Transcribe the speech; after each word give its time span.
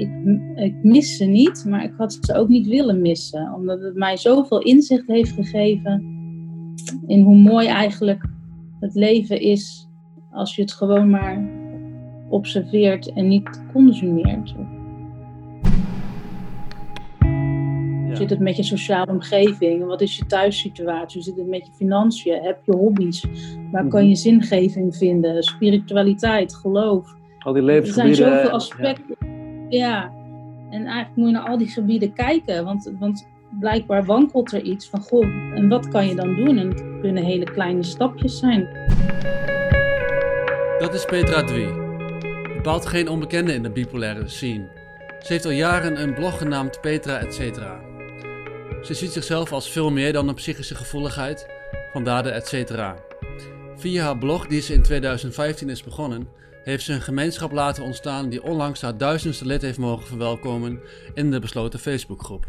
ik, 0.00 0.10
ik 0.54 0.74
mis 0.82 1.16
ze 1.16 1.24
niet, 1.24 1.64
maar 1.68 1.84
ik 1.84 1.92
had 1.96 2.18
ze 2.20 2.34
ook 2.34 2.48
niet 2.48 2.66
willen 2.66 3.00
missen. 3.00 3.52
Omdat 3.54 3.80
het 3.80 3.94
mij 3.94 4.16
zoveel 4.16 4.62
inzicht 4.62 5.06
heeft 5.06 5.32
gegeven 5.32 6.18
in 7.06 7.22
hoe 7.22 7.36
mooi 7.36 7.66
eigenlijk 7.66 8.24
het 8.80 8.94
leven 8.94 9.40
is 9.40 9.88
als 10.32 10.54
je 10.56 10.62
het 10.62 10.72
gewoon 10.72 11.10
maar 11.10 11.48
observeert 12.28 13.12
en 13.12 13.28
niet 13.28 13.62
consumeert. 13.72 14.54
Hoe 18.06 18.18
zit 18.18 18.30
het 18.30 18.38
met 18.38 18.56
je 18.56 18.62
sociale 18.62 19.12
omgeving? 19.12 19.84
Wat 19.86 20.00
is 20.00 20.16
je 20.16 20.26
thuissituatie? 20.26 21.22
Hoe 21.22 21.22
zit 21.22 21.36
het 21.36 21.48
met 21.48 21.66
je 21.66 21.72
financiën? 21.72 22.42
Heb 22.42 22.58
je 22.64 22.72
hobby's? 22.72 23.24
Waar 23.72 23.88
kan 23.88 24.08
je 24.08 24.14
zingeving 24.14 24.96
vinden? 24.96 25.42
Spiritualiteit, 25.42 26.54
geloof. 26.54 27.16
Al 27.38 27.52
die 27.52 27.62
levensgebieden. 27.62 28.10
Er 28.10 28.30
zijn 28.30 28.40
zoveel 28.40 28.50
aspecten. 28.50 29.09
Ja. 29.70 30.12
En 30.70 30.86
eigenlijk 30.86 31.16
moet 31.16 31.26
je 31.26 31.32
naar 31.32 31.48
al 31.48 31.58
die 31.58 31.68
gebieden 31.68 32.12
kijken. 32.12 32.64
Want, 32.64 32.92
want 32.98 33.28
blijkbaar 33.58 34.04
wankelt 34.04 34.52
er 34.52 34.62
iets 34.62 34.88
van, 34.88 35.00
goh, 35.00 35.24
en 35.54 35.68
wat 35.68 35.88
kan 35.88 36.06
je 36.06 36.14
dan 36.14 36.34
doen? 36.34 36.58
En 36.58 36.68
het 36.68 36.84
kunnen 37.00 37.24
hele 37.24 37.44
kleine 37.44 37.82
stapjes 37.82 38.38
zijn. 38.38 38.68
Dat 40.78 40.94
is 40.94 41.04
Petra 41.04 41.44
Dwie. 41.44 41.72
Bepaalt 42.54 42.86
geen 42.86 43.08
onbekende 43.08 43.54
in 43.54 43.62
de 43.62 43.70
bipolaire 43.70 44.28
scene. 44.28 44.68
Ze 45.20 45.32
heeft 45.32 45.44
al 45.44 45.50
jaren 45.50 46.02
een 46.02 46.14
blog 46.14 46.38
genaamd 46.38 46.80
Petra 46.80 47.18
etc. 47.18 47.38
Ze 48.82 48.94
ziet 48.94 49.10
zichzelf 49.10 49.52
als 49.52 49.70
veel 49.70 49.90
meer 49.90 50.12
dan 50.12 50.28
een 50.28 50.34
psychische 50.34 50.74
gevoeligheid, 50.74 51.46
vandaar 51.92 52.22
de 52.22 52.30
etc. 52.30 52.82
Via 53.76 54.04
haar 54.04 54.18
blog, 54.18 54.46
die 54.46 54.60
ze 54.60 54.74
in 54.74 54.82
2015 54.82 55.68
is 55.68 55.82
begonnen, 55.82 56.28
heeft 56.64 56.84
ze 56.84 56.92
een 56.92 57.00
gemeenschap 57.00 57.52
laten 57.52 57.84
ontstaan 57.84 58.28
die 58.28 58.42
onlangs 58.42 58.80
haar 58.80 58.96
duizendste 58.96 59.46
lid 59.46 59.62
heeft 59.62 59.78
mogen 59.78 60.06
verwelkomen 60.06 60.80
in 61.14 61.30
de 61.30 61.38
besloten 61.38 61.78
Facebookgroep. 61.78 62.46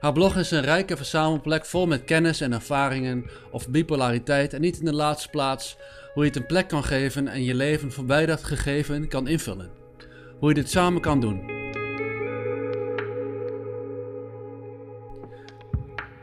Haar 0.00 0.12
blog 0.12 0.36
is 0.36 0.50
een 0.50 0.62
rijke 0.62 0.96
verzamelplek 0.96 1.64
vol 1.64 1.86
met 1.86 2.04
kennis 2.04 2.40
en 2.40 2.52
ervaringen 2.52 3.30
over 3.50 3.70
bipolariteit 3.70 4.54
en 4.54 4.60
niet 4.60 4.78
in 4.78 4.84
de 4.84 4.94
laatste 4.94 5.28
plaats 5.28 5.76
hoe 6.14 6.22
je 6.22 6.28
het 6.28 6.38
een 6.38 6.46
plek 6.46 6.68
kan 6.68 6.84
geven 6.84 7.28
en 7.28 7.44
je 7.44 7.54
leven 7.54 7.92
voorbij 7.92 8.26
dat 8.26 8.44
gegeven 8.44 9.08
kan 9.08 9.28
invullen. 9.28 9.70
Hoe 10.38 10.48
je 10.48 10.54
dit 10.54 10.70
samen 10.70 11.00
kan 11.00 11.20
doen. 11.20 11.50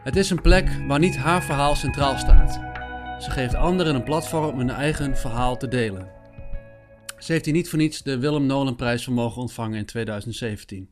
Het 0.04 0.16
is 0.16 0.30
een 0.30 0.42
plek 0.42 0.70
waar 0.88 1.00
niet 1.00 1.18
haar 1.18 1.44
verhaal 1.44 1.76
centraal 1.76 2.18
staat. 2.18 2.60
Ze 3.20 3.32
geeft 3.32 3.56
anderen 3.56 3.96
een 3.96 4.04
platform 4.04 4.46
om 4.46 4.58
hun 4.58 4.70
eigen 4.70 5.18
verhaal 5.18 5.58
te 5.58 5.68
delen. 5.68 6.19
Ze 7.20 7.32
heeft 7.32 7.46
hier 7.46 7.54
niet 7.54 7.70
voor 7.70 7.80
niets 7.80 8.04
de 8.04 8.20
Willem 8.20 8.46
Nolan 8.46 8.76
prijs 8.76 9.04
voor 9.04 9.14
mogen 9.14 9.42
ontvangen 9.42 9.78
in 9.78 9.86
2017. 9.86 10.90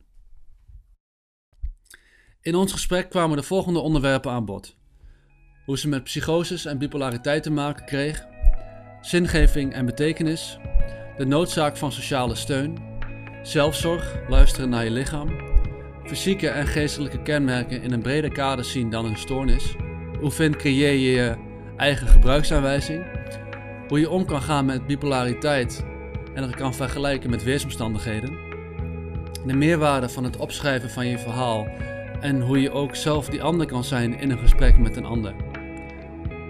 In 2.40 2.54
ons 2.54 2.72
gesprek 2.72 3.10
kwamen 3.10 3.36
de 3.36 3.42
volgende 3.42 3.78
onderwerpen 3.78 4.30
aan 4.30 4.44
bod. 4.44 4.76
Hoe 5.64 5.78
ze 5.78 5.88
met 5.88 6.04
psychoses 6.04 6.64
en 6.64 6.78
bipolariteit 6.78 7.42
te 7.42 7.50
maken 7.50 7.84
kreeg, 7.84 8.26
zingeving 9.00 9.72
en 9.72 9.86
betekenis, 9.86 10.58
de 11.16 11.24
noodzaak 11.24 11.76
van 11.76 11.92
sociale 11.92 12.34
steun, 12.34 12.78
zelfzorg, 13.42 14.28
luisteren 14.28 14.68
naar 14.68 14.84
je 14.84 14.90
lichaam, 14.90 15.28
fysieke 16.04 16.48
en 16.48 16.66
geestelijke 16.66 17.22
kenmerken 17.22 17.82
in 17.82 17.92
een 17.92 18.02
breder 18.02 18.32
kader 18.32 18.64
zien 18.64 18.90
dan 18.90 19.04
een 19.04 19.18
stoornis, 19.18 19.74
hoe 20.20 20.30
vind 20.30 20.56
creëer 20.56 20.92
je 20.92 21.10
je 21.10 21.36
eigen 21.76 22.06
gebruiksaanwijzing, 22.06 23.06
hoe 23.88 24.00
je 24.00 24.10
om 24.10 24.24
kan 24.24 24.42
gaan 24.42 24.64
met 24.64 24.86
bipolariteit 24.86 25.87
en 26.38 26.44
dat 26.44 26.56
kan 26.56 26.74
vergelijken 26.74 27.30
met 27.30 27.42
weersomstandigheden, 27.42 28.38
de 29.46 29.54
meerwaarde 29.54 30.08
van 30.08 30.24
het 30.24 30.36
opschrijven 30.36 30.90
van 30.90 31.06
je 31.06 31.18
verhaal 31.18 31.66
en 32.20 32.40
hoe 32.40 32.60
je 32.60 32.70
ook 32.70 32.96
zelf 32.96 33.28
die 33.28 33.42
ander 33.42 33.66
kan 33.66 33.84
zijn 33.84 34.18
in 34.18 34.30
een 34.30 34.38
gesprek 34.38 34.78
met 34.78 34.96
een 34.96 35.04
ander. 35.04 35.34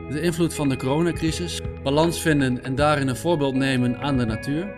De 0.09 0.21
invloed 0.21 0.55
van 0.55 0.69
de 0.69 0.77
coronacrisis, 0.77 1.61
balans 1.83 2.21
vinden 2.21 2.65
en 2.65 2.75
daarin 2.75 3.09
een 3.09 3.17
voorbeeld 3.17 3.55
nemen 3.55 4.01
aan 4.01 4.17
de 4.17 4.25
natuur. 4.25 4.73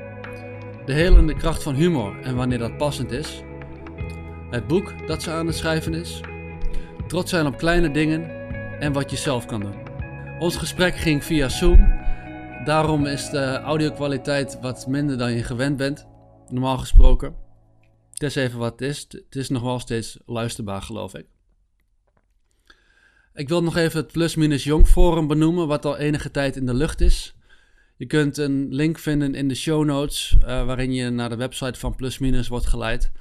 De 0.84 0.92
helende 0.92 1.34
kracht 1.34 1.62
van 1.62 1.74
humor 1.74 2.20
en 2.22 2.36
wanneer 2.36 2.58
dat 2.58 2.76
passend 2.76 3.10
is. 3.10 3.42
Het 4.50 4.66
boek 4.66 5.06
dat 5.06 5.22
ze 5.22 5.30
aan 5.30 5.46
het 5.46 5.56
schrijven 5.56 5.94
is. 5.94 6.20
Trots 7.06 7.30
zijn 7.30 7.46
op 7.46 7.58
kleine 7.58 7.90
dingen 7.90 8.30
en 8.80 8.92
wat 8.92 9.10
je 9.10 9.16
zelf 9.16 9.46
kan 9.46 9.60
doen. 9.60 9.74
Ons 10.38 10.56
gesprek 10.56 10.96
ging 10.96 11.24
via 11.24 11.48
Zoom. 11.48 11.99
Daarom 12.64 13.06
is 13.06 13.30
de 13.30 13.58
audio-kwaliteit 13.58 14.58
wat 14.60 14.86
minder 14.86 15.18
dan 15.18 15.32
je 15.32 15.42
gewend 15.42 15.76
bent, 15.76 16.06
normaal 16.48 16.78
gesproken. 16.78 17.34
Het 18.12 18.22
is 18.22 18.34
even 18.34 18.58
wat 18.58 18.72
het 18.72 18.80
is. 18.80 19.06
Het 19.10 19.36
is 19.36 19.48
nog 19.48 19.62
wel 19.62 19.78
steeds 19.78 20.18
luisterbaar, 20.26 20.82
geloof 20.82 21.14
ik. 21.14 21.26
Ik 23.34 23.48
wil 23.48 23.62
nog 23.62 23.76
even 23.76 24.00
het 24.00 24.12
Plus 24.12 24.34
Minus 24.34 24.64
Jong 24.64 24.88
Forum 24.88 25.26
benoemen, 25.26 25.66
wat 25.66 25.84
al 25.84 25.96
enige 25.96 26.30
tijd 26.30 26.56
in 26.56 26.66
de 26.66 26.74
lucht 26.74 27.00
is. 27.00 27.34
Je 27.96 28.06
kunt 28.06 28.36
een 28.36 28.74
link 28.74 28.98
vinden 28.98 29.34
in 29.34 29.48
de 29.48 29.54
show 29.54 29.84
notes, 29.84 30.36
uh, 30.40 30.44
waarin 30.44 30.92
je 30.92 31.10
naar 31.10 31.28
de 31.28 31.36
website 31.36 31.78
van 31.78 31.96
Plus 31.96 32.18
Minus 32.18 32.48
wordt 32.48 32.66
geleid. 32.66 33.12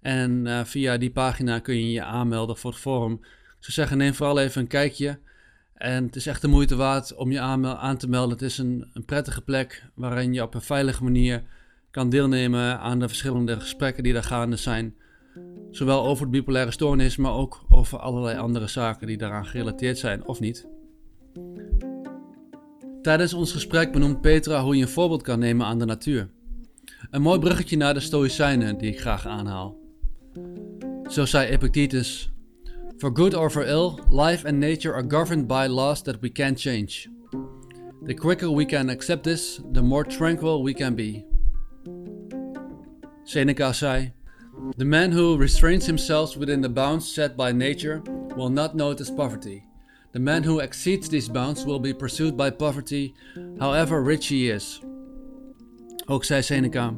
En 0.00 0.46
uh, 0.46 0.64
via 0.64 0.96
die 0.96 1.10
pagina 1.10 1.58
kun 1.58 1.74
je 1.74 1.90
je 1.90 2.04
aanmelden 2.04 2.56
voor 2.56 2.70
het 2.70 2.80
forum. 2.80 3.12
Ik 3.22 3.66
zou 3.66 3.72
zeggen, 3.72 3.98
neem 3.98 4.14
vooral 4.14 4.38
even 4.38 4.60
een 4.60 4.66
kijkje. 4.66 5.18
En 5.80 6.04
het 6.04 6.16
is 6.16 6.26
echt 6.26 6.42
de 6.42 6.48
moeite 6.48 6.76
waard 6.76 7.14
om 7.14 7.32
je 7.32 7.40
aan 7.40 7.96
te 7.96 8.08
melden. 8.08 8.30
Het 8.30 8.42
is 8.42 8.58
een, 8.58 8.90
een 8.92 9.04
prettige 9.04 9.40
plek 9.40 9.84
waarin 9.94 10.32
je 10.32 10.42
op 10.42 10.54
een 10.54 10.60
veilige 10.60 11.04
manier 11.04 11.42
kan 11.90 12.10
deelnemen 12.10 12.78
aan 12.78 12.98
de 12.98 13.08
verschillende 13.08 13.60
gesprekken 13.60 14.02
die 14.02 14.12
daar 14.12 14.24
gaande 14.24 14.56
zijn. 14.56 14.94
Zowel 15.70 16.06
over 16.06 16.22
het 16.22 16.30
bipolaire 16.30 16.70
stoornis, 16.70 17.16
maar 17.16 17.32
ook 17.32 17.64
over 17.68 17.98
allerlei 17.98 18.38
andere 18.38 18.66
zaken 18.66 19.06
die 19.06 19.16
daaraan 19.16 19.46
gerelateerd 19.46 19.98
zijn 19.98 20.26
of 20.26 20.40
niet. 20.40 20.68
Tijdens 23.02 23.34
ons 23.34 23.52
gesprek 23.52 23.92
benoemt 23.92 24.20
Petra 24.20 24.62
hoe 24.62 24.76
je 24.76 24.82
een 24.82 24.88
voorbeeld 24.88 25.22
kan 25.22 25.38
nemen 25.38 25.66
aan 25.66 25.78
de 25.78 25.84
natuur. 25.84 26.28
Een 27.10 27.22
mooi 27.22 27.38
bruggetje 27.38 27.76
naar 27.76 27.94
de 27.94 28.00
Stoïcijnen 28.00 28.78
die 28.78 28.92
ik 28.92 29.00
graag 29.00 29.26
aanhaal. 29.26 29.76
Zo 31.08 31.24
zei 31.24 31.48
Epictetus: 31.48 32.30
For 33.00 33.10
good 33.10 33.34
or 33.34 33.48
for 33.48 33.62
ill, 33.62 33.98
life 34.10 34.44
and 34.44 34.60
nature 34.60 34.94
are 34.94 35.02
governed 35.02 35.48
by 35.48 35.66
laws 35.66 36.02
that 36.02 36.20
we 36.20 36.28
can't 36.28 36.58
change. 36.58 37.08
The 38.02 38.14
quicker 38.14 38.50
we 38.50 38.66
can 38.66 38.90
accept 38.90 39.24
this, 39.24 39.58
the 39.72 39.82
more 39.82 40.04
tranquil 40.04 40.62
we 40.62 40.74
can 40.74 40.94
be. 40.94 41.24
Seneca 43.24 43.72
zei: 43.72 44.12
The 44.76 44.84
man 44.84 45.12
who 45.12 45.38
restrains 45.38 45.86
himself 45.86 46.36
within 46.36 46.60
the 46.60 46.68
bounds 46.68 47.10
set 47.10 47.38
by 47.38 47.52
nature 47.52 48.02
will 48.36 48.50
not 48.50 48.76
notice 48.76 49.10
poverty. 49.10 49.64
The 50.12 50.20
man 50.20 50.42
who 50.42 50.60
exceeds 50.60 51.08
these 51.08 51.30
bounds 51.30 51.64
will 51.64 51.78
be 51.78 51.94
pursued 51.94 52.36
by 52.36 52.50
poverty, 52.50 53.14
however 53.58 54.02
rich 54.02 54.26
he 54.26 54.50
is. 54.50 54.80
Ook 56.06 56.24
zei 56.24 56.42
Seneca: 56.42 56.94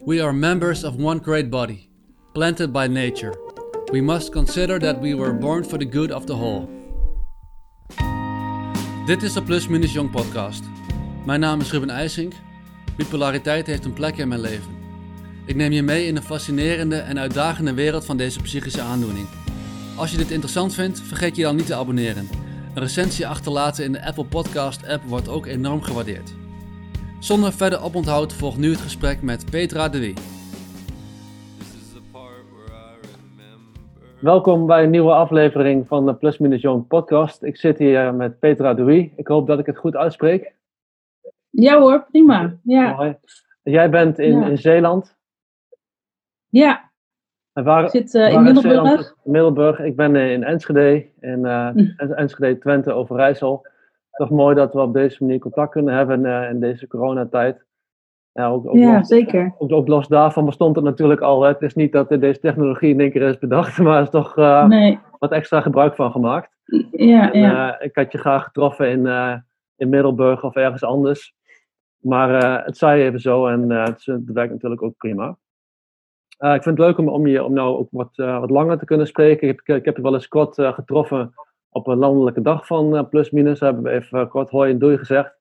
We 0.00 0.20
are 0.20 0.32
members 0.32 0.84
of 0.84 1.00
one 1.00 1.18
great 1.18 1.50
body, 1.50 1.88
planted 2.32 2.72
by 2.72 2.86
nature. 2.86 3.34
We 3.92 4.00
must 4.00 4.30
consider 4.30 4.78
that 4.78 5.00
we 5.00 5.14
were 5.14 5.32
born 5.32 5.64
for 5.64 5.78
the 5.78 5.88
good 5.90 6.12
of 6.12 6.24
the 6.24 6.32
whole. 6.32 6.68
Dit 9.06 9.22
is 9.22 9.32
de 9.32 9.42
Plus 9.42 9.68
Minus 9.68 9.92
Jong 9.92 10.10
podcast. 10.10 10.64
Mijn 11.24 11.40
naam 11.40 11.60
is 11.60 11.70
Ruben 11.70 11.90
IJsink. 11.90 12.32
Bipolariteit 12.96 13.66
heeft 13.66 13.84
een 13.84 13.92
plek 13.92 14.16
in 14.16 14.28
mijn 14.28 14.40
leven. 14.40 14.70
Ik 15.44 15.56
neem 15.56 15.72
je 15.72 15.82
mee 15.82 16.06
in 16.06 16.14
de 16.14 16.22
fascinerende 16.22 16.96
en 16.96 17.18
uitdagende 17.18 17.74
wereld 17.74 18.04
van 18.04 18.16
deze 18.16 18.40
psychische 18.40 18.80
aandoening. 18.80 19.26
Als 19.96 20.10
je 20.10 20.16
dit 20.16 20.30
interessant 20.30 20.74
vindt, 20.74 21.00
vergeet 21.00 21.36
je 21.36 21.42
dan 21.42 21.56
niet 21.56 21.66
te 21.66 21.74
abonneren. 21.74 22.28
Een 22.74 22.82
recensie 22.82 23.26
achterlaten 23.26 23.84
in 23.84 23.92
de 23.92 24.06
Apple 24.06 24.24
Podcast 24.24 24.86
app 24.86 25.04
wordt 25.04 25.28
ook 25.28 25.46
enorm 25.46 25.82
gewaardeerd. 25.82 26.34
Zonder 27.20 27.52
verder 27.52 27.82
oponthoud 27.82 28.32
volgt 28.32 28.58
nu 28.58 28.70
het 28.70 28.80
gesprek 28.80 29.22
met 29.22 29.50
Petra 29.50 29.88
de 29.88 29.98
Wie. 29.98 30.14
Welkom 34.20 34.66
bij 34.66 34.82
een 34.82 34.90
nieuwe 34.90 35.12
aflevering 35.12 35.86
van 35.86 36.06
de 36.06 36.14
Plus 36.14 36.38
Minus 36.38 36.60
Young 36.60 36.86
podcast. 36.86 37.42
Ik 37.42 37.56
zit 37.56 37.78
hier 37.78 38.14
met 38.14 38.38
Petra 38.38 38.74
Wie. 38.74 39.12
Ik 39.16 39.26
hoop 39.26 39.46
dat 39.46 39.58
ik 39.58 39.66
het 39.66 39.76
goed 39.76 39.96
uitspreek. 39.96 40.54
Ja 41.50 41.78
hoor, 41.78 42.06
prima. 42.10 42.56
Ja. 42.62 43.18
Jij 43.62 43.90
bent 43.90 44.18
in, 44.18 44.42
in 44.42 44.58
Zeeland. 44.58 45.16
Ja. 46.48 46.90
Waar, 47.52 47.84
ik 47.84 47.90
zit 47.90 48.14
uh, 48.14 48.32
in 48.32 48.42
Middelburg. 48.42 49.14
Middelburg. 49.24 49.80
Ik 49.80 49.96
ben 49.96 50.16
in 50.16 50.44
Enschede, 50.44 51.06
in 51.20 51.38
uh, 51.44 51.70
Enschede, 51.96 52.58
Twente, 52.58 52.92
Overijssel. 52.92 53.66
Toch 54.10 54.30
mooi 54.30 54.54
dat 54.54 54.72
we 54.72 54.80
op 54.80 54.92
deze 54.92 55.24
manier 55.24 55.38
contact 55.38 55.70
kunnen 55.70 55.94
hebben 55.94 56.24
uh, 56.24 56.50
in 56.50 56.60
deze 56.60 56.86
coronatijd. 56.86 57.64
Ja, 58.36 58.46
ook, 58.48 58.66
ook 58.66 58.76
ja 58.76 58.96
los, 58.96 59.08
zeker. 59.08 59.54
Ook, 59.58 59.72
ook, 59.72 59.88
los 59.88 60.08
daarvan 60.08 60.44
bestond 60.44 60.76
het 60.76 60.84
natuurlijk 60.84 61.20
al. 61.20 61.42
Het 61.42 61.62
is 61.62 61.74
niet 61.74 61.92
dat 61.92 62.08
deze 62.08 62.40
technologie 62.40 62.90
in 62.90 63.00
één 63.00 63.10
keer 63.10 63.22
is 63.22 63.38
bedacht, 63.38 63.78
maar 63.82 63.96
er 63.96 64.02
is 64.02 64.10
toch 64.10 64.36
nee. 64.68 64.98
wat 65.18 65.32
extra 65.32 65.60
gebruik 65.60 65.94
van 65.94 66.10
gemaakt. 66.10 66.56
Ja, 66.90 67.32
en, 67.32 67.40
ja. 67.40 67.80
ik 67.80 67.96
had 67.96 68.12
je 68.12 68.18
graag 68.18 68.44
getroffen 68.44 68.90
in, 68.90 69.06
in 69.76 69.88
Middelburg 69.88 70.44
of 70.44 70.54
ergens 70.54 70.84
anders. 70.84 71.34
Maar 72.00 72.64
het 72.64 72.76
zei 72.76 73.02
even 73.02 73.20
zo 73.20 73.46
en 73.46 73.70
het, 73.70 74.04
het 74.04 74.32
werkt 74.32 74.52
natuurlijk 74.52 74.82
ook 74.82 74.96
prima. 74.96 75.28
ik 76.38 76.62
vind 76.62 76.64
het 76.64 76.78
leuk 76.78 76.98
om, 76.98 77.08
om, 77.08 77.26
je, 77.26 77.44
om 77.44 77.52
nou 77.52 77.76
ook 77.76 77.88
wat, 77.90 78.10
wat 78.14 78.50
langer 78.50 78.78
te 78.78 78.84
kunnen 78.84 79.06
spreken. 79.06 79.48
Ik 79.48 79.60
heb, 79.64 79.76
ik 79.76 79.84
heb 79.84 79.96
je 79.96 80.02
wel 80.02 80.14
eens 80.14 80.28
kort 80.28 80.54
getroffen 80.54 81.34
op 81.70 81.86
een 81.86 81.98
landelijke 81.98 82.42
dag 82.42 82.66
van 82.66 83.08
plus 83.08 83.30
minus. 83.30 83.60
Hebben 83.60 83.82
we 83.82 83.90
even 83.90 84.28
kort 84.28 84.50
hoi 84.50 84.70
en 84.70 84.78
doei 84.78 84.98
gezegd. 84.98 85.36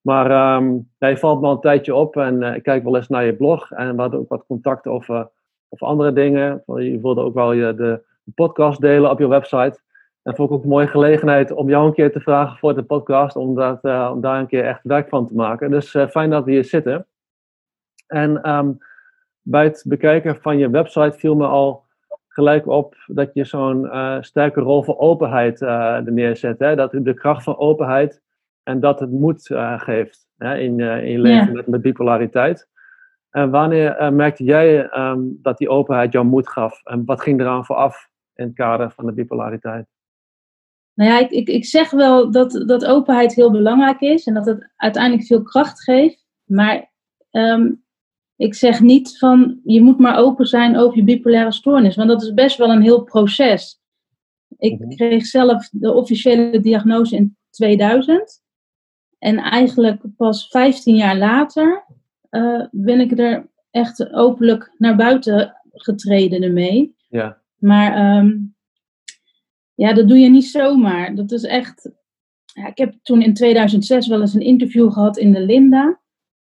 Maar 0.00 0.56
um, 0.56 0.90
je 0.98 1.16
valt 1.16 1.40
me 1.40 1.46
al 1.46 1.52
een 1.52 1.60
tijdje 1.60 1.94
op 1.94 2.16
en 2.16 2.42
ik 2.42 2.62
kijk 2.62 2.84
wel 2.84 2.96
eens 2.96 3.08
naar 3.08 3.24
je 3.24 3.34
blog. 3.34 3.70
En 3.70 3.94
we 3.94 4.00
hadden 4.00 4.20
ook 4.20 4.28
wat 4.28 4.46
contact 4.46 4.86
over, 4.86 5.28
over 5.68 5.86
andere 5.86 6.12
dingen. 6.12 6.62
Je 6.66 7.00
wilde 7.00 7.20
ook 7.20 7.34
wel 7.34 7.52
je, 7.52 7.74
de, 7.74 8.06
podcast 8.34 8.80
delen 8.80 9.10
op 9.10 9.18
je 9.18 9.28
website. 9.28 9.80
En 10.22 10.34
vond 10.34 10.50
ik 10.50 10.56
ook 10.56 10.62
een 10.62 10.68
mooie 10.68 10.86
gelegenheid 10.86 11.50
om 11.52 11.68
jou 11.68 11.86
een 11.86 11.94
keer 11.94 12.12
te 12.12 12.20
vragen 12.20 12.58
voor 12.58 12.74
de 12.74 12.82
podcast, 12.82 13.36
om, 13.36 13.54
dat, 13.54 13.84
uh, 13.84 14.10
om 14.14 14.20
daar 14.20 14.38
een 14.38 14.46
keer 14.46 14.64
echt 14.64 14.80
werk 14.82 15.08
van 15.08 15.26
te 15.26 15.34
maken. 15.34 15.70
Dus 15.70 15.94
uh, 15.94 16.08
fijn 16.08 16.30
dat 16.30 16.44
we 16.44 16.50
hier 16.50 16.64
zitten. 16.64 17.06
En 18.06 18.50
um, 18.50 18.78
bij 19.42 19.64
het 19.64 19.84
bekijken 19.86 20.36
van 20.40 20.58
je 20.58 20.70
website 20.70 21.18
viel 21.18 21.34
me 21.34 21.46
al 21.46 21.86
gelijk 22.28 22.66
op 22.66 22.94
dat 23.06 23.30
je 23.32 23.44
zo'n 23.44 23.88
sterke 24.20 24.60
rol 24.60 24.82
voor 24.82 24.98
openheid 24.98 25.60
er 25.60 26.12
neerzet. 26.12 26.58
Hè? 26.58 26.76
Dat 26.76 26.90
de 26.92 27.14
kracht 27.14 27.42
van 27.42 27.58
openheid 27.58 28.22
en 28.68 28.80
dat 28.80 29.00
het 29.00 29.10
moed 29.10 29.50
geeft 29.76 30.28
hè? 30.36 30.58
In, 30.58 30.80
in 30.80 31.10
je 31.10 31.18
leven 31.18 31.52
met, 31.52 31.66
met 31.66 31.82
bipolariteit. 31.82 32.68
En 33.30 33.50
wanneer 33.50 34.12
merkte 34.12 34.44
jij 34.44 34.92
um, 34.98 35.38
dat 35.42 35.58
die 35.58 35.68
openheid 35.68 36.12
jou 36.12 36.26
moed 36.26 36.48
gaf? 36.48 36.80
En 36.84 37.04
wat 37.04 37.20
ging 37.20 37.40
eraan 37.40 37.64
vooraf 37.64 38.08
in 38.34 38.44
het 38.44 38.54
kader 38.54 38.90
van 38.90 39.06
de 39.06 39.12
bipolariteit? 39.12 39.86
Nou 40.94 41.10
ja, 41.10 41.18
ik, 41.18 41.30
ik, 41.30 41.48
ik 41.48 41.64
zeg 41.64 41.90
wel 41.90 42.30
dat, 42.30 42.64
dat 42.66 42.84
openheid 42.84 43.34
heel 43.34 43.50
belangrijk 43.50 44.00
is 44.00 44.26
en 44.26 44.34
dat 44.34 44.46
het 44.46 44.70
uiteindelijk 44.76 45.26
veel 45.26 45.42
kracht 45.42 45.82
geeft. 45.82 46.26
Maar 46.44 46.92
ehm, 47.30 47.72
ik 48.36 48.54
zeg 48.54 48.80
niet 48.80 49.18
van 49.18 49.60
je 49.64 49.82
moet 49.82 49.98
maar 49.98 50.18
open 50.18 50.46
zijn 50.46 50.76
over 50.76 50.96
je 50.96 51.04
bipolaire 51.04 51.52
stoornis, 51.52 51.96
want 51.96 52.08
dat 52.08 52.22
is 52.22 52.34
best 52.34 52.56
wel 52.56 52.70
een 52.70 52.82
heel 52.82 53.02
proces. 53.02 53.80
Ik 54.56 54.78
mhm. 54.78 54.88
kreeg 54.88 55.26
zelf 55.26 55.68
de 55.72 55.92
officiële 55.92 56.60
diagnose 56.60 57.16
in 57.16 57.36
2000. 57.50 58.46
En 59.18 59.38
eigenlijk 59.38 60.02
pas 60.16 60.48
15 60.48 60.96
jaar 60.96 61.16
later 61.16 61.84
uh, 62.30 62.64
ben 62.70 63.00
ik 63.00 63.18
er 63.18 63.48
echt 63.70 64.12
openlijk 64.12 64.74
naar 64.78 64.96
buiten 64.96 65.56
getreden 65.72 66.42
ermee. 66.42 66.96
Ja. 67.08 67.40
Maar 67.56 68.16
um, 68.16 68.56
ja, 69.74 69.92
dat 69.92 70.08
doe 70.08 70.18
je 70.18 70.30
niet 70.30 70.46
zomaar. 70.46 71.14
Dat 71.14 71.32
is 71.32 71.42
echt. 71.42 71.90
Ja, 72.44 72.66
ik 72.66 72.78
heb 72.78 72.94
toen 73.02 73.22
in 73.22 73.34
2006 73.34 74.06
wel 74.06 74.20
eens 74.20 74.34
een 74.34 74.40
interview 74.40 74.92
gehad 74.92 75.16
in 75.16 75.32
de 75.32 75.40
Linda. 75.40 76.00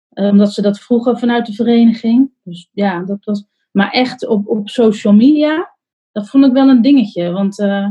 Eh, 0.08 0.28
omdat 0.28 0.52
ze 0.52 0.62
dat 0.62 0.80
vroegen 0.80 1.18
vanuit 1.18 1.46
de 1.46 1.52
vereniging. 1.52 2.30
Dus 2.42 2.68
ja, 2.72 3.04
dat 3.04 3.24
was. 3.24 3.44
Maar 3.70 3.90
echt 3.90 4.26
op, 4.26 4.48
op 4.48 4.68
social 4.68 5.12
media, 5.12 5.76
dat 6.12 6.28
vond 6.28 6.44
ik 6.44 6.52
wel 6.52 6.68
een 6.68 6.82
dingetje. 6.82 7.30
Want 7.30 7.58
uh, 7.58 7.88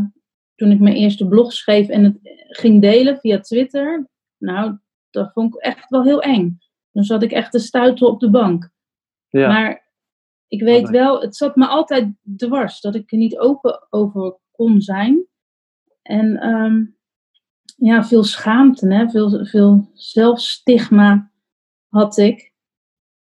toen 0.56 0.72
ik 0.72 0.80
mijn 0.80 0.96
eerste 0.96 1.28
blog 1.28 1.54
schreef 1.54 1.88
en 1.88 2.04
het 2.04 2.18
ging 2.50 2.82
delen 2.82 3.18
via 3.18 3.40
Twitter. 3.40 4.10
Nou, 4.42 4.78
dat 5.10 5.32
vond 5.34 5.56
ik 5.56 5.62
echt 5.62 5.90
wel 5.90 6.04
heel 6.04 6.22
eng. 6.22 6.60
Dan 6.92 7.04
zat 7.04 7.24
ik 7.24 7.32
echt 7.32 7.52
te 7.52 7.60
stuiten 7.60 8.08
op 8.08 8.20
de 8.20 8.30
bank. 8.30 8.72
Ja. 9.30 9.48
Maar 9.48 9.90
ik 10.48 10.62
weet 10.62 10.90
wel, 10.90 11.22
het 11.22 11.36
zat 11.36 11.56
me 11.56 11.68
altijd 11.68 12.14
dwars 12.38 12.82
dat 12.82 12.96
ik 12.96 13.12
er 13.12 13.18
niet 13.18 13.38
open 13.38 13.88
over 13.90 14.40
kon 14.52 14.82
zijn. 14.82 15.26
En 16.02 16.48
um, 16.48 16.98
ja, 17.78 18.04
veel 18.04 18.24
schaamte, 18.24 18.94
hè? 18.94 19.10
Veel, 19.10 19.46
veel 19.46 19.90
zelfstigma 19.94 21.32
had 21.88 22.18
ik. 22.18 22.54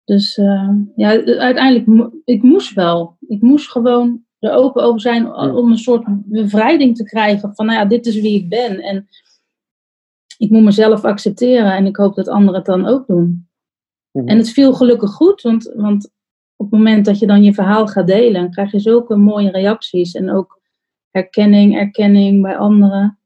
Dus 0.05 0.37
uh, 0.37 0.71
ja, 0.97 1.09
uiteindelijk, 1.25 2.13
ik 2.25 2.43
moest 2.43 2.75
wel. 2.75 3.17
Ik 3.27 3.43
moest 3.43 3.71
gewoon 3.71 4.25
er 4.39 4.53
open 4.53 4.83
over 4.83 5.01
zijn 5.01 5.33
om 5.35 5.71
een 5.71 5.79
soort 5.79 6.05
bevrijding 6.09 6.97
te 6.97 7.05
krijgen 7.05 7.55
van, 7.55 7.67
nou 7.67 7.79
ja, 7.79 7.85
dit 7.85 8.07
is 8.07 8.21
wie 8.21 8.43
ik 8.43 8.49
ben. 8.49 8.81
En 8.81 9.09
ik 10.39 10.51
moet 10.51 10.63
mezelf 10.63 11.05
accepteren 11.05 11.73
en 11.73 11.87
ik 11.87 11.97
hoop 11.97 12.15
dat 12.15 12.29
anderen 12.29 12.55
het 12.55 12.67
dan 12.67 12.87
ook 12.87 13.07
doen. 13.07 13.49
Mhm. 14.13 14.29
En 14.29 14.37
het 14.37 14.51
viel 14.51 14.75
gelukkig 14.75 15.11
goed, 15.11 15.43
want, 15.43 15.73
want 15.75 16.11
op 16.57 16.71
het 16.71 16.79
moment 16.79 17.05
dat 17.05 17.19
je 17.19 17.27
dan 17.27 17.43
je 17.43 17.55
verhaal 17.55 17.87
gaat 17.87 18.07
delen, 18.07 18.51
krijg 18.51 18.73
je 18.73 18.79
zulke 18.79 19.17
mooie 19.17 19.51
reacties 19.51 20.13
en 20.13 20.31
ook 20.31 20.61
herkenning, 21.11 21.77
erkenning 21.77 22.43
bij 22.43 22.57
anderen. 22.57 23.19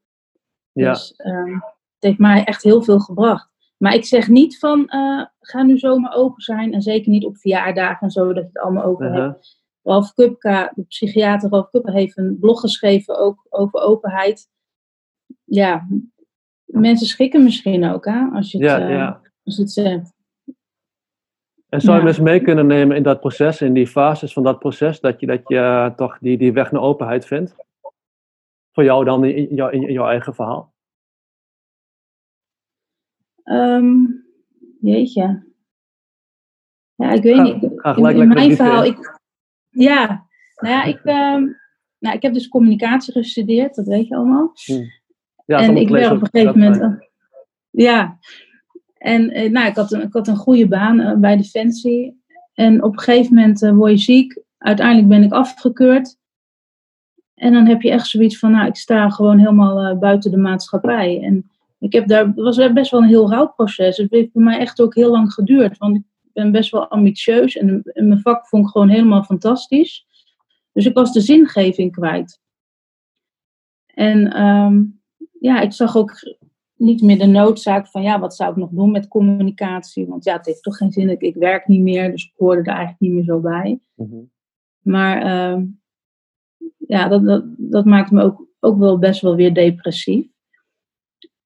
Ja. 0.73 0.91
Dus 0.91 1.15
uh, 1.17 1.61
het 1.95 1.99
heeft 1.99 2.19
mij 2.19 2.45
echt 2.45 2.63
heel 2.63 2.83
veel 2.83 3.01
gebracht. 3.01 3.51
Maar 3.77 3.95
ik 3.95 4.05
zeg 4.05 4.29
niet 4.29 4.59
van, 4.59 4.81
uh, 4.81 5.25
ga 5.41 5.63
nu 5.63 5.79
zomaar 5.79 6.15
open 6.15 6.43
zijn. 6.43 6.73
En 6.73 6.83
zeker 6.83 7.11
niet 7.11 7.25
op 7.25 7.39
verjaardagen 7.39 8.01
en 8.01 8.11
zo, 8.11 8.27
dat 8.27 8.43
je 8.43 8.49
het 8.53 8.59
allemaal 8.59 8.85
open 8.85 9.07
uh 9.07 9.13
-huh. 9.13 9.23
hebt. 9.23 9.61
Ralf 9.83 10.13
Kupka, 10.13 10.73
de 10.75 10.83
psychiater 10.83 11.51
Ralf 11.51 11.71
Kupka, 11.71 11.93
heeft 11.93 12.19
een 12.19 12.39
blog 12.41 12.61
geschreven 12.61 13.19
ook 13.19 13.47
over 13.49 13.81
openheid. 13.81 14.51
Ja, 15.45 15.89
mensen 16.81 17.07
schrikken 17.07 17.43
misschien 17.43 17.85
ook, 17.85 18.05
hè, 18.05 18.29
als 18.33 18.51
je 18.53 18.59
het, 18.59 18.67
ja, 18.67 18.89
ja. 18.89 19.21
Als 19.45 19.57
je 19.57 19.63
het 19.63 19.73
zegt. 19.73 20.13
En 21.69 21.81
zou 21.81 21.99
je 21.99 22.05
mensen 22.05 22.25
mee 22.25 22.41
kunnen 22.41 22.67
nemen 22.67 22.97
in 22.97 23.03
dat 23.03 23.21
proces, 23.21 23.61
in 23.61 23.73
die 23.73 23.87
fases 23.87 24.33
van 24.33 24.43
dat 24.43 24.59
proces, 24.59 25.01
dat 25.01 25.21
je, 25.21 25.27
dat 25.27 25.41
je 25.47 25.93
toch 25.97 26.19
die, 26.19 26.39
die 26.39 26.53
weg 26.53 26.73
naar 26.73 26.83
openheid 26.83 27.27
vindt? 27.27 27.55
voor 28.73 28.85
jou 28.85 29.05
dan 29.05 29.25
in, 29.25 29.55
jou, 29.55 29.73
in, 29.73 29.93
jouw 29.93 30.07
eigen 30.07 30.35
verhaal? 30.35 30.75
Um, 33.45 34.25
jeetje. 34.81 35.51
Ja, 36.95 37.11
ik 37.11 37.23
weet 37.23 37.43
niet. 37.43 37.71
Ga 37.77 37.97
in, 37.97 38.17
in 38.17 38.29
mijn 38.29 38.57
verhaal, 38.57 38.85
ik, 38.85 39.21
ja, 39.69 40.27
nou 40.57 40.75
ja, 40.75 40.85
ik, 40.85 41.05
um, 41.05 41.61
nou, 41.99 42.17
ik 42.17 42.23
heb 42.23 42.33
dus 42.33 42.49
communicatie 42.49 43.13
gestudeerd, 43.13 43.75
dat 43.75 43.87
weet 43.87 44.09
je 44.09 44.17
allemaal. 44.17 44.53
Hmm. 44.65 44.85
Ja, 45.59 45.67
en 45.67 45.77
ik 45.77 45.89
werd 45.89 46.11
op 46.11 46.21
een 46.21 46.29
gegeven 46.31 46.61
moment. 46.61 46.99
ja, 47.71 48.19
en 48.99 49.31
eh, 49.31 49.51
nou, 49.51 49.67
ik, 49.69 49.77
had 49.77 49.93
een, 49.93 50.03
ik 50.03 50.13
had 50.13 50.29
een 50.29 50.37
goede 50.37 50.69
baan 50.69 51.01
uh, 51.01 51.15
bij 51.15 51.37
Defensie. 51.37 52.23
En 52.55 52.83
op 52.83 52.93
een 52.93 53.01
gegeven 53.01 53.35
moment 53.35 53.61
word 53.61 53.91
je 53.91 53.99
ziek. 53.99 54.43
Uiteindelijk 54.59 55.09
ben 55.09 55.23
ik 55.23 55.33
afgekeurd. 55.33 56.17
En 57.35 57.53
dan 57.53 57.67
heb 57.67 57.83
je 57.83 57.91
echt 57.91 58.07
zoiets 58.07 58.39
van, 58.39 58.51
nou, 58.51 58.67
ik 58.67 58.77
sta 58.77 59.11
gewoon 59.11 59.39
helemaal 59.39 59.93
uh, 59.93 59.99
buiten 59.99 60.31
de 60.31 60.37
maatschappij. 60.37 61.23
En 61.23 61.51
ik 61.79 61.93
heb 61.93 62.09
daar, 62.09 62.27
het 62.27 62.35
was 62.35 62.73
best 62.73 62.91
wel 62.91 63.03
een 63.03 63.09
heel 63.09 63.31
rouwproces. 63.31 63.97
Het 63.97 64.11
heeft 64.11 64.33
voor 64.33 64.43
mij 64.43 64.59
echt 64.59 64.81
ook 64.81 64.95
heel 64.95 65.11
lang 65.11 65.33
geduurd. 65.33 65.79
Want 65.79 65.97
ik 65.97 66.03
ben 66.33 66.53
best 66.53 66.71
wel 66.71 66.89
ambitieus 66.89 67.57
en, 67.57 67.83
en 67.85 68.09
mijn 68.09 68.21
vak 68.21 68.49
vond 68.49 68.65
ik 68.65 68.71
gewoon 68.71 68.89
helemaal 68.89 69.23
fantastisch. 69.23 70.07
Dus 70.73 70.87
ik 70.87 70.95
was 70.95 71.13
de 71.13 71.21
zingeving 71.21 71.93
kwijt. 71.93 72.41
En 73.87 74.43
um, 74.43 75.02
ja, 75.43 75.61
ik 75.61 75.73
zag 75.73 75.97
ook 75.97 76.13
niet 76.77 77.03
meer 77.03 77.19
de 77.19 77.27
noodzaak 77.27 77.87
van, 77.87 78.03
ja, 78.03 78.21
wat 78.21 78.35
zou 78.35 78.51
ik 78.51 78.57
nog 78.57 78.71
doen 78.71 78.91
met 78.91 79.09
communicatie? 79.09 80.07
Want 80.07 80.25
ja, 80.25 80.37
het 80.37 80.47
heeft 80.47 80.63
toch 80.63 80.77
geen 80.77 80.93
zin, 80.93 81.11
ik, 81.11 81.21
ik 81.21 81.35
werk 81.35 81.67
niet 81.67 81.81
meer, 81.81 82.11
dus 82.11 82.25
ik 82.25 82.33
hoorde 82.37 82.61
er 82.61 82.67
eigenlijk 82.67 83.01
niet 83.01 83.13
meer 83.13 83.25
zo 83.25 83.41
bij. 83.41 83.81
Mm 83.95 84.09
-hmm. 84.11 84.31
Maar 84.81 85.51
um, 85.51 85.81
ja, 86.77 87.09
dat, 87.09 87.25
dat, 87.25 87.45
dat 87.57 87.85
maakt 87.85 88.11
me 88.11 88.23
ook, 88.23 88.47
ook 88.61 88.79
wel 88.79 88.99
best 88.99 89.21
wel 89.21 89.37
weer 89.37 89.55
depressief. 89.55 90.27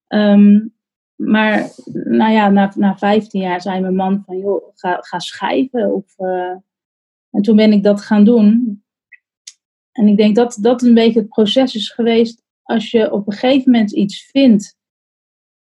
Um, 0.08 0.74
maar 1.14 1.70
nou 1.92 2.32
ja, 2.32 2.48
na, 2.48 2.72
na 2.76 2.96
15 2.96 3.40
jaar 3.40 3.60
zei 3.60 3.80
mijn 3.80 3.94
man 3.94 4.22
van, 4.26 4.38
joh, 4.38 4.64
ga, 4.74 4.98
ga 5.00 5.18
schrijven. 5.18 5.94
Of, 5.94 6.18
uh, 6.18 6.56
en 7.30 7.42
toen 7.42 7.56
ben 7.56 7.72
ik 7.72 7.82
dat 7.82 8.00
gaan 8.00 8.24
doen. 8.24 8.82
En 9.92 10.08
ik 10.08 10.16
denk 10.16 10.36
dat 10.36 10.58
dat 10.60 10.82
een 10.82 10.94
beetje 10.94 11.20
het 11.20 11.28
proces 11.28 11.74
is 11.74 11.90
geweest. 11.90 12.44
Als 12.66 12.90
je 12.90 13.12
op 13.12 13.26
een 13.26 13.32
gegeven 13.32 13.70
moment 13.70 13.92
iets 13.92 14.30
vindt, 14.30 14.76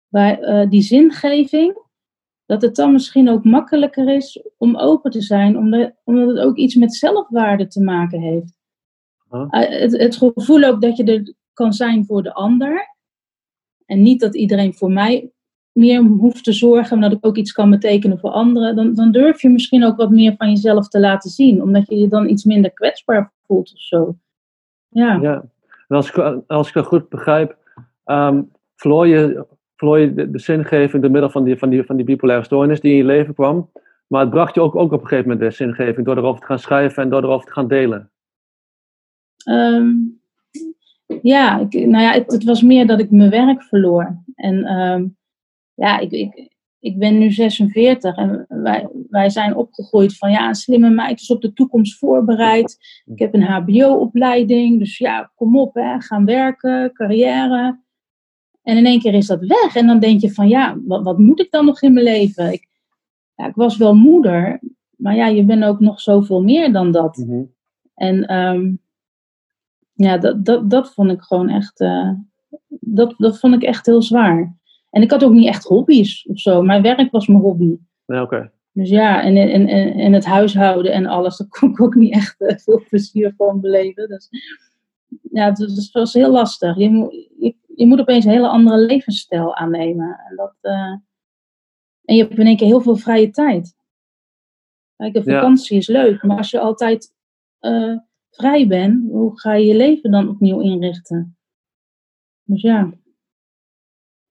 waar, 0.08 0.40
uh, 0.40 0.70
die 0.70 0.82
zingeving, 0.82 1.80
dat 2.46 2.62
het 2.62 2.76
dan 2.76 2.92
misschien 2.92 3.28
ook 3.28 3.44
makkelijker 3.44 4.14
is 4.14 4.42
om 4.58 4.76
open 4.76 5.10
te 5.10 5.20
zijn, 5.20 5.56
omdat, 5.56 5.92
omdat 6.04 6.28
het 6.28 6.38
ook 6.38 6.56
iets 6.56 6.74
met 6.74 6.94
zelfwaarde 6.94 7.66
te 7.66 7.82
maken 7.82 8.20
heeft. 8.20 8.54
Eh, 9.30 9.48
het, 9.50 9.98
het, 9.98 10.16
gevoel 10.16 10.62
ook 10.62 10.80
dat 10.80 10.96
je 10.96 11.04
er 11.04 11.34
kan 11.52 11.72
zijn 11.72 12.06
voor 12.06 12.22
de 12.22 12.34
ander. 12.34 12.96
En 13.86 14.02
niet 14.02 14.20
dat 14.20 14.34
iedereen 14.34 14.74
voor 14.74 14.92
mij 14.92 15.32
meer 15.72 16.02
hoeft 16.02 16.44
te 16.44 16.52
zorgen, 16.52 16.98
maar 16.98 17.08
dat 17.08 17.18
ik 17.18 17.26
ook 17.26 17.36
iets 17.36 17.52
kan 17.52 17.70
betekenen 17.70 18.18
voor 18.18 18.30
anderen. 18.30 18.76
Dan, 18.76 18.94
dan 18.94 19.12
durf 19.12 19.42
je 19.42 19.48
misschien 19.48 19.84
ook 19.84 19.96
wat 19.96 20.10
meer 20.10 20.34
van 20.36 20.48
jezelf 20.48 20.88
te 20.88 21.00
laten 21.00 21.30
zien, 21.30 21.62
omdat 21.62 21.88
je 21.88 21.96
je 21.96 22.08
dan 22.08 22.28
iets 22.28 22.44
minder 22.44 22.72
kwetsbaar 22.72 23.32
voelt 23.46 23.72
of 23.74 23.80
zo. 23.80 24.16
Ja. 24.88 25.18
ja. 25.22 25.44
En 25.88 25.96
als 25.96 26.08
ik, 26.08 26.42
als 26.46 26.68
ik 26.68 26.74
dat 26.74 26.86
goed 26.86 27.08
begrijp, 27.08 27.56
um, 28.04 28.50
verloor 28.76 29.06
je, 29.06 29.46
de, 29.76 30.28
zingeving 30.32 31.02
door 31.02 31.10
middel 31.10 31.30
van 31.30 31.44
die, 31.44 31.58
van, 31.58 31.68
die, 31.68 31.84
van 31.84 31.96
die 31.96 32.04
bipolaire 32.04 32.44
stoornis 32.44 32.80
die 32.80 32.90
in 32.90 32.96
je 32.96 33.04
leven 33.04 33.34
kwam. 33.34 33.70
Maar 34.06 34.20
het 34.20 34.30
bracht 34.30 34.54
je 34.54 34.60
ook, 34.60 34.74
ook 34.76 34.92
op 34.92 35.00
een 35.00 35.08
gegeven 35.08 35.30
moment 35.30 35.50
de 35.50 35.56
zingeving 35.56 36.06
door 36.06 36.16
erover 36.16 36.40
te 36.40 36.46
gaan 36.46 36.58
schrijven 36.58 37.02
en 37.02 37.08
door 37.08 37.22
erover 37.22 37.46
te 37.46 37.52
gaan 37.52 37.68
delen. 37.68 38.10
Um, 39.48 40.20
ja, 41.22 41.58
ik, 41.58 41.72
nou 41.72 42.02
ja, 42.02 42.12
het, 42.12 42.32
het, 42.32 42.44
was 42.44 42.62
meer 42.62 42.86
dat 42.86 43.00
ik 43.00 43.10
mijn 43.10 43.30
werk 43.30 43.62
verloor. 43.62 44.22
En 44.34 44.72
um, 44.72 45.16
ja, 45.74 45.98
ik, 45.98 46.10
ik, 46.10 46.51
ik 46.82 46.98
ben 46.98 47.18
nu 47.18 47.30
46 47.30 48.16
en 48.16 48.46
wij, 48.48 48.88
wij 49.10 49.30
zijn 49.30 49.56
opgegroeid 49.56 50.16
van 50.16 50.30
ja, 50.30 50.48
een 50.48 50.54
slimme 50.54 50.90
meid 50.90 51.20
is 51.20 51.30
op 51.30 51.42
de 51.42 51.52
toekomst 51.52 51.98
voorbereid. 51.98 52.78
Ik 53.04 53.18
heb 53.18 53.34
een 53.34 53.42
HBO-opleiding, 53.42 54.78
dus 54.78 54.98
ja, 54.98 55.32
kom 55.34 55.58
op, 55.58 55.74
hè, 55.74 56.00
gaan 56.00 56.24
werken, 56.24 56.92
carrière. 56.92 57.80
En 58.62 58.76
in 58.76 58.86
één 58.86 59.00
keer 59.00 59.14
is 59.14 59.26
dat 59.26 59.40
weg. 59.40 59.76
En 59.76 59.86
dan 59.86 59.98
denk 59.98 60.20
je 60.20 60.32
van 60.32 60.48
ja, 60.48 60.78
wat, 60.84 61.02
wat 61.02 61.18
moet 61.18 61.40
ik 61.40 61.50
dan 61.50 61.64
nog 61.64 61.82
in 61.82 61.92
mijn 61.92 62.04
leven? 62.04 62.52
Ik, 62.52 62.68
ja, 63.34 63.46
ik 63.46 63.54
was 63.54 63.76
wel 63.76 63.94
moeder, 63.94 64.60
maar 64.96 65.16
ja, 65.16 65.26
je 65.26 65.44
bent 65.44 65.64
ook 65.64 65.80
nog 65.80 66.00
zoveel 66.00 66.42
meer 66.42 66.72
dan 66.72 66.92
dat. 66.92 67.16
Mhm. 67.16 67.42
En 67.94 68.26
ehm, 68.26 68.72
ja, 69.92 70.18
dat, 70.18 70.44
dat, 70.44 70.70
dat 70.70 70.94
vond 70.94 71.10
ik 71.10 71.20
gewoon 71.20 71.48
echt, 71.48 71.80
eh, 71.80 72.10
dat, 72.68 73.14
dat 73.16 73.38
vond 73.38 73.54
ik 73.54 73.62
echt 73.62 73.86
heel 73.86 74.02
zwaar. 74.02 74.60
En 74.92 75.02
ik 75.02 75.10
had 75.10 75.24
ook 75.24 75.32
niet 75.32 75.46
echt 75.46 75.64
hobby's 75.64 76.26
of 76.28 76.38
zo. 76.38 76.62
Mijn 76.62 76.82
werk 76.82 77.10
was 77.10 77.26
mijn 77.26 77.40
hobby. 77.40 77.76
Ja, 78.04 78.22
oké. 78.22 78.52
Dus 78.72 78.88
ja, 78.88 79.22
en, 79.22 79.36
en, 79.36 79.66
en, 79.68 79.92
en 79.92 80.12
het 80.12 80.24
huishouden 80.24 80.92
en 80.92 81.06
alles, 81.06 81.36
daar 81.36 81.48
kon 81.48 81.70
ik 81.70 81.80
ook 81.80 81.94
niet 81.94 82.12
echt 82.12 82.40
eh, 82.40 82.56
veel 82.56 82.82
plezier 82.88 83.34
van 83.36 83.60
beleven. 83.60 84.08
Dus 84.08 84.28
ja, 85.30 85.44
het 85.48 85.58
was, 85.58 85.76
het 85.76 85.92
was 85.92 86.12
heel 86.12 86.30
lastig. 86.30 86.76
Je, 86.76 86.90
moet 86.90 87.12
je, 87.38 87.54
je 87.76 87.86
moet 87.86 88.00
opeens 88.00 88.24
een 88.24 88.30
hele 88.30 88.48
andere 88.48 88.78
levensstijl 88.78 89.56
aannemen. 89.56 90.20
En, 90.28 90.36
dat, 90.36 90.56
eh, 90.60 90.94
en 92.04 92.14
je 92.16 92.22
hebt 92.22 92.38
in 92.38 92.46
één 92.46 92.56
keer 92.56 92.66
heel 92.66 92.80
veel 92.80 92.96
vrije 92.96 93.30
tijd. 93.30 93.74
Kijk, 94.96 95.14
een 95.14 95.22
Ja. 95.24 95.40
vakantie 95.40 95.76
is 95.76 95.88
leuk, 95.88 96.22
maar 96.22 96.36
als 96.36 96.50
je 96.50 96.60
altijd 96.60 97.14
eh, 97.58 97.96
vrij 98.30 98.66
bent, 98.66 99.10
hoe 99.10 99.40
ga 99.40 99.54
je 99.54 99.66
je 99.66 99.76
leven 99.76 100.10
dan 100.10 100.28
opnieuw 100.28 100.60
inrichten? 100.60 101.36
Dus 102.44 102.62
ja. 102.62 102.92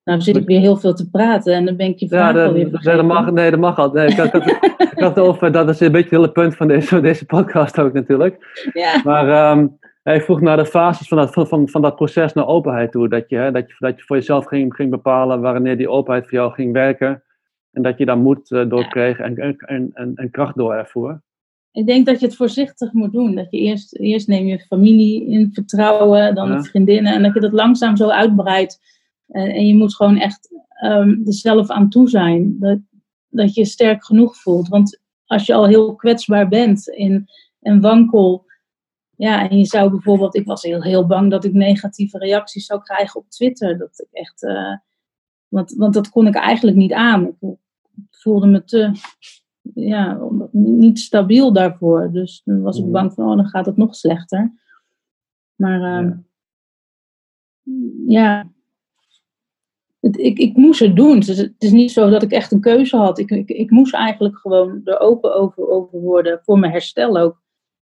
Nou 0.04 0.22
zit 0.22 0.36
ik 0.36 0.46
weer 0.46 0.60
heel 0.60 0.78
veel 0.78 0.94
te 0.94 1.10
praten 1.10 1.54
en 1.54 1.66
dan 1.66 1.76
ben 1.76 1.88
ik 1.88 2.00
je 2.00 2.06
Ja, 2.10 2.32
vraag 2.32 2.48
alweer 2.48 2.70
nee, 2.72 2.96
dat 2.96 3.06
mag, 3.06 3.32
nee, 3.32 3.52
dat 3.52 3.60
mag 3.60 3.78
al. 3.78 3.92
Nee, 3.92 4.08
ik, 4.08 4.18
had, 4.18 4.36
ik, 4.36 4.92
had, 4.96 5.20
over, 5.28 5.52
dat 5.52 5.70
is 5.70 5.80
een 5.80 5.92
beetje 5.92 6.10
het 6.10 6.18
hele 6.18 6.32
punt 6.32 6.56
van 6.56 6.68
deze, 6.68 7.02
deze 7.02 7.26
podcast 7.26 7.80
ook 7.80 7.94
natuurlijk. 7.94 8.66
Ja. 8.74 9.02
Maar 9.04 9.30
ehm, 9.30 9.68
ja, 10.04 10.12
ik 10.12 10.22
vroeg 10.22 10.42
naar 10.42 10.58
de 10.58 10.66
fases 10.66 11.08
van 11.08 11.18
dat, 11.18 11.34
van, 11.34 11.48
van, 11.48 11.70
van 11.70 11.82
dat 11.82 11.96
proces 11.96 12.34
naar 12.34 12.48
openheid 12.48 12.92
toe. 12.92 13.10
Dat 13.10 13.30
je, 13.30 13.36
hè, 13.36 13.52
dat 13.52 13.68
je, 13.68 13.76
dat 13.80 13.98
je 13.98 14.04
voor 14.06 14.16
jezelf 14.16 14.46
ging, 14.46 14.74
ging 14.76 14.90
bepalen 14.90 15.42
wanneer 15.42 15.78
die 15.78 15.90
openheid 15.90 16.24
voor 16.24 16.38
jou 16.38 16.54
ging 16.54 16.74
werken. 16.74 17.24
En 17.72 17.82
dat 17.82 17.98
je 17.98 18.06
daar 18.06 18.18
moed 18.18 18.52
eh, 18.52 18.70
door 18.70 18.82
Ja. 18.82 18.88
kreeg 18.88 19.20
en, 19.20 19.38
en, 19.38 19.92
en, 19.94 20.12
en, 20.16 20.32
kracht 20.32 20.58
door 20.58 20.74
ervoer. 20.74 21.22
Ik 21.72 21.86
denk 21.86 22.06
dat 22.06 22.20
je 22.20 22.26
het 22.26 22.36
voorzichtig 22.36 22.94
moet 22.94 23.12
doen. 23.12 23.36
Dat 23.36 23.48
je 23.50 23.58
eerst, 23.58 23.96
eerst 23.96 24.28
neem 24.28 24.46
je 24.46 24.60
familie 24.60 25.28
in 25.28 25.50
vertrouwen, 25.54 26.36
dan 26.36 26.50
Ja. 26.50 26.56
de 26.58 26.64
vriendinnen. 26.64 27.14
En 27.14 27.24
dat 27.24 27.34
je 27.34 27.40
dat 27.40 27.52
langzaam 27.52 27.96
zo 27.96 28.10
uitbreidt. 28.10 28.80
En, 29.32 29.50
en 29.50 29.66
je 29.66 29.76
moet 29.76 29.96
gewoon 29.96 30.18
echt 30.18 30.50
ehm, 30.70 31.10
er 31.10 31.34
zelf 31.34 31.70
aan 31.70 31.90
toe 31.90 32.10
zijn. 32.10 32.60
Dat, 32.60 32.80
dat 33.30 33.54
je 33.54 33.66
sterk 33.66 34.06
genoeg 34.06 34.36
voelt. 34.38 34.68
Want 34.68 35.00
als 35.26 35.46
je 35.46 35.54
al 35.54 35.68
heel 35.68 35.96
kwetsbaar 35.96 36.48
bent 36.48 36.88
in, 36.88 37.30
en 37.62 37.82
wankel. 37.82 38.50
Ja, 39.16 39.50
en 39.50 39.58
je 39.58 39.66
zou 39.66 39.90
bijvoorbeeld, 39.90 40.36
ik 40.36 40.46
was 40.46 40.62
heel, 40.62 40.84
heel 40.84 41.08
bang 41.08 41.32
dat 41.32 41.44
ik 41.44 41.54
negatieve 41.54 42.18
reacties 42.18 42.66
zou 42.66 42.82
krijgen 42.82 43.20
op 43.20 43.30
Twitter. 43.30 43.78
Dat 43.78 44.00
ik 44.00 44.08
echt, 44.12 44.44
eh, 44.44 44.76
want, 45.48 45.74
want 45.74 45.94
dat 45.94 46.10
kon 46.10 46.28
ik 46.28 46.36
eigenlijk 46.36 46.78
niet 46.78 46.94
aan. 46.94 47.26
Ik 47.26 47.56
voelde 48.10 48.48
me 48.48 48.64
te, 48.64 48.92
ja, 49.74 50.20
niet 50.52 51.00
stabiel 51.00 51.54
daarvoor. 51.54 52.12
Dus 52.12 52.42
dan 52.46 52.62
was 52.62 52.78
ik 52.78 52.84
Mhm. 52.84 52.92
bang 52.92 53.14
van, 53.14 53.30
oh, 53.30 53.36
dan 53.36 53.48
gaat 53.48 53.66
het 53.66 53.78
nog 53.78 53.96
slechter. 53.96 54.54
Maar 55.56 55.82
ehm, 55.82 56.06
Ja. 56.06 56.22
ja, 58.08 58.52
het, 60.02 60.18
ik, 60.18 60.38
ik 60.38 60.56
moest 60.56 60.80
het 60.80 60.96
doen. 60.96 61.16
Het 61.16 61.28
is, 61.28 61.38
het 61.38 61.54
is 61.58 61.72
niet 61.72 61.92
zo 61.92 62.10
dat 62.10 62.24
ik 62.24 62.32
echt 62.32 62.52
een 62.52 62.62
keuze 62.62 62.98
had. 62.98 63.20
Ik, 63.20 63.32
ik, 63.32 63.50
ik 63.50 63.70
moest 63.70 63.94
eigenlijk 63.94 64.38
gewoon 64.38 64.82
er 64.84 65.00
open 65.00 65.36
over, 65.36 65.68
over 65.68 66.00
worden 66.00 66.40
voor 66.44 66.60
mijn 66.60 66.72
herstel 66.72 67.18
ook. 67.18 67.42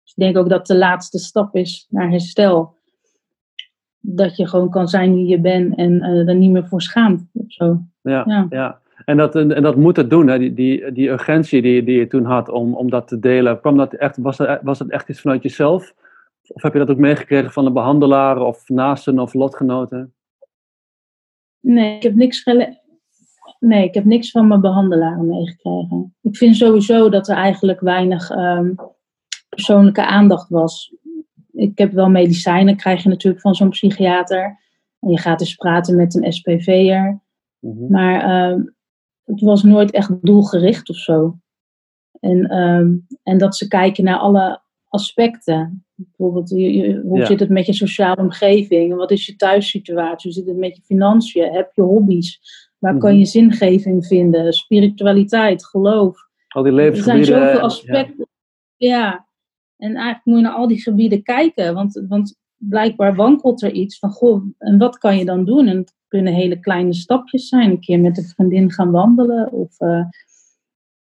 Dus 0.02 0.12
ik 0.14 0.22
denk 0.22 0.36
ook 0.36 0.48
dat 0.48 0.66
de 0.66 0.76
laatste 0.76 1.18
stap 1.18 1.54
is 1.54 1.86
naar 1.90 2.10
herstel. 2.10 2.74
Dat 4.00 4.36
je 4.36 4.46
gewoon 4.46 4.70
kan 4.70 4.88
zijn 4.88 5.14
wie 5.14 5.26
je 5.26 5.40
bent 5.40 5.76
en 5.76 6.02
eh 6.02 6.28
er 6.28 6.34
niet 6.34 6.50
meer 6.50 6.66
voor 6.66 6.82
schaamt. 6.82 7.24
Of 7.32 7.52
zo. 7.52 7.82
Ja, 8.02 8.22
Ja. 8.26 8.46
ja. 8.50 8.80
En, 9.04 9.16
dat, 9.16 9.34
en 9.34 9.62
dat 9.62 9.76
moet 9.76 9.96
het 9.96 10.10
doen, 10.10 10.28
hè? 10.28 10.38
Die, 10.38 10.54
die, 10.54 10.92
die 10.92 11.08
urgentie 11.08 11.62
die, 11.62 11.84
die 11.84 11.98
je 11.98 12.06
toen 12.06 12.24
had 12.24 12.48
om, 12.48 12.74
om 12.74 12.90
dat 12.90 13.08
te 13.08 13.18
delen. 13.18 13.60
Kwam 13.60 13.76
dat 13.76 13.92
echt, 13.92 14.16
was, 14.16 14.36
dat, 14.36 14.60
was 14.62 14.78
dat 14.78 14.88
echt 14.88 15.08
iets 15.08 15.20
vanuit 15.20 15.42
jezelf? 15.42 15.94
Of 16.48 16.62
heb 16.62 16.72
je 16.72 16.78
dat 16.78 16.90
ook 16.90 16.98
meegekregen 16.98 17.50
van 17.50 17.64
de 17.64 17.72
behandelaar 17.72 18.40
of 18.40 18.68
naasten 18.68 19.18
of 19.18 19.34
lotgenoten? 19.34 20.12
Nee, 21.62 21.96
ik 21.96 22.02
heb 22.02 22.14
niks 22.14 22.44
Nee, 23.58 23.84
ik 23.84 23.94
heb 23.94 24.04
niks 24.04 24.30
van 24.30 24.48
mijn 24.48 24.60
behandelaren 24.60 25.26
meegekregen. 25.26 26.14
Ik 26.22 26.36
vind 26.36 26.56
sowieso 26.56 27.08
dat 27.08 27.28
er 27.28 27.36
eigenlijk 27.36 27.80
weinig 27.80 28.30
ehm, 28.30 28.74
persoonlijke 29.48 30.06
aandacht 30.06 30.48
was. 30.48 30.94
Ik 31.52 31.78
heb 31.78 31.92
wel 31.92 32.08
medicijnen, 32.08 32.76
krijg 32.76 33.02
je 33.02 33.08
natuurlijk 33.08 33.42
van 33.42 33.54
zo'n 33.54 33.68
psychiater. 33.68 34.60
En 35.00 35.10
je 35.10 35.18
gaat 35.18 35.38
dus 35.38 35.54
praten 35.54 35.96
met 35.96 36.14
een 36.14 36.32
SPV'er. 36.32 37.20
Mhm. 37.58 37.92
Maar 37.92 38.20
ehm, 38.22 38.62
het 39.24 39.40
was 39.40 39.62
nooit 39.62 39.90
echt 39.90 40.10
doelgericht 40.22 40.88
of 40.88 40.96
zo. 40.96 41.38
En, 42.20 42.46
ehm, 42.46 42.96
en 43.22 43.38
dat 43.38 43.56
ze 43.56 43.68
kijken 43.68 44.04
naar 44.04 44.18
alle 44.18 44.60
aspecten. 44.92 45.84
Bijvoorbeeld, 45.94 46.48
je, 46.50 46.72
je- 46.72 47.00
hoe 47.04 47.18
Ja. 47.18 47.24
zit 47.26 47.40
het 47.40 47.48
met 47.48 47.66
je 47.66 47.72
sociale 47.72 48.20
omgeving? 48.22 48.94
Wat 48.94 49.10
is 49.10 49.26
je 49.26 49.36
thuissituatie? 49.36 50.32
Hoe 50.32 50.40
zit 50.42 50.48
het 50.48 50.56
met 50.60 50.76
je 50.76 50.82
financiën? 50.82 51.52
Heb 51.52 51.70
je 51.74 51.82
hobby's? 51.82 52.40
Waar 52.78 52.98
kan 52.98 53.10
Mhm. 53.10 53.18
je 53.18 53.24
zingeving 53.26 54.06
vinden? 54.06 54.52
Spiritualiteit, 54.52 55.66
geloof. 55.66 56.18
Al 56.48 56.62
die 56.62 56.72
Er 56.72 56.78
zijn 56.78 56.88
levensgebieden. 56.90 57.34
zoveel 57.34 57.58
ja. 57.58 57.64
aspecten. 57.64 58.26
Ja. 58.76 59.26
En 59.76 59.94
eigenlijk 59.94 60.24
moet 60.24 60.36
je 60.36 60.42
naar 60.42 60.52
al 60.52 60.66
die 60.68 60.82
gebieden 60.82 61.22
kijken. 61.22 61.74
Want, 61.74 62.04
want 62.08 62.36
blijkbaar 62.56 63.14
wankelt 63.14 63.62
er 63.62 63.72
iets 63.72 63.98
van, 63.98 64.10
goh, 64.10 64.44
en 64.58 64.78
wat 64.78 64.98
kan 64.98 65.16
je 65.18 65.24
dan 65.24 65.44
doen? 65.44 65.66
En 65.68 65.76
het 65.76 65.94
kunnen 66.08 66.32
hele 66.32 66.60
kleine 66.60 66.94
stapjes 66.94 67.48
zijn. 67.48 67.70
Een 67.70 67.80
keer 67.80 68.00
met 68.00 68.18
een 68.18 68.24
vriendin 68.24 68.72
gaan 68.72 68.90
wandelen. 68.90 69.52
Of 69.52 69.80
eh, 69.80 70.04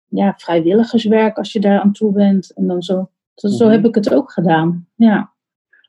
ja, 0.09 0.35
vrijwilligerswerk 0.37 1.37
als 1.37 1.53
je 1.53 1.61
daar 1.61 1.81
aan 1.81 1.93
toe 1.93 2.13
bent. 2.13 2.53
En 2.55 2.67
dan 2.67 2.83
zo. 2.83 3.11
Zo, 3.39 3.49
zo 3.49 3.65
Mhm. 3.65 3.73
heb 3.75 3.85
ik 3.85 3.95
het 3.95 4.15
ook 4.15 4.33
gedaan. 4.33 4.87
Ja. 4.95 5.33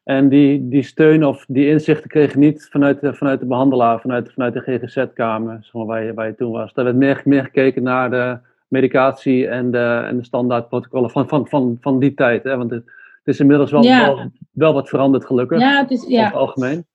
En 0.03 0.29
die, 0.29 0.67
die 0.67 0.83
steun 0.83 1.25
of 1.25 1.45
die 1.47 1.67
inzichten 1.67 2.09
kreeg 2.09 2.31
je 2.33 2.37
niet 2.39 2.67
vanuit 2.71 3.01
de, 3.01 3.13
vanuit 3.13 3.39
de 3.39 3.45
behandelaar, 3.45 3.99
vanuit, 4.01 4.31
vanuit 4.33 4.53
de 4.53 4.59
GGZ-kamer, 4.59 5.57
zeg 5.61 5.73
maar, 5.73 5.85
waar, 5.85 6.03
je, 6.03 6.13
waar 6.13 6.27
je 6.27 6.35
toen 6.35 6.51
was. 6.51 6.73
Daar 6.73 6.85
werd 6.85 6.97
meer, 6.97 7.21
meer 7.25 7.43
gekeken 7.43 7.83
naar 7.83 8.09
de 8.09 8.37
medicatie 8.67 9.47
en 9.47 9.71
de, 9.71 10.03
en 10.07 10.17
de 10.17 10.23
standaardprotocollen 10.23 11.09
van, 11.09 11.27
van, 11.27 11.47
van, 11.47 11.77
van 11.81 11.99
die 11.99 12.13
tijd. 12.13 12.43
Hè? 12.43 12.57
Want 12.57 12.71
het, 12.71 12.83
het 13.23 13.33
is 13.33 13.39
inmiddels 13.39 13.71
wel, 13.71 13.83
Ja. 13.83 14.05
wel, 14.05 14.31
wel 14.51 14.73
wat 14.73 14.89
veranderd, 14.89 15.25
gelukkig, 15.25 15.59
Ja, 15.59 15.81
het 15.81 15.91
is, 15.91 15.97
over 16.05 16.17
het 16.19 16.31
ja. 16.31 16.37
algemeen. 16.37 16.85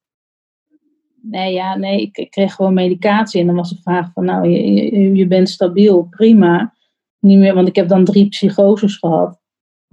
Nee, 1.22 1.52
ja, 1.52 1.76
nee, 1.76 2.00
ik, 2.00 2.16
ik 2.16 2.30
kreeg 2.30 2.54
gewoon 2.54 2.74
medicatie. 2.74 3.40
En 3.40 3.46
dan 3.46 3.56
was 3.56 3.70
de 3.70 3.82
vraag 3.82 4.12
van, 4.12 4.24
nou, 4.24 4.48
je, 4.48 4.72
je, 4.72 5.14
je 5.14 5.26
bent 5.26 5.48
stabiel, 5.48 6.06
prima. 6.10 6.72
Niet 7.18 7.38
meer, 7.38 7.54
want 7.54 7.68
ik 7.68 7.76
heb 7.76 7.88
dan 7.88 8.04
drie 8.04 8.28
psychoses 8.28 8.96
gehad. 8.96 9.42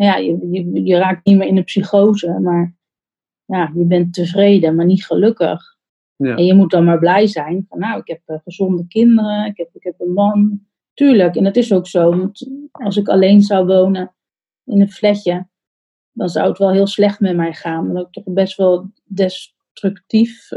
Ja, 0.03 0.15
je, 0.15 0.47
je, 0.51 0.83
je 0.83 0.97
raakt 0.97 1.25
niet 1.25 1.37
meer 1.37 1.47
in 1.47 1.55
de 1.55 1.63
psychose, 1.63 2.39
maar 2.39 2.75
ja, 3.45 3.71
je 3.75 3.85
bent 3.85 4.13
tevreden, 4.13 4.75
maar 4.75 4.85
niet 4.85 5.05
gelukkig. 5.05 5.77
Ja. 6.15 6.35
En 6.35 6.45
je 6.45 6.53
moet 6.53 6.71
dan 6.71 6.85
maar 6.85 6.99
blij 6.99 7.27
zijn 7.27 7.65
van, 7.69 7.79
nou, 7.79 7.99
ik 7.99 8.07
heb 8.07 8.21
eh, 8.25 8.37
gezonde 8.43 8.87
kinderen, 8.87 9.45
ik 9.45 9.57
heb, 9.57 9.69
ik 9.73 9.83
heb 9.83 9.95
een 9.97 10.13
man. 10.13 10.61
Tuurlijk, 10.93 11.35
en 11.35 11.45
het 11.45 11.57
is 11.57 11.73
ook 11.73 11.87
zo, 11.87 12.17
want 12.17 12.49
als 12.71 12.97
ik 12.97 13.07
alleen 13.07 13.41
zou 13.41 13.65
wonen 13.65 14.13
in 14.65 14.81
een 14.81 14.91
flatje, 14.91 15.47
dan 16.11 16.29
zou 16.29 16.49
het 16.49 16.57
wel 16.57 16.71
heel 16.71 16.87
slecht 16.87 17.19
met 17.19 17.35
mij 17.35 17.53
gaan. 17.53 17.87
Omdat 17.87 18.05
ik 18.05 18.11
toch 18.11 18.33
best 18.33 18.57
wel 18.57 18.91
destructief 19.03 20.47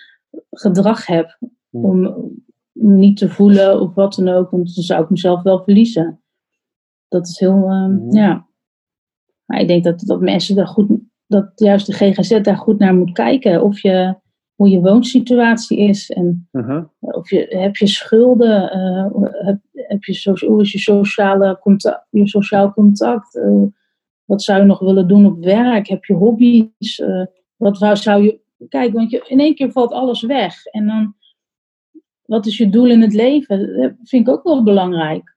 gedrag 0.50 1.06
heb. 1.06 1.38
Om 1.70 2.16
niet 2.72 3.16
te 3.16 3.28
voelen 3.28 3.80
of 3.80 3.94
wat 3.94 4.14
dan 4.14 4.28
ook, 4.28 4.50
want 4.50 4.74
dan 4.74 4.84
zou 4.84 5.02
ik 5.02 5.10
mezelf 5.10 5.42
wel 5.42 5.62
verliezen. 5.62 6.22
Dat 7.08 7.28
is 7.28 7.38
heel, 7.38 7.68
ehm, 7.68 8.14
ja. 8.16 8.47
Maar 9.48 9.60
ik 9.60 9.68
denk 9.68 9.84
dat, 9.84 10.00
dat 10.00 10.20
mensen 10.20 10.56
daar 10.56 10.66
goed, 10.66 10.88
dat 11.26 11.52
juist 11.54 11.86
de 11.86 11.92
GGZ 11.92 12.40
daar 12.40 12.56
goed 12.56 12.78
naar 12.78 12.94
moet 12.94 13.12
kijken. 13.12 13.62
Of 13.62 13.80
je, 13.80 14.14
hoe 14.54 14.68
je 14.68 14.80
woonsituatie 14.80 15.78
is 15.78 16.10
en 16.10 16.48
Uh-huh. 16.52 16.84
of 17.00 17.30
je, 17.30 17.46
heb 17.48 17.76
je 17.76 17.86
schulden, 17.86 18.70
eh, 18.70 19.06
heb, 19.22 19.58
heb 19.72 20.04
je, 20.04 20.14
so- 20.14 20.46
hoe 20.46 20.60
is 20.60 20.72
je, 20.72 20.78
sociale 20.78 21.58
contact, 21.60 22.06
je 22.10 22.28
sociaal 22.28 22.72
contact, 22.72 23.36
Eh, 23.36 23.62
wat 24.24 24.42
zou 24.42 24.58
je 24.60 24.64
nog 24.66 24.78
willen 24.78 25.08
doen 25.08 25.26
op 25.26 25.44
werk, 25.44 25.88
heb 25.88 26.04
je 26.04 26.14
hobby's, 26.14 26.98
Eh, 26.98 27.26
wat 27.56 27.78
zou 27.98 28.22
je, 28.22 28.40
kijk, 28.68 28.92
want 28.92 29.10
je, 29.10 29.24
in 29.28 29.40
één 29.40 29.54
keer 29.54 29.72
valt 29.72 29.92
alles 29.92 30.22
weg 30.22 30.64
en 30.66 30.86
dan, 30.86 31.14
wat 32.22 32.46
is 32.46 32.56
je 32.56 32.68
doel 32.68 32.86
in 32.90 33.00
het 33.00 33.14
leven, 33.14 33.76
dat 33.76 33.92
vind 34.02 34.28
ik 34.28 34.34
ook 34.34 34.42
wel 34.44 34.62
belangrijk. 34.62 35.36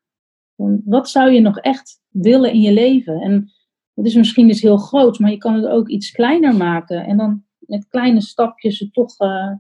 Wat 0.85 1.09
zou 1.09 1.31
je 1.31 1.39
nog 1.41 1.59
echt 1.59 2.01
willen 2.09 2.51
in 2.53 2.61
je 2.61 2.73
leven? 2.73 3.21
En 3.21 3.51
dat 3.93 4.05
is 4.05 4.15
misschien 4.15 4.47
dus 4.47 4.61
heel 4.61 4.77
groot, 4.77 5.19
maar 5.19 5.31
je 5.31 5.37
kan 5.37 5.53
het 5.53 5.67
ook 5.67 5.87
iets 5.87 6.11
kleiner 6.11 6.55
maken 6.55 7.05
en 7.05 7.17
dan 7.17 7.43
met 7.59 7.87
kleine 7.89 8.21
stapjes 8.21 8.79
het 8.79 8.93
toch 8.93 9.17
eh, 9.17 9.51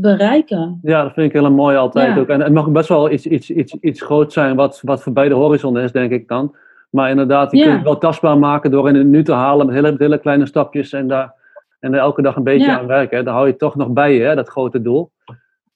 bereiken. 0.00 0.78
Ja, 0.82 1.02
dat 1.02 1.12
vind 1.12 1.26
ik 1.26 1.40
heel 1.40 1.52
mooi 1.52 1.76
altijd 1.76 2.14
Ja. 2.14 2.20
ook. 2.20 2.28
En 2.28 2.40
het 2.40 2.52
mag 2.52 2.70
best 2.70 2.88
wel 2.88 3.10
iets, 3.10 3.26
iets, 3.26 3.50
iets, 3.50 3.74
iets 3.74 4.02
groots 4.02 4.34
zijn 4.34 4.56
wat, 4.56 4.80
wat 4.82 5.02
voorbij 5.02 5.28
de 5.28 5.34
horizon 5.34 5.78
is, 5.78 5.92
denk 5.92 6.10
ik 6.12 6.28
dan. 6.28 6.56
Maar 6.90 7.10
inderdaad, 7.10 7.50
je 7.50 7.56
Ja. 7.56 7.62
kunt 7.62 7.74
het 7.76 7.84
wel 7.84 7.98
tastbaar 7.98 8.38
maken 8.38 8.70
door 8.70 8.88
in 8.88 8.94
het 8.94 9.06
nu 9.06 9.22
te 9.24 9.32
halen 9.32 9.66
met 9.66 9.74
hele, 9.74 9.94
hele 9.98 10.18
kleine 10.18 10.46
stapjes 10.46 10.92
en 10.92 11.08
daar, 11.08 11.34
en 11.80 11.90
daar 11.92 12.00
elke 12.00 12.22
dag 12.22 12.36
een 12.36 12.42
beetje 12.44 12.66
Ja. 12.66 12.78
aan 12.78 12.86
werken. 12.86 13.24
Dan 13.24 13.34
hou 13.34 13.46
je 13.46 13.56
toch 13.56 13.76
nog 13.76 13.88
bij 13.88 14.14
je, 14.14 14.22
hè, 14.22 14.34
dat 14.34 14.48
grote 14.48 14.82
doel. 14.82 15.10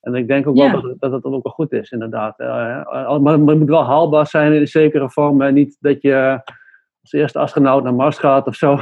En 0.01 0.15
ik 0.15 0.27
denk 0.27 0.47
ook 0.47 0.57
wel 0.57 0.71
dat, 0.71 0.95
dat 0.99 1.11
het 1.11 1.23
ook 1.23 1.43
wel 1.43 1.53
goed 1.53 1.71
is, 1.71 1.91
inderdaad. 1.91 2.39
Eh, 2.39 2.79
eh, 2.79 3.09
maar, 3.19 3.21
maar 3.21 3.49
het 3.49 3.59
moet 3.59 3.69
wel 3.69 3.83
haalbaar 3.85 4.27
zijn 4.27 4.53
in 4.53 4.61
een 4.61 4.67
zekere 4.67 5.09
vorm. 5.09 5.41
En 5.41 5.53
niet 5.53 5.77
dat 5.79 6.01
je 6.01 6.39
als 7.11 7.21
eerste 7.21 7.39
astronaut 7.39 7.83
naar 7.83 7.93
Mars 7.93 8.17
gaat 8.17 8.47
of 8.47 8.55
zo. 8.55 8.73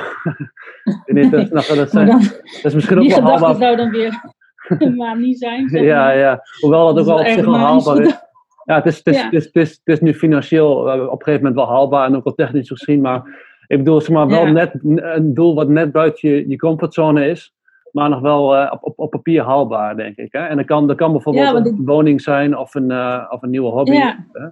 Ik 0.83 1.01
weet 1.05 1.23
niet, 1.23 1.31
dat, 1.31 1.67
dat, 1.67 1.89
zijn, 1.91 2.07
dan, 2.07 2.19
dat 2.19 2.63
is 2.63 2.73
misschien 2.73 2.97
ook 2.97 3.01
die 3.03 3.11
wel 3.15 3.21
gedachte 3.21 3.45
haalbaar. 3.45 3.55
zou 3.55 3.75
dan 3.75 3.89
weer 3.89 4.21
maar 4.97 5.19
niet 5.19 5.37
zijn. 5.39 5.69
zeg 5.69 5.81
Ja, 5.83 6.03
maar. 6.03 6.17
ja. 6.17 6.41
Hoewel 6.61 6.85
dat 6.85 6.95
Dat 6.95 7.03
ook 7.07 7.09
wel 7.19 7.25
op 7.25 7.31
zich 7.31 7.45
wel 7.45 7.57
haalbaar 7.57 8.01
is. 8.01 8.23
Ja, 8.63 8.75
het 8.75 8.85
is, 8.85 8.97
het, 8.97 9.07
is, 9.07 9.15
Ja. 9.17 9.23
Het, 9.25 9.33
is, 9.33 9.45
het, 9.45 9.55
is, 9.55 9.69
het 9.69 9.79
is 9.95 9.99
nu 10.01 10.13
financieel 10.13 10.91
eh, 10.91 11.01
op 11.01 11.11
een 11.11 11.23
gegeven 11.25 11.33
moment 11.47 11.55
wel 11.55 11.67
haalbaar 11.75 12.07
en 12.07 12.15
ook 12.15 12.23
wel 12.23 12.33
technisch 12.33 12.67
gezien. 12.69 13.01
Maar 13.01 13.23
ik 13.67 13.77
bedoel, 13.77 14.01
zeg 14.01 14.09
maar, 14.15 14.27
wel 14.27 14.45
Ja. 14.45 14.51
net 14.51 14.73
een 14.95 15.33
doel 15.33 15.55
wat 15.55 15.67
net 15.69 15.91
buiten 15.91 16.29
je, 16.29 16.49
je 16.49 16.55
comfortzone 16.57 17.29
is. 17.29 17.53
Maar 17.91 18.09
nog 18.09 18.19
wel 18.19 18.55
eh, 18.55 18.71
op, 18.71 18.83
op, 18.83 18.99
op 18.99 19.09
papier 19.11 19.43
haalbaar, 19.43 19.95
denk 19.95 20.17
ik. 20.17 20.31
Hè? 20.31 20.39
En 20.39 20.57
dat 20.57 20.65
kan, 20.65 20.87
dat 20.87 20.97
kan 20.97 21.11
bijvoorbeeld 21.11 21.45
Ja, 21.47 21.55
een 21.55 21.85
woning 21.85 22.21
zijn 22.21 22.57
of 22.57 22.75
een, 22.75 22.91
eh, 22.91 23.25
of 23.29 23.41
een 23.41 23.49
nieuwe 23.49 23.69
hobby. 23.71 23.91
Ja. 23.91 24.25
hè? 24.31 24.45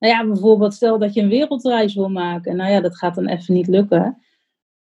Nou 0.00 0.12
ja, 0.14 0.26
bijvoorbeeld 0.26 0.74
stel 0.74 0.98
dat 0.98 1.14
je 1.14 1.20
een 1.22 1.28
wereldreis 1.28 1.94
wil 1.94 2.08
maken. 2.08 2.56
Nou 2.56 2.70
ja, 2.70 2.80
dat 2.80 2.96
gaat 2.96 3.14
dan 3.14 3.26
even 3.26 3.54
niet 3.54 3.66
lukken. 3.68 4.22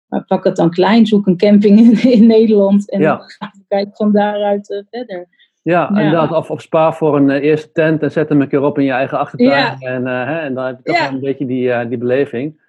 Maar 0.07 0.25
pak 0.25 0.45
het 0.45 0.57
dan 0.57 0.71
klein, 0.71 1.07
zoek 1.07 1.27
een 1.27 1.37
camping 1.37 1.79
in, 1.79 2.11
in 2.21 2.27
Nederland 2.27 2.91
en 2.91 3.01
Ja. 3.01 3.21
kijken 3.69 3.95
van 3.95 4.13
daaruit 4.13 4.71
eh, 4.71 4.83
verder. 4.91 5.27
Ja, 5.63 5.81
Ja. 5.93 6.01
inderdaad. 6.01 6.33
Of, 6.33 6.51
of 6.51 6.61
spaar 6.61 6.95
voor 6.95 7.17
een 7.17 7.31
eh, 7.31 7.43
eerste 7.43 7.73
tent 7.73 8.03
en 8.03 8.11
zet 8.13 8.29
hem 8.29 8.41
een 8.41 8.49
keer 8.49 8.63
op 8.63 8.79
in 8.79 8.85
je 8.85 8.91
eigen 8.93 9.19
achtertuin. 9.19 9.51
Ja. 9.51 9.77
En, 9.79 10.07
eh, 10.07 10.25
hè, 10.27 10.39
en 10.39 10.55
dan 10.55 10.65
heb 10.65 10.77
je 10.77 10.83
toch 10.83 10.97
Ja. 10.97 11.09
een 11.09 11.21
beetje 11.21 11.47
die, 11.47 11.89
die 11.89 11.99
beleving. 11.99 12.61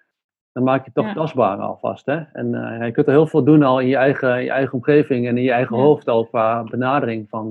Dan 0.51 0.63
maak 0.63 0.85
je 0.85 0.91
het 0.93 1.05
toch 1.05 1.13
tastbaar 1.13 1.57
alvast. 1.57 2.05
Hè? 2.05 2.19
En 2.33 2.50
je 2.85 2.91
kunt 2.91 3.07
er 3.07 3.13
heel 3.13 3.27
veel 3.27 3.43
doen 3.43 3.63
al 3.63 3.79
in 3.79 3.88
je 3.88 3.95
eigen, 3.95 4.43
je 4.43 4.50
eigen 4.50 4.73
omgeving 4.73 5.27
en 5.27 5.38
in 5.38 5.43
je 5.43 5.51
eigen 5.51 5.75
hoofd 5.75 6.07
al 6.07 6.25
qua 6.25 6.63
benadering 6.63 7.29
van, 7.29 7.50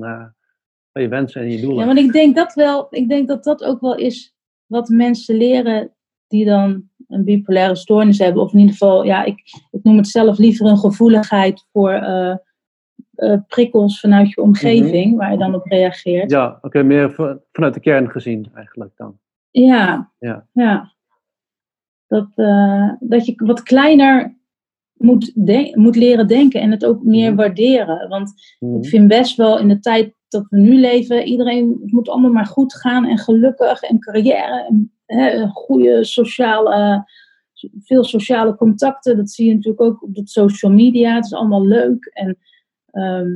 van 0.93 1.03
je 1.03 1.09
wensen 1.09 1.41
en 1.41 1.51
je 1.51 1.61
doelen. 1.61 1.79
Ja, 1.79 1.87
want 1.87 1.99
ik 1.99 2.13
denk 2.13 2.37
dat 2.37 2.55
wel, 2.55 2.87
ik 2.91 3.09
denk 3.09 3.29
dat 3.29 3.45
dat 3.45 3.65
ook 3.65 3.81
wel 3.81 3.97
is 3.97 4.35
wat 4.73 4.89
mensen 4.89 5.37
leren 5.37 5.91
die 6.27 6.45
dan 6.45 6.83
een 7.09 7.25
bipolaire 7.25 7.77
stoornis 7.77 8.19
hebben. 8.19 8.43
Of 8.43 8.53
in 8.53 8.59
ieder 8.59 8.73
geval, 8.73 9.05
ja, 9.05 9.25
ik, 9.25 9.39
ik 9.71 9.83
noem 9.83 9.97
het 9.97 10.09
zelf 10.09 10.39
liever 10.39 10.67
een 10.67 10.79
gevoeligheid 10.79 11.67
voor 11.73 11.91
eh, 11.93 12.37
eh, 13.15 13.41
prikkels 13.47 14.01
vanuit 14.01 14.29
je 14.31 14.43
omgeving, 14.43 15.17
waar 15.17 15.33
je 15.33 15.39
dan 15.39 15.55
op 15.55 15.65
reageert. 15.67 16.31
Ja, 16.31 16.59
oké, 16.63 16.83
meer 16.83 17.13
vanuit 17.53 17.75
de 17.75 17.81
kern 17.81 18.11
gezien 18.11 18.51
eigenlijk 18.55 18.93
dan. 18.97 19.19
Ja, 19.51 20.13
Ja. 20.19 20.47
ja. 20.53 20.93
Dat, 22.07 22.29
eh, 22.35 22.93
dat 23.01 23.27
je 23.27 23.35
wat 23.37 23.63
kleiner 23.63 24.37
moet, 24.93 25.33
moet 25.75 25.97
leren 25.97 26.27
denken 26.27 26.61
en 26.61 26.71
het 26.71 26.85
ook 26.85 27.03
meer 27.03 27.29
Mhm. 27.29 27.37
waarderen. 27.37 28.09
Want 28.09 28.33
Mhm. 28.59 28.77
ik 28.77 28.87
vind 28.87 29.09
best 29.09 29.37
wel 29.37 29.59
in 29.59 29.69
de 29.69 29.79
tijd 29.79 30.15
dat 30.33 30.47
we 30.49 30.59
nu 30.59 30.81
leven, 30.81 31.25
iedereen 31.25 31.79
het 31.83 31.93
moet 31.93 32.09
allemaal 32.09 32.33
maar 32.33 32.47
goed 32.47 32.75
gaan 32.75 33.05
en 33.05 33.19
gelukkig 33.19 33.83
en 33.83 33.99
carrière 33.99 34.67
en 34.69 34.93
hè, 35.07 35.47
goede 35.49 36.05
sociale, 36.05 37.05
veel 37.79 38.05
sociale 38.05 38.55
contacten. 38.57 39.17
Dat 39.17 39.31
zie 39.31 39.47
je 39.49 39.55
natuurlijk 39.55 39.83
ook 39.83 40.03
op 40.03 40.15
de 40.15 40.29
social 40.29 40.73
media. 40.73 41.15
Het 41.15 41.25
is 41.25 41.35
allemaal 41.35 41.67
leuk 41.67 42.05
en 42.05 42.39
ehm, 42.91 43.29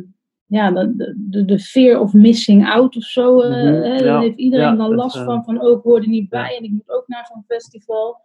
ja, 0.47 0.71
de, 0.71 1.45
de- 1.45 1.59
fear 1.59 2.01
of 2.01 2.13
missing 2.13 2.69
out 2.69 2.97
of 2.97 3.03
zo, 3.03 3.41
eh, 3.41 3.49
Mhm, 3.51 3.83
hè, 3.83 3.95
ja, 3.97 4.03
daar 4.03 4.21
heeft 4.21 4.39
iedereen 4.39 4.67
ja, 4.71 4.77
dan 4.77 4.95
last 4.95 5.17
eh, 5.17 5.25
van, 5.25 5.45
van 5.45 5.61
ook 5.61 5.83
word 5.83 6.03
er 6.03 6.09
niet 6.09 6.29
bij 6.29 6.57
en 6.57 6.65
ik 6.65 6.71
moet 6.71 6.91
ook 6.91 7.09
naar 7.09 7.27
zo'n 7.33 7.45
festival. 7.47 8.21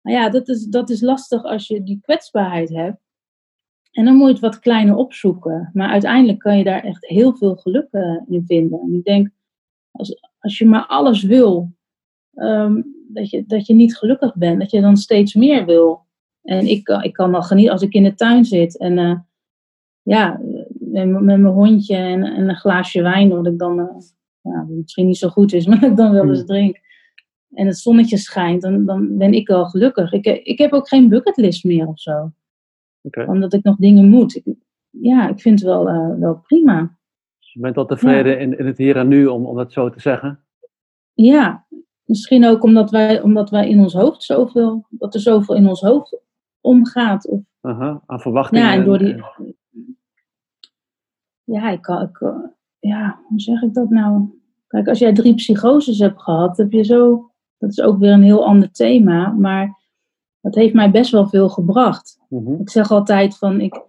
Maar 0.00 0.12
ja, 0.12 0.28
dat 0.28 0.48
is, 0.48 0.64
dat 0.64 0.90
is 0.90 1.00
lastig 1.00 1.44
als 1.44 1.66
je 1.66 1.82
die 1.82 2.00
kwetsbaarheid 2.02 2.68
hebt. 2.68 2.98
En 3.94 4.04
dan 4.04 4.14
moet 4.14 4.26
je 4.26 4.32
het 4.32 4.42
wat 4.42 4.58
kleiner 4.58 4.96
opzoeken. 4.96 5.70
Maar 5.72 5.88
uiteindelijk 5.88 6.38
kan 6.38 6.58
je 6.58 6.64
daar 6.64 6.84
echt 6.84 7.06
heel 7.06 7.36
veel 7.36 7.54
geluk 7.56 7.88
eh, 7.90 8.20
in 8.28 8.44
vinden. 8.46 8.80
En 8.80 8.94
ik 8.94 9.04
denk, 9.04 9.28
als, 9.90 10.20
als 10.38 10.58
je 10.58 10.66
maar 10.66 10.86
alles 10.86 11.22
wil, 11.22 11.72
ehm, 12.34 12.82
dat, 13.08 13.30
je, 13.30 13.44
dat 13.46 13.66
je 13.66 13.74
niet 13.74 13.96
gelukkig 13.96 14.34
bent. 14.36 14.60
Dat 14.60 14.70
je 14.70 14.80
dan 14.80 14.96
steeds 14.96 15.34
meer 15.34 15.64
wil. 15.66 16.02
En 16.42 16.66
ik, 16.66 16.84
kan- 16.84 17.02
ik 17.02 17.12
kan 17.12 17.30
wel 17.30 17.42
genieten 17.42 17.72
als 17.72 17.82
ik 17.82 17.92
in 17.94 18.02
de 18.02 18.14
tuin 18.14 18.44
zit. 18.44 18.78
En 18.78 18.98
eh, 18.98 19.18
ja, 20.02 20.40
met, 20.78 21.08
mijn 21.20 21.44
hondje 21.44 21.96
en, 21.96 22.24
en 22.24 22.48
een 22.48 22.56
glaasje 22.56 23.02
wijn, 23.02 23.28
wat 23.28 23.46
ik 23.46 23.58
dan 23.58 23.78
eh, 23.80 23.96
ja, 24.40 24.66
misschien 24.68 25.06
niet 25.06 25.18
zo 25.18 25.28
goed 25.28 25.52
is, 25.52 25.66
maar 25.68 25.80
dat 25.80 25.90
ik 25.90 25.96
dan 25.96 26.12
wel 26.12 26.28
eens 26.28 26.38
Hmm. 26.38 26.46
drink. 26.46 26.82
En 27.52 27.66
het 27.66 27.78
zonnetje 27.78 28.16
schijnt, 28.16 28.62
dan, 28.62 28.84
dan 28.84 29.16
ben 29.16 29.32
ik 29.32 29.48
wel 29.48 29.64
gelukkig. 29.64 30.12
Ik, 30.12 30.24
ik 30.26 30.58
heb 30.58 30.72
ook 30.72 30.88
geen 30.88 31.08
bucketlist 31.08 31.64
meer 31.64 31.86
of 31.86 32.00
zo 32.00 32.32
Omdat 33.26 33.52
ik 33.52 33.62
nog 33.62 33.76
dingen 33.76 34.08
moet. 34.08 34.36
Ik, 34.36 34.44
ja, 34.90 35.28
ik 35.28 35.40
vind 35.40 35.58
het 35.58 35.68
wel, 35.68 35.88
eh, 35.88 36.18
wel 36.18 36.34
prima. 36.34 36.96
Dus 37.38 37.52
je 37.52 37.60
bent 37.60 37.76
al 37.76 37.86
tevreden 37.86 38.38
in, 38.38 38.58
in 38.58 38.66
het 38.66 38.78
hier 38.78 38.96
en 38.96 39.08
nu, 39.08 39.26
om, 39.26 39.46
om 39.46 39.56
dat 39.56 39.72
zo 39.72 39.90
te 39.90 40.00
zeggen. 40.00 40.44
Ja, 41.12 41.66
misschien 42.04 42.44
ook 42.46 42.62
omdat 42.62 42.90
wij, 42.90 43.22
omdat 43.22 43.50
wij 43.50 43.68
in 43.68 43.80
ons 43.80 43.92
hoofd 43.92 44.22
zoveel, 44.22 44.86
dat 44.90 45.14
er 45.14 45.20
zoveel 45.20 45.54
in 45.54 45.68
ons 45.68 45.80
hoofd 45.80 46.18
omgaat. 46.60 47.28
Of, 47.28 47.40
Aha, 47.60 48.02
aan 48.06 48.20
verwachtingen. 48.20 48.64
ja, 48.64 48.74
en 48.74 48.84
door 48.84 48.98
die. 48.98 49.22
Ja, 51.44 51.70
ik 51.70 51.82
kan, 51.82 52.02
ik, 52.02 52.20
eh, 52.20 52.36
ja, 52.78 53.20
hoe 53.28 53.40
zeg 53.40 53.62
ik 53.62 53.74
dat 53.74 53.90
nou? 53.90 54.28
Kijk, 54.66 54.88
als 54.88 54.98
jij 54.98 55.12
drie 55.12 55.34
psychoses 55.34 55.98
hebt 55.98 56.22
gehad, 56.22 56.56
heb 56.56 56.72
je 56.72 56.84
zo. 56.84 57.30
Dat 57.58 57.70
is 57.70 57.80
ook 57.80 57.98
weer 57.98 58.12
een 58.12 58.22
heel 58.22 58.46
ander 58.46 58.70
thema, 58.70 59.28
maar 59.28 59.82
dat 60.44 60.54
heeft 60.54 60.74
mij 60.74 60.90
best 60.90 61.10
wel 61.10 61.28
veel 61.28 61.48
gebracht. 61.48 62.18
Mhm. 62.28 62.60
Ik 62.60 62.70
zeg 62.70 62.90
altijd 62.90 63.38
van, 63.38 63.60
ik, 63.60 63.82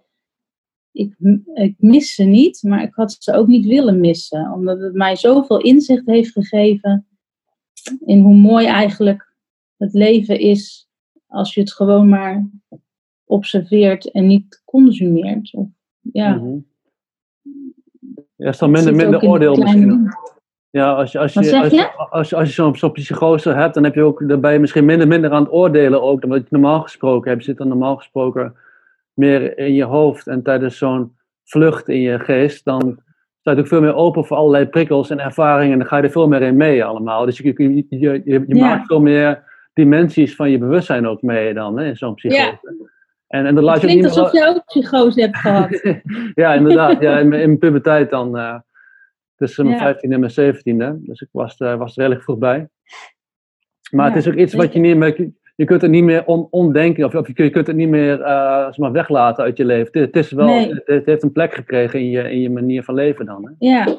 ik, 0.92 1.14
ik 1.54 1.74
mis 1.78 2.14
ze 2.14 2.24
niet, 2.24 2.62
maar 2.62 2.82
ik 2.82 2.94
had 2.94 3.16
ze 3.18 3.32
ook 3.32 3.46
niet 3.46 3.66
willen 3.66 4.00
missen. 4.00 4.52
Omdat 4.52 4.80
het 4.80 4.94
mij 4.94 5.16
zoveel 5.16 5.60
inzicht 5.60 6.06
heeft 6.06 6.32
gegeven 6.32 7.06
in 8.04 8.20
hoe 8.20 8.34
mooi 8.34 8.66
eigenlijk 8.66 9.34
het 9.76 9.92
leven 9.92 10.38
is 10.38 10.88
als 11.26 11.54
je 11.54 11.60
het 11.60 11.72
gewoon 11.72 12.08
maar 12.08 12.48
observeert 13.24 14.10
en 14.10 14.26
niet 14.26 14.62
consumeert. 14.64 15.54
Of, 15.54 15.68
ja, 16.00 16.34
Mhm. 16.34 16.58
Ja, 18.36 18.48
is 18.48 18.58
dan 18.58 18.70
minder, 18.70 18.94
minder 18.94 19.22
oordeel 19.22 19.56
misschien. 19.56 20.08
Ja, 20.76 20.92
als 20.92 21.12
je, 21.12 21.18
als 21.18 21.32
je, 21.32 21.40
als 21.58 21.70
je? 21.70 21.76
je, 21.76 21.88
als, 22.10 22.28
je- 22.30 22.36
als 22.36 22.48
je 22.48 22.54
zo'n 22.54 22.76
zo'n 22.76 22.92
psychose 22.92 23.50
hebt, 23.52 23.74
dan 23.74 23.84
heb 23.84 23.94
je 23.94 24.02
ook 24.02 24.28
daarbij 24.28 24.58
misschien 24.58 24.84
minder, 24.84 25.08
minder 25.08 25.30
aan 25.30 25.42
het 25.42 25.52
oordelen 25.52 26.02
ook 26.02 26.20
dan 26.20 26.30
wat 26.30 26.38
je 26.40 26.46
normaal 26.50 26.80
gesproken 26.80 27.30
hebt. 27.30 27.44
Je 27.44 27.48
zit 27.50 27.58
dan 27.58 27.68
normaal 27.68 27.96
gesproken 27.96 28.54
meer 29.14 29.58
in 29.58 29.74
je 29.74 29.84
hoofd 29.84 30.26
en 30.26 30.42
tijdens 30.42 30.78
zo'n 30.78 31.16
vlucht 31.44 31.88
in 31.88 32.00
je 32.00 32.18
geest, 32.18 32.64
dan 32.64 32.98
sta 33.40 33.50
je 33.50 33.58
ook 33.58 33.66
veel 33.66 33.80
meer 33.80 33.94
open 33.94 34.24
voor 34.24 34.36
allerlei 34.36 34.66
prikkels 34.66 35.10
en 35.10 35.20
ervaringen 35.20 35.72
en 35.72 35.78
dan 35.78 35.86
ga 35.88 35.96
je 35.96 36.02
er 36.02 36.10
veel 36.10 36.28
meer 36.28 36.42
in 36.42 36.56
mee 36.56 36.84
allemaal. 36.84 37.24
Dus 37.24 37.38
je, 37.38 37.44
je, 37.56 37.74
je, 37.74 37.86
je, 37.98 38.22
je 38.24 38.44
Ja. 38.46 38.68
maakt 38.68 38.86
veel 38.86 39.00
meer 39.00 39.42
dimensies 39.72 40.34
van 40.36 40.50
je 40.50 40.58
bewustzijn 40.58 41.06
ook 41.06 41.22
mee 41.22 41.54
dan, 41.54 41.78
hè, 41.78 41.84
in 41.86 41.96
zo'n 41.96 42.14
psychose. 42.14 42.58
En, 43.28 43.46
en 43.46 43.54
dat 43.54 43.64
laat 43.64 43.80
Het 43.80 43.90
je 43.90 43.96
niet 43.96 43.98
klinkt 44.06 44.18
alsof 44.18 44.32
je 44.40 44.48
ook 44.48 44.64
psychose 44.66 45.20
hebt 45.20 45.36
gehad. 45.36 45.82
ja, 46.44 46.54
inderdaad. 46.54 47.00
Ja, 47.00 47.18
in, 47.18 47.32
in 47.46 47.58
puberteit 47.58 48.10
dan. 48.10 48.36
eh, 48.36 48.54
tussen 49.36 49.64
mijn 49.64 49.76
Ja. 49.76 49.82
15 49.82 50.12
en 50.12 50.20
mijn 50.20 50.32
17e. 50.32 51.04
Dus 51.06 51.20
ik 51.20 51.28
was, 51.32 51.56
eh, 51.56 51.76
was 51.76 51.90
er 51.90 51.96
redelijk 51.98 52.22
vroeg 52.22 52.38
bij. 52.38 52.68
Maar 53.90 54.06
het 54.06 54.16
is 54.16 54.28
ook 54.28 54.34
iets 54.38 54.54
wat 54.54 54.72
je 54.72 54.78
niet 54.78 54.96
meer. 54.96 55.30
Je 55.56 55.64
kunt 55.64 55.82
het 55.82 55.90
niet 55.90 56.04
meer 56.04 56.24
on, 56.26 56.46
ondenken. 56.50 57.04
Of, 57.04 57.14
of 57.14 57.26
je, 57.26 57.32
kunt- 57.32 57.46
je 57.48 57.52
kunt 57.54 57.66
het 57.66 57.76
niet 57.76 57.88
meer 57.88 58.20
eh, 58.20 58.64
zeg 58.64 58.76
maar 58.78 58.92
weglaten 58.92 59.44
uit 59.44 59.56
je 59.56 59.64
leven. 59.64 60.00
Het, 60.00 60.14
het 60.14 60.24
is 60.24 60.30
wel, 60.32 60.46
Nee. 60.46 60.68
het, 60.74 60.82
het 60.86 61.06
heeft 61.06 61.22
een 61.22 61.32
plek 61.32 61.54
gekregen 61.54 62.00
in 62.00 62.10
je, 62.10 62.30
in 62.30 62.40
je 62.40 62.50
manier 62.50 62.82
van 62.84 62.94
leven 62.94 63.26
dan. 63.26 63.44
Hè? 63.44 63.66
Ja. 63.68 63.98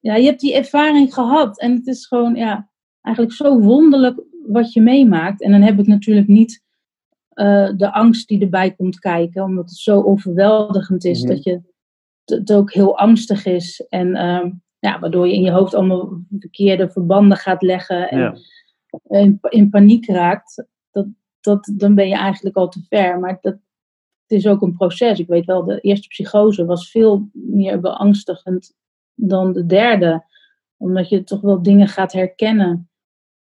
ja, 0.00 0.14
je 0.16 0.24
hebt 0.26 0.40
die 0.40 0.54
ervaring 0.54 1.14
gehad. 1.14 1.60
En 1.60 1.72
het 1.74 1.86
is 1.86 2.06
gewoon 2.06 2.34
ja, 2.34 2.68
eigenlijk 3.02 3.36
zo 3.36 3.60
wonderlijk 3.60 4.20
wat 4.46 4.72
je 4.72 4.80
meemaakt. 4.80 5.42
En 5.42 5.50
dan 5.50 5.62
heb 5.62 5.78
ik 5.78 5.86
natuurlijk 5.86 6.28
niet 6.28 6.64
eh, 7.28 7.70
de 7.76 7.92
angst 7.92 8.28
die 8.28 8.40
erbij 8.40 8.70
komt 8.74 8.98
kijken. 8.98 9.42
Omdat 9.42 9.64
het 9.64 9.78
zo 9.78 10.02
overweldigend 10.02 11.04
is 11.04 11.22
Mhm. 11.22 11.32
dat 11.34 11.42
je, 11.44 11.60
het 12.30 12.52
ook 12.52 12.72
heel 12.72 12.98
angstig 12.98 13.44
is. 13.46 13.86
En 13.88 14.14
ehm, 14.14 14.50
ja, 14.78 14.98
waardoor 14.98 15.26
je 15.26 15.34
in 15.34 15.42
je 15.42 15.50
hoofd 15.50 15.74
allemaal 15.74 16.20
verkeerde 16.38 16.90
verbanden 16.90 17.36
gaat 17.36 17.62
leggen. 17.62 18.10
En 18.10 18.18
Ja. 18.18 18.36
in, 19.20 19.38
in 19.48 19.70
paniek 19.70 20.06
raakt. 20.06 20.64
Dat, 20.90 21.06
dat, 21.40 21.72
dan 21.76 21.94
ben 21.94 22.08
je 22.08 22.14
eigenlijk 22.16 22.56
al 22.56 22.68
te 22.68 22.84
ver. 22.88 23.18
Maar 23.20 23.38
dat, 23.40 23.52
het 24.26 24.38
is 24.38 24.46
ook 24.46 24.62
een 24.62 24.76
proces. 24.76 25.18
Ik 25.18 25.26
weet 25.26 25.44
wel, 25.44 25.64
de 25.64 25.80
eerste 25.80 26.08
psychose 26.08 26.64
was 26.64 26.90
veel 26.90 27.28
meer 27.32 27.80
beangstigend 27.80 28.74
dan 29.14 29.52
de 29.52 29.66
derde. 29.66 30.24
Omdat 30.76 31.08
je 31.08 31.24
toch 31.24 31.40
wel 31.40 31.62
dingen 31.62 31.88
gaat 31.88 32.12
herkennen. 32.12 32.90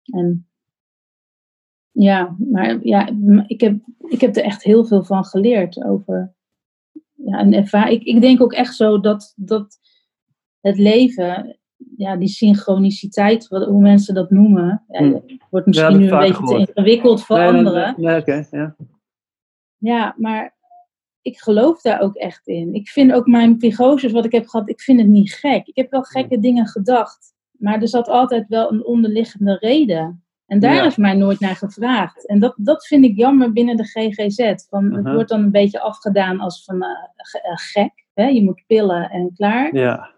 En 0.04 0.48
ja, 1.90 2.36
maar 2.38 2.86
ja, 2.86 3.08
ik 3.46 3.60
heb, 3.60 3.78
ik 3.98 4.20
heb 4.20 4.36
er 4.36 4.42
echt 4.42 4.62
heel 4.62 4.84
veel 4.84 5.04
van 5.04 5.24
geleerd 5.24 5.84
over 5.84 6.34
ja, 7.24 7.40
een 7.40 7.54
ervaring. 7.54 8.00
Ik, 8.00 8.06
ik 8.06 8.20
denk 8.20 8.42
ook 8.42 8.52
echt 8.52 8.74
zo 8.74 9.00
dat, 9.00 9.32
dat 9.36 9.78
het 10.60 10.78
leven, 10.78 11.58
ja, 11.96 12.16
die 12.16 12.28
synchroniciteit, 12.28 13.48
wat, 13.48 13.64
hoe 13.64 13.80
mensen 13.80 14.14
dat 14.14 14.30
noemen, 14.30 14.84
ja, 14.88 14.98
Hmm. 14.98 15.22
wordt 15.50 15.66
misschien 15.66 15.90
Ja, 15.90 15.96
nu 15.96 16.10
een 16.10 16.18
beetje 16.18 16.46
te 16.46 16.58
ingewikkeld 16.58 17.24
voor 17.24 17.38
nee, 17.38 17.46
anderen. 17.48 17.94
nee, 17.96 18.06
nee, 18.06 18.20
oké, 18.20 18.46
ja. 18.50 18.76
Ja, 19.78 20.14
maar 20.18 20.56
ik 21.22 21.38
geloof 21.38 21.80
daar 21.80 22.00
ook 22.00 22.14
echt 22.14 22.46
in. 22.46 22.74
Ik 22.74 22.88
vind 22.88 23.12
ook 23.12 23.26
mijn 23.26 23.56
psychoses 23.56 24.12
wat 24.12 24.24
ik 24.24 24.32
heb 24.32 24.46
gehad, 24.46 24.68
ik 24.68 24.80
vind 24.80 25.00
het 25.00 25.08
niet 25.08 25.32
gek. 25.32 25.66
Ik 25.66 25.76
heb 25.76 25.90
wel 25.90 26.02
gekke 26.02 26.38
dingen 26.38 26.66
gedacht, 26.66 27.34
maar 27.50 27.80
er 27.80 27.88
zat 27.88 28.08
altijd 28.08 28.48
wel 28.48 28.72
een 28.72 28.84
onderliggende 28.84 29.56
reden. 29.58 30.23
En 30.46 30.58
daar 30.60 30.74
Ja. 30.74 30.84
is 30.84 30.96
mij 30.96 31.14
nooit 31.14 31.40
naar 31.40 31.56
gevraagd. 31.56 32.26
En 32.28 32.38
dat, 32.38 32.54
dat 32.56 32.86
vind 32.86 33.04
ik 33.04 33.16
jammer 33.16 33.52
binnen 33.52 33.76
de 33.76 33.84
GGZ. 33.84 34.66
Van, 34.68 34.92
Het 34.92 35.04
Mhm. 35.04 35.14
wordt 35.14 35.28
dan 35.28 35.42
een 35.42 35.50
beetje 35.50 35.80
afgedaan 35.80 36.40
als 36.40 36.64
van 36.64 36.82
eh, 36.82 36.90
eh, 37.42 37.52
gek. 37.54 38.06
Hè? 38.14 38.26
Je 38.26 38.42
moet 38.44 38.62
pillen 38.66 39.10
en 39.10 39.32
klaar. 39.36 39.74
Ja, 39.76 40.12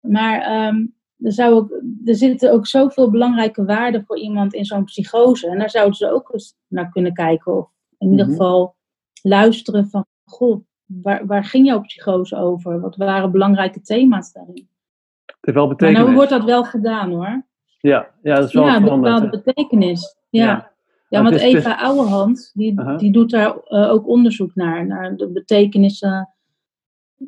Maar 0.00 0.40
ehm, 0.40 0.86
er, 1.18 1.32
zou 1.32 1.54
ook, 1.54 1.70
er 2.04 2.14
zitten 2.14 2.52
ook 2.52 2.66
zoveel 2.66 3.10
belangrijke 3.10 3.64
waarden 3.64 4.04
voor 4.04 4.18
iemand 4.18 4.54
in 4.54 4.64
zo'n 4.64 4.84
psychose. 4.84 5.48
En 5.48 5.58
daar 5.58 5.70
zouden 5.70 5.94
ze 5.94 6.12
ook 6.12 6.32
eens 6.32 6.54
naar 6.68 6.90
kunnen 6.90 7.12
kijken. 7.12 7.56
Of 7.58 7.70
in 7.98 8.10
ieder 8.10 8.26
Mhm. 8.26 8.34
geval 8.34 8.76
luisteren 9.22 9.88
van, 9.88 10.06
goh, 10.24 10.64
waar, 10.84 11.26
waar 11.26 11.44
ging 11.44 11.66
jouw 11.66 11.80
psychose 11.80 12.36
over? 12.36 12.80
Wat 12.80 12.96
waren 12.96 13.30
belangrijke 13.32 13.80
thema's 13.80 14.32
daarin? 14.32 14.68
het 15.26 15.36
heeft 15.40 15.56
wel 15.56 15.66
Maar 15.92 15.92
nou 15.92 16.14
wordt 16.14 16.30
dat 16.30 16.44
wel 16.44 16.64
gedaan 16.64 17.10
hoor. 17.10 17.45
Ja, 17.86 18.10
ja, 18.22 18.34
dat 18.34 18.48
is 18.48 18.52
wel 18.54 18.64
Ja, 18.64 18.76
een 18.76 18.82
bepaalde 18.84 19.28
betekenis. 19.28 20.16
Ja, 20.30 20.72
Ja. 21.08 21.22
want 21.22 21.34
Eva 21.34 21.76
Ouwehand, 21.80 22.50
die, 22.54 22.96
die 22.96 23.12
doet 23.12 23.30
daar 23.30 23.56
eh, 23.64 23.90
ook 23.90 24.08
onderzoek 24.08 24.54
naar. 24.54 24.86
Naar 24.86 25.16
de 25.16 25.28
betekenissen 25.28 26.28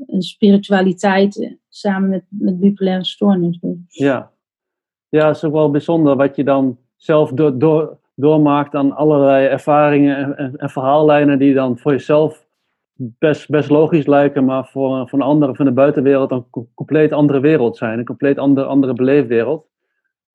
en 0.07 0.23
spiritualiteit 0.23 1.41
eh, 1.43 1.53
samen 1.69 2.09
met, 2.09 2.25
met 2.29 2.61
bipolaire 2.61 3.05
stoornis. 3.05 3.59
Ja. 3.89 4.31
ja, 5.09 5.27
het 5.27 5.37
is 5.37 5.45
ook 5.45 5.53
wel 5.53 5.71
bijzonder 5.71 6.17
wat 6.17 6.37
je 6.37 6.45
dan 6.45 6.79
zelf 6.97 7.31
door, 7.31 7.59
door, 7.59 7.99
doormaakt 8.15 8.75
aan 8.75 8.97
allerlei 8.97 9.47
ervaringen 9.47 10.17
en, 10.17 10.37
en, 10.37 10.57
en 10.57 10.71
verhaallijnen 10.71 11.39
die 11.39 11.55
dan 11.55 11.79
voor 11.79 11.93
jezelf 11.93 12.47
best, 12.95 13.49
best 13.49 13.71
logisch 13.71 14.07
lijken, 14.07 14.45
maar 14.45 14.67
voor, 14.67 15.09
voor 15.09 15.19
een 15.19 15.25
andere 15.25 15.55
van 15.55 15.65
de 15.65 15.73
buitenwereld 15.73 16.31
een 16.31 16.51
co- 16.51 16.69
compleet 16.75 17.13
andere 17.13 17.41
wereld 17.41 17.77
zijn. 17.77 17.99
Een 17.99 18.05
compleet 18.05 18.39
andere, 18.39 18.67
andere 18.67 18.93
beleefwereld. 18.93 19.67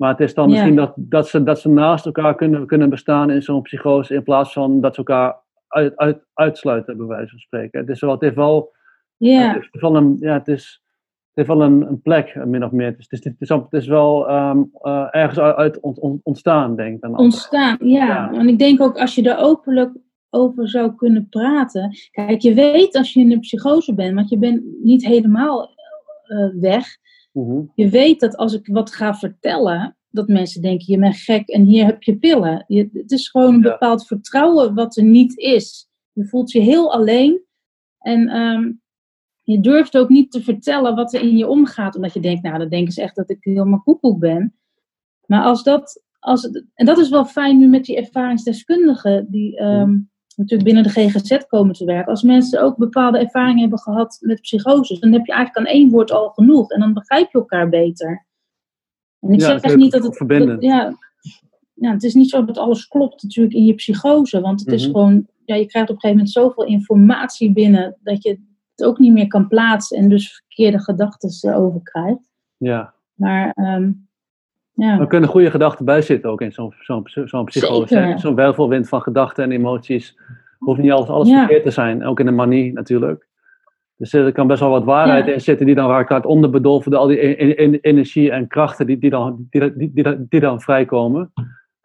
Maar 0.03 0.11
het 0.11 0.21
is 0.21 0.33
dan 0.33 0.49
misschien 0.49 0.75
dat, 0.75 0.93
dat, 0.95 1.27
ze, 1.27 1.43
dat 1.43 1.59
ze 1.59 1.69
naast 1.69 2.05
elkaar 2.05 2.35
kunnen, 2.35 2.65
kunnen 2.65 2.89
bestaan 2.89 3.29
in 3.29 3.41
zo'n 3.41 3.61
psychose, 3.61 4.13
in 4.13 4.23
plaats 4.23 4.53
van 4.53 4.81
dat 4.81 4.93
ze 4.93 4.97
elkaar 4.97 5.35
uit, 5.67 5.97
uit, 5.97 6.25
uitsluiten, 6.33 6.97
bij 6.97 7.05
wijze 7.05 7.29
van 7.29 7.39
spreken. 7.39 7.79
Het, 7.79 7.89
is 7.89 8.01
wel, 8.01 8.11
het 8.11 8.21
heeft 8.21 8.35
wel 8.35 8.71
Ja, 9.17 9.47
het 9.47 9.53
heeft 9.53 9.81
wel 9.81 9.95
een, 9.95 10.17
ja, 10.19 10.33
het 10.33 10.47
is, 10.47 10.81
het 11.27 11.31
heeft 11.33 11.47
wel 11.47 11.61
een, 11.61 11.87
een 11.87 12.01
plek, 12.01 12.27
eh, 12.27 12.43
min 12.43 12.63
of 12.63 12.71
meer. 12.71 12.85
Het 12.85 12.95
is, 12.99 13.23
het 13.23 13.35
is, 13.39 13.49
het 13.69 13.85
wel 13.85 14.29
ehm, 14.29 14.61
eh, 14.81 15.07
ergens 15.11 15.39
uit 15.39 15.55
uit 15.55 15.79
ont- 15.79 15.99
ont- 15.99 16.21
ontstaan, 16.23 16.75
denk 16.75 16.95
ik. 16.95 17.01
dan 17.01 17.17
ontstaan. 17.17 17.77
Ja. 17.79 18.05
Ja. 18.05 18.31
en 18.31 18.47
ik 18.47 18.59
denk 18.59 18.81
ook 18.81 18.97
als 18.97 19.15
je 19.15 19.29
er 19.29 19.37
openlijk 19.37 19.91
over 20.29 20.69
zou 20.69 20.95
kunnen 20.95 21.29
praten. 21.29 21.91
Kijk, 22.11 22.41
je 22.41 22.53
weet 22.53 22.95
als 22.95 23.13
je 23.13 23.19
in 23.19 23.31
een 23.31 23.39
psychose 23.39 23.93
bent, 23.93 24.15
want 24.15 24.29
je 24.29 24.37
bent 24.37 24.61
niet 24.83 25.05
helemaal 25.05 25.69
eh, 26.23 26.47
weg. 26.59 26.85
Mhm. 27.33 27.61
Je 27.75 27.89
weet 27.89 28.19
dat 28.19 28.35
als 28.37 28.53
ik 28.53 28.67
wat 28.67 28.93
ga 28.93 29.15
vertellen, 29.15 29.97
dat 30.09 30.27
mensen 30.27 30.61
denken, 30.61 30.93
je 30.93 30.99
bent 30.99 31.15
gek 31.15 31.47
en 31.47 31.63
hier 31.65 31.85
heb 31.85 32.03
je 32.03 32.17
pillen. 32.17 32.63
Je, 32.67 32.89
het 32.93 33.11
is 33.11 33.29
gewoon 33.29 33.53
een 33.53 33.61
Ja. 33.61 33.69
bepaald 33.71 34.07
vertrouwen 34.07 34.73
wat 34.73 34.97
er 34.97 35.03
niet 35.03 35.37
is. 35.37 35.89
Je 36.11 36.25
voelt 36.25 36.51
je 36.51 36.59
heel 36.59 36.93
alleen 36.93 37.41
en 37.99 38.27
ehm, 38.27 38.71
je 39.41 39.59
durft 39.59 39.97
ook 39.97 40.09
niet 40.09 40.31
te 40.31 40.41
vertellen 40.41 40.95
wat 40.95 41.13
er 41.13 41.21
in 41.21 41.37
je 41.37 41.47
omgaat, 41.47 41.95
omdat 41.95 42.13
je 42.13 42.19
denkt, 42.19 42.43
nou, 42.43 42.57
dan 42.57 42.69
denken 42.69 42.93
ze 42.93 43.01
echt 43.01 43.15
dat 43.15 43.29
ik 43.29 43.37
helemaal 43.39 43.81
koekoek 43.81 44.19
ben. 44.19 44.55
Maar 45.25 45.43
als 45.43 45.63
dat, 45.63 46.03
als 46.19 46.41
het, 46.43 46.65
en 46.73 46.85
dat 46.85 46.97
is 46.97 47.09
wel 47.09 47.25
fijn 47.25 47.57
nu 47.57 47.67
met 47.67 47.85
die 47.85 47.97
ervaringsdeskundigen 47.97 49.27
die 49.29 49.57
ehm, 49.57 49.97
natuurlijk 50.35 50.63
binnen 50.63 50.83
de 50.83 50.89
GGZ 51.09 51.37
komen 51.47 51.73
te 51.75 51.85
werken. 51.85 52.11
Als 52.11 52.23
mensen 52.23 52.61
ook 52.61 52.77
bepaalde 52.77 53.19
ervaringen 53.19 53.61
hebben 53.61 53.79
gehad 53.79 54.17
met 54.21 54.41
psychoses, 54.41 54.99
dan 54.99 55.11
heb 55.13 55.25
je 55.25 55.33
eigenlijk 55.33 55.67
aan 55.67 55.73
één 55.75 55.89
woord 55.89 56.11
al 56.11 56.29
genoeg 56.29 56.69
en 56.71 56.79
dan 56.79 56.93
begrijp 56.93 57.31
je 57.31 57.37
elkaar 57.37 57.69
beter. 57.69 58.25
En 59.19 59.33
ik 59.33 59.39
Ja, 59.39 59.45
zeg 59.45 59.61
echt 59.61 59.75
niet 59.75 59.91
dat 59.91 60.03
het. 60.03 60.27
dat- 60.29 60.61
ja, 60.61 60.97
ja, 61.73 61.91
het 61.91 62.03
is 62.03 62.13
niet 62.13 62.29
zo 62.29 62.45
dat 62.45 62.57
alles 62.57 62.87
klopt 62.87 63.23
natuurlijk 63.23 63.55
in 63.55 63.65
je 63.65 63.73
psychose, 63.73 64.41
want 64.41 64.59
het 64.59 64.71
is 64.71 64.81
Mhm. 64.83 64.91
gewoon, 64.91 65.27
ja, 65.45 65.55
je 65.55 65.65
krijgt 65.65 65.89
op 65.89 65.95
een 65.95 66.01
gegeven 66.01 66.09
moment 66.17 66.29
zoveel 66.29 66.65
informatie 66.65 67.51
binnen 67.53 67.97
dat 68.03 68.23
je 68.23 68.39
het 68.75 68.85
ook 68.87 68.99
niet 68.99 69.13
meer 69.13 69.27
kan 69.27 69.47
plaatsen 69.47 69.97
en 69.97 70.09
dus 70.09 70.33
verkeerde 70.33 70.79
gedachten 70.79 71.49
erover 71.51 71.81
krijgt. 71.83 72.31
Ja. 72.57 72.93
Maar 73.13 73.51
ehm, 73.51 73.91
ja. 74.73 74.99
Er 74.99 75.07
kunnen 75.07 75.29
goede 75.29 75.51
gedachten 75.51 75.85
bij 75.85 76.01
zitten 76.01 76.29
ook 76.29 76.41
in 76.41 76.51
zo'n 76.51 76.73
zo'n 76.79 77.03
zo'n 77.25 77.45
psychose. 77.45 78.13
Zo'n 78.17 78.35
wervelwind 78.35 78.89
van 78.89 79.01
gedachten 79.01 79.43
en 79.43 79.51
emoties. 79.51 80.17
Hoeft 80.57 80.79
niet 80.81 80.91
alles, 80.91 81.07
alles 81.09 81.29
Ja. 81.29 81.39
verkeerd 81.39 81.63
te 81.63 81.71
zijn. 81.71 82.05
Ook 82.05 82.19
in 82.19 82.25
de 82.25 82.31
manie 82.31 82.73
natuurlijk. 82.73 83.27
Dus 83.97 84.13
er 84.13 84.31
kan 84.31 84.47
best 84.47 84.59
wel 84.59 84.69
wat 84.69 84.83
waarheid 84.83 85.25
Ja. 85.25 85.31
in 85.33 85.41
zitten 85.41 85.65
die 85.65 85.75
dan 85.75 85.89
raakt 85.89 86.11
uit 86.11 86.25
onderbedolven 86.25 86.91
door 86.91 86.99
al 86.99 87.07
die 87.07 87.25
e- 87.25 87.35
e- 87.37 87.63
e- 87.63 87.77
energie 87.81 88.31
en 88.31 88.47
krachten 88.47 88.85
die, 88.85 88.97
die, 88.97 89.09
dan, 89.09 89.47
die, 89.49 89.75
die, 89.77 89.91
die, 89.93 90.25
die 90.29 90.39
dan 90.39 90.61
vrijkomen. 90.61 91.31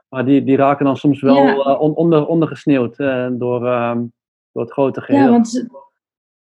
Maar 0.09 0.25
die, 0.25 0.45
die 0.45 0.57
raken 0.57 0.85
dan 0.85 0.97
soms 0.97 1.21
wel 1.21 1.37
Ja. 1.37 1.57
eh, 1.57 1.81
on- 1.81 1.95
onder, 1.95 2.27
ondergesneeuwd 2.27 2.99
eh, 2.99 3.29
door, 3.33 3.67
ehm, 3.67 4.05
door 4.53 4.63
het 4.63 4.73
grote 4.73 5.01
geheel. 5.01 5.23
Ja, 5.25 5.31
want 5.31 5.67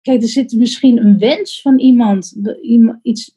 kijk, 0.02 0.22
er 0.22 0.28
zit 0.28 0.52
misschien 0.56 0.98
een 0.98 1.18
wens 1.18 1.62
van 1.62 1.78
iemand, 1.78 2.36
iets, 3.02 3.36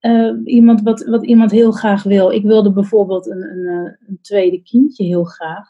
eh, 0.00 0.32
iemand 0.44 0.82
wat, 0.82 1.04
wat 1.04 1.26
iemand 1.26 1.50
heel 1.50 1.72
graag 1.72 2.02
wil. 2.02 2.30
Ik 2.30 2.42
wilde 2.44 2.72
bijvoorbeeld 2.72 3.26
een, 3.26 3.42
een, 3.42 3.66
eh, 3.66 4.08
een 4.08 4.18
tweede 4.20 4.62
kindje 4.62 5.04
heel 5.04 5.24
graag. 5.24 5.68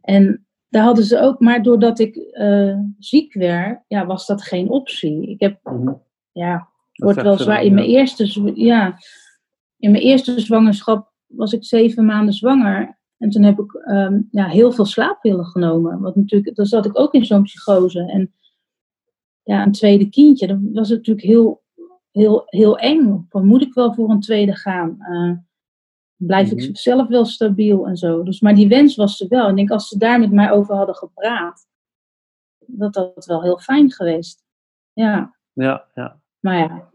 En 0.00 0.46
daar 0.68 0.84
hadden 0.84 1.04
ze 1.04 1.20
ook, 1.20 1.40
maar 1.40 1.62
doordat 1.62 1.98
ik 1.98 2.16
eh, 2.16 2.78
ziek 2.98 3.34
werd, 3.34 3.82
ja, 3.88 4.06
was 4.06 4.26
dat 4.26 4.42
geen 4.42 4.68
optie. 4.68 5.30
Ik 5.30 5.40
heb, 5.40 5.58
Mhm. 5.62 5.92
ja, 6.32 6.68
wordt 6.92 7.22
wel 7.22 7.38
zwaar. 7.38 7.56
dan, 7.56 7.64
In 7.64 7.70
ja. 7.70 7.74
mijn, 7.74 7.86
eerste, 7.88 8.52
ja, 8.54 8.98
in 9.78 9.90
mijn 9.90 10.02
eerste 10.02 10.40
zwangerschap 10.40 11.12
was 11.26 11.52
ik 11.52 11.64
zeven 11.64 12.04
maanden 12.04 12.34
zwanger. 12.34 12.98
En 13.18 13.30
toen 13.30 13.42
heb 13.42 13.58
ik 13.58 13.74
ehm, 13.74 14.20
ja, 14.30 14.48
heel 14.48 14.72
veel 14.72 14.84
slaappillen 14.84 15.44
genomen. 15.46 16.00
Want 16.00 16.16
natuurlijk, 16.16 16.56
dan 16.56 16.66
zat 16.66 16.86
ik 16.86 16.98
ook 16.98 17.14
in 17.14 17.24
zo'n 17.24 17.42
psychose. 17.42 18.00
En 18.00 18.32
ja, 19.42 19.62
een 19.62 19.72
tweede 19.72 20.08
kindje, 20.08 20.46
dat 20.46 20.58
was 20.72 20.88
natuurlijk 20.88 21.26
heel, 21.26 21.61
heel, 22.12 22.42
heel 22.46 22.78
eng. 22.78 23.26
Van, 23.28 23.46
moet 23.46 23.62
ik 23.62 23.74
wel 23.74 23.94
voor 23.94 24.10
een 24.10 24.20
tweede 24.20 24.56
gaan? 24.56 24.96
Eh, 25.00 25.32
blijf 26.16 26.52
Mhm. 26.52 26.58
ik 26.62 26.76
zelf 26.76 27.08
wel 27.08 27.24
stabiel 27.24 27.86
en 27.86 27.96
zo. 27.96 28.22
Dus, 28.22 28.40
maar 28.40 28.54
die 28.54 28.68
wens 28.68 28.96
was 28.96 29.20
er 29.20 29.28
wel. 29.28 29.44
En 29.44 29.50
ik 29.50 29.56
denk, 29.56 29.70
als 29.70 29.88
ze 29.88 29.98
daar 29.98 30.20
met 30.20 30.32
mij 30.32 30.50
over 30.50 30.74
hadden 30.74 30.94
gepraat, 30.94 31.66
dat 32.66 32.92
dat 32.94 33.26
wel 33.26 33.42
heel 33.42 33.58
fijn 33.58 33.90
geweest. 33.92 34.44
Ja, 34.92 35.34
Ja, 35.52 35.84
ja. 35.94 36.20
maar 36.40 36.56
ja. 36.58 36.90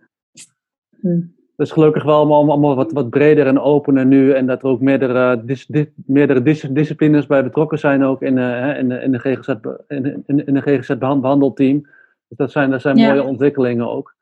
Hm. 1.01 1.21
Het 1.55 1.65
is 1.67 1.71
gelukkig 1.73 2.03
wel 2.03 2.15
allemaal, 2.15 2.51
allemaal 2.51 2.75
wat, 2.75 2.91
wat 2.91 3.09
breder 3.09 3.47
en 3.47 3.59
opener 3.59 4.05
nu. 4.05 4.31
En 4.31 4.45
dat 4.45 4.63
er 4.63 4.69
ook 4.69 4.81
meerdere, 4.81 5.45
dis, 5.45 5.69
meerdere 5.95 6.41
dis- 6.41 6.61
disciplines 6.71 7.25
bij 7.25 7.43
betrokken 7.43 7.79
zijn 7.79 8.03
ook 8.03 8.21
in, 8.21 8.37
hè, 8.37 8.77
in, 8.77 8.89
de, 8.89 9.01
in 9.01 9.11
de 9.11 9.19
GGZ, 9.19 9.47
in, 9.87 10.23
in, 10.25 10.45
in 10.45 10.61
GGZ 10.61 10.97
behandelteam. 10.97 11.81
Dus 12.27 12.37
dat 12.37 12.51
zijn, 12.51 12.69
dat 12.69 12.81
zijn 12.81 12.97
Ja. 12.97 13.07
mooie 13.09 13.23
ontwikkelingen 13.23 13.89
ook. 13.89 14.15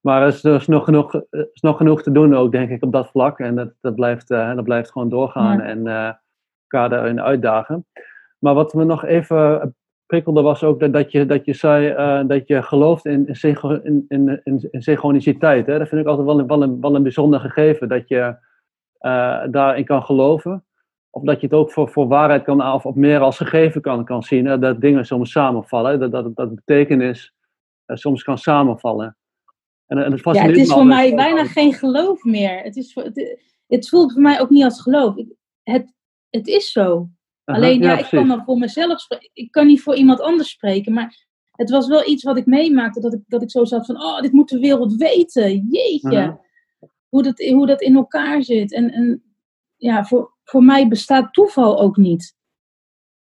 Maar 0.00 0.22
er 0.22 0.28
is, 0.28 0.44
is 0.44 0.66
nog 0.66 0.84
genoeg, 0.84 1.14
is 1.30 1.60
nog 1.60 1.76
genoeg 1.76 2.02
te 2.02 2.12
doen 2.12 2.34
ook, 2.34 2.52
denk 2.52 2.70
ik, 2.70 2.82
op 2.82 2.92
dat 2.92 3.10
vlak. 3.10 3.38
En 3.38 3.54
dat, 3.54 3.72
dat, 3.80 3.94
blijft, 3.94 4.30
eh, 4.30 4.54
dat 4.54 4.64
blijft 4.64 4.90
gewoon 4.90 5.08
doorgaan 5.08 5.58
Ja. 5.58 5.64
en 5.64 5.86
eh, 5.86 6.12
elkaar 6.62 6.88
daarin 6.88 7.20
uitdagen. 7.20 7.86
Maar 8.38 8.54
wat 8.54 8.74
me 8.74 8.84
nog 8.84 9.04
even 9.04 9.74
prikkelde 10.06 10.42
was 10.42 10.64
ook 10.64 10.80
dat, 10.80 10.92
dat, 10.92 11.12
je, 11.12 11.26
dat 11.26 11.44
je 11.44 11.52
zei 11.52 11.88
eh, 11.88 12.20
dat 12.26 12.46
je 12.48 12.62
gelooft 12.62 13.06
in, 13.06 13.26
in, 13.26 13.80
in, 14.08 14.40
in, 14.44 14.68
in, 14.70 14.82
synchroniciteit. 14.82 15.66
Hè? 15.66 15.78
Dat 15.78 15.88
vind 15.88 16.00
ik 16.00 16.06
altijd 16.06 16.26
wel 16.26 16.38
een, 16.38 16.46
wel 16.46 16.62
een, 16.62 16.80
wel 16.80 16.94
een 16.94 17.02
bijzonder 17.02 17.40
gegeven, 17.40 17.88
dat 17.88 18.08
je 18.08 18.36
daarin 19.50 19.84
kan 19.84 20.02
geloven. 20.02 20.64
Of 21.10 21.22
dat 21.22 21.40
je 21.40 21.46
het 21.46 21.56
ook 21.56 21.72
voor, 21.72 21.88
voor 21.88 22.08
waarheid 22.08 22.42
kan, 22.42 22.72
of, 22.72 22.86
of 22.86 22.94
meer 22.94 23.20
als 23.20 23.36
gegeven 23.36 23.80
kan, 23.80 24.04
kan 24.04 24.22
zien. 24.22 24.46
Hè? 24.46 24.58
Dat 24.58 24.80
dingen 24.80 25.06
soms 25.06 25.30
samenvallen, 25.30 25.90
hè? 25.90 25.98
dat, 25.98 26.10
dat, 26.12 26.36
dat 26.36 26.54
betekenis 26.54 27.34
soms 27.86 28.22
kan 28.22 28.38
samenvallen. 28.38 29.16
En, 29.90 29.98
en 30.04 30.12
het, 30.12 30.24
Ja, 30.24 30.46
het 30.46 30.56
is 30.56 30.72
voor 30.72 30.86
mij 30.86 31.14
bijna 31.14 31.44
geen 31.44 31.72
geloof 31.72 32.24
meer. 32.24 32.62
Het, 32.62 32.76
is 32.76 32.94
het, 32.94 33.40
het 33.66 33.88
voelt 33.88 34.12
voor 34.12 34.22
mij 34.22 34.40
ook 34.40 34.50
niet 34.50 34.64
als 34.64 34.80
geloof. 34.80 35.14
Het, 35.62 35.94
het 36.30 36.46
is 36.46 36.72
zo. 36.72 37.08
Aha, 37.44 37.58
Alleen 37.58 37.80
ja, 37.80 37.90
ik 37.90 37.94
precies. 37.94 38.18
kan 38.18 38.28
dan 38.28 38.44
voor 38.44 38.58
mezelf 38.58 39.00
spreken. 39.00 39.30
Ik 39.32 39.50
kan 39.50 39.66
niet 39.66 39.82
voor 39.82 39.94
iemand 39.94 40.20
anders 40.20 40.50
spreken. 40.50 40.92
Maar 40.92 41.26
het 41.52 41.70
was 41.70 41.88
wel 41.88 42.08
iets 42.08 42.24
wat 42.24 42.36
ik 42.36 42.46
meemaakte. 42.46 43.00
Dat 43.00 43.12
ik, 43.12 43.20
dat 43.26 43.42
ik 43.42 43.50
zo 43.50 43.64
zat 43.64 43.86
van, 43.86 44.02
oh, 44.02 44.20
dit 44.20 44.32
moet 44.32 44.48
de 44.48 44.58
wereld 44.58 44.94
weten. 44.94 45.66
Jeetje. 45.70 46.18
Aha. 46.18 46.40
Hoe, 47.08 47.22
dat, 47.22 47.38
hoe 47.38 47.66
dat 47.66 47.80
in 47.80 47.96
elkaar 47.96 48.42
zit. 48.42 48.72
En, 48.72 48.90
en 48.90 49.22
ja, 49.76 50.04
voor, 50.04 50.34
voor 50.44 50.64
mij 50.64 50.88
bestaat 50.88 51.32
toeval 51.32 51.80
ook 51.80 51.96
niet. 51.96 52.34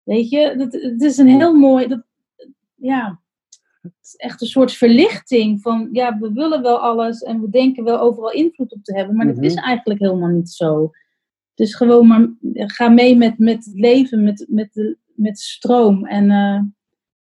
Weet 0.03 0.29
je, 0.29 0.39
het, 0.39 0.73
het 0.73 1.01
is 1.01 1.17
een 1.17 1.27
heel 1.27 1.53
mooi... 1.53 1.87
Dat, 1.87 2.03
ja, 2.75 3.21
is 4.01 4.15
echt 4.15 4.41
een 4.41 4.47
soort 4.47 4.71
verlichting 4.73 5.61
van, 5.61 5.89
ja, 5.91 6.17
we 6.19 6.33
willen 6.33 6.61
wel 6.61 6.77
alles 6.77 7.21
en 7.21 7.41
we 7.41 7.49
denken 7.49 7.83
wel 7.83 7.99
overal 7.99 8.31
invloed 8.31 8.73
op 8.73 8.83
te 8.83 8.95
hebben, 8.95 9.15
maar 9.15 9.25
Mhm. 9.25 9.35
dat 9.35 9.43
is 9.43 9.53
eigenlijk 9.55 9.99
helemaal 9.99 10.29
niet 10.29 10.49
zo. 10.49 10.89
Dus 11.53 11.75
gewoon 11.75 12.07
maar 12.07 12.27
ga 12.53 12.89
mee 12.89 13.17
met, 13.17 13.37
met 13.37 13.65
het 13.65 13.79
leven, 13.79 14.23
met, 14.23 14.45
met, 14.49 14.73
de, 14.73 14.97
met 15.13 15.39
stroom. 15.39 16.05
En 16.05 16.31
eh, 16.31 16.61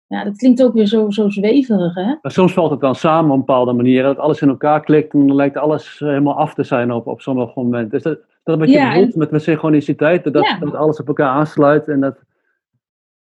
ja, 0.07 0.23
dat 0.23 0.37
klinkt 0.37 0.63
ook 0.63 0.73
weer 0.73 0.85
zo, 0.87 1.09
zo 1.09 1.29
zweverig, 1.29 1.95
hè? 1.95 2.15
Maar 2.21 2.31
soms 2.31 2.53
valt 2.53 2.71
het 2.71 2.79
dan 2.79 2.95
samen 2.95 3.25
op 3.31 3.33
een 3.39 3.45
bepaalde 3.45 3.73
manier, 3.73 4.03
dat 4.03 4.17
alles 4.17 4.41
in 4.41 4.49
elkaar 4.49 4.83
klikt 4.83 5.13
en 5.13 5.27
dan 5.27 5.35
lijkt 5.35 5.57
alles 5.57 6.01
eh, 6.01 6.07
helemaal 6.07 6.37
af 6.37 6.53
te 6.53 6.63
zijn 6.63 6.91
op, 6.91 7.07
op 7.07 7.21
sommige 7.21 7.51
momenten. 7.55 7.97
Is 7.97 8.03
dat, 8.03 8.19
dat 8.43 8.59
wat 8.59 8.67
je 8.69 8.73
Ja, 8.77 8.93
bedoelt 8.93 9.15
met, 9.15 9.31
met 9.31 9.41
synchroniciteit? 9.43 10.23
Dat, 10.33 10.45
Ja. 10.45 10.59
dat 10.59 10.75
alles 10.75 10.99
op 10.99 11.07
elkaar 11.07 11.29
aansluit 11.29 11.87
en 11.87 11.99
dat, 11.99 12.23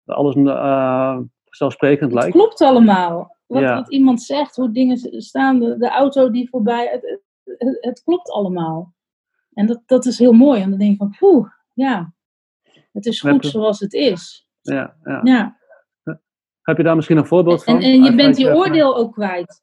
dat 0.04 0.16
alles 0.16 0.34
eh 0.34 1.18
zelfsprekend 1.56 2.14
Het 2.14 2.30
klopt 2.30 2.60
allemaal. 2.60 3.36
Wat, 3.46 3.62
Ja. 3.62 3.74
wat 3.74 3.90
iemand 3.92 4.22
zegt, 4.22 4.56
hoe 4.56 4.72
dingen 4.72 5.22
staan, 5.22 5.58
de, 5.58 5.76
de 5.78 5.88
auto 5.88 6.30
die 6.30 6.48
voorbij, 6.48 6.88
het, 6.90 7.20
het, 7.58 7.78
het 7.80 8.02
klopt 8.04 8.30
allemaal. 8.30 8.94
En 9.52 9.66
dat, 9.66 9.82
dat 9.86 10.04
is 10.06 10.18
heel 10.18 10.32
mooi. 10.32 10.60
En 10.62 10.70
dan 10.70 10.78
denk 10.78 10.92
ik 10.92 10.98
van, 10.98 11.16
poeh, 11.18 11.48
ja, 11.72 12.12
het 12.92 13.06
is 13.06 13.20
goed 13.20 13.42
je- 13.44 13.50
zoals 13.50 13.80
het 13.80 13.92
is. 13.92 14.48
Ja, 14.60 14.96
ja. 15.04 15.20
Ja. 15.22 15.58
Heb 16.62 16.76
je 16.76 16.82
daar 16.82 16.96
misschien 16.96 17.16
een 17.16 17.26
voorbeeld 17.26 17.64
van? 17.64 17.74
En, 17.76 17.82
en 17.82 18.02
je 18.02 18.14
bent 18.14 18.36
je 18.36 18.54
oordeel 18.54 18.96
ook 18.96 19.12
kwijt. 19.12 19.62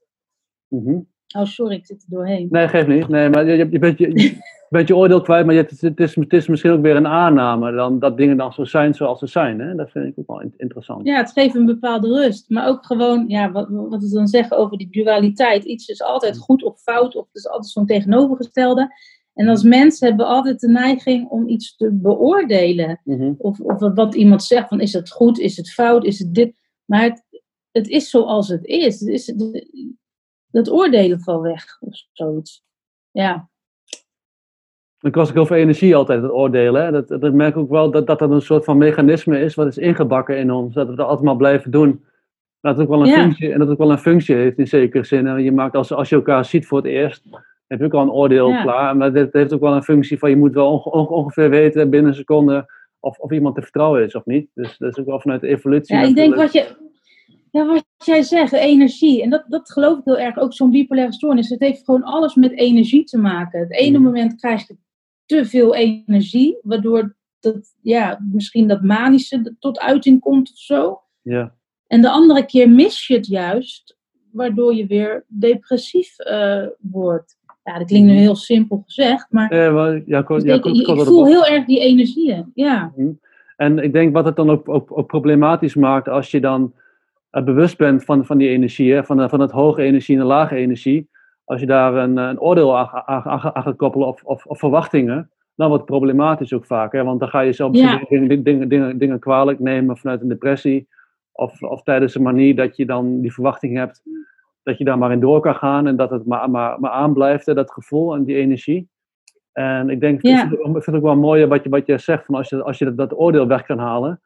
Mhm. 0.67 0.99
Oh, 1.37 1.45
sorry, 1.45 1.75
ik 1.75 1.85
zit 1.85 2.01
er 2.01 2.09
doorheen. 2.09 2.47
Nee, 2.49 2.67
geeft 2.67 2.87
niet. 2.87 3.07
Nee, 3.07 3.29
maar 3.29 3.45
je, 3.45 3.69
je, 3.71 3.79
bent, 3.79 3.97
je, 3.97 4.19
je 4.21 4.37
bent 4.69 4.87
je 4.87 4.95
oordeel 4.95 5.21
kwijt, 5.21 5.45
maar 5.45 5.55
je, 5.55 5.61
het, 5.61 5.71
is, 5.99 6.15
het, 6.15 6.33
is, 6.33 6.47
misschien 6.47 6.71
ook 6.71 6.81
weer 6.81 6.95
een 6.95 7.07
aanname 7.07 7.71
dan, 7.71 7.99
dat 7.99 8.17
dingen 8.17 8.37
dan 8.37 8.53
zo 8.53 8.63
zijn 8.63 8.93
zoals 8.93 9.19
ze 9.19 9.27
zijn. 9.27 9.59
Hè? 9.59 9.75
Dat 9.75 9.91
vind 9.91 10.05
ik 10.05 10.13
ook 10.15 10.27
wel 10.27 10.41
in- 10.41 10.53
interessant. 10.57 11.07
Ja, 11.07 11.17
het 11.17 11.31
geeft 11.31 11.55
een 11.55 11.65
bepaalde 11.65 12.07
rust. 12.07 12.49
Maar 12.49 12.67
ook 12.67 12.85
gewoon, 12.85 13.25
ja, 13.27 13.51
wat, 13.51 13.67
wat 13.69 14.03
we 14.03 14.09
dan 14.09 14.27
zeggen 14.27 14.57
over 14.57 14.77
die 14.77 14.89
dualiteit. 14.91 15.63
Iets 15.63 15.87
is 15.87 16.03
altijd 16.03 16.37
goed 16.37 16.63
of 16.63 16.81
fout, 16.81 17.15
of 17.15 17.25
het 17.25 17.35
is 17.35 17.47
altijd 17.47 17.71
zo'n 17.71 17.85
tegenovergestelde. 17.85 18.89
En 19.33 19.47
als 19.47 19.63
mensen 19.63 20.07
hebben 20.07 20.25
we 20.25 20.31
altijd 20.31 20.59
de 20.59 20.69
neiging 20.69 21.29
om 21.29 21.47
iets 21.47 21.75
te 21.75 21.91
beoordelen. 21.93 23.01
Mhm. 23.03 23.33
Of, 23.37 23.59
of 23.59 23.79
wat 23.93 24.15
iemand 24.15 24.43
zegt, 24.43 24.67
van 24.67 24.79
is 24.79 24.93
het 24.93 25.11
goed, 25.11 25.39
is 25.39 25.57
het 25.57 25.71
fout, 25.71 26.05
is 26.05 26.19
het 26.19 26.33
dit. 26.33 26.53
Maar 26.85 27.03
het, 27.03 27.23
het 27.71 27.87
is 27.87 28.09
zoals 28.09 28.47
het 28.47 28.65
is. 28.65 28.99
Het 28.99 29.09
is 29.09 29.33
dat 30.51 30.71
oordelen 30.71 31.19
valt 31.19 31.41
weg, 31.41 31.77
of 31.79 32.03
zoiets. 32.11 32.63
Ja, 33.11 33.49
Ik 34.99 35.15
was 35.15 35.29
ook 35.29 35.37
over 35.37 35.55
energie 35.55 35.95
altijd 35.95 36.21
het 36.21 36.31
oordelen. 36.31 36.83
Hè? 36.83 36.91
Dat, 36.91 37.21
dat 37.21 37.33
merk 37.33 37.55
ik 37.55 37.61
ook 37.61 37.69
wel 37.69 37.91
dat, 37.91 38.07
dat 38.07 38.19
dat 38.19 38.31
een 38.31 38.41
soort 38.41 38.63
van 38.63 38.77
mechanisme 38.77 39.39
is 39.39 39.55
wat 39.55 39.67
is 39.67 39.77
ingebakken 39.77 40.37
in 40.37 40.51
ons. 40.51 40.73
Dat 40.73 40.87
we 40.87 40.95
dat 40.95 41.07
altijd 41.07 41.25
maar 41.25 41.35
blijven 41.35 41.71
doen. 41.71 42.03
Dat 42.59 42.73
het 42.77 42.83
ook 42.83 42.89
wel 42.91 43.01
een 43.01 43.07
Ja. 43.07 43.21
functie, 43.21 43.51
en 43.51 43.59
dat 43.59 43.67
het 43.67 43.69
ook 43.69 43.83
wel 43.83 43.91
een 43.91 43.97
functie 44.01 44.35
heeft 44.35 44.57
in 44.57 44.67
zekere 44.67 45.03
zin. 45.03 45.27
En 45.27 45.43
je 45.43 45.51
maakt 45.51 45.75
als, 45.75 45.91
als 45.93 46.09
je 46.09 46.15
elkaar 46.15 46.45
ziet 46.45 46.67
voor 46.67 46.77
het 46.77 46.87
eerst, 46.87 47.23
heb 47.67 47.79
je 47.79 47.85
ook 47.85 47.93
al 47.93 48.01
een 48.01 48.11
oordeel 48.11 48.49
Ja. 48.49 48.61
klaar. 48.61 48.97
Maar 48.97 49.13
dit 49.13 49.33
heeft 49.33 49.53
ook 49.53 49.59
wel 49.61 49.73
een 49.73 49.83
functie 49.83 50.19
van 50.19 50.29
je 50.29 50.35
moet 50.37 50.53
wel 50.53 50.71
onge- 50.71 50.89
onge- 50.91 51.09
ongeveer 51.13 51.49
weten 51.49 51.89
binnen 51.89 52.09
een 52.11 52.17
seconde 52.17 52.71
of, 52.99 53.17
of 53.19 53.31
iemand 53.31 53.55
te 53.55 53.61
vertrouwen 53.61 54.03
is 54.03 54.15
of 54.15 54.25
niet. 54.25 54.49
Dus 54.53 54.77
dat 54.77 54.89
is 54.91 54.97
ook 54.99 55.05
wel 55.05 55.19
vanuit 55.21 55.41
de 55.41 55.47
evolutie. 55.47 55.95
ja 55.95 56.01
ik 56.03 56.15
denk 56.15 56.35
wat, 56.35 56.51
je, 56.53 56.75
ja, 57.51 57.65
wat 57.65 57.85
jij 58.05 58.21
zegt, 58.23 58.51
energie. 58.53 59.23
En 59.23 59.29
dat, 59.29 59.43
dat 59.47 59.71
geloof 59.71 59.97
ik 59.97 60.05
heel 60.05 60.19
erg. 60.19 60.37
Ook 60.37 60.53
zo'n 60.53 60.71
bipolaire 60.71 61.13
stoornis. 61.13 61.49
Het 61.49 61.59
heeft 61.59 61.83
gewoon 61.83 62.03
alles 62.03 62.35
met 62.35 62.51
energie 62.51 63.03
te 63.03 63.17
maken. 63.17 63.59
Het 63.59 63.71
ene 63.71 63.97
Mhm. 63.97 64.05
moment 64.07 64.35
krijg 64.35 64.67
je 64.67 64.75
te 65.25 65.45
veel 65.45 65.75
energie, 65.75 66.57
waardoor 66.61 67.15
dat, 67.39 67.75
ja, 67.81 68.19
misschien 68.31 68.67
dat 68.67 68.81
manische 68.81 69.55
tot 69.59 69.79
uiting 69.79 70.19
komt 70.19 70.51
of 70.51 70.57
zo. 70.57 71.01
Ja. 71.21 71.55
En 71.87 72.01
de 72.01 72.09
andere 72.09 72.45
keer 72.45 72.69
mis 72.69 73.07
je 73.07 73.13
het 73.15 73.27
juist, 73.27 73.97
waardoor 74.31 74.75
je 74.75 74.85
weer 74.85 75.25
depressief 75.27 76.19
eh, 76.19 76.65
wordt. 76.79 77.39
Ja, 77.63 77.77
dat 77.77 77.87
klinkt 77.87 78.07
nu 78.07 78.13
heel 78.13 78.35
simpel 78.35 78.81
gezegd, 78.85 79.27
maar 79.29 79.55
ja, 80.05 80.21
dus 80.21 80.43
ik, 80.43 80.65
op 80.87 81.01
voel 81.01 81.25
heel 81.25 81.45
erg 81.45 81.65
die 81.65 81.79
energieën. 81.79 82.51
Ja, 82.53 82.93
En 83.55 83.79
ik 83.79 83.93
denk 83.93 84.13
wat 84.13 84.25
het 84.25 84.35
dan 84.35 84.49
ook, 84.49 84.69
ook, 84.69 84.97
ook 84.97 85.07
problematisch 85.07 85.75
maakt 85.75 86.07
als 86.07 86.31
je 86.31 86.39
dan 86.39 86.73
bewust 87.31 87.77
bent 87.77 88.03
van, 88.03 88.25
van 88.25 88.37
die 88.37 88.49
energie, 88.49 89.03
van, 89.03 89.17
de- 89.17 89.29
van 89.29 89.39
het 89.39 89.51
hoge 89.51 89.81
energie 89.81 90.15
en 90.15 90.21
de 90.21 90.27
lage 90.27 90.55
energie. 90.55 91.09
Als 91.43 91.59
je 91.59 91.65
daar 91.65 91.95
een, 91.95 92.17
een 92.17 92.39
oordeel 92.39 92.77
aan, 92.77 92.89
aan, 93.05 93.23
aan, 93.23 93.55
aan 93.55 93.63
gaat 93.63 93.75
koppelen 93.75 94.07
of, 94.07 94.23
of, 94.23 94.45
of 94.45 94.59
verwachtingen, 94.59 95.31
dan 95.55 95.67
wordt 95.69 95.83
het 95.83 95.91
problematisch 95.97 96.53
ook 96.53 96.65
vaak. 96.65 96.91
Hè, 96.91 97.03
want 97.03 97.19
dan 97.19 97.29
ga 97.29 97.39
je 97.39 97.53
zelf 97.53 97.75
Ja. 97.75 98.01
dingen, 98.09 98.43
dingen, 98.43 98.69
dingen, 98.69 98.97
dingen 98.97 99.19
kwalijk 99.19 99.59
nemen 99.59 99.97
vanuit 99.97 100.21
een 100.21 100.27
depressie. 100.27 100.87
Of, 101.31 101.61
of 101.61 101.83
tijdens 101.83 102.15
een 102.15 102.21
manier 102.21 102.55
dat 102.55 102.75
je 102.77 102.85
dan 102.85 103.21
die 103.21 103.33
verwachting 103.33 103.77
hebt 103.77 104.01
dat 104.63 104.77
je 104.77 104.83
daar 104.83 104.97
maar 104.97 105.11
in 105.11 105.19
door 105.19 105.39
kan 105.39 105.55
gaan 105.55 105.87
en 105.87 105.95
dat 105.95 106.09
het 106.09 106.25
maar, 106.25 106.49
maar, 106.49 106.79
maar 106.79 106.91
aanblijft, 106.91 107.45
hè, 107.45 107.53
dat 107.53 107.71
gevoel 107.71 108.15
en 108.15 108.23
die 108.23 108.35
energie. 108.35 108.89
En 109.51 109.89
ik 109.89 109.99
denk, 109.99 110.21
Ja. 110.21 110.31
ik 110.33 110.37
vind 110.39 110.51
het 110.51 110.59
ook- 110.59 110.65
ik 110.77 110.83
vind 110.83 110.85
het 110.85 110.95
ook 110.95 111.01
wel 111.11 111.15
mooi 111.15 111.45
wat 111.45 111.63
je, 111.63 111.69
wat 111.69 111.85
je 111.85 111.97
zegt, 111.97 112.25
van 112.25 112.35
als 112.35 112.49
je, 112.49 112.63
als 112.63 112.77
je 112.77 112.85
dat, 112.85 112.97
dat 112.97 113.19
oordeel 113.19 113.47
weg 113.47 113.63
kan 113.65 113.77
halen, 113.77 114.21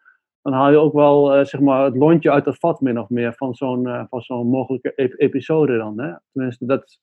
dan 0.45 0.53
haal 0.53 0.71
je 0.71 0.77
ook 0.77 0.93
wel 0.93 1.33
eh, 1.35 1.45
zeg 1.45 1.61
maar 1.61 1.83
het 1.85 1.95
lontje 1.95 2.31
uit 2.31 2.45
het 2.45 2.59
vat, 2.59 2.81
min 2.81 2.99
of 2.99 3.09
meer, 3.09 3.33
van 3.33 3.53
zo'n 3.55 3.87
eh, 3.87 4.03
van 4.09 4.21
zo'n 4.21 4.47
mogelijke 4.47 4.93
ep- 4.95 5.13
episode 5.19 5.77
dan. 5.77 5.99
Hè? 5.99 6.13
Tenminste, 6.31 6.65
dat 6.65 6.83
is 6.83 6.99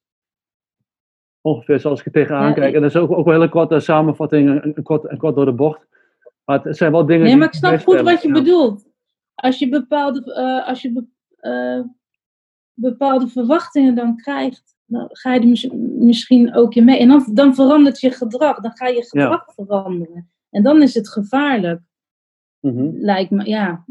ongeveer 1.40 1.80
zoals 1.80 2.00
ik 2.00 2.06
er 2.06 2.12
tegenaan 2.12 2.46
Ja, 2.48 2.52
kijk. 2.52 2.68
ik- 2.68 2.74
En 2.74 2.80
dat 2.80 2.90
is 2.90 2.96
ook, 2.96 3.10
ook 3.10 3.24
wel 3.24 3.34
een 3.34 3.40
hele 3.40 3.48
korte 3.52 3.80
samenvatting, 3.80 4.48
een, 4.48 4.72
een, 4.76 4.82
kort, 4.82 5.10
een 5.10 5.18
kort 5.18 5.34
door 5.34 5.44
de 5.44 5.52
bocht. 5.52 5.86
Maar 6.44 6.62
het 6.62 6.76
zijn 6.76 6.92
wel 6.92 7.06
dingen 7.06 7.24
nee, 7.26 7.36
maar 7.36 7.46
ik 7.46 7.54
snap 7.54 7.80
goed 7.80 8.00
wat 8.00 8.22
je 8.22 8.28
ja. 8.28 8.34
bedoelt. 8.34 8.86
Als 9.34 9.58
je 9.58 9.68
bepaalde, 9.68 10.34
eh, 10.34 10.68
als 10.68 10.82
je 10.82 10.92
be- 10.92 11.86
bepaalde 12.74 13.28
verwachtingen 13.28 13.94
dan 13.94 14.16
krijgt, 14.16 14.76
dan 14.86 15.08
ga 15.12 15.34
je 15.34 15.40
er 15.40 15.46
mis- 15.46 15.70
misschien 15.98 16.54
ook 16.54 16.74
in 16.74 16.84
mee. 16.84 16.98
En 16.98 17.08
dan, 17.08 17.24
dan 17.32 17.54
verandert 17.54 18.00
je 18.00 18.10
gedrag, 18.10 18.60
dan 18.60 18.76
ga 18.76 18.86
je 18.86 19.02
gedrag 19.04 19.44
veranderen. 19.54 20.30
En 20.50 20.62
dan 20.62 20.82
is 20.82 20.94
het 20.94 21.08
gevaarlijk. 21.08 21.80
Mhm. 22.62 22.90
lijkt 22.92 23.30
me, 23.30 23.48
ja, 23.48 23.84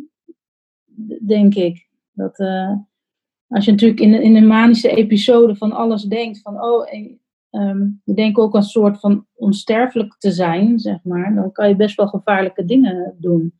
denk 1.22 1.56
ik. 1.56 1.88
Dat 2.12 2.40
eh, 2.40 2.74
als 3.48 3.66
je 3.66 3.72
natuurlijk 3.72 4.00
in, 4.00 4.22
in 4.22 4.36
een 4.36 4.48
manische 4.48 4.90
episode 4.90 5.56
van 5.56 5.72
alles 5.72 6.04
denkt, 6.04 6.42
van 6.42 6.64
oh, 6.64 6.94
eh, 6.94 7.12
ehm, 7.50 7.90
je 8.04 8.14
denkt 8.14 8.38
ook 8.38 8.56
een 8.56 8.64
soort 8.64 9.00
van 9.00 9.26
onsterfelijk 9.34 10.16
te 10.18 10.32
zijn, 10.32 10.80
zeg 10.80 11.04
maar, 11.04 11.36
dan 11.36 11.52
kan 11.52 11.68
je 11.70 11.76
best 11.76 11.96
wel 11.96 12.08
gevaarlijke 12.08 12.66
dingen 12.66 13.16
doen. 13.20 13.54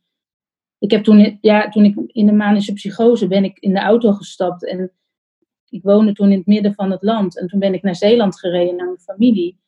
Ik 0.78 0.90
heb 0.90 1.04
toen, 1.04 1.38
ja, 1.40 1.68
toen 1.68 1.84
ik 1.84 1.96
in 2.06 2.26
de 2.26 2.32
manische 2.32 2.72
psychose 2.72 3.26
ben 3.26 3.44
ik 3.44 3.58
in 3.58 3.72
de 3.72 3.80
auto 3.80 4.12
gestapt 4.12 4.66
en 4.66 4.92
ik 5.68 5.82
woonde 5.82 6.12
toen 6.12 6.30
in 6.30 6.38
het 6.38 6.46
midden 6.46 6.74
van 6.74 6.90
het 6.90 7.02
land 7.02 7.38
en 7.38 7.46
toen 7.46 7.58
ben 7.58 7.74
ik 7.74 7.82
naar 7.82 7.96
Zeeland 7.96 8.38
gereden 8.38 8.76
naar 8.76 8.86
mijn 8.86 8.98
familie. 8.98 9.58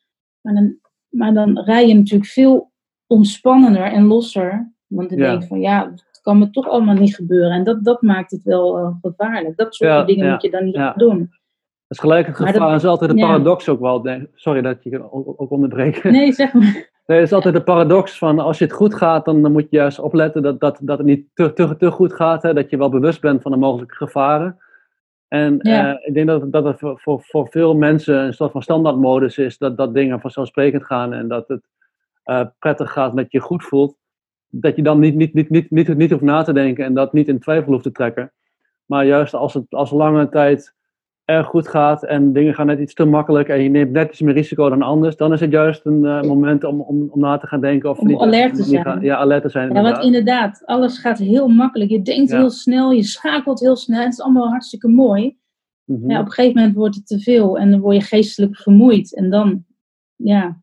Maar 0.41 0.55
dan, 0.55 0.79
maar 1.09 1.35
dan 1.35 1.59
rij 1.59 1.89
je 1.89 1.95
natuurlijk 1.95 2.31
veel 2.31 2.73
ontspannender 3.07 3.93
en 3.93 4.05
losser. 4.05 4.74
Want 4.87 5.11
Ja. 5.11 5.17
denk 5.17 5.45
van 5.45 5.61
ja, 5.61 5.91
het 5.91 6.21
kan 6.23 6.39
me 6.39 6.51
toch 6.51 6.69
allemaal 6.69 6.95
niet 6.95 7.15
gebeuren. 7.15 7.51
En 7.51 7.65
dat, 7.65 7.85
dat 7.85 8.03
maakt 8.03 8.31
het 8.31 8.43
wel 8.43 8.79
eh, 8.79 8.91
gevaarlijk. 9.03 9.57
Dat 9.57 9.75
soort 9.75 9.91
Ja, 9.91 10.03
dingen 10.05 10.31
moet 10.31 10.43
je 10.43 10.51
dan 10.51 10.65
niet 10.65 10.75
ja. 10.75 10.93
doen. 10.93 11.19
Dat 11.19 11.29
is 11.89 11.99
gelijk 11.99 12.27
het 12.27 12.39
Maar 12.39 12.49
gevaar. 12.53 12.69
dat- 12.71 12.81
is 12.83 12.87
altijd 12.87 13.11
de 13.11 13.17
paradox 13.17 13.69
ook 13.69 13.81
wel. 13.81 14.07
Sorry 14.35 14.61
dat 14.63 14.83
je 14.85 15.13
ook, 15.13 15.35
ook 15.41 15.51
onderbreek. 15.51 16.03
Nee, 16.11 16.33
zeg 16.33 16.53
maar. 16.53 16.93
Nee, 17.07 17.19
het 17.19 17.27
is 17.27 17.33
altijd 17.35 17.55
de 17.55 17.63
paradox 17.63 18.19
van 18.19 18.39
als 18.39 18.59
je 18.59 18.65
het 18.65 18.73
goed 18.73 18.95
gaat, 18.95 19.25
dan, 19.25 19.43
dan 19.43 19.53
moet 19.53 19.67
je 19.71 19.77
juist 19.77 19.99
opletten 19.99 20.43
dat, 20.43 20.61
dat, 20.61 20.79
dat 20.83 20.99
het 20.99 21.07
niet 21.07 21.27
te, 21.35 21.53
te, 21.53 21.77
te 21.77 21.91
goed 21.91 22.13
gaat. 22.13 22.43
Hè, 22.43 22.55
dat 22.55 22.71
je 22.71 22.77
wel 22.77 22.89
bewust 22.89 23.21
bent 23.21 23.43
van 23.43 23.51
de 23.51 23.57
mogelijke 23.57 23.95
gevaren. 23.95 24.59
En 25.29 25.59
Ja. 25.63 25.95
eh, 25.99 26.09
ik 26.09 26.15
denk 26.15 26.27
dat, 26.27 26.53
dat 26.53 26.65
het 26.65 26.79
voor, 26.79 26.99
voor, 27.01 27.21
voor 27.23 27.47
veel 27.51 27.75
mensen 27.75 28.15
een 28.25 28.35
soort 28.35 28.51
van 28.53 28.63
standaardmodus 28.63 29.39
is 29.39 29.59
dat, 29.59 29.77
dat 29.77 29.95
dingen 29.95 30.21
vanzelfsprekend 30.21 30.85
gaan 30.85 31.13
en 31.13 31.29
dat 31.29 31.49
het 31.49 31.63
eh, 32.23 32.41
prettig 32.59 32.93
gaat, 32.93 33.17
dat 33.17 33.33
je 33.33 33.39
je 33.39 33.45
goed 33.45 33.65
voelt. 33.65 33.97
Dat 34.61 34.77
je 34.77 34.83
dan 34.83 34.99
niet, 34.99 35.15
niet, 35.15 35.35
niet, 35.35 35.51
niet, 35.51 35.71
niet, 35.71 35.97
niet 35.97 36.11
hoeft 36.11 36.23
na 36.23 36.43
te 36.43 36.53
denken 36.53 36.85
en 36.85 36.95
dat 36.95 37.13
niet 37.13 37.29
in 37.29 37.39
twijfel 37.39 37.73
hoeft 37.73 37.85
te 37.85 37.93
trekken. 37.93 38.33
Maar 38.87 39.07
juist 39.07 39.35
als 39.35 39.55
het 39.55 39.65
als 39.69 39.91
lange 39.91 40.29
tijd 40.29 40.75
erg 41.25 41.47
goed 41.47 41.69
gaat 41.69 42.05
en 42.05 42.33
dingen 42.33 42.55
gaan 42.55 42.67
net 42.67 42.79
iets 42.79 42.95
te 42.95 43.05
makkelijk 43.05 43.49
en 43.49 43.63
je 43.63 43.69
neemt 43.69 43.91
net 43.93 44.11
iets 44.11 44.21
meer 44.21 44.35
risico 44.35 44.69
dan 44.69 44.83
anders, 44.83 45.17
dan 45.17 45.33
is 45.33 45.41
het 45.41 45.51
juist 45.51 45.85
een 45.87 46.05
eh, 46.05 46.23
moment 46.23 46.65
om, 46.65 46.81
om, 46.81 47.09
om 47.11 47.21
na 47.21 47.37
te 47.37 47.47
gaan 47.47 47.61
denken 47.61 47.91
of 47.91 47.99
Om 47.99 48.07
niet. 48.07 48.19
alert 48.21 48.55
te 48.55 48.63
zijn. 48.63 48.83
gaan- 48.83 49.03
ja, 49.03 49.17
alert 49.17 49.43
te 49.43 49.49
zijn. 49.49 49.67
Ja, 49.73 49.83
want 49.83 49.87
inderdaad. 49.87 50.05
inderdaad, 50.07 50.63
alles 50.65 50.99
gaat 50.99 51.19
heel 51.19 51.49
makkelijk. 51.49 51.91
Je 51.91 52.03
denkt 52.03 52.31
Ja. 52.31 52.39
heel 52.39 52.51
snel, 52.51 52.91
je 52.91 53.03
schakelt 53.03 53.61
heel 53.61 53.77
snel. 53.77 54.01
Het 54.03 54.13
is 54.13 54.21
allemaal 54.21 54.49
hartstikke 54.49 54.89
mooi. 54.89 55.37
Mhm. 55.85 56.11
Ja, 56.11 56.21
op 56.21 56.27
een 56.27 56.33
gegeven 56.33 56.57
moment 56.59 56.77
wordt 56.77 56.95
het 56.95 57.07
te 57.07 57.21
veel 57.21 57.59
en 57.59 57.71
dan 57.71 57.81
word 57.81 57.97
je 57.97 58.03
geestelijk 58.03 58.57
vermoeid. 58.57 59.15
En 59.17 59.31
dan, 59.31 59.65
ja, 60.17 60.61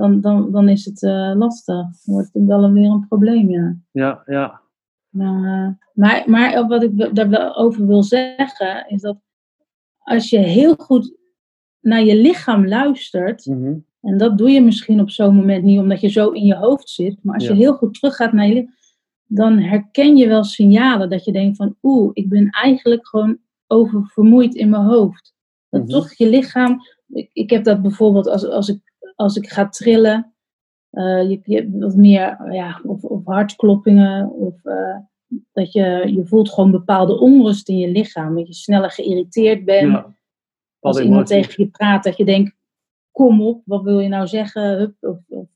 dan, 0.00 0.20
dan, 0.20 0.52
dan 0.52 0.68
is 0.68 0.84
het 0.84 1.02
eh, 1.02 1.32
lastig. 1.34 1.74
Dan 1.74 2.14
wordt 2.14 2.30
het 2.32 2.44
wel 2.46 2.72
weer 2.72 2.90
een 2.90 3.06
probleem, 3.08 3.50
ja. 3.50 3.76
ja, 3.90 4.22
ja. 4.26 4.60
Maar, 5.08 5.66
eh, 5.66 5.74
maar, 5.94 6.22
maar 6.26 6.66
wat 6.68 6.82
ik 6.82 6.90
wel- 6.94 7.14
daar 7.14 7.28
wel 7.28 7.56
over 7.56 7.86
wil 7.86 8.02
zeggen, 8.02 8.84
is 8.88 9.00
dat 9.00 9.16
als 9.98 10.30
je 10.30 10.38
heel 10.38 10.74
goed 10.74 11.16
naar 11.80 12.02
je 12.04 12.16
lichaam 12.16 12.66
luistert, 12.68 13.46
Mhm. 13.46 13.74
en 14.00 14.18
dat 14.18 14.38
doe 14.38 14.50
je 14.50 14.60
misschien 14.62 15.00
op 15.00 15.10
zo'n 15.10 15.34
moment 15.34 15.64
niet 15.64 15.78
omdat 15.78 16.00
je 16.00 16.08
zo 16.08 16.28
in 16.30 16.44
je 16.44 16.56
hoofd 16.56 16.88
zit, 16.88 17.18
maar 17.22 17.34
als 17.34 17.44
Ja. 17.46 17.50
je 17.52 17.56
heel 17.58 17.74
goed 17.74 17.94
teruggaat 17.94 18.32
naar 18.32 18.46
je 18.46 18.54
lichaam, 18.54 18.74
dan 19.26 19.58
herken 19.58 20.16
je 20.16 20.28
wel 20.28 20.44
signalen 20.44 21.10
dat 21.10 21.24
je 21.24 21.32
denkt 21.32 21.56
van, 21.56 21.76
oeh, 21.82 22.10
ik 22.12 22.28
ben 22.28 22.48
eigenlijk 22.50 23.06
gewoon 23.08 23.38
oververmoeid 23.66 24.54
in 24.54 24.68
mijn 24.70 24.82
hoofd. 24.84 25.34
Dat 25.68 25.80
Mhm. 25.82 25.90
toch 25.90 26.12
je 26.12 26.28
lichaam. 26.28 26.78
Ik, 27.08 27.30
ik 27.32 27.50
heb 27.50 27.64
dat 27.64 27.82
bijvoorbeeld 27.82 28.28
als, 28.28 28.46
als, 28.48 28.68
ik, 28.68 28.89
als 29.20 29.36
ik 29.36 29.48
ga 29.48 29.68
trillen. 29.68 30.34
eh, 30.90 31.30
je, 31.30 31.40
je 31.44 31.70
wat 31.78 31.94
meer 31.94 32.52
ja, 32.52 32.80
of, 32.84 33.04
of 33.04 33.24
hartkloppingen. 33.24 34.30
Of 34.30 34.64
eh, 34.64 34.96
dat 35.52 35.72
je, 35.72 36.12
je 36.14 36.26
voelt 36.26 36.50
gewoon 36.50 36.70
bepaalde 36.70 37.18
onrust 37.18 37.68
in 37.68 37.78
je 37.78 37.88
lichaam. 37.88 38.34
Dat 38.34 38.46
je 38.46 38.54
sneller 38.54 38.90
geïrriteerd 38.90 39.64
bent. 39.64 39.92
Ja. 39.92 40.14
als 40.78 41.00
iemand 41.00 41.30
emoties. 41.30 41.46
tegen 41.48 41.64
je 41.64 41.70
praat, 41.70 42.04
dat 42.04 42.16
je 42.16 42.24
denkt: 42.24 42.56
kom 43.10 43.42
op, 43.42 43.62
wat 43.64 43.82
wil 43.82 44.00
je 44.00 44.08
nou 44.08 44.26
zeggen? 44.26 44.62
Hup, 44.78 44.94
of, 45.00 45.18
of, 45.28 45.48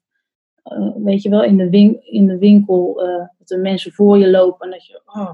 eh, 0.62 0.90
weet 0.96 1.22
je 1.22 1.29
wel, 1.29 1.42
in 1.42 1.57
de, 1.57 1.70
win 1.70 2.07
in 2.07 2.27
de 2.27 2.38
winkel 2.38 2.94
dat 3.38 3.50
er 3.50 3.61
mensen 3.61 3.92
voor 3.92 4.18
je 4.18 4.31
lopen 4.31 4.66
en 4.66 4.70
dat 4.72 4.87
je, 4.87 5.03
oh, 5.07 5.33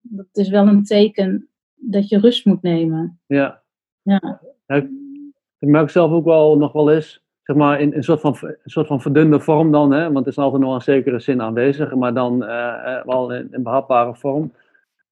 dat 0.00 0.26
is 0.32 0.48
wel 0.48 0.66
een 0.66 0.84
teken 0.84 1.48
dat 1.74 2.08
je 2.08 2.18
rust 2.18 2.44
moet 2.44 2.62
nemen. 2.62 3.20
Ja. 3.26 3.62
Ja, 4.02 4.40
Ik 5.58 5.68
merk 5.68 5.90
zelf 5.90 6.10
ook 6.10 6.24
wel 6.24 6.56
nog 6.56 6.72
wel 6.72 6.90
eens, 6.90 7.22
zeg 7.50 7.58
maar, 7.58 7.80
in 7.80 7.94
een 7.94 8.02
soort 8.02 8.20
van, 8.20 8.36
een 8.40 8.56
soort 8.64 8.86
van 8.86 9.00
verdunde 9.00 9.40
vorm 9.40 9.72
dan, 9.72 9.92
hè, 9.92 10.12
want 10.12 10.18
het 10.18 10.26
is 10.26 10.38
altijd 10.38 10.62
nog 10.62 10.74
een 10.74 10.80
zekere 10.80 11.20
zin 11.20 11.42
aanwezig, 11.42 11.94
maar 11.94 12.14
dan 12.14 12.44
eh, 12.44 12.96
eh, 12.96 13.04
wel 13.04 13.32
in, 13.32 13.48
in 13.52 13.62
behapbare 13.62 14.14
vorm. 14.14 14.52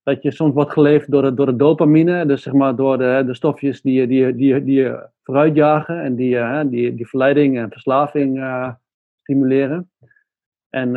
Dat 0.03 0.23
je 0.23 0.33
soms 0.33 0.55
wordt 0.55 0.73
geleefd 0.73 1.11
door 1.11 1.23
de, 1.23 1.35
door 1.35 1.47
de 1.47 1.57
dopamine, 1.57 2.27
dus 2.27 2.43
zeg 2.43 2.53
maar 2.53 2.77
door 2.77 2.99
de, 2.99 3.23
de 3.27 3.35
stofjes 3.35 3.81
die 3.81 4.01
je, 4.01 4.07
die, 4.07 4.35
die, 4.35 4.65
die 4.65 4.75
je 4.75 5.07
vooruitjagen 5.23 6.01
en 6.01 6.15
die, 6.15 6.39
eh, 6.39 6.61
die, 6.67 6.95
die 6.95 7.09
verleiding 7.09 7.59
en 7.59 7.71
verslaving 7.71 8.45
stimuleren. 9.23 9.91
En, 10.71 10.97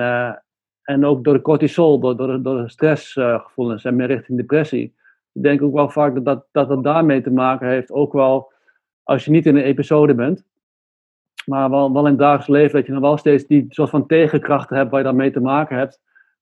en 0.82 1.06
ook 1.06 1.24
door 1.24 1.34
de 1.34 1.42
cortisol, 1.42 2.00
door, 2.00 2.16
door, 2.16 2.42
de- 2.42 2.70
stressgevoelens 2.70 3.86
en 3.86 3.96
meer 3.96 4.08
richting 4.08 4.38
depressie. 4.38 4.94
Ik 5.32 5.44
denk 5.44 5.62
ook 5.62 5.74
wel 5.74 5.90
vaak 5.90 6.14
dat 6.14 6.26
dat, 6.26 6.46
dat 6.52 6.70
het 6.70 6.84
daarmee 6.84 7.22
te 7.22 7.32
maken 7.32 7.68
heeft, 7.68 7.92
ook 7.92 8.14
wel 8.14 8.52
als 9.04 9.26
je 9.26 9.32
niet 9.32 9.46
in 9.46 9.56
een 9.56 9.64
episode 9.64 10.16
bent, 10.16 10.46
maar 11.46 11.70
wel, 11.70 11.94
wel 11.94 12.04
in 12.04 12.10
het 12.10 12.20
dagelijks 12.20 12.48
leven, 12.48 12.76
dat 12.76 12.86
je 12.86 12.92
dan 12.92 13.02
wel 13.02 13.18
steeds 13.18 13.46
die 13.46 13.66
soort 13.70 13.90
van 13.90 14.08
tegenkrachten 14.08 14.78
hebt 14.78 14.90
waar 14.90 15.00
je 15.00 15.06
dan 15.06 15.16
mee 15.16 15.32
te 15.32 15.40
maken 15.40 15.78
hebt. 15.78 16.00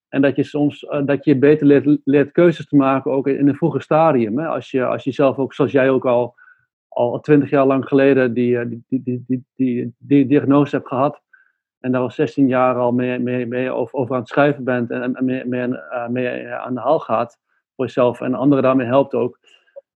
En 0.09 0.21
dat 0.21 0.35
je 0.35 0.43
soms 0.43 0.85
eh, 0.85 1.05
dat 1.05 1.25
je 1.25 1.37
beter 1.37 1.99
leert, 2.03 2.31
keuzes 2.31 2.67
te 2.67 2.75
maken, 2.75 3.11
ook 3.11 3.27
in 3.27 3.47
een 3.47 3.55
vroeger 3.55 3.81
stadium. 3.81 4.39
Hè? 4.39 4.47
Als, 4.47 4.71
je, 4.71 4.85
als 4.85 5.03
je 5.03 5.11
zelf 5.11 5.37
ook, 5.37 5.53
zoals 5.53 5.71
jij 5.71 5.89
ook 5.89 6.05
al 6.05 6.37
al 6.89 7.19
twintig 7.19 7.49
jaar 7.49 7.65
lang 7.65 7.87
geleden, 7.87 8.33
die, 8.33 8.59
eh, 8.59 8.65
die, 8.67 8.83
die, 8.87 9.43
die, 9.55 9.95
die, 9.97 10.25
diagnose 10.25 10.75
hebt 10.75 10.87
gehad. 10.87 11.21
En 11.79 11.91
daar 11.91 12.01
al 12.01 12.11
16 12.11 12.47
jaar 12.47 12.75
al 12.75 12.91
mee, 12.91 13.19
mee, 13.19 13.45
mee 13.45 13.71
over, 13.71 14.13
aan 14.13 14.19
het 14.19 14.27
schrijven 14.27 14.63
bent 14.63 14.91
en, 14.91 15.15
en 15.15 15.25
mee, 15.25 15.45
mee, 16.09 16.27
eh, 16.27 16.59
aan 16.59 16.73
de 16.73 16.79
haal 16.79 16.99
gaat 16.99 17.39
voor 17.75 17.85
jezelf 17.85 18.21
en 18.21 18.33
anderen 18.33 18.63
daarmee 18.63 18.87
helpt 18.87 19.13
ook. 19.13 19.39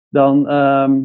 Dan, 0.10 0.50
ehm, 0.50 1.02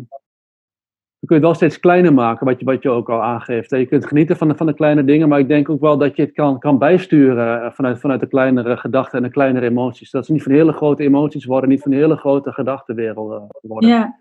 je 1.29 1.35
het 1.35 1.43
wel 1.43 1.55
steeds 1.55 1.81
kleiner 1.81 2.15
maken, 2.15 2.47
wat 2.47 2.59
je, 2.59 2.65
wat 2.65 2.83
je 2.83 2.91
ook 2.91 3.11
al 3.11 3.23
aangeeft. 3.23 3.71
Je 3.71 3.87
kunt 3.87 4.07
genieten 4.07 4.37
van 4.37 4.49
de, 4.49 4.55
van 4.55 4.67
de 4.67 4.75
kleine 4.75 5.05
dingen, 5.05 5.29
maar 5.29 5.39
ik 5.39 5.49
denk 5.49 5.69
ook 5.69 5.81
wel 5.81 5.99
dat 5.99 6.17
je 6.17 6.23
het 6.23 6.33
kan, 6.33 6.59
kan 6.59 6.79
bijsturen 6.79 7.62
eh, 7.62 7.71
vanuit, 7.73 8.01
vanuit 8.01 8.21
de 8.21 8.27
kleinere 8.27 8.77
gedachten 8.77 9.19
en 9.19 9.25
de 9.25 9.31
kleinere 9.31 9.67
emoties. 9.67 10.11
Dat 10.11 10.27
ze 10.27 10.33
niet 10.33 10.43
van 10.43 10.53
hele 10.53 10.73
grote 10.73 11.03
emoties 11.03 11.45
worden, 11.45 11.69
niet 11.69 11.83
van 11.83 11.93
hele 11.93 12.17
grote 12.17 12.53
gedachtenwerelden 12.53 13.47
worden. 13.62 13.91
ja. 13.91 14.17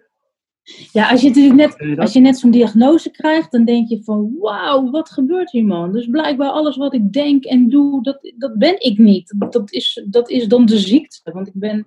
ja 0.91 1.09
als, 1.09 1.21
je 1.21 1.27
natuurlijk 1.27 1.55
net, 1.55 1.99
als 1.99 2.13
je 2.13 2.19
net 2.19 2.37
zo'n 2.37 2.51
diagnose 2.51 3.11
krijgt, 3.11 3.51
dan 3.51 3.65
denk 3.65 3.89
je 3.89 4.03
van 4.03 4.35
wauw, 4.39 4.89
wat 4.89 5.09
gebeurt 5.09 5.51
hier 5.51 5.65
man? 5.65 5.91
Dus 5.91 6.07
blijkbaar 6.07 6.49
alles 6.49 6.77
wat 6.77 6.93
ik 6.93 7.13
denk 7.13 7.43
en 7.43 7.69
doe, 7.69 8.03
dat, 8.03 8.33
dat 8.37 8.57
ben 8.57 8.81
ik 8.81 8.97
niet. 8.97 9.35
Dat 9.49 9.71
is, 9.71 10.05
dat 10.09 10.29
is 10.29 10.47
dan 10.47 10.65
de 10.65 10.77
ziekte, 10.77 11.31
want 11.31 11.47
ik 11.47 11.53
ben 11.55 11.85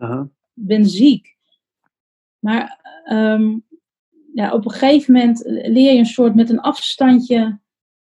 ben 0.59 0.87
ziek. 0.87 1.37
Maar 2.39 2.81
ehm, 3.05 3.59
ja, 4.35 4.53
op 4.53 4.65
een 4.65 4.71
gegeven 4.71 5.13
moment 5.15 5.43
leer 5.47 5.93
je 5.93 5.99
een 5.99 6.07
soort 6.07 6.35
met 6.35 6.51
een 6.51 6.61
afstandje 6.61 7.59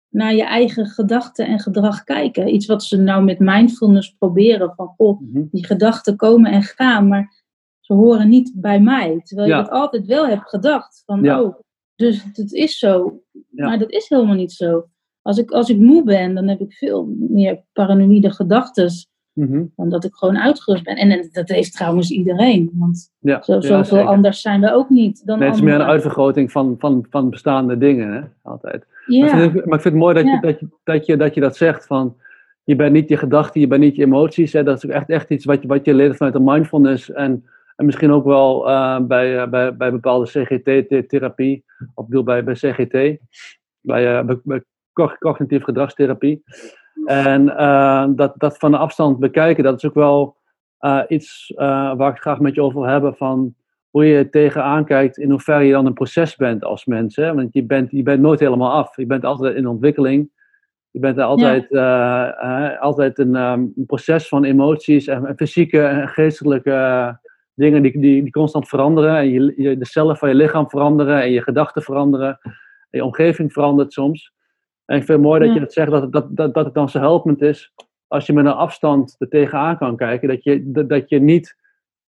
naar 0.09 0.35
je 0.35 0.45
eigen 0.45 0.87
gedachten 0.87 1.47
en 1.47 1.59
gedrag 1.61 2.05
kijken. 2.05 2.55
Iets 2.55 2.67
wat 2.67 2.85
ze 2.85 2.97
nou 2.97 3.25
met 3.25 3.39
mindfulness 3.39 4.15
proberen. 4.19 4.73
Van, 4.77 4.87
goh, 4.87 5.21
Mhm. 5.21 5.43
die 5.51 5.67
gedachten 5.67 6.17
komen 6.17 6.51
en 6.53 6.63
gaan, 6.63 7.09
maar 7.09 7.43
ze 7.81 7.93
horen 7.95 8.29
niet 8.29 8.53
bij 8.57 8.81
mij. 8.81 9.21
Terwijl 9.25 9.49
Ja. 9.49 9.57
je 9.57 9.63
dat 9.63 9.73
altijd 9.73 10.07
wel 10.07 10.27
hebt 10.27 10.49
gedacht. 10.49 11.03
Van, 11.07 11.23
Ja. 11.23 11.43
oh, 11.43 11.55
dus 11.95 12.25
het 12.33 12.53
is 12.53 12.79
zo. 12.79 13.21
Ja. 13.33 13.67
Maar 13.67 13.79
dat 13.79 13.91
is 13.91 14.09
helemaal 14.09 14.35
niet 14.35 14.53
zo. 14.53 14.87
Als 15.23 15.39
ik, 15.39 15.51
als 15.51 15.69
ik 15.69 15.79
moe 15.79 16.05
ben, 16.05 16.35
dan 16.35 16.49
heb 16.49 16.61
ik 16.61 16.73
veel 16.73 17.15
meer 17.19 17.65
paranoïde 17.73 18.31
gedachten 18.31 18.91
Mhm. 19.33 19.65
dan 19.77 19.89
dat 19.89 20.05
ik 20.05 20.15
gewoon 20.15 20.39
uitgerust 20.39 20.85
ben. 20.85 20.97
En, 20.97 21.11
en 21.11 21.29
dat 21.33 21.49
heeft 21.49 21.73
trouwens 21.73 22.11
iedereen. 22.11 22.71
Want 22.75 23.11
Ja, 23.19 23.43
zo, 23.43 23.61
zoveel 23.61 24.01
anders 24.01 24.41
zijn 24.41 24.61
we 24.61 24.73
ook 24.73 24.89
niet 24.91 25.27
dan 25.27 25.39
Nee, 25.39 25.49
het 25.49 25.57
is 25.57 25.63
meer 25.63 25.75
een 25.75 25.83
uitvergroting 25.83 26.53
van, 26.53 26.75
van, 26.79 27.07
van 27.11 27.31
bestaande 27.31 27.79
dingen, 27.79 28.13
hè? 28.13 28.21
altijd. 28.43 28.85
Maar, 29.07 29.17
Ja, 29.17 29.29
vind 29.29 29.53
maar 29.55 29.63
ik 29.77 29.83
vind 29.83 29.85
het 29.85 29.95
mooi 29.95 30.15
dat, 30.15 30.25
je, 30.25 30.39
dat, 30.41 30.61
je, 30.61 30.67
dat, 30.85 31.07
je, 31.07 31.17
dat 31.17 31.35
je 31.35 31.41
dat 31.41 31.57
zegt 31.57 31.87
van, 31.87 32.17
je 32.65 32.77
bent 32.77 32.93
niet 32.93 33.09
je 33.09 33.17
gedachten, 33.17 33.61
je 33.61 33.67
bent 33.67 33.81
niet 33.81 33.97
je 33.97 34.05
emoties. 34.05 34.53
Hè? 34.53 34.63
Dat 34.63 34.77
is 34.77 34.85
ook 34.87 34.91
echt, 34.91 35.09
echt 35.09 35.31
iets 35.31 35.45
wat 35.45 35.63
je, 35.63 35.69
wat 35.69 35.85
je 35.85 35.95
leert 35.95 36.17
vanuit 36.17 36.35
de 36.35 36.41
mindfulness 36.43 37.11
en, 37.13 37.45
en 37.77 37.85
misschien 37.85 38.11
ook 38.13 38.25
wel 38.25 38.69
eh, 38.69 39.01
bij, 39.01 39.39
eh, 39.43 39.49
bij, 39.49 39.77
bij 39.77 39.91
bepaalde 39.91 40.27
CGT-therapie, 40.27 41.65
of 41.95 42.05
ik 42.05 42.11
bedoel 42.11 42.25
bij, 42.25 42.45
bij 42.45 42.55
CGT, 42.55 42.93
bij, 43.81 44.19
eh, 44.19 44.25
bij, 44.25 44.41
bij 44.45 44.63
co- 44.93 45.17
cognitieve 45.19 45.65
gedragstherapie. 45.65 46.43
En 47.05 47.57
eh, 47.57 48.05
dat, 48.11 48.35
dat 48.37 48.59
van 48.59 48.71
de 48.71 48.77
afstand 48.77 49.19
bekijken, 49.19 49.65
dat 49.65 49.77
is 49.77 49.85
ook 49.85 49.95
wel 49.95 50.37
eh, 50.79 51.01
iets 51.09 51.53
eh, 51.57 51.67
waar 51.97 52.09
ik 52.09 52.15
het 52.15 52.23
graag 52.23 52.41
met 52.41 52.55
je 52.55 52.63
over 52.63 52.81
wil 52.81 52.91
hebben 52.91 53.17
van 53.17 53.55
hoe 53.91 54.05
je 54.05 54.29
tegenaan 54.29 54.85
kijkt, 54.85 55.19
in 55.19 55.31
hoeverre 55.31 55.65
je 55.65 55.73
dan 55.73 55.87
een 55.87 55.93
proces 55.93 56.37
bent 56.37 56.65
als 56.65 56.85
mens. 56.85 57.17
Hè? 57.17 57.35
Want 57.35 57.53
je 57.53 57.65
bent, 57.65 57.91
je 57.91 58.03
bent 58.03 58.21
nooit 58.21 58.41
helemaal 58.41 58.73
af. 58.73 58.97
Je 58.97 59.07
bent 59.07 59.25
altijd 59.25 59.57
in 59.57 59.67
ontwikkeling. 59.67 60.31
Je 60.91 60.99
bent 60.99 61.19
er 61.19 61.25
altijd, 61.25 61.75
altijd 62.81 63.19
een, 63.19 63.37
ehm, 63.37 63.61
een 63.61 63.87
proces 63.87 64.29
van 64.29 64.45
emoties 64.45 65.07
en, 65.07 65.27
en 65.27 65.37
fysieke 65.37 65.83
en 65.83 66.09
geestelijke 66.09 67.19
dingen 67.55 67.83
die, 67.83 68.01
die, 68.01 68.23
die 68.23 68.31
constant 68.31 68.69
veranderen. 68.69 69.17
En 69.17 69.29
je, 69.29 69.55
je, 69.57 69.79
de 69.79 69.87
cellen 69.87 70.17
van 70.17 70.29
je 70.29 70.35
lichaam 70.35 70.71
veranderen 70.71 71.23
en 71.23 71.31
je 71.31 71.43
gedachten 71.43 71.83
veranderen. 71.83 72.39
En 72.43 72.53
je 72.91 73.05
omgeving 73.05 73.53
verandert 73.53 73.93
soms. 73.93 74.33
En 74.85 74.97
ik 74.97 75.05
vind 75.05 75.19
het 75.19 75.27
mooi 75.27 75.39
dat 75.41 75.49
Ja. 75.49 75.55
je 75.55 75.61
dat 75.61 75.73
zegt, 75.73 75.91
dat, 75.91 76.13
dat, 76.13 76.37
dat, 76.37 76.55
dat 76.55 76.65
het 76.65 76.75
dan 76.75 76.89
zo 76.89 76.99
helpend 76.99 77.43
is 77.43 77.73
als 78.07 78.27
je 78.27 78.33
met 78.33 78.45
een 78.45 78.53
afstand 78.53 79.15
er 79.19 79.29
tegenaan 79.29 79.79
kan 79.79 79.97
kijken. 79.97 80.29
Dat 80.29 80.45
je, 80.45 80.71
dat, 80.73 80.89
dat 80.89 81.09
je 81.09 81.21
niet 81.21 81.57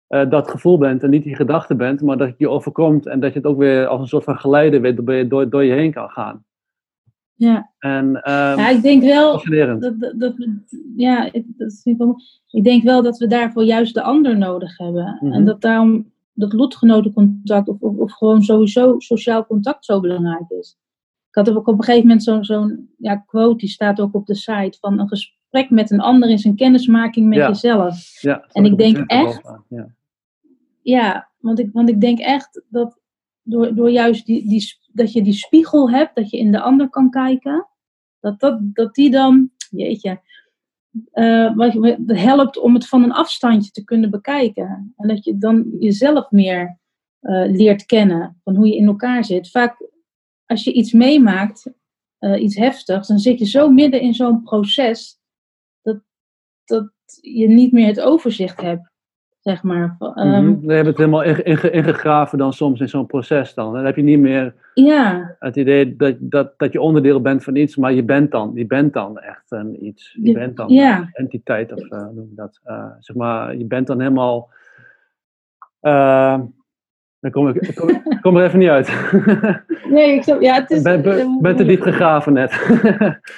eh, 0.06 0.30
dat 0.30 0.50
gevoel 0.50 0.78
bent 0.78 1.02
en 1.02 1.10
niet 1.10 1.22
die 1.22 1.36
gedachte 1.36 1.74
bent, 1.74 2.00
maar 2.00 2.16
dat 2.16 2.28
het 2.28 2.38
je 2.38 2.48
overkomt 2.48 3.06
en 3.06 3.20
dat 3.20 3.32
je 3.32 3.38
het 3.38 3.48
ook 3.48 3.58
weer 3.58 3.86
als 3.86 4.00
een 4.00 4.06
soort 4.06 4.24
van 4.24 4.38
geleider 4.38 4.80
weer 4.80 4.94
door, 5.04 5.28
door, 5.28 5.50
door 5.50 5.64
je 5.64 5.72
heen 5.72 5.92
kan 5.92 6.10
gaan. 6.10 6.44
ja. 7.34 7.70
En 7.78 8.22
ehm 8.22 8.58
ja, 8.58 8.68
ik 8.68 8.82
denk 8.82 9.02
wel 9.02 9.32
dat, 9.78 10.14
dat, 10.18 10.34
ja, 10.96 11.30
dat 11.32 11.80
vind 11.82 11.84
ik, 11.84 11.96
wel, 11.96 12.06
mooi. 12.06 12.18
ik 12.50 12.64
denk 12.64 12.82
wel 12.82 13.02
dat 13.02 13.18
we 13.18 13.26
daarvoor 13.26 13.64
juist 13.64 13.94
de 13.94 14.02
ander 14.02 14.38
nodig 14.38 14.78
hebben. 14.78 15.18
Mhm. 15.20 15.32
En 15.32 15.44
dat 15.44 15.60
daarom 15.60 16.10
dat 16.34 16.52
lotgenotencontact 16.52 17.68
of, 17.68 17.80
of, 17.80 17.96
of 17.96 18.12
gewoon 18.12 18.42
sowieso 18.42 18.94
sociaal 18.98 19.46
contact 19.46 19.84
zo 19.84 20.00
belangrijk 20.00 20.50
is. 20.50 20.76
Ik 21.32 21.46
had 21.46 21.50
ook 21.56 21.66
op 21.68 21.78
een 21.78 21.84
gegeven 21.84 22.06
moment 22.06 22.24
zo'n 22.24 22.44
zo'n 22.44 22.90
ja, 22.98 23.16
quote, 23.16 23.56
die 23.56 23.68
staat 23.68 24.00
ook 24.00 24.14
op 24.14 24.26
de 24.26 24.34
site, 24.34 24.78
van 24.80 24.98
een 24.98 25.08
gesprek 25.08 25.70
met 25.70 25.90
een 25.90 26.00
ander 26.00 26.30
is 26.30 26.44
een 26.44 26.56
kennismaking 26.56 27.28
met 27.28 27.38
Ja. 27.38 27.48
jezelf. 27.48 28.20
Ja, 28.20 28.44
en 28.52 28.64
ik 28.64 28.76
denk 28.78 28.96
echt- 29.06 29.42
Ja. 29.68 29.94
Ja, 30.82 31.30
want 31.38 31.58
ik, 31.58 31.68
want 31.72 31.88
ik 31.88 32.00
denk 32.00 32.18
echt 32.18 32.62
dat 32.68 33.00
door, 33.42 33.74
door 33.74 33.90
juist 33.90 34.26
die, 34.26 34.48
die, 34.48 34.64
dat 34.92 35.12
je 35.12 35.22
die 35.22 35.32
spiegel 35.32 35.90
hebt, 35.90 36.14
dat 36.16 36.30
je 36.30 36.38
in 36.38 36.52
de 36.52 36.60
ander 36.60 36.88
kan 36.88 37.10
kijken, 37.10 37.68
dat, 38.20 38.40
dat, 38.40 38.58
dat 38.62 38.94
die 38.94 39.10
dan, 39.10 39.50
jeetje, 39.70 40.20
eh, 41.12 41.54
wat 41.54 41.72
helpt 42.06 42.58
om 42.58 42.74
het 42.74 42.88
van 42.88 43.02
een 43.02 43.12
afstandje 43.12 43.70
te 43.70 43.84
kunnen 43.84 44.10
bekijken. 44.10 44.92
En 44.96 45.08
dat 45.08 45.24
je 45.24 45.38
dan 45.38 45.66
jezelf 45.78 46.30
meer 46.30 46.78
eh, 47.20 47.50
leert 47.50 47.86
kennen, 47.86 48.40
van 48.44 48.56
hoe 48.56 48.66
je 48.68 48.76
in 48.76 48.86
elkaar 48.86 49.24
zit. 49.24 49.50
Vaak 49.50 49.90
als 50.52 50.64
je 50.64 50.72
iets 50.72 50.92
meemaakt, 50.92 51.72
eh, 52.18 52.42
iets 52.42 52.56
heftigs, 52.56 53.08
dan 53.08 53.18
zit 53.18 53.38
je 53.38 53.46
zo 53.46 53.70
midden 53.70 54.00
in 54.00 54.14
zo'n 54.14 54.42
proces 54.42 55.20
dat, 55.82 56.00
dat 56.64 56.90
je 57.20 57.48
niet 57.48 57.72
meer 57.72 57.86
het 57.86 58.00
overzicht 58.00 58.60
hebt. 58.60 58.90
Zeg 59.40 59.62
maar. 59.62 59.96
Je 59.98 60.72
het 60.72 60.96
helemaal 60.96 61.22
inge- 61.22 61.42
inge- 61.42 61.70
ingegraven 61.70 62.38
dan 62.38 62.52
soms 62.52 62.80
in 62.80 62.88
zo'n 62.88 63.06
proces 63.06 63.54
dan. 63.54 63.72
Dan 63.72 63.84
heb 63.84 63.96
je 63.96 64.02
niet 64.02 64.18
meer 64.18 64.54
Ja, 64.74 65.36
het 65.38 65.56
idee 65.56 65.96
dat, 65.96 66.16
dat, 66.20 66.58
dat 66.58 66.72
je 66.72 66.80
onderdeel 66.80 67.20
bent 67.20 67.44
van 67.44 67.56
iets, 67.56 67.76
maar 67.76 67.92
je 67.92 68.04
bent 68.04 68.30
dan, 68.30 68.52
je 68.54 68.66
bent 68.66 68.92
dan 68.92 69.18
echt 69.18 69.50
een 69.50 69.86
iets. 69.86 70.18
Je 70.22 70.32
bent 70.32 70.56
dan 70.56 70.68
ja. 70.68 70.98
een 70.98 71.10
entiteit 71.12 71.72
of 71.72 71.88
hoe 71.88 72.12
noem 72.14 72.28
je 72.28 72.34
dat? 72.34 72.60
Eh, 72.62 72.90
zeg 72.98 73.16
maar, 73.16 73.56
je 73.56 73.64
bent 73.64 73.86
dan 73.86 74.00
helemaal. 74.00 74.48
Eh, 77.22 77.30
dan 77.30 77.30
kom 77.30 77.48
ik, 77.48 78.20
kom, 78.20 78.36
er 78.36 78.44
even 78.44 78.58
niet 78.58 78.68
uit. 78.68 79.12
nee, 79.94 80.14
ik 80.14 80.22
snap, 80.22 80.40
ja, 80.40 80.54
het 80.54 80.70
is... 80.70 80.82
Ben, 80.82 81.02
ben, 81.02 81.38
ben 81.40 81.56
te 81.56 81.64
diep 81.64 81.80
gegraven 81.80 82.32
net. 82.32 82.52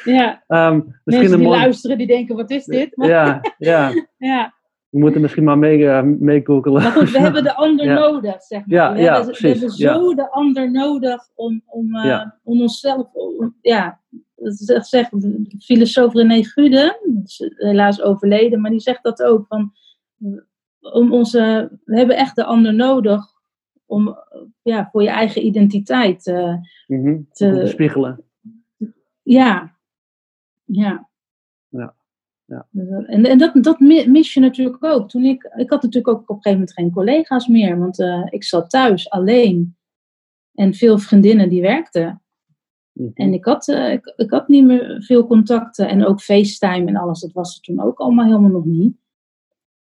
Ja, 0.04 0.42
Ehm, 0.46 0.80
misschien 1.04 1.28
die 1.28 1.36
mooi. 1.36 1.58
luisteren, 1.58 1.98
die 1.98 2.06
denken, 2.06 2.36
wat 2.36 2.50
is 2.50 2.64
dit? 2.64 2.96
Maar, 2.96 3.08
Ja, 3.08 3.40
ja. 3.58 3.90
ja, 4.18 4.54
We 4.88 4.98
moeten 4.98 5.20
misschien 5.20 5.44
maar 5.44 5.58
mee, 5.58 5.78
uh, 5.78 6.02
mee. 6.02 6.42
Maar 6.46 6.82
goed, 6.82 7.10
we 7.10 7.18
hebben 7.18 7.42
de 7.42 7.54
ander 7.54 7.86
nodig, 7.86 8.42
zeg 8.42 8.58
maar. 8.58 8.76
Ja, 8.78 8.92
we, 8.92 9.00
ja, 9.00 9.14
hebben, 9.14 9.34
we 9.40 9.48
hebben 9.48 9.70
zo 9.70 10.14
de 10.14 10.30
ander 10.30 10.70
nodig 10.70 11.28
om, 11.34 11.62
om, 11.66 11.96
uh, 11.96 12.24
om 12.42 12.60
onszelf... 12.60 13.12
Om, 13.12 13.56
ja, 13.60 14.00
dat 14.66 14.86
zegt 14.86 15.10
filosoof 15.58 16.12
René 16.12 16.42
Gude, 16.42 16.98
helaas 17.56 18.02
overleden, 18.02 18.60
maar 18.60 18.70
die 18.70 18.80
zegt 18.80 19.02
dat 19.02 19.22
ook. 19.22 19.46
Van, 19.46 19.72
om 20.92 21.12
onze, 21.12 21.70
we 21.84 21.96
hebben 21.96 22.16
echt 22.16 22.36
de 22.36 22.44
ander 22.44 22.74
nodig 22.74 23.33
om 23.86 24.18
ja, 24.62 24.88
voor 24.92 25.02
je 25.02 25.08
eigen 25.08 25.46
identiteit 25.46 26.26
uh, 26.26 26.54
mm 26.86 27.04
-hmm. 27.04 27.28
te 27.30 27.62
spiegelen. 27.66 28.24
Ja, 29.22 29.76
ja. 30.64 31.08
Ja. 31.68 31.94
ja. 32.44 32.66
En, 33.06 33.24
en 33.24 33.38
dat, 33.38 33.62
dat 33.62 33.80
mis 33.80 34.34
je 34.34 34.40
natuurlijk 34.40 34.84
ook. 34.84 35.08
Toen 35.08 35.24
ik, 35.24 35.42
ik 35.56 35.70
had 35.70 35.82
natuurlijk 35.82 36.08
ook 36.08 36.20
op 36.20 36.28
een 36.28 36.34
gegeven 36.34 36.52
moment 36.52 36.72
geen 36.72 36.90
collega's 36.90 37.46
meer, 37.46 37.78
want 37.78 37.98
uh, 37.98 38.26
ik 38.28 38.44
zat 38.44 38.70
thuis 38.70 39.10
alleen. 39.10 39.76
En 40.54 40.74
veel 40.74 40.98
vriendinnen 40.98 41.48
die 41.48 41.62
werkten. 41.62 42.22
Mhm. 42.92 43.10
En 43.14 43.32
ik 43.32 43.44
had, 43.44 43.68
uh, 43.68 43.92
ik, 43.92 44.12
ik, 44.16 44.30
had 44.30 44.48
niet 44.48 44.64
meer 44.64 45.02
veel 45.02 45.26
contacten. 45.26 45.88
En 45.88 46.06
ook 46.06 46.20
FaceTime 46.20 46.86
en 46.86 46.96
alles, 46.96 47.20
dat 47.20 47.32
was 47.32 47.56
er 47.56 47.62
toen 47.62 47.80
ook 47.80 47.98
allemaal 47.98 48.24
helemaal 48.24 48.50
nog 48.50 48.64
niet. 48.64 48.96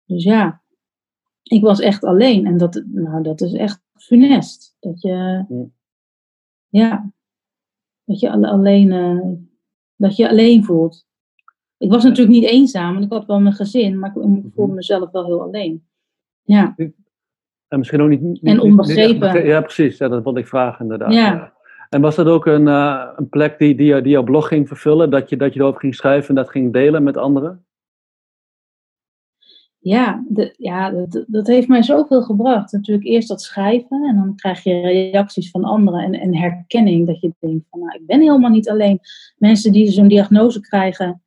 Dus 0.04 0.24
ja, 0.24 0.61
ik 1.42 1.62
was 1.62 1.80
echt 1.80 2.04
alleen. 2.04 2.46
En 2.46 2.56
dat, 2.56 2.82
nou, 2.86 3.22
dat 3.22 3.40
is 3.40 3.52
echt 3.52 3.82
funest. 3.94 4.76
Dat 4.80 5.00
je, 5.00 5.44
Ja. 5.48 5.66
ja, 6.68 7.12
dat 8.04 8.20
je 8.20 8.32
alleen, 8.32 8.90
uh, 8.90 9.34
dat 9.96 10.16
je 10.16 10.28
alleen 10.28 10.64
voelt. 10.64 11.06
Ik 11.76 11.90
was 11.90 12.04
natuurlijk 12.04 12.36
niet 12.36 12.50
eenzaam, 12.50 12.92
want 12.92 13.04
ik 13.04 13.12
had 13.12 13.26
wel 13.26 13.40
mijn 13.40 13.54
gezin, 13.54 13.98
maar 13.98 14.16
ik 14.16 14.52
voelde 14.54 14.74
mezelf 14.74 15.10
wel 15.10 15.24
heel 15.24 15.42
alleen. 15.42 15.86
Ja. 16.42 16.74
En 17.68 17.78
misschien 17.78 18.00
ook 18.00 18.08
niet. 18.08 18.20
niet 18.20 18.42
en 18.42 18.60
onbegrepen. 18.60 19.46
Ja, 19.46 19.60
precies. 19.60 19.98
Ja, 19.98 20.08
dat 20.08 20.22
wilde 20.22 20.40
ik 20.40 20.46
vragen, 20.46 20.82
inderdaad. 20.82 21.12
Ja. 21.12 21.32
Ja. 21.32 21.52
En 21.88 22.00
was 22.00 22.14
dat 22.14 22.26
ook 22.26 22.46
een, 22.46 22.66
uh, 22.66 23.08
een 23.16 23.28
plek 23.28 23.58
die, 23.58 23.74
die, 23.74 24.00
die 24.00 24.12
jouw 24.12 24.22
blog 24.22 24.48
ging 24.48 24.68
vervullen? 24.68 25.10
Dat 25.10 25.28
je, 25.28 25.36
dat 25.36 25.54
je 25.54 25.60
erover 25.60 25.80
ging 25.80 25.94
schrijven 25.94 26.28
en 26.28 26.34
dat 26.34 26.50
ging 26.50 26.72
delen 26.72 27.02
met 27.02 27.16
anderen? 27.16 27.64
Ja, 29.84 30.24
de, 30.28 30.54
ja 30.56 30.90
dat, 30.90 31.24
dat 31.26 31.46
heeft 31.46 31.68
mij 31.68 31.82
zoveel 31.82 32.22
gebracht. 32.22 32.72
Natuurlijk 32.72 33.06
eerst 33.06 33.28
dat 33.28 33.42
schrijven 33.42 34.04
en 34.08 34.16
dan 34.16 34.36
krijg 34.36 34.62
je 34.62 34.80
reacties 34.80 35.50
van 35.50 35.64
anderen 35.64 36.00
en, 36.00 36.14
en 36.14 36.36
herkenning. 36.36 37.06
Dat 37.06 37.20
je 37.20 37.34
denkt 37.38 37.66
van, 37.70 37.80
nou, 37.80 37.98
ik 37.98 38.06
ben 38.06 38.20
helemaal 38.20 38.50
niet 38.50 38.68
alleen. 38.68 39.00
Mensen 39.36 39.72
die 39.72 39.90
zo'n 39.90 40.08
diagnose 40.08 40.60
krijgen, 40.60 41.22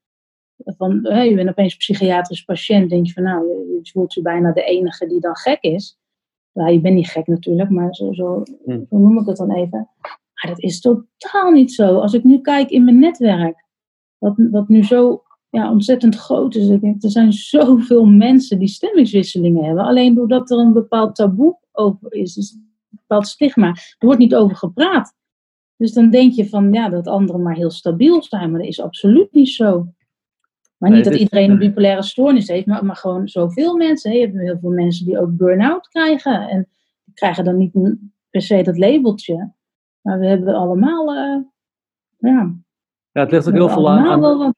van, 0.58 0.99
hé, 1.03 1.22
je 1.22 1.36
bent 1.36 1.49
opeens 1.49 1.76
psychiatrisch 1.76 2.43
patiënt, 2.43 2.89
denk 2.89 3.06
je 3.06 3.14
van, 3.14 3.24
nou, 3.24 3.47
je, 3.47 3.80
je 3.84 3.91
voelt 3.91 4.14
je 4.14 4.22
bijna 4.22 4.51
de 4.51 4.64
enige 4.64 5.08
die 5.08 5.20
dan 5.20 5.36
gek 5.36 5.62
is. 5.62 5.97
Nou, 6.53 6.72
je 6.72 6.82
bent 6.82 6.95
niet 6.95 7.10
gek 7.10 7.28
natuurlijk, 7.28 7.70
maar 7.70 7.95
zo, 7.95 8.14
zo, 8.14 8.43
Hm. 8.66 8.80
zo 8.89 8.97
noem 8.97 9.20
ik 9.20 9.26
het 9.26 9.38
dan 9.38 9.51
even. 9.51 9.89
Maar 10.34 10.53
dat 10.53 10.60
is 10.60 10.82
totaal 10.82 11.51
niet 11.51 11.74
zo. 11.74 11.99
Als 11.99 12.14
ik 12.14 12.24
nu 12.24 12.41
kijk 12.41 12.70
in 12.70 12.84
mijn 12.84 12.99
netwerk, 12.99 13.66
wat, 14.18 14.34
wat 14.51 14.68
nu 14.68 14.84
zo 14.84 15.24
ja, 15.56 15.72
ontzettend 15.72 16.16
groot 16.16 16.56
is. 16.56 16.68
Ik 16.68 16.82
denk, 16.82 17.03
er 17.03 17.12
zijn 17.12 17.34
zoveel 17.34 18.06
mensen 18.06 18.60
die 18.60 18.68
stemmingswisselingen 18.68 19.64
hebben. 19.64 19.84
Alleen 19.84 20.14
doordat 20.14 20.51
er 20.51 20.58
een 20.58 20.74
bepaald 20.74 21.16
taboe 21.16 21.58
over 21.72 22.14
is, 22.14 22.34
dus 22.34 22.51
een 22.51 22.76
bepaald 22.89 23.28
stigma. 23.28 23.68
Er 23.68 23.95
wordt 24.06 24.20
niet 24.20 24.36
over 24.36 24.56
gepraat. 24.56 25.14
Dus 25.78 25.93
dan 25.93 26.10
denk 26.10 26.34
je 26.34 26.49
van, 26.49 26.74
ja, 26.74 26.89
dat 26.89 27.08
anderen 27.08 27.41
maar 27.41 27.56
heel 27.56 27.72
stabiel 27.72 28.24
zijn. 28.24 28.51
Maar 28.51 28.60
dat 28.60 28.70
is 28.70 28.82
absoluut 28.82 29.32
niet 29.32 29.49
zo. 29.49 29.88
Maar 30.78 30.89
niet 30.89 31.03
Nee, 31.03 31.12
dat 31.12 31.22
iedereen 31.22 31.51
een 31.51 31.58
bipolaire 31.58 32.03
stoornis 32.03 32.47
heeft, 32.47 32.66
maar, 32.66 32.86
maar 32.86 32.95
gewoon 32.95 33.28
zoveel 33.28 33.76
mensen. 33.76 34.12
hè. 34.12 34.18
Je 34.18 34.26
hebt 34.26 34.38
heel 34.38 34.60
veel 34.60 34.72
mensen 34.72 35.06
die 35.06 35.20
ook 35.20 35.38
burn-out 35.38 35.88
krijgen. 35.88 36.49
En 36.49 36.68
die 37.03 37.14
krijgen 37.14 37.43
dan 37.43 37.58
niet 37.58 37.72
per 38.30 38.41
se 38.41 38.62
dat 38.62 38.78
labeltje. 38.78 39.53
Maar 40.01 40.20
we 40.20 40.26
hebben 40.26 40.56
allemaal, 40.56 41.16
eh, 41.16 41.41
ja, 42.18 42.56
Ja, 43.12 43.22
het 43.22 43.32
ligt 43.32 43.47
ook 43.47 43.53
heel 43.53 43.70
veel 43.70 43.89
aan. 43.89 44.53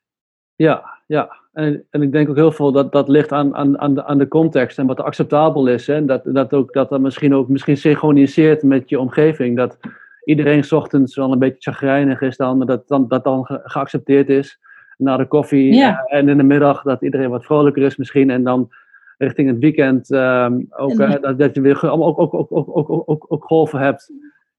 Ja, 0.58 0.84
ja. 1.06 1.36
En, 1.54 1.84
en 1.90 2.02
ik 2.02 2.12
denk 2.12 2.30
ook 2.30 2.36
heel 2.36 2.52
veel 2.52 2.72
dat 2.72 2.92
dat 2.92 3.08
ligt 3.08 3.32
aan, 3.32 3.56
aan, 3.56 3.80
aan, 3.80 3.94
de, 3.96 4.06
aan 4.06 4.18
de 4.18 4.28
context 4.28 4.78
en 4.78 4.86
wat 4.88 5.02
acceptabel 5.02 5.68
is. 5.68 5.88
Hè? 5.88 6.06
Dat, 6.06 6.22
dat, 6.24 6.54
ook, 6.54 6.74
dat 6.74 6.90
dat 6.90 7.00
misschien 7.02 7.36
ook 7.36 7.48
misschien 7.48 7.78
synchroniseert 7.78 8.64
met 8.64 8.90
je 8.90 9.00
omgeving. 9.00 9.58
Dat 9.58 9.78
iedereen 10.24 10.64
's 10.64 10.72
ochtends 10.72 11.16
wel 11.16 11.32
een 11.32 11.40
beetje 11.40 11.72
chagrijnig 11.72 12.22
is 12.22 12.38
dan, 12.38 12.58
maar 12.58 12.68
dat 12.68 12.88
dan, 12.88 13.08
dat 13.08 13.24
dan 13.24 13.46
ge- 13.46 13.62
geaccepteerd 13.64 14.30
is. 14.30 14.60
Na 14.98 15.18
de 15.18 15.26
koffie 15.28 15.74
Ja. 15.74 16.04
eh, 16.06 16.18
en 16.20 16.30
in 16.30 16.38
de 16.38 16.44
middag 16.44 16.82
dat 16.82 17.02
iedereen 17.02 17.30
wat 17.30 17.46
vrolijker 17.46 17.84
is 17.84 17.98
misschien. 17.98 18.30
En 18.30 18.44
dan 18.44 18.70
richting 19.18 19.50
het 19.50 19.60
weekend 19.60 20.12
ehm, 20.12 20.60
ook, 20.70 21.00
En- 21.00 21.22
dat, 21.22 21.40
dat 21.40 21.56
je 21.56 21.62
weer 21.62 21.92
ook, 21.92 22.20
ook, 22.20 22.34
ook, 22.34 22.34
ook, 22.34 22.68
ook, 22.68 22.90
ook, 22.90 23.04
ook, 23.10 23.26
ook 23.28 23.44
golven 23.44 23.80
hebt 23.80 24.12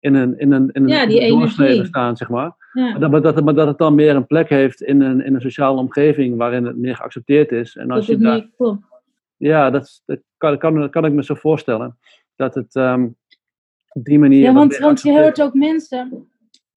in 0.08 0.14
een, 0.14 0.38
in 0.38 0.52
een, 0.52 0.70
in 0.72 0.82
een, 0.82 0.88
Ja, 0.88 1.06
die 1.06 1.22
een 1.22 1.28
doorsnede 1.28 1.62
energie. 1.62 1.80
bestaan, 1.80 2.16
zeg 2.16 2.28
maar. 2.28 2.52
ja. 2.72 2.98
Maar 2.98 3.10
dat, 3.10 3.22
dat, 3.22 3.44
maar 3.44 3.54
dat 3.54 3.66
het 3.66 3.78
dan 3.78 3.94
meer 3.94 4.16
een 4.16 4.26
plek 4.26 4.48
heeft 4.48 4.82
in 4.82 5.00
een, 5.02 5.24
in 5.24 5.34
een 5.34 5.40
sociale 5.40 5.78
omgeving 5.78 6.36
waarin 6.36 6.64
het 6.64 6.76
meer 6.76 6.96
geaccepteerd 6.96 7.52
is. 7.52 7.76
En 7.76 7.90
als 7.90 8.06
dat 8.06 8.16
je 8.18 8.22
daar, 8.24 8.48
klopt. 8.56 8.82
ja, 9.36 9.70
dat, 9.70 10.02
kan, 10.36 10.58
kan, 10.58 10.90
kan 10.90 11.04
ik 11.04 11.12
me 11.12 11.24
zo 11.24 11.34
voorstellen. 11.34 11.98
Dat 12.36 12.54
het 12.54 12.74
ehm, 12.74 13.08
op 13.92 14.04
die 14.04 14.18
manier. 14.18 14.40
Ja, 14.42 14.52
want, 14.52 14.78
want 14.78 15.02
je 15.02 15.10
hoort 15.12 15.42
ook 15.42 15.54
mensen. 15.54 16.28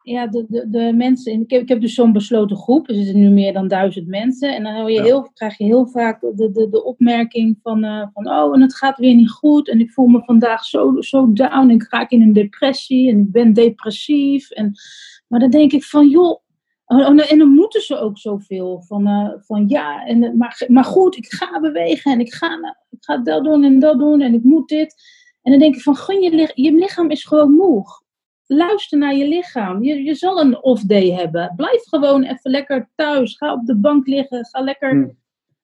Ja, 0.04 0.28
de, 0.28 0.46
de, 0.50 0.70
de 0.70 0.94
mensen. 0.96 1.32
in- 1.32 1.42
Ik 1.42 1.50
heb, 1.52 1.62
ik 1.62 1.68
heb 1.70 1.82
dus 1.82 1.94
zo'n 1.94 2.12
besloten 2.12 2.58
groep. 2.58 2.90
Er 2.90 2.96
zitten 2.96 3.20
nu 3.20 3.30
meer 3.30 3.54
dan 3.54 3.68
duizend 3.68 4.08
mensen. 4.08 4.56
En 4.56 4.64
dan 4.64 4.76
hoor 4.76 4.90
je 4.92 4.98
Ja. 4.98 5.04
heel, 5.04 5.30
krijg 5.34 5.58
je 5.58 5.64
heel 5.64 5.88
vaak 5.88 6.22
de, 6.22 6.52
de, 6.52 6.70
de 6.70 6.84
opmerking 6.84 7.60
van, 7.64 7.84
eh, 7.84 8.08
van: 8.14 8.30
Oh, 8.30 8.56
en 8.56 8.62
het 8.62 8.76
gaat 8.76 8.98
weer 8.98 9.16
niet 9.16 9.30
goed. 9.30 9.70
En 9.70 9.80
ik 9.80 9.92
voel 9.92 10.08
me 10.08 10.24
vandaag 10.24 10.64
zo, 10.66 11.02
zo 11.02 11.34
down. 11.34 11.54
En 11.54 11.70
ik 11.70 11.88
raak 11.90 12.12
in 12.12 12.22
een 12.22 12.34
depressie. 12.34 13.10
En 13.12 13.20
ik 13.20 13.32
ben 13.32 13.54
depressief. 13.54 14.50
En, 14.50 14.72
maar 15.28 15.40
dan 15.40 15.50
denk 15.50 15.72
ik 15.72 15.84
van: 15.84 16.08
Joh. 16.10 16.40
oh, 16.86 17.00
oh, 17.00 17.32
En 17.32 17.38
dan 17.38 17.50
moeten 17.50 17.82
ze 17.82 17.98
ook 18.00 18.18
zoveel. 18.18 18.82
Van, 18.88 19.08
eh, 19.08 19.30
van 19.38 19.68
ja, 19.68 20.06
en, 20.06 20.38
maar, 20.38 20.64
maar 20.68 20.86
goed, 20.86 21.18
ik 21.18 21.26
ga 21.26 21.60
bewegen. 21.60 22.12
En 22.12 22.20
ik 22.20 22.34
ga, 22.34 22.76
ik 22.90 22.98
ga 23.04 23.18
dat 23.18 23.44
doen 23.44 23.64
en 23.64 23.80
dat 23.80 24.00
doen. 24.00 24.22
En 24.22 24.34
ik 24.34 24.44
moet 24.44 24.68
dit. 24.70 24.96
En 25.42 25.52
dan 25.52 25.60
denk 25.60 25.76
ik 25.76 25.82
van, 25.82 25.96
gun 25.96 26.22
je, 26.22 26.52
je 26.56 26.72
lichaam 26.74 27.10
is 27.10 27.24
gewoon 27.24 27.52
moe. 27.52 27.84
Luister 28.54 28.98
naar 28.98 29.16
je 29.16 29.28
lichaam. 29.28 29.84
Je, 29.84 30.04
je 30.04 30.16
zal 30.16 30.40
een 30.40 30.64
off 30.64 30.84
day 30.84 31.12
hebben. 31.12 31.54
Blijf 31.56 31.84
gewoon 31.84 32.24
even 32.24 32.52
lekker 32.52 32.90
thuis. 32.96 33.38
Ga 33.38 33.54
op 33.54 33.66
de 33.66 33.76
bank 33.76 34.08
liggen. 34.08 34.46
Ga 34.46 34.62
lekker, 34.62 34.90
Hmm. 34.92 35.18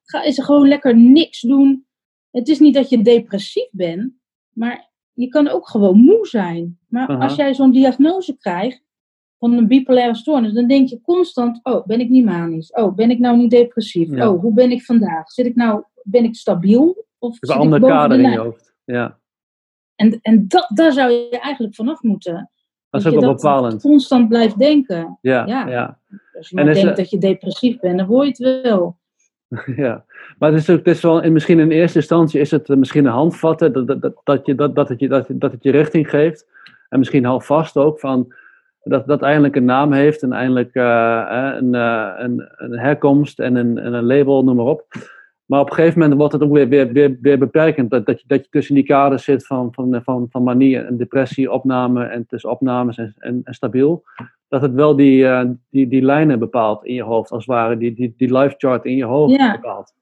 ga 0.04 0.24
eens 0.24 0.44
gewoon 0.44 0.68
lekker 0.68 0.98
niks 0.98 1.42
doen. 1.42 1.86
Het 2.32 2.48
is 2.48 2.60
niet 2.60 2.74
dat 2.74 2.90
je 2.90 3.02
depressief 3.02 3.68
bent, 3.72 4.14
maar 4.54 4.90
je 5.14 5.28
kan 5.28 5.48
ook 5.48 5.68
gewoon 5.68 5.98
moe 5.98 6.28
zijn. 6.28 6.80
Maar 6.88 7.08
Aha. 7.08 7.24
als 7.24 7.36
jij 7.36 7.54
zo'n 7.54 7.72
diagnose 7.72 8.38
krijgt 8.38 8.84
van 9.40 9.54
een 9.54 9.68
bipolaire 9.68 10.16
stoornis, 10.16 10.54
dan 10.54 10.68
denk 10.68 10.90
je 10.90 11.02
constant: 11.02 11.60
oh, 11.64 11.86
ben 11.86 12.00
ik 12.00 12.10
niet 12.10 12.26
manisch? 12.26 12.72
Oh, 12.72 12.96
ben 12.96 13.10
ik 13.10 13.20
nou 13.20 13.38
niet 13.38 13.52
depressief? 13.52 14.10
Ja. 14.10 14.30
Oh, 14.30 14.42
hoe 14.42 14.54
ben 14.54 14.72
ik 14.72 14.84
vandaag? 14.84 15.32
Zit 15.32 15.46
ik 15.46 15.56
nou, 15.56 15.84
ben 16.04 16.24
ik 16.24 16.36
stabiel? 16.36 17.06
Of 17.18 17.42
is 17.42 17.50
een 17.50 17.56
ander 17.56 17.80
kader 17.80 18.18
de 18.18 18.24
in 18.24 18.32
je 18.32 18.38
hoofd. 18.38 18.76
Ja, 18.86 19.20
En, 19.96 20.20
en 20.22 20.48
dat, 20.48 20.72
daar 20.74 20.92
zou 20.92 21.12
je 21.12 21.40
eigenlijk 21.40 21.76
vanaf 21.76 22.02
moeten. 22.02 22.52
Dat 22.90 23.02
is 23.02 23.08
ook 23.08 23.14
wel 23.14 23.22
dat 23.30 23.42
bepalend. 23.42 23.82
constant 23.82 24.28
blijft 24.30 24.60
denken. 24.60 25.18
Ja, 25.22 25.46
Ja. 25.46 25.68
ja. 25.68 25.98
Als 26.38 26.50
je 26.50 26.56
maar 26.56 26.66
denkt 26.66 26.90
er- 26.90 26.96
dat 26.96 27.10
je 27.10 27.18
depressief 27.18 27.80
bent, 27.80 27.98
dan 27.98 28.08
hoor 28.08 28.24
je 28.24 28.30
het 28.30 28.62
wel. 28.64 28.98
ja. 29.86 30.06
Maar 30.40 30.52
het 30.52 30.60
is, 30.62 30.70
ook, 30.70 30.78
het 30.78 30.88
is 30.88 31.02
wel, 31.02 31.22
in, 31.24 31.34
misschien 31.34 31.60
in 31.60 31.72
eerste 31.72 31.98
instantie 31.98 32.40
is 32.40 32.52
het 32.52 32.70
eh, 32.70 32.78
misschien 32.78 33.06
een 33.06 33.12
handvatten 33.12 33.74
dat, 33.74 33.88
dat, 33.88 34.02
dat, 34.02 34.22
dat, 34.24 34.46
je, 34.46 34.56
dat, 34.56 34.76
dat, 34.76 34.90
het 34.90 35.00
je, 35.00 35.08
dat, 35.08 35.26
dat 35.30 35.52
het 35.52 35.64
je 35.64 35.72
richting 35.72 36.10
geeft. 36.10 36.48
En 36.90 37.00
misschien 37.00 37.26
houvast 37.26 37.78
ook 37.78 38.00
van 38.00 38.34
dat 38.84 39.08
dat 39.08 39.22
eindelijk 39.22 39.56
een 39.56 39.66
naam 39.66 39.92
heeft 39.94 40.24
en 40.24 40.34
eindelijk 40.34 40.74
eh, 40.76 41.20
eh, 41.20 41.56
een, 41.56 41.74
een, 41.74 42.50
een 42.58 42.80
herkomst 42.80 43.40
en 43.40 43.56
een, 43.56 43.78
en 43.78 43.94
een 43.94 44.06
label, 44.06 44.44
noem 44.44 44.56
maar 44.56 44.66
op. 44.66 44.86
Maar 45.48 45.60
op 45.60 45.70
een 45.70 45.76
gegeven 45.76 46.00
moment 46.00 46.18
wordt 46.20 46.34
het 46.34 46.44
ook 46.44 46.52
weer, 46.52 46.68
weer, 46.68 46.92
weer, 46.92 47.18
weer 47.22 47.40
beperkend. 47.40 47.90
Dat, 47.90 48.06
dat, 48.06 48.22
je, 48.22 48.28
dat 48.28 48.44
je 48.44 48.50
tussen 48.50 48.76
die 48.76 48.84
kaders 48.84 49.24
zit 49.24 49.46
van, 49.46 49.74
van, 49.74 50.02
van, 50.04 50.28
van 50.30 50.44
manie 50.44 50.80
en 50.80 50.98
depressie, 50.98 51.52
opname 51.52 52.06
en 52.06 52.26
tussen 52.26 52.50
opnames 52.50 52.98
en, 52.98 53.14
en, 53.18 53.42
en 53.44 53.54
stabiel. 53.54 54.04
Dat 54.48 54.62
het 54.62 54.74
wel 54.74 54.96
die, 54.96 55.28
eh, 55.28 55.50
die, 55.70 55.88
die 55.88 56.02
lijnen 56.02 56.40
bepaalt 56.40 56.86
in 56.86 56.94
je 56.94 57.04
hoofd, 57.04 57.32
als 57.32 57.46
het 57.46 57.56
ware. 57.56 57.78
Die, 57.78 57.94
die, 57.94 58.14
die 58.18 58.38
life 58.38 58.56
chart 58.58 58.86
in 58.86 58.96
je 58.96 59.06
hoofd 59.06 59.36
Ja. 59.36 59.52
bepaalt. 59.52 59.94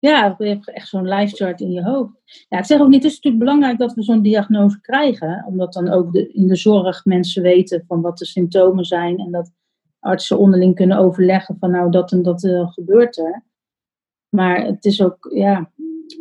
Ja, 0.00 0.34
je 0.38 0.44
hebt 0.46 0.70
echt 0.70 0.88
zo'n 0.88 1.08
life 1.08 1.36
chart 1.36 1.60
in 1.60 1.72
je 1.72 1.82
hoofd. 1.82 2.12
Ja, 2.48 2.58
ik 2.58 2.64
zeg 2.64 2.80
ook 2.80 2.88
niet, 2.88 3.02
het 3.02 3.12
is 3.12 3.14
natuurlijk 3.14 3.44
belangrijk 3.44 3.78
dat 3.78 3.94
we 3.94 4.02
zo'n 4.02 4.22
diagnose 4.22 4.80
krijgen. 4.80 5.44
Omdat 5.46 5.72
dan 5.72 5.88
ook 5.88 6.12
de, 6.12 6.32
in 6.32 6.46
de 6.46 6.56
zorg 6.56 7.04
mensen 7.04 7.42
weten 7.42 7.84
van 7.86 8.00
wat 8.00 8.18
de 8.18 8.26
symptomen 8.26 8.84
zijn. 8.84 9.18
En 9.18 9.30
dat 9.30 9.52
artsen 10.00 10.38
onderling 10.38 10.74
kunnen 10.74 10.98
overleggen 10.98 11.56
van 11.60 11.70
nou 11.70 11.90
dat 11.90 12.12
en 12.12 12.22
dat 12.22 12.44
eh, 12.44 12.68
gebeurt 12.72 13.18
er. 13.18 13.44
Maar 14.28 14.64
het 14.64 14.84
is 14.84 15.02
ook, 15.02 15.30
ja, 15.34 15.70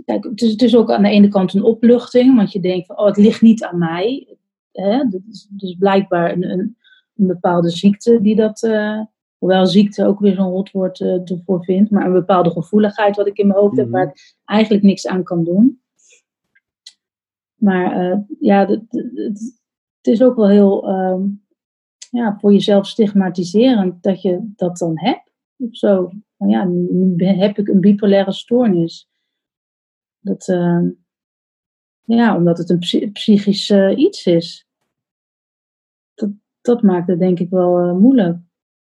kijk, 0.06 0.24
het 0.24 0.42
is, 0.42 0.52
het 0.52 0.62
is 0.62 0.76
ook 0.76 0.92
aan 0.92 1.04
de 1.04 1.10
ene 1.10 1.28
kant 1.28 1.54
een 1.54 1.64
opluchting. 1.64 2.36
Want 2.36 2.52
je 2.52 2.60
denkt 2.60 2.86
van, 2.86 2.98
oh, 2.98 3.06
het 3.06 3.18
ligt 3.18 3.42
niet 3.42 3.64
aan 3.64 3.78
mij. 3.78 4.38
Hè? 4.72 4.98
Dat 4.98 5.22
is 5.32 5.48
dus 5.50 5.76
blijkbaar 5.80 6.32
een, 6.32 6.52
een, 6.52 6.78
een 7.16 7.28
bepaalde 7.28 7.70
ziekte 7.70 8.22
die 8.22 8.36
dat, 8.36 8.64
eh, 8.64 9.02
hoewel 9.38 9.66
ziekte 9.66 10.06
ook 10.06 10.20
weer 10.20 10.36
zo'n 10.36 10.52
rotwoord 10.52 11.00
uh, 11.00 11.32
ervoor 11.32 11.64
vind, 11.64 11.90
maar 11.90 12.06
een 12.06 12.14
bepaalde 12.14 12.50
gevoeligheid 12.50 13.16
wat 13.16 13.28
ik 13.28 13.38
in 13.38 13.48
mijn 13.48 13.60
hoofd 13.60 13.78
heb, 13.78 13.90
waar 13.90 14.08
ik 14.08 14.36
eigenlijk 14.46 14.84
niks 14.84 15.08
aan 15.08 15.24
kan 15.24 15.44
doen. 15.44 15.82
Maar 17.56 18.04
uh, 18.04 18.18
ja, 18.40 18.68
het 18.68 20.08
is 20.16 20.22
ook 20.22 20.36
wel 20.36 20.50
heel 20.50 20.88
ehm, 20.88 21.22
ja, 22.10 22.38
voor 22.40 22.52
jezelf 22.52 22.88
stigmatiserend 22.88 24.04
dat 24.04 24.22
je 24.22 24.52
dat 24.56 24.78
dan 24.78 25.00
hebt. 25.00 25.27
Of 25.58 25.76
zo. 25.78 26.12
Ja, 26.38 26.64
nu 26.64 27.26
heb 27.26 27.58
ik 27.58 27.68
een 27.68 27.80
bipolaire 27.80 28.32
stoornis. 28.32 29.10
Dat, 30.20 30.48
uh, 30.48 30.84
ja, 32.04 32.36
omdat 32.36 32.58
het 32.58 32.70
een 32.70 33.12
psychisch 33.12 33.70
uh, 33.70 33.98
iets 33.98 34.26
is. 34.26 34.68
Dat, 36.14 36.30
dat 36.62 36.82
maakt 36.82 37.08
het 37.08 37.20
denk 37.20 37.40
ik 37.40 37.50
wel 37.50 37.88
uh, 37.88 37.94
moeilijk. 37.94 38.38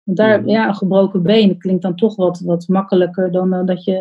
Want 0.04 0.18
daar, 0.18 0.46
ja. 0.48 0.68
een 0.68 0.76
gebroken 0.76 1.24
been 1.24 1.58
klinkt 1.58 1.82
dan 1.82 1.96
toch 1.96 2.16
wat, 2.16 2.40
wat 2.40 2.68
makkelijker 2.68 3.32
dan 3.32 3.66
dat 3.66 3.84
je 3.84 4.00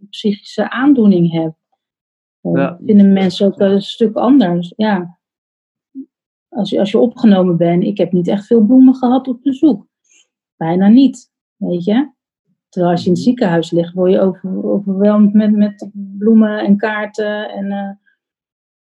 een 0.00 0.08
psychische 0.08 0.70
aandoening 0.70 1.32
hebt. 1.32 1.56
Ja. 2.40 2.78
Vinden 2.84 3.12
mensen 3.12 3.46
ook 3.46 3.60
een 3.60 3.82
stuk 3.82 4.16
anders. 4.16 4.72
Ja. 4.76 5.18
Als 6.48 6.70
je, 6.70 6.78
als 6.78 6.90
je 6.90 6.98
opgenomen 6.98 7.56
bent, 7.56 7.84
ik 7.84 7.98
heb 7.98 8.12
niet 8.12 8.28
echt 8.28 8.46
veel 8.46 8.64
bloemen 8.64 8.94
gehad 8.94 9.28
op 9.28 9.42
bezoek. 9.42 9.86
Bijna 10.56 10.88
niet, 10.88 11.30
weet 11.58 11.84
je. 11.84 12.16
Terwijl 12.68 12.92
als 12.92 13.02
je 13.02 13.06
in 13.06 13.12
het 13.12 13.22
mhm. 13.22 13.30
ziekenhuis 13.30 13.70
ligt, 13.70 13.92
word 13.92 14.12
je 14.12 14.20
over, 14.20 14.64
overweldigd 14.64 15.34
met, 15.34 15.52
met 15.52 15.90
bloemen 15.92 16.58
en 16.58 16.76
kaarten. 16.76 17.50
En, 17.50 17.64
uh, 17.64 17.90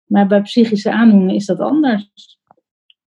maar 0.06 0.28
bij 0.28 0.42
psychische 0.42 0.92
aandoeningen 0.92 1.36
is 1.36 1.46
dat 1.46 1.60
anders. 1.60 2.12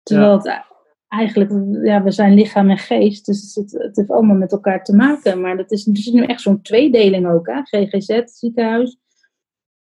Terwijl 0.02 0.32
het 0.32 0.64
eigenlijk, 1.08 1.50
ja, 1.84 2.02
we 2.02 2.10
zijn 2.10 2.34
lichaam 2.34 2.70
en 2.70 2.78
geest, 2.78 3.26
dus 3.26 3.54
het, 3.54 3.72
het 3.72 3.96
heeft 3.96 4.10
allemaal 4.10 4.36
met 4.36 4.52
elkaar 4.52 4.84
te 4.84 4.96
maken. 4.96 5.40
Maar 5.40 5.56
dat 5.56 5.70
is, 5.70 5.86
er 5.86 6.14
nu 6.14 6.24
echt 6.24 6.40
zo'n 6.40 6.62
tweedeling 6.62 7.28
ook, 7.28 7.46
hè? 7.46 7.62
GGZ, 7.62 8.20
ziekenhuis. 8.24 8.98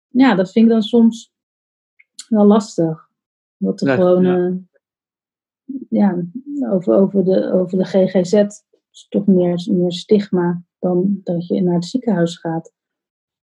Ja, 0.07 0.35
dat 0.35 0.51
vind 0.51 0.65
ik 0.65 0.71
dan 0.71 0.81
soms 0.81 1.33
wel 2.29 2.45
lastig. 2.45 3.09
Wat 3.57 3.81
er 3.81 3.95
gewoon, 3.95 4.23
ja. 4.23 4.37
Uh, 4.37 4.55
ja, 5.89 6.23
over, 6.71 6.93
over, 6.93 7.23
de, 7.23 7.51
over 7.51 7.77
de 7.77 7.85
GGZ 7.85 8.45
is 8.97 9.05
toch 9.09 9.25
meer, 9.25 9.67
meer 9.71 9.91
stigma 9.91 10.61
dan 10.79 11.19
dat 11.23 11.47
je 11.47 11.61
naar 11.61 11.75
het 11.75 11.85
ziekenhuis 11.85 12.37
gaat. 12.37 12.75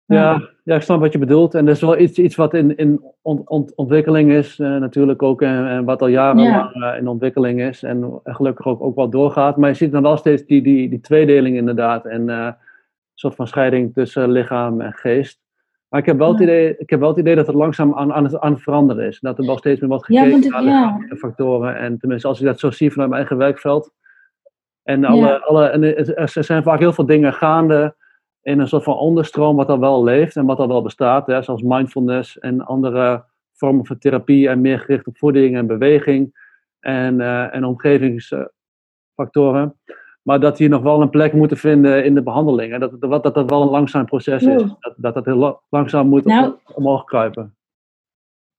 Ja, 0.05 0.49
ja, 0.65 0.75
ik 0.75 0.83
snap 0.83 1.01
wat 1.01 1.13
je 1.13 1.19
bedoelt. 1.19 1.55
En 1.55 1.65
dat 1.65 1.75
is 1.75 1.81
wel 1.81 1.99
iets, 1.99 2.19
iets 2.19 2.37
wat 2.37 2.55
in, 2.55 2.77
in 2.77 3.01
ont, 3.23 3.75
ontwikkeling 3.75 4.33
is, 4.33 4.59
uh, 4.59 4.77
natuurlijk 4.77 5.23
ook, 5.23 5.43
en, 5.43 5.67
en, 5.67 5.85
wat 5.85 6.03
al 6.03 6.09
jarenlang 6.09 6.75
uh, 6.75 6.97
in 6.99 7.09
ontwikkeling 7.09 7.61
is. 7.61 7.83
En 7.83 8.21
gelukkig 8.25 8.67
ook, 8.67 8.83
ook 8.83 8.97
wel 8.97 9.11
doorgaat. 9.11 9.57
Maar 9.57 9.69
je 9.69 9.75
ziet 9.75 9.93
dan 9.93 10.03
wel 10.03 10.17
steeds 10.17 10.45
die, 10.45 10.63
die, 10.63 10.89
die 10.89 11.01
tweedeling 11.01 11.57
inderdaad. 11.57 12.07
En 12.07 12.29
uh, 12.29 12.45
een 12.45 12.55
soort 13.15 13.35
van 13.35 13.47
scheiding 13.47 13.95
tussen 13.95 14.31
lichaam 14.31 14.81
en 14.81 14.93
geest. 14.93 15.41
Maar 15.89 16.01
ik 16.01 16.07
heb 16.07 16.19
wel, 16.19 16.33
het, 16.33 16.41
idee, 16.41 16.77
ik 16.79 16.91
heb 16.91 17.01
wel 17.01 17.09
het 17.09 17.19
idee 17.19 17.35
dat 17.35 17.47
het 17.47 17.57
langzaam 17.57 17.95
aan, 17.95 18.13
aan, 18.13 18.25
het, 18.25 18.39
aan 18.39 18.53
het 18.53 18.63
veranderen 18.63 19.07
is. 19.07 19.21
Dat 19.21 19.39
er 19.39 19.47
wel 19.47 19.59
steeds 19.59 19.81
meer 19.81 19.91
wat 19.91 20.05
gekeken 20.05 20.43
ja, 20.43 20.61
naar 20.61 21.17
factoren. 21.17 21.77
En 21.77 21.99
tenminste, 21.99 22.29
als 22.29 22.41
ik 22.41 22.47
dat 22.47 22.61
zo 22.61 22.71
zie 22.71 22.91
vanuit 22.91 23.11
mijn 23.11 23.21
eigen 23.21 23.39
werkveld. 23.39 23.93
En, 24.83 25.05
alle, 25.05 25.45
alle, 25.45 25.67
en 25.67 25.97
er 26.17 26.45
zijn 26.45 26.63
vaak 26.63 26.79
heel 26.79 26.93
veel 26.93 27.07
dingen 27.07 27.33
gaande 27.33 27.95
in 28.43 28.59
een 28.59 28.69
soort 28.69 28.85
van 28.85 28.97
onderstroom 28.97 29.57
wat 29.57 29.69
al 29.69 29.79
wel 29.79 30.05
leeft 30.05 30.37
en 30.37 30.47
wat 30.47 30.59
al 30.59 30.69
wel 30.69 30.83
bestaat. 30.83 31.27
Hè, 31.27 31.43
zoals 31.43 31.63
mindfulness 31.63 32.39
en 32.39 32.65
andere 32.65 33.25
vormen 33.53 33.87
van 33.87 33.99
therapie 33.99 34.49
en 34.49 34.61
meer 34.61 34.79
gericht 34.79 35.07
op 35.07 35.19
voeding 35.19 35.57
en 35.57 35.67
beweging 35.67 36.41
en, 36.81 37.21
uh, 37.21 37.55
en 37.55 37.65
omgevingsfactoren. 37.65 39.77
Maar 40.23 40.41
dat 40.41 40.57
die 40.57 40.69
nog 40.69 40.83
wel 40.83 41.03
een 41.03 41.11
plek 41.11 41.33
moeten 41.33 41.57
vinden 41.57 42.05
in 42.05 42.15
de 42.15 42.23
behandeling. 42.23 42.73
En 42.73 42.81
dat, 42.81 43.01
dat, 43.01 43.23
dat 43.23 43.35
dat 43.35 43.51
wel 43.51 43.63
een 43.63 43.69
langzaam 43.69 44.05
proces 44.05 44.43
is. 44.43 44.63
Dat, 44.63 44.95
dat 44.97 45.15
dat 45.15 45.25
heel 45.25 45.63
langzaam 45.69 46.09
moet 46.09 46.25
nou, 46.25 46.55
omhoog 46.75 47.05
kruipen. 47.05 47.57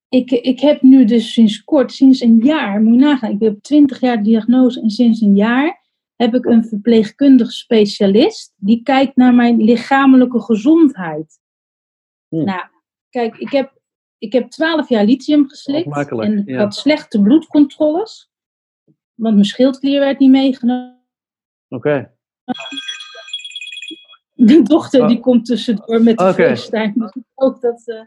Ik, 0.10 0.32
ik 0.32 0.60
heb 0.60 0.82
nu 0.82 1.06
dus 1.06 1.34
sinds 1.34 1.64
kort, 1.64 1.92
sinds 1.92 2.22
een 2.22 2.38
jaar, 2.38 2.82
moet 2.82 2.94
je 2.94 3.00
nagaan, 3.00 3.32
ik 3.32 3.42
heb 3.42 3.62
20 3.62 4.00
jaar 4.00 4.24
diagnose 4.24 4.82
en 4.82 4.90
sinds 4.90 5.22
een 5.22 5.36
jaar 5.36 5.83
heb 6.16 6.34
ik 6.34 6.46
een 6.46 6.66
verpleegkundig 6.66 7.52
specialist 7.52 8.54
die 8.56 8.84
kijkt 8.84 9.16
naar 9.16 9.34
mijn 9.34 9.64
lichamelijke 9.64 10.42
gezondheid. 10.42 11.40
Hm. 12.28 12.44
Nou, 12.44 12.66
kijk, 13.10 13.36
ik 13.38 13.50
heb, 13.50 13.82
ik 14.18 14.34
heb 14.34 14.50
12 14.50 14.90
jaar 14.90 15.06
lithium 15.06 15.50
geslikt 15.50 16.10
en 16.10 16.48
ik 16.48 16.58
had 16.58 16.76
slechte 16.76 17.22
bloedcontroles, 17.22 18.32
want 19.14 19.34
mijn 19.34 19.46
schildklier 19.46 20.00
werd 20.00 20.20
niet 20.20 20.32
meegenomen. 20.32 21.06
Oké. 21.68 22.12
De 24.34 24.62
dochter 24.62 25.08
die 25.08 25.18
oh. 25.18 25.24
komt 25.24 25.46
tussendoor 25.46 26.02
met 26.04 26.18
de 26.18 26.24
okay. 26.24 26.56
FaceTime. 26.56 26.94
Dus 26.96 27.12
ik 27.16 27.24
hoop 27.34 27.62
dat. 27.62 27.82
Uh, 27.86 28.02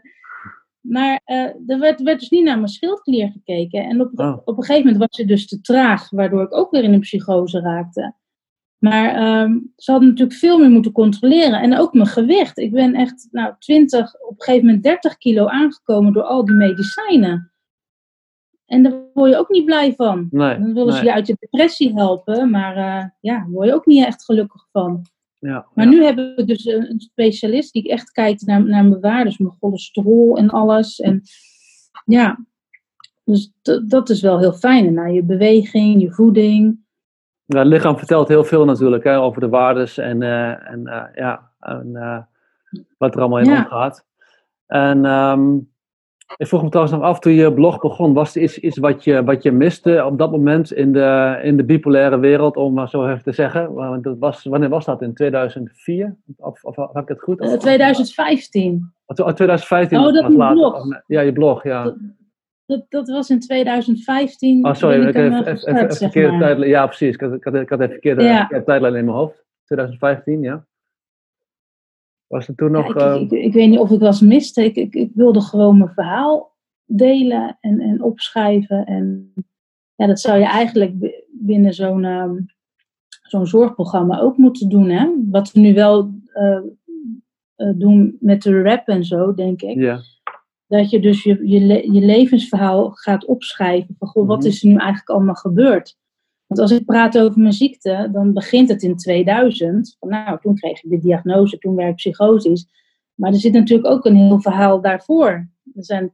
maar 0.87 1.21
uh, 1.25 1.37
er 1.67 1.79
werd, 1.79 2.01
werd, 2.01 2.19
dus 2.19 2.29
niet 2.29 2.43
naar 2.43 2.57
mijn 2.57 2.67
schildklier 2.67 3.29
gekeken. 3.31 3.83
En 3.83 4.01
op, 4.01 4.19
oh. 4.19 4.37
op 4.45 4.57
een 4.57 4.63
gegeven 4.63 4.85
moment 4.85 4.97
was 4.97 5.15
ze 5.15 5.25
dus 5.25 5.47
te 5.47 5.61
traag, 5.61 6.09
waardoor 6.09 6.41
ik 6.41 6.55
ook 6.55 6.71
weer 6.71 6.83
in 6.83 6.93
een 6.93 6.99
psychose 6.99 7.59
raakte. 7.59 8.15
Maar 8.77 9.41
um, 9.41 9.73
ze 9.75 9.91
hadden 9.91 10.09
natuurlijk 10.09 10.39
veel 10.39 10.59
meer 10.59 10.69
moeten 10.69 10.91
controleren. 10.91 11.61
En 11.61 11.77
ook 11.77 11.93
mijn 11.93 12.07
gewicht. 12.07 12.57
Ik 12.57 12.71
ben 12.71 12.95
echt 12.95 13.27
nou, 13.31 13.53
20, 13.59 14.21
op 14.21 14.29
een 14.29 14.35
gegeven 14.43 14.65
moment 14.65 14.83
30 14.83 15.17
kilo 15.17 15.45
aangekomen 15.45 16.13
door 16.13 16.23
al 16.23 16.45
die 16.45 16.55
medicijnen. 16.55 17.51
En 18.65 18.83
daar 18.83 18.93
word 19.13 19.31
je 19.31 19.37
ook 19.37 19.49
niet 19.49 19.65
blij 19.65 19.93
van. 19.95 20.27
Nee, 20.29 20.59
Dan 20.59 20.73
willen 20.73 20.93
ze 20.93 21.03
je 21.03 21.13
uit 21.13 21.27
je 21.27 21.35
depressie 21.39 21.93
helpen, 21.93 22.49
maar 22.49 22.77
uh, 22.77 23.05
ja, 23.19 23.37
daar 23.37 23.49
word 23.49 23.67
je 23.67 23.73
ook 23.73 23.85
niet 23.85 24.05
echt 24.05 24.25
gelukkig 24.25 24.67
van. 24.71 25.05
Ja, 25.39 25.65
maar 25.73 25.87
nu 25.87 26.03
heb 26.03 26.17
ik 26.17 26.47
dus 26.47 26.65
een, 26.65 26.99
specialist 26.99 27.73
die 27.73 27.89
echt 27.89 28.11
kijkt 28.11 28.45
naar, 28.45 28.65
naar 28.65 28.85
mijn 28.85 29.01
waardes, 29.01 29.37
mijn 29.37 29.55
cholesterol 29.59 30.37
en 30.37 30.49
alles. 30.49 30.99
En 30.99 31.21
ja, 32.05 32.45
dus 33.23 33.53
dat 33.87 34.09
is 34.09 34.21
wel 34.21 34.39
heel 34.39 34.53
fijn. 34.53 34.93
naar 34.93 35.11
je 35.11 35.23
beweging, 35.23 36.01
je 36.01 36.11
voeding. 36.11 36.79
Ja, 37.45 37.59
het 37.59 37.67
lichaam 37.67 37.97
vertelt 37.97 38.27
heel 38.27 38.43
veel 38.43 38.65
natuurlijk 38.65 39.03
hè, 39.03 39.19
over 39.19 39.41
de 39.41 39.49
waardes 39.49 39.97
en, 39.97 40.21
uh, 40.21 40.71
en 40.71 40.81
uh, 40.83 41.03
ja, 41.13 41.51
en, 41.59 42.27
wat 42.97 43.15
er 43.15 43.19
allemaal 43.19 43.39
in 43.39 43.45
ja. 43.45 43.57
omgaat. 43.57 44.05
En 44.67 45.05
um, 45.05 45.69
ik 46.35 46.47
vroeg 46.47 46.63
me 46.63 46.69
trouwens 46.69 46.97
nog 46.97 47.05
af, 47.05 47.19
toen 47.19 47.33
je 47.33 47.53
blog 47.53 47.79
begon, 47.79 48.13
was 48.13 48.35
er 48.35 48.41
iets, 48.41 48.59
iets 48.59 48.77
wat, 48.77 49.03
je, 49.03 49.23
wat 49.23 49.43
je 49.43 49.51
miste 49.51 50.05
op 50.05 50.17
dat 50.17 50.31
moment 50.31 50.71
in 50.71 50.93
de, 50.93 51.39
in 51.43 51.57
de 51.57 51.63
bipolaire 51.63 52.19
wereld, 52.19 52.55
om 52.55 52.73
maar 52.73 52.89
zo 52.89 53.07
even 53.07 53.23
te 53.23 53.31
zeggen? 53.31 53.73
Want 53.73 54.03
dat 54.03 54.17
was, 54.19 54.43
wanneer 54.43 54.69
was 54.69 54.85
dat? 54.85 55.01
In 55.01 55.13
2004? 55.13 56.15
Of, 56.37 56.63
of 56.63 56.75
had 56.75 56.97
ik 56.97 57.07
het 57.07 57.21
goed? 57.21 57.39
Of, 57.39 57.57
2015. 57.57 58.93
Oh, 59.05 59.15
2015 59.15 59.97
oh, 59.97 60.13
dat 60.13 60.23
was 60.23 60.33
later. 60.33 60.55
blog. 60.55 61.01
ja, 61.07 61.21
je 61.21 61.33
blog, 61.33 61.63
ja. 61.63 61.95
Dat, 62.65 62.85
dat, 62.89 63.07
was 63.07 63.29
in 63.29 63.39
2015. 63.39 64.65
Oh, 64.65 64.73
sorry, 64.73 65.01
ik, 65.01 65.07
ik 65.07 65.15
heb 65.63 65.93
verkeerde 65.93 66.37
tijdlijn. 66.37 66.69
Ja, 66.69 66.85
precies. 66.85 67.13
Ik 67.13 67.21
had, 67.21 67.33
ik 67.33 67.43
had, 67.43 67.53
ik 67.53 67.69
had 67.69 67.79
even 67.79 67.91
verkeerde, 67.91 68.23
ja. 68.23 68.47
tijdlijn 68.47 68.95
in 68.95 69.05
mijn 69.05 69.17
hoofd. 69.17 69.45
2015, 69.65 70.41
ja. 70.41 70.65
Was 72.27 72.47
er 72.47 72.55
toen 72.55 72.71
nog. 72.71 72.99
Ja, 72.99 73.13
ik, 73.13 73.31
ik, 73.31 73.43
ik, 73.43 73.53
weet 73.53 73.69
niet 73.69 73.79
of 73.79 73.91
ik 73.91 73.99
was 73.99 74.21
miste. 74.21 74.63
Ik, 74.63 74.75
ik, 74.75 74.93
ik, 74.93 75.11
wilde 75.13 75.41
gewoon 75.41 75.77
mijn 75.77 75.93
verhaal 75.93 76.55
delen 76.85 77.57
en, 77.59 77.79
en 77.79 78.01
opschrijven. 78.01 78.85
En 78.85 79.33
ja, 79.95 80.07
dat 80.07 80.19
zou 80.19 80.39
je 80.39 80.45
eigenlijk 80.45 81.23
binnen 81.31 81.73
zo'n 81.73 82.03
um, 82.03 82.45
zo'n 83.21 83.47
zorgprogramma 83.47 84.19
ook 84.19 84.37
moeten 84.37 84.69
doen. 84.69 84.89
Hè? 84.89 85.09
Wat 85.29 85.51
we 85.51 85.59
nu 85.59 85.73
wel 85.73 86.13
uh, 86.33 86.59
uh, 87.57 87.73
doen 87.75 88.17
met 88.19 88.41
de 88.41 88.61
rap 88.61 88.87
en 88.87 89.03
zo, 89.03 89.33
denk 89.33 89.61
ik. 89.61 89.77
Ja. 89.77 90.01
Dat 90.67 90.89
je 90.89 90.99
dus 90.99 91.23
je, 91.23 91.47
je, 91.47 91.91
je 91.93 92.05
levensverhaal 92.05 92.89
gaat 92.89 93.25
opschrijven. 93.25 93.95
Van 93.99 94.07
goh, 94.07 94.27
wat 94.27 94.39
mhm. 94.39 94.47
is 94.47 94.63
er 94.63 94.69
nu 94.69 94.75
eigenlijk 94.75 95.09
allemaal 95.09 95.35
gebeurd? 95.35 95.97
Want 96.47 96.59
als 96.61 96.71
ik 96.71 96.85
praat 96.85 97.17
over 97.17 97.39
mijn 97.39 97.53
ziekte, 97.53 98.09
dan 98.11 98.33
begint 98.33 98.69
het 98.69 98.83
in 98.83 98.95
2000. 98.95 99.95
Van, 99.99 100.09
nou, 100.09 100.39
toen 100.41 100.55
kreeg 100.55 100.83
ik 100.83 100.89
de 100.89 100.99
diagnose, 100.99 101.57
toen 101.57 101.75
werd 101.75 101.89
ik 101.89 101.95
psychotisch. 101.95 102.67
Maar 103.13 103.31
er 103.31 103.39
zit 103.39 103.53
natuurlijk 103.53 103.87
ook 103.87 104.05
een 104.05 104.15
heel 104.15 104.41
verhaal 104.41 104.81
daarvoor. 104.81 105.49
Er 105.75 105.85
zijn 105.85 106.11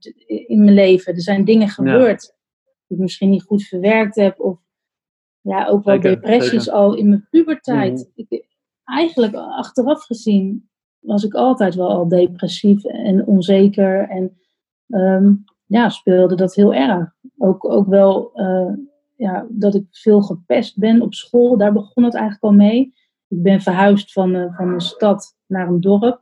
in 0.48 0.64
mijn 0.64 0.76
leven, 0.76 1.14
er 1.14 1.22
zijn 1.22 1.46
dingen 1.46 1.68
gebeurd 1.68 2.36
die 2.88 2.98
ik 2.98 3.04
misschien 3.04 3.30
niet 3.30 3.44
goed 3.44 3.64
verwerkt 3.64 4.16
heb. 4.16 4.40
Of 4.40 4.60
ja, 5.42 5.68
ook 5.68 5.84
wel 5.84 6.00
depressies 6.00 6.70
al 6.70 6.96
in 6.96 7.10
mijn 7.10 7.28
puberteit. 7.30 8.12
Mhm. 8.16 8.26
Ik, 8.30 8.46
eigenlijk 8.84 9.36
achteraf 9.36 10.04
gezien 10.04 10.70
was 11.00 11.24
ik 11.24 11.34
altijd 11.34 11.76
wel 11.76 11.90
al 11.90 12.08
depressief 12.08 12.84
en 12.84 13.26
onzeker. 13.26 14.10
En 14.10 14.38
um, 14.88 15.44
ja, 15.66 15.90
speelde 15.90 16.36
dat 16.36 16.56
heel 16.56 16.74
erg. 16.74 17.14
Ook, 17.38 17.70
ook 17.70 17.88
wel... 17.88 18.32
Uh, 18.34 18.74
ja, 19.24 19.48
dat 19.50 19.76
ik 19.76 19.86
veel 19.92 20.22
gepest 20.22 20.78
ben 20.78 21.02
op 21.02 21.14
school. 21.14 21.58
Daar 21.58 21.74
begon 21.74 22.04
het 22.04 22.14
eigenlijk 22.14 22.44
al 22.44 22.54
mee. 22.54 22.94
Ik 23.28 23.42
ben 23.44 23.62
verhuisd 23.62 24.12
van, 24.12 24.36
uh, 24.36 24.56
van 24.56 24.70
een 24.74 24.82
stad 24.82 25.38
naar 25.46 25.68
een 25.68 25.82
dorp. 25.82 26.22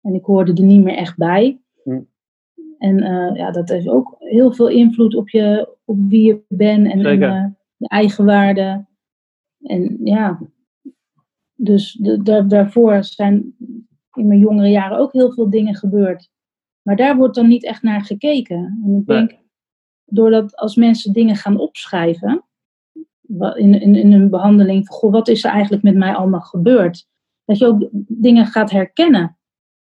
En 0.00 0.14
ik 0.14 0.24
hoorde 0.24 0.52
er 0.52 0.62
niet 0.62 0.82
meer 0.84 0.96
echt 0.96 1.16
bij. 1.16 1.60
Hm. 1.84 2.00
En 2.78 2.96
uh, 3.02 3.34
ja, 3.34 3.50
dat 3.50 3.68
heeft 3.68 3.88
ook 3.88 4.16
heel 4.18 4.52
veel 4.52 4.68
invloed 4.68 5.14
op, 5.14 5.28
je, 5.28 5.76
op 5.84 5.98
wie 6.08 6.26
je 6.26 6.42
bent 6.48 6.86
en, 6.92 7.04
en 7.06 7.22
uh, 7.22 7.44
je 7.76 7.88
eigen 7.88 8.24
waarde. 8.24 8.84
En 9.62 9.98
ja, 10.04 10.40
dus 11.54 11.92
de, 11.92 12.22
de- 12.22 12.46
daarvoor 12.46 13.04
zijn 13.04 13.56
in 14.12 14.26
mijn 14.26 14.40
jongere 14.40 14.68
jaren 14.68 14.98
ook 14.98 15.12
heel 15.12 15.32
veel 15.32 15.50
dingen 15.50 15.74
gebeurd. 15.74 16.30
Maar 16.82 16.96
daar 16.96 17.16
wordt 17.16 17.34
dan 17.34 17.48
niet 17.48 17.64
echt 17.64 17.82
naar 17.82 18.04
gekeken. 18.04 18.80
En 18.84 18.94
ik 19.00 19.06
Nee. 19.06 19.44
Doordat 20.06 20.56
als 20.56 20.76
mensen 20.76 21.12
dingen 21.12 21.36
gaan 21.36 21.58
opschrijven, 21.58 22.44
in, 23.54 23.80
in, 23.80 23.94
in 23.94 24.12
een 24.12 24.30
behandeling, 24.30 24.86
van, 24.86 24.96
goh, 24.96 25.12
wat 25.12 25.28
is 25.28 25.44
er 25.44 25.50
eigenlijk 25.50 25.82
met 25.82 25.96
mij 25.96 26.14
allemaal 26.14 26.40
gebeurd? 26.40 27.06
Dat 27.44 27.58
je 27.58 27.66
ook 27.66 27.88
dingen 28.08 28.46
gaat 28.46 28.70
herkennen. 28.70 29.38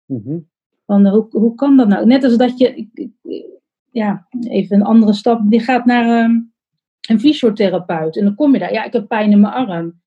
Mhm. 0.07 0.39
Van, 0.87 1.07
hoe, 1.07 1.27
hoe 1.31 1.55
kan 1.55 1.77
dat 1.77 1.89
nou? 1.89 2.07
Net 2.07 2.25
als 2.25 2.37
dat 2.37 2.59
je, 2.59 2.89
ja, 3.91 4.27
even 4.41 4.77
een 4.77 4.87
andere 4.87 5.12
stap, 5.12 5.51
die 5.51 5.61
gaat 5.61 5.85
naar 5.85 6.25
ehm, 6.25 6.41
een 7.09 7.20
fysiotherapeut 7.20 8.16
en 8.16 8.25
dan 8.25 8.35
kom 8.35 8.53
je 8.53 8.59
daar, 8.59 8.73
ja, 8.73 8.85
ik 8.85 8.93
heb 8.93 9.09
pijn 9.09 9.31
in 9.31 9.41
mijn 9.41 9.53
arm. 9.53 10.01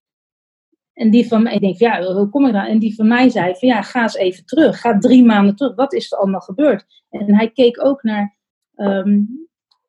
En 0.93 1.09
die 1.09 1.27
van 1.27 1.43
mij, 1.43 1.53
ik 1.53 1.61
denk, 1.61 1.77
ja, 1.77 2.13
hoe 2.13 2.29
kom 2.29 2.45
ik 2.45 2.53
daar? 2.53 2.67
En 2.67 2.79
die 2.79 2.95
van 2.95 3.07
mij 3.07 3.29
zei 3.29 3.55
van, 3.55 3.67
ja, 3.67 3.81
ga 3.81 4.01
eens 4.01 4.15
even 4.15 4.45
terug, 4.45 4.79
ga 4.79 4.97
drie 4.97 5.25
maanden 5.25 5.55
terug, 5.55 5.75
wat 5.75 5.93
is 5.93 6.11
er 6.11 6.17
allemaal 6.17 6.39
gebeurd? 6.39 6.85
En 7.09 7.35
hij 7.35 7.51
keek 7.51 7.85
ook 7.85 8.03
naar 8.03 8.37
ehm, 8.75 9.21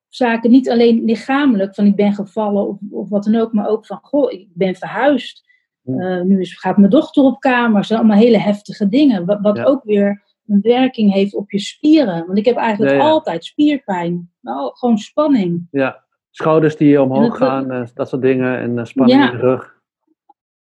zaken, 0.08 0.50
niet 0.50 0.70
alleen 0.70 1.04
lichamelijk, 1.04 1.74
van 1.74 1.86
ik 1.86 1.96
ben 1.96 2.12
gevallen 2.14 2.68
of, 2.68 2.78
of 2.90 3.08
wat 3.08 3.24
dan 3.24 3.34
ook, 3.36 3.52
maar 3.52 3.68
ook 3.68 3.86
van, 3.86 3.98
goh, 4.02 4.32
ik 4.32 4.48
ben 4.54 4.74
verhuisd. 4.74 5.44
Eh, 5.84 6.20
nu 6.20 6.40
is, 6.40 6.58
gaat 6.58 6.76
mijn 6.76 6.90
dochter 6.90 7.22
op 7.22 7.40
kamer, 7.40 7.84
zijn 7.84 7.98
allemaal 7.98 8.18
hele 8.18 8.38
heftige 8.38 8.88
dingen, 8.88 9.26
wat, 9.26 9.38
wat 9.40 9.56
Ja. 9.56 9.64
ook 9.64 9.84
weer 9.84 10.22
een 10.46 10.60
werking 10.60 11.12
heeft 11.12 11.34
op 11.34 11.50
je 11.50 11.58
spieren. 11.58 12.26
Want 12.26 12.38
ik 12.38 12.44
heb 12.44 12.56
eigenlijk 12.56 12.92
Ja, 12.96 13.02
ja. 13.02 13.08
altijd 13.08 13.44
spierpijn. 13.44 14.30
Nou, 14.40 14.70
gewoon 14.76 14.98
spanning. 14.98 15.66
Ja, 15.70 16.04
schouders 16.30 16.76
die 16.76 17.02
omhoog 17.02 17.38
dat- 17.38 17.48
gaan, 17.48 17.70
eh, 17.70 17.86
dat 17.94 18.08
soort 18.08 18.22
dingen. 18.22 18.58
En 18.58 18.78
eh, 18.78 18.84
spanning 18.84 19.24
in 19.24 19.30
de 19.30 19.36
rug. 19.36 19.74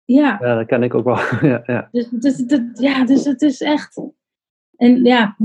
Ja, 0.04 0.38
Ja, 0.40 0.54
dat 0.54 0.66
ken 0.66 0.82
ik 0.82 0.94
ook 0.94 1.04
wel. 1.04 1.16
ja, 1.50 1.62
ja. 1.66 1.88
dus, 1.92 2.08
dus, 2.08 2.36
dat- 2.36 2.70
ja, 2.72 3.04
dus 3.04 3.24
het 3.24 3.42
is 3.42 3.60
echt. 3.60 4.00
En 4.76 5.04
ja, 5.04 5.36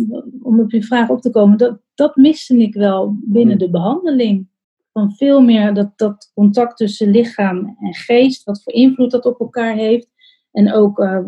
om 0.41 0.59
op 0.59 0.71
je 0.71 0.83
vraag 0.83 1.09
op 1.09 1.21
te 1.21 1.29
komen, 1.29 1.57
dat, 1.57 1.79
dat 1.95 2.15
miste 2.15 2.57
ik 2.57 2.73
wel 2.73 3.15
binnen 3.21 3.53
Hm. 3.57 3.59
de 3.59 3.69
behandeling. 3.69 4.49
Van 4.93 5.11
veel 5.11 5.41
meer 5.41 5.73
dat, 5.73 5.91
dat 5.95 6.31
contact 6.33 6.77
tussen 6.77 7.11
lichaam 7.11 7.75
en 7.79 7.93
geest, 7.93 8.43
wat 8.43 8.63
voor 8.63 8.73
invloed 8.73 9.11
dat 9.11 9.25
op 9.25 9.39
elkaar 9.39 9.75
heeft. 9.75 10.07
En 10.51 10.73
ook 10.73 10.99
eh, 10.99 11.19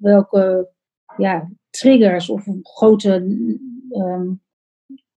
welke 0.00 0.68
ja, 1.16 1.50
triggers 1.70 2.28
of 2.30 2.46
grote, 2.62 3.10
ehm, 3.90 4.26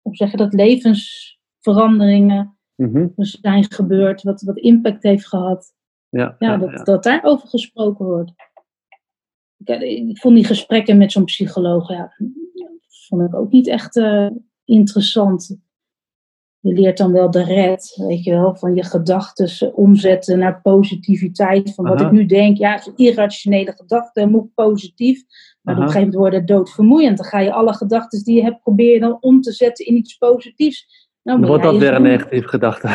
hoe 0.02 0.16
zeg 0.16 0.30
je 0.30 0.36
dat, 0.36 0.52
levensveranderingen 0.52 2.56
Mhm. 2.76 3.06
zijn 3.16 3.72
gebeurd, 3.72 4.22
wat, 4.22 4.42
wat 4.42 4.58
impact 4.58 5.02
heeft 5.02 5.28
gehad. 5.28 5.72
ja, 6.08 6.36
Ja, 6.38 6.50
ja, 6.50 6.56
dat, 6.56 6.70
ja. 6.70 6.82
dat 6.82 7.02
daarover 7.02 7.48
gesproken 7.48 8.04
wordt. 8.04 8.32
Ik, 9.64 10.18
vond 10.18 10.34
die 10.34 10.44
gesprekken 10.44 10.98
met 10.98 11.12
zo'n 11.12 11.24
psycholoog, 11.24 11.88
ja, 11.88 12.12
vond 13.08 13.22
ik 13.22 13.34
ook 13.34 13.52
niet 13.52 13.68
echt 13.68 13.96
eh, 13.96 14.28
interessant. 14.64 15.56
Je 16.60 16.72
leert 16.72 16.98
dan 16.98 17.12
wel 17.12 17.30
de 17.30 17.44
red, 17.44 18.02
weet 18.08 18.24
je 18.24 18.30
wel, 18.30 18.54
van 18.54 18.74
je 18.74 18.84
gedachten 18.84 19.74
omzetten 19.74 20.38
naar 20.38 20.60
positiviteit. 20.60 21.74
Van 21.74 21.84
wat 21.84 21.98
Aha. 21.98 22.06
ik 22.06 22.12
nu 22.12 22.26
denk, 22.26 22.56
ja, 22.56 22.72
het 22.72 22.80
is 22.80 22.86
een 22.86 23.06
irrationele 23.06 23.72
gedachte, 23.72 24.26
moet 24.26 24.54
positief. 24.54 25.22
Maar 25.62 25.74
op 25.74 25.80
een 25.80 25.86
gegeven 25.86 26.08
moment 26.08 26.14
wordt 26.14 26.36
het 26.36 26.46
doodvermoeiend. 26.46 27.16
Dan 27.16 27.26
ga 27.26 27.40
je 27.40 27.52
alle 27.52 27.74
gedachten 27.74 28.24
die 28.24 28.36
je 28.36 28.42
hebt, 28.42 28.62
probeer 28.62 28.92
je 28.92 29.00
dan 29.00 29.16
om 29.20 29.40
te 29.40 29.52
zetten 29.52 29.86
in 29.86 29.96
iets 29.96 30.16
positiefs. 30.16 31.08
Nou, 31.22 31.38
Dan 31.38 31.48
wordt 31.48 31.62
dat 31.62 31.76
weer 31.76 31.94
een 31.94 32.02
negatieve 32.02 32.48
gedachte. 32.48 32.88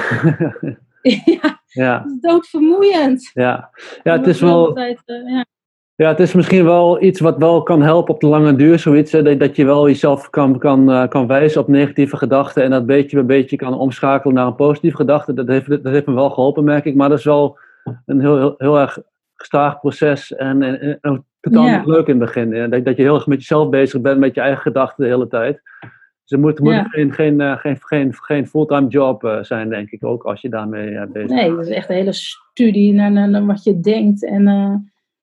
ja, 1.41 1.61
ja, 1.67 2.05
doodvermoeiend. 2.21 3.29
ja. 3.33 3.69
ja, 4.03 4.17
het 4.17 4.27
is 4.27 4.41
wel... 4.41 4.67
altijd, 4.67 5.01
eh, 5.05 5.15
ja. 5.15 5.45
Ja, 5.97 6.07
het 6.07 6.19
is 6.19 6.33
misschien 6.33 6.63
wel 6.63 7.03
iets 7.03 7.19
wat 7.19 7.37
wel 7.37 7.63
kan 7.63 7.81
helpen 7.81 8.13
op 8.13 8.19
de 8.19 8.27
lange 8.27 8.55
duur, 8.55 8.79
zoiets. 8.79 9.11
Hè, 9.11 9.21
dat, 9.21 9.39
dat 9.39 9.55
je 9.55 9.65
wel 9.65 9.87
jezelf 9.87 10.29
kan, 10.29 10.57
kan, 10.59 10.91
eh, 10.91 11.07
kan 11.07 11.27
wijzen 11.27 11.61
op 11.61 11.67
negatieve 11.67 12.17
gedachten 12.17 12.63
en 12.63 12.69
dat 12.69 12.85
beetje 12.85 13.15
bij 13.15 13.25
beetje 13.25 13.55
kan 13.55 13.73
omschakelen 13.73 14.35
naar 14.35 14.47
een 14.47 14.55
positieve 14.55 14.95
gedachte. 14.95 15.33
Dat 15.33 15.47
heeft, 15.47 15.69
dat 15.69 15.93
heeft 15.93 16.05
me 16.05 16.13
wel 16.13 16.29
geholpen, 16.29 16.63
merk 16.63 16.85
ik. 16.85 16.95
Maar 16.95 17.09
dat 17.09 17.17
is 17.17 17.23
wel 17.23 17.57
een 18.05 18.19
heel, 18.19 18.37
heel, 18.37 18.55
heel 18.57 18.79
erg 18.79 18.99
gestaag 19.35 19.79
proces 19.79 20.35
en, 20.35 20.63
en, 20.63 20.97
en 21.01 21.11
ook 21.11 21.23
totaal 21.39 21.77
niet 21.77 21.85
leuk 21.85 22.07
in 22.07 22.19
het 22.19 22.25
begin. 22.25 22.53
hè. 22.53 22.69
Dat, 22.69 22.85
dat 22.85 22.97
je 22.97 23.03
heel 23.03 23.15
erg 23.15 23.27
met 23.27 23.39
jezelf 23.39 23.69
bezig 23.69 24.01
bent, 24.01 24.19
met 24.19 24.35
je 24.35 24.41
eigen 24.41 24.61
gedachten 24.61 25.03
de 25.03 25.09
hele 25.09 25.27
tijd. 25.27 25.61
Dus 25.81 25.89
het 26.25 26.39
moet, 26.39 26.59
moet 26.59 26.83
geen, 26.87 27.13
geen, 27.13 27.41
eh, 27.41 27.57
geen, 27.57 27.77
geen, 27.79 28.13
geen 28.13 28.47
fulltime 28.47 28.87
job 28.87 29.23
eh, 29.23 29.43
zijn, 29.43 29.69
denk 29.69 29.89
ik 29.89 30.05
ook, 30.05 30.23
als 30.23 30.41
je 30.41 30.49
daarmee 30.49 30.89
bezig 30.89 31.11
bent. 31.11 31.29
Nee, 31.29 31.51
het 31.57 31.67
is 31.67 31.73
echt 31.73 31.89
een 31.89 31.95
hele 31.95 32.13
studie 32.13 32.93
naar, 32.93 33.11
naar, 33.11 33.29
naar 33.29 33.45
wat 33.45 33.63
je 33.63 33.79
denkt. 33.79 34.25
En 34.25 34.47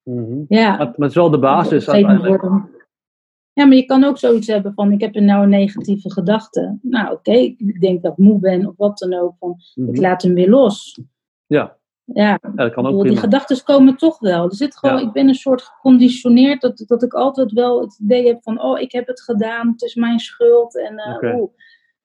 Mhm. 0.05 0.43
ja, 0.49 0.77
Maar, 0.77 0.87
het 0.87 0.99
is 1.11 1.15
wel 1.15 1.31
de 1.31 1.39
basis 1.39 1.89
uiteindelijk. 1.89 2.43
Ja, 3.53 3.65
maar 3.65 3.77
je 3.77 3.85
kan 3.85 4.05
ook 4.05 4.19
zoiets 4.19 4.47
hebben 4.47 4.75
van, 4.75 4.93
ik 4.93 5.01
heb 5.01 5.15
een 5.17 5.25
nou 5.25 5.43
een 5.43 5.49
negatieve 5.49 6.11
gedachte. 6.13 6.79
Nou, 6.83 7.13
oké, 7.13 7.33
ik 7.33 7.81
denk 7.81 8.03
dat 8.03 8.13
ik 8.13 8.19
moe 8.19 8.39
ben 8.39 8.67
of 8.67 8.75
wat 8.77 8.99
dan 8.99 9.15
ook. 9.15 9.35
Van, 9.39 9.57
Mhm. 9.75 9.89
Ik 9.89 9.97
laat 10.01 10.23
hem 10.23 10.35
weer 10.35 10.49
los. 10.51 11.01
Ja, 11.47 11.77
Ja, 12.05 12.29
ja, 12.43 12.51
dat 12.55 12.73
kan 12.73 12.87
ook 12.87 12.91
bedoel, 12.97 13.03
die 13.13 13.17
gedachten 13.17 13.63
komen 13.65 13.97
toch 13.97 14.19
wel. 14.19 14.45
Er 14.45 14.55
zit 14.55 14.77
gewoon, 14.77 14.99
Ja. 15.01 15.07
Ik 15.07 15.13
ben 15.13 15.29
een 15.29 15.35
soort 15.35 15.63
geconditioneerd 15.63 16.61
dat, 16.61 16.85
dat 16.87 17.03
ik 17.03 17.13
altijd 17.15 17.53
wel 17.53 17.81
het 17.81 17.99
idee 18.03 18.27
heb 18.27 18.43
van, 18.43 18.63
oh, 18.63 18.81
ik 18.81 18.93
heb 18.93 19.07
het 19.07 19.21
gedaan, 19.21 19.69
het 19.69 19.83
is 19.83 19.95
mijn 19.95 20.19
schuld. 20.19 20.79
En 20.79 21.01
oeh. 21.23 21.51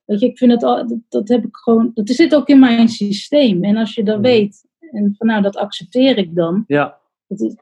Weet 0.06 0.20
je, 0.20 0.26
ik 0.26 0.38
vind 0.38 0.52
het 0.52 0.64
al, 0.64 0.88
dat, 0.88 0.98
dat 1.10 1.28
heb 1.28 1.44
ik 1.46 1.56
gewoon, 1.56 1.92
dat 1.94 2.10
zit 2.10 2.36
ook 2.36 2.48
in 2.48 2.60
mijn 2.60 2.88
systeem. 2.88 3.64
En 3.64 3.78
als 3.78 3.94
je 3.96 4.04
dat 4.04 4.16
Mhm. 4.16 4.24
weet, 4.26 4.66
en 4.80 5.16
van 5.18 5.28
nou, 5.28 5.42
dat 5.42 5.56
accepteer 5.58 6.18
ik 6.18 6.36
dan. 6.36 6.64
Ja, 6.68 6.98
is, 7.28 7.56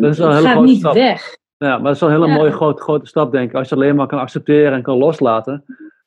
Dat 0.00 0.10
is 0.12 0.18
een 0.18 0.32
hele 0.34 0.48
gaat 0.48 0.62
niet 0.64 0.78
stap. 0.78 0.94
weg. 0.94 1.36
Ja, 1.56 1.68
maar 1.74 1.82
dat 1.82 1.94
is 1.94 2.00
wel 2.00 2.08
een 2.10 2.14
hele 2.14 2.28
Ja. 2.28 2.34
mooie 2.36 2.50
grote, 2.52 2.82
grote 2.82 3.06
stap, 3.06 3.32
denk 3.32 3.48
ik. 3.50 3.56
Als 3.56 3.68
je 3.68 3.74
het 3.74 3.84
alleen 3.84 3.96
maar 3.96 4.06
kan 4.06 4.18
accepteren 4.18 4.72
en 4.72 4.82
kan 4.82 4.98
loslaten. 4.98 5.64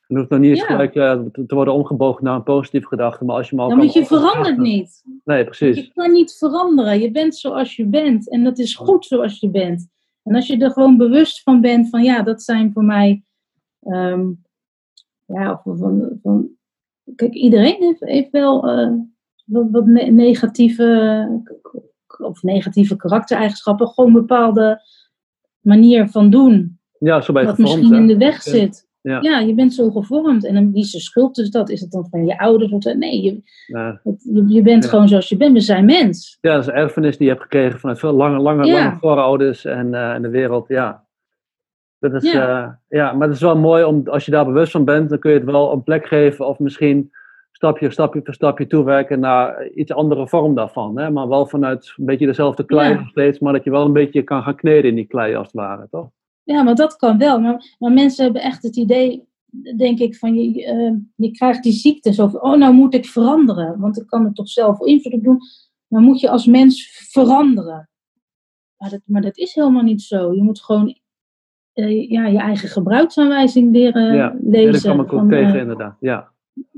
Dan 0.08 0.18
hoeft 0.18 0.30
het 0.30 0.40
nog 0.40 0.40
niet 0.40 0.50
eens 0.50 0.60
Ja. 0.60 0.66
gelijk 0.76 0.96
eh, 0.96 1.46
te, 1.46 1.56
worden 1.56 1.74
omgebogen 1.74 2.24
naar 2.24 2.36
een 2.36 2.44
positieve 2.44 2.88
gedachte. 2.88 3.26
Maar 3.26 3.36
als 3.36 3.50
je 3.50 3.56
al 3.58 3.62
Ja, 3.64 3.70
kan 3.70 3.78
want 3.80 3.94
je 3.94 4.06
verandert 4.06 4.58
niet. 4.58 5.04
Nee, 5.24 5.44
precies. 5.44 5.76
Je 5.78 5.92
kan 5.94 6.12
niet 6.12 6.34
veranderen. 6.38 7.00
Je 7.00 7.12
bent 7.12 7.36
zoals 7.36 7.76
je 7.76 7.86
bent. 7.86 8.30
En 8.30 8.44
dat 8.44 8.58
is 8.58 8.76
goed 8.76 9.06
zoals 9.06 9.40
je 9.40 9.50
bent. 9.50 9.88
En 10.24 10.36
als 10.36 10.48
je 10.48 10.58
er 10.58 10.72
gewoon 10.72 10.98
bewust 10.98 11.42
van 11.44 11.62
bent 11.62 11.90
van 11.90 12.04
ja, 12.04 12.22
dat 12.22 12.42
zijn 12.44 12.72
voor 12.74 12.84
mij. 12.84 13.24
ehm, 13.82 14.26
ja, 15.26 15.62
of 15.64 15.78
van, 15.80 16.20
van, 16.24 16.48
kijk, 17.16 17.34
iedereen 17.34 17.76
heeft, 17.80 18.00
heeft 18.00 18.32
wel 18.32 18.70
eh, 18.70 18.92
wat, 19.46 19.66
wat 19.72 19.86
ne- 19.86 20.04
negatieve. 20.12 21.42
Of 22.20 22.44
negatieve 22.44 22.96
karaktereigenschappen. 22.96 23.88
Gewoon 23.88 24.10
een 24.16 24.22
bepaalde 24.22 24.82
manier 25.62 26.08
van 26.10 26.30
doen. 26.30 26.80
Ja, 27.00 27.22
zo 27.22 27.40
je 27.40 27.46
Wat 27.46 27.56
gevormd. 27.56 27.78
misschien 27.80 27.94
hè. 27.94 28.00
in 28.02 28.08
de 28.08 28.18
weg 28.18 28.42
zit. 28.42 28.86
Ja. 29.02 29.22
Ja, 29.22 29.40
je 29.40 29.54
bent 29.54 29.74
zo 29.74 29.90
gevormd. 29.92 30.46
En 30.46 30.54
dan 30.54 30.72
wie 30.72 30.82
is 30.84 30.92
de 30.92 31.00
schuld 31.00 31.36
dus 31.36 31.50
dat? 31.50 31.70
Is 31.70 31.82
het 31.82 31.92
dan 31.92 32.08
van 32.10 32.26
je 32.26 32.40
ouders? 32.40 32.72
Of 32.72 32.84
nee, 32.84 33.22
je, 33.22 33.42
Ja. 33.68 34.00
het- 34.04 34.24
je, 34.34 34.48
je 34.48 34.62
bent 34.62 34.84
Ja. 34.84 34.90
gewoon 34.90 35.08
zoals 35.08 35.30
je 35.30 35.38
bent. 35.38 35.54
We 35.54 35.60
zijn 35.60 35.86
mens. 35.86 36.38
ja, 36.42 36.52
dat 36.52 36.62
is 36.62 36.68
een 36.68 36.74
erfenis 36.74 37.18
die 37.18 37.26
je 37.26 37.32
hebt 37.32 37.44
gekregen 37.44 37.80
vanuit 37.80 38.00
veel 38.00 38.14
lange, 38.14 38.40
lange, 38.40 38.66
lange 38.72 38.98
voorouders 39.00 39.66
en 39.66 39.94
eh, 39.94 40.16
in 40.16 40.22
de 40.22 40.30
wereld. 40.30 40.68
Ja. 40.68 41.06
Dat 42.00 42.14
is, 42.14 42.32
Ja. 42.32 42.48
ja. 42.50 42.80
ja, 42.88 43.12
maar 43.14 43.28
het 43.28 43.36
is 43.36 43.42
wel 43.42 43.58
mooi 43.58 43.84
om, 43.84 44.08
als 44.08 44.26
je 44.26 44.32
daar 44.32 44.46
bewust 44.46 44.72
van 44.72 44.86
bent, 44.86 45.10
dan 45.10 45.20
kun 45.20 45.32
je 45.32 45.38
het 45.38 45.46
wel 45.46 45.72
een 45.74 45.84
plek 45.84 46.08
geven 46.08 46.48
of 46.48 46.60
misschien 46.60 47.12
stapje, 47.58 47.92
stapje 47.92 48.22
voor 48.24 48.34
stapje 48.34 48.68
toewerken 48.68 49.20
naar 49.20 49.68
iets 49.68 49.92
andere 49.92 50.28
vorm 50.28 50.56
daarvan. 50.56 50.98
Hè? 50.98 51.12
Maar 51.12 51.28
wel 51.28 51.46
vanuit 51.46 51.94
een 51.98 52.06
beetje 52.06 52.26
dezelfde 52.26 52.66
klei 52.66 52.90
Ja. 52.94 53.00
nog 53.00 53.10
steeds, 53.10 53.40
maar 53.40 53.54
dat 53.54 53.64
je 53.64 53.70
wel 53.72 53.86
een 53.86 53.94
beetje 53.94 54.24
kan 54.24 54.44
gaan 54.44 54.56
kneden 54.56 54.90
in 54.90 54.96
die 54.96 55.08
klei 55.08 55.36
als 55.36 55.46
het 55.48 55.56
ware, 55.56 55.88
toch? 55.92 56.10
Ja, 56.44 56.64
maar 56.64 56.76
dat 56.76 56.96
kan 56.96 57.18
wel. 57.18 57.40
Maar, 57.40 57.76
maar 57.80 57.92
mensen 57.92 58.24
hebben 58.24 58.42
echt 58.42 58.64
het 58.64 58.76
idee, 58.76 59.28
denk 59.78 60.00
ik, 60.00 60.16
van 60.16 60.36
je, 60.36 60.66
eh, 60.66 60.94
je 61.16 61.32
krijgt 61.32 61.64
die 61.64 61.72
ziekte 61.74 62.14
zo 62.14 62.28
van, 62.28 62.42
oh, 62.42 62.58
nou 62.58 62.74
moet 62.74 62.94
ik 62.94 63.06
veranderen. 63.06 63.80
Want 63.80 63.98
ik 64.02 64.08
kan 64.08 64.26
er 64.26 64.34
toch 64.34 64.50
zelf 64.50 64.80
invloed 64.82 65.14
op 65.14 65.24
doen. 65.24 65.40
Dan 65.88 66.04
moet 66.04 66.20
je 66.20 66.30
als 66.30 66.46
mens 66.46 67.08
veranderen. 67.12 67.90
Maar 68.78 68.90
dat, 68.90 69.02
maar 69.06 69.22
dat 69.22 69.38
is 69.38 69.56
helemaal 69.56 69.84
niet 69.84 70.02
zo. 70.02 70.34
Je 70.34 70.44
moet 70.44 70.62
gewoon 70.62 70.98
eh, 71.74 72.10
ja, 72.10 72.28
je 72.28 72.38
eigen 72.40 72.70
gebruiksaanwijzing 72.70 73.72
leren 73.72 74.16
Ja, 74.16 74.36
lezen. 74.42 74.62
Ja, 74.66 74.72
dat 74.72 74.82
kwam 74.82 75.00
ik 75.00 75.14
ook 75.14 75.30
tegen, 75.30 75.54
eh, 75.54 75.62
inderdaad. 75.62 75.98
Ja, 76.00 76.32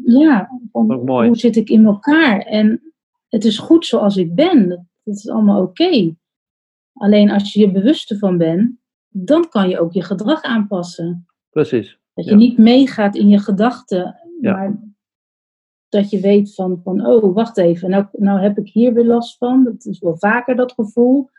ja, 0.05 0.59
van 0.71 0.91
hoe 1.25 1.38
zit 1.38 1.55
ik 1.55 1.69
in 1.69 1.86
elkaar? 1.86 2.39
En 2.39 2.93
het 3.27 3.45
is 3.45 3.57
goed 3.57 3.86
zoals 3.86 4.17
ik 4.17 4.36
ben. 4.36 4.69
Dat, 4.69 4.82
dat 5.03 5.15
is 5.15 5.30
allemaal 5.30 5.61
oké. 5.61 6.15
Alleen 6.93 7.32
als 7.32 7.53
je 7.53 7.59
je 7.59 7.71
bewust 7.71 8.11
ervan 8.11 8.38
bent, 8.38 8.71
dan 9.07 9.49
kan 9.49 9.69
je 9.69 9.80
ook 9.80 9.93
je 9.93 10.03
gedrag 10.03 10.41
aanpassen. 10.41 11.25
precies. 11.49 11.99
Dat 12.13 12.25
je 12.25 12.32
Ja. 12.32 12.38
niet 12.38 12.57
meegaat 12.57 13.15
in 13.15 13.27
je 13.30 13.39
gedachten, 13.39 14.15
Ja. 14.41 14.51
maar 14.51 14.80
dat 15.89 16.09
je 16.09 16.19
weet 16.19 16.53
van, 16.55 16.82
van 16.84 17.05
oh, 17.05 17.34
wacht 17.34 17.57
even, 17.57 17.89
nou, 17.89 18.05
nou 18.11 18.39
heb 18.39 18.57
ik 18.57 18.67
hier 18.69 18.93
weer 18.93 19.05
last 19.05 19.38
van. 19.38 19.63
Dat 19.63 19.86
is 19.86 19.99
wel 19.99 20.17
vaker 20.17 20.55
dat 20.55 20.71
gevoel. 20.71 21.30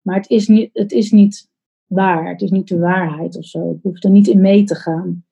Maar 0.00 0.16
het 0.16 0.28
is 0.30 0.48
niet, 0.48 0.70
het 0.72 0.92
is 0.92 1.10
niet 1.10 1.50
waar. 1.86 2.28
Het 2.28 2.42
is 2.42 2.50
niet 2.50 2.68
de 2.68 2.78
waarheid 2.78 3.36
of 3.36 3.44
zo. 3.44 3.68
Je 3.68 3.78
hoeft 3.82 4.04
er 4.04 4.10
niet 4.10 4.26
in 4.26 4.40
mee 4.40 4.64
te 4.64 4.74
gaan. 4.74 5.24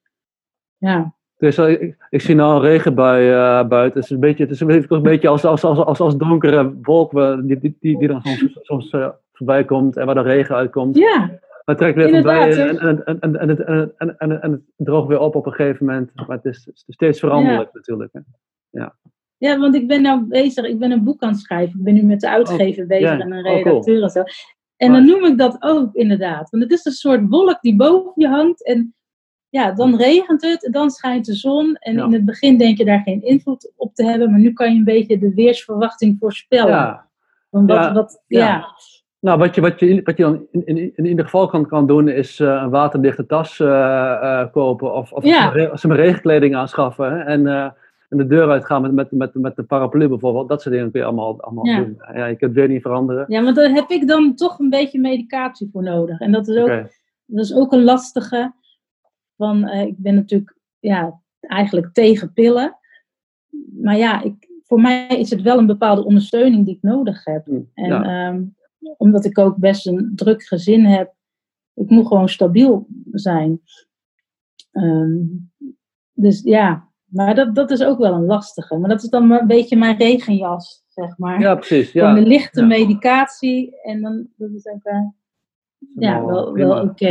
Ja, 0.76 1.14
Dus 1.40 1.58
eh, 1.58 1.70
ik, 1.70 1.96
ik 2.10 2.20
zie 2.20 2.34
nou 2.34 2.54
een 2.54 2.60
regenbui 2.70 3.30
eh, 3.30 3.68
buiten. 3.68 4.00
Het 4.00 4.04
is 4.04 4.10
een 4.10 4.20
beetje, 4.20 4.42
het 4.42 4.52
is 4.52 4.60
een 4.60 5.02
beetje, 5.02 5.28
als, 5.28 5.44
als, 5.44 5.64
als, 5.64 5.78
als, 5.78 6.00
als 6.00 6.16
donkere 6.16 6.74
wolken 6.82 7.46
die, 7.46 7.58
die, 7.58 7.76
die, 7.80 7.98
die 7.98 8.08
dan 8.08 8.22
soms, 8.22 8.58
soms 8.62 8.90
eh, 8.90 9.08
voorbij 9.32 9.64
komt 9.64 9.96
en 9.96 10.06
waar 10.06 10.14
de 10.14 10.20
regen 10.20 10.54
uitkomt. 10.56 10.96
Ja, 10.96 11.30
Dan 11.64 11.76
trekt 11.76 11.96
weer 11.96 12.10
voorbij 12.10 12.48
Inderdaad, 12.50 12.78
en, 12.78 12.88
en, 12.88 13.04
en, 13.04 13.20
en, 13.20 13.38
en, 13.40 13.48
het- 13.48 13.60
en, 13.64 13.94
en, 13.98 14.18
en, 14.18 14.42
en 14.42 14.50
het 14.52 14.86
droogt 14.86 15.08
weer 15.08 15.18
op 15.20 15.34
op 15.34 15.46
een 15.46 15.52
gegeven 15.52 15.86
moment. 15.86 16.10
Maar 16.14 16.36
het 16.36 16.44
is, 16.44 16.64
het 16.64 16.74
is 16.86 16.94
steeds 16.94 17.18
veranderlijk 17.18 17.70
natuurlijk. 17.72 18.12
Hè. 18.12 18.20
ja, 19.38 19.58
want 19.58 19.74
ik 19.74 19.88
ben 19.88 20.02
nou 20.02 20.24
bezig, 20.28 20.64
ik 20.64 20.78
ben 20.78 20.90
een 20.90 21.04
boek 21.04 21.22
aan 21.22 21.30
het 21.30 21.38
schrijven. 21.40 21.78
Ik 21.78 21.84
ben 21.84 21.94
nu 21.94 22.02
met 22.02 22.20
de 22.20 22.30
uitgever 22.30 22.86
bezig 22.86 23.08
ja. 23.10 23.18
en 23.18 23.32
een 23.32 23.38
Oh, 23.38 23.44
cool. 23.44 23.56
redacteur 23.64 24.02
en 24.02 24.10
zo. 24.10 24.22
En 24.76 24.92
dan 24.92 25.06
noem 25.06 25.24
ik 25.24 25.38
dat 25.38 25.56
ook 25.60 25.94
inderdaad. 25.94 26.50
Want 26.50 26.62
het 26.62 26.72
is 26.72 26.84
een 26.84 26.92
soort 26.92 27.20
wolk 27.28 27.58
die 27.60 27.76
boven 27.76 28.12
je 28.14 28.28
hangt. 28.28 28.64
En 28.66 28.94
ja, 29.50 29.72
dan 29.72 29.96
regent 29.96 30.42
het 30.42 30.68
dan 30.70 30.90
schijnt 30.90 31.24
de 31.26 31.34
zon. 31.34 31.74
En 31.74 31.94
Ja. 31.96 32.04
in 32.04 32.12
het 32.12 32.24
begin 32.24 32.58
denk 32.58 32.78
je 32.78 32.84
daar 32.84 33.00
geen 33.04 33.22
invloed 33.22 33.72
op 33.76 33.94
te 33.94 34.04
hebben. 34.04 34.30
Maar 34.30 34.40
nu 34.40 34.52
kan 34.52 34.72
je 34.72 34.78
een 34.78 34.84
beetje 34.84 35.18
de 35.18 35.34
weersverwachting 35.34 36.16
voorspellen. 36.20 36.70
Ja. 36.72 37.08
Want 37.50 37.68
wat, 37.70 37.78
Ja. 37.78 37.92
wat, 37.92 38.22
Ja. 38.26 38.38
ja. 38.46 38.66
Nou, 39.20 39.38
wat 39.38 39.54
je, 39.54 39.60
wat 39.60 39.80
je, 39.80 40.00
wat 40.04 40.16
je 40.16 40.22
dan 40.22 40.46
in, 40.52 40.66
in, 40.66 40.92
in 40.94 41.04
ieder 41.04 41.24
geval 41.24 41.46
kan, 41.48 41.66
kan 41.66 41.86
doen, 41.86 42.08
is 42.08 42.40
eh, 42.40 42.60
een 42.62 42.70
waterdichte 42.70 43.26
tas 43.26 43.60
eh, 43.60 44.40
eh, 44.40 44.52
kopen. 44.52 44.94
Of, 44.94 45.12
of 45.12 45.24
Ja. 45.24 45.76
ze 45.76 45.94
regenkleding 45.94 46.56
aanschaffen. 46.56 47.12
Hè, 47.12 47.18
en, 47.18 47.46
en 48.08 48.16
de 48.16 48.26
deur 48.26 48.50
uitgaan 48.50 48.82
met, 48.82 48.92
met, 48.92 49.10
met, 49.10 49.34
met 49.34 49.56
de 49.56 49.62
paraplu 49.62 50.08
bijvoorbeeld. 50.08 50.48
Dat 50.48 50.62
soort 50.62 50.74
dingen 50.74 50.90
kun 50.90 51.00
je 51.00 51.06
allemaal, 51.06 51.40
allemaal 51.40 51.66
Ja. 51.66 51.76
doen. 51.76 52.02
Ja, 52.14 52.26
je 52.26 52.36
kunt 52.36 52.50
het 52.50 52.60
weer 52.60 52.68
niet 52.68 52.82
veranderen. 52.82 53.24
ja, 53.28 53.42
want 53.42 53.56
daar 53.56 53.70
heb 53.70 53.90
ik 53.90 54.08
dan 54.08 54.34
toch 54.34 54.58
een 54.58 54.70
beetje 54.70 55.00
medicatie 55.00 55.68
voor 55.72 55.82
nodig. 55.82 56.20
En 56.20 56.32
dat 56.32 56.48
is 56.48 56.56
ook. 56.56 56.68
Dat 57.26 57.44
is 57.44 57.54
ook 57.54 57.72
een 57.72 57.84
lastige. 57.84 58.52
Van, 59.40 59.68
eh, 59.68 59.86
ik 59.86 59.98
ben 59.98 60.14
natuurlijk 60.14 60.56
ja, 60.78 61.20
eigenlijk 61.40 61.92
tegen 61.92 62.32
pillen. 62.32 62.78
Maar 63.82 63.96
ja, 63.96 64.22
ik, 64.22 64.48
voor 64.62 64.80
mij 64.80 65.06
is 65.06 65.30
het 65.30 65.42
wel 65.42 65.58
een 65.58 65.66
bepaalde 65.66 66.04
ondersteuning 66.04 66.64
die 66.64 66.74
ik 66.74 66.82
nodig 66.82 67.24
heb. 67.24 67.46
Hm, 67.46 67.60
En 67.74 67.88
ja. 67.88 68.02
ehm, 68.02 68.42
omdat 68.96 69.24
ik 69.24 69.38
ook 69.38 69.56
best 69.56 69.86
een 69.86 70.12
druk 70.14 70.42
gezin 70.42 70.84
heb, 70.84 71.14
ik 71.74 71.90
moet 71.90 72.06
gewoon 72.06 72.28
stabiel 72.28 72.86
zijn. 73.10 73.60
Ehm, 74.70 75.18
dus 76.12 76.42
ja, 76.42 76.88
maar 77.04 77.34
dat, 77.34 77.54
dat 77.54 77.70
is 77.70 77.82
ook 77.82 77.98
wel 77.98 78.12
een 78.12 78.26
lastige. 78.26 78.78
Maar 78.78 78.88
dat 78.88 79.02
is 79.02 79.08
dan 79.08 79.30
een 79.30 79.46
beetje 79.46 79.76
mijn 79.76 79.96
regenjas, 79.96 80.84
zeg 80.88 81.18
maar. 81.18 81.40
ja, 81.40 81.54
precies. 81.54 81.92
Ja. 81.92 82.16
een 82.16 82.26
lichte 82.26 82.60
ja. 82.60 82.66
medicatie 82.66 83.80
en 83.82 84.00
dan 84.00 84.28
dat 84.36 84.50
is 84.50 84.66
ook, 84.66 84.84
eh, 84.84 85.06
ja, 85.94 86.24
wel, 86.24 86.52
wel 86.52 86.82
oké. 86.82 87.08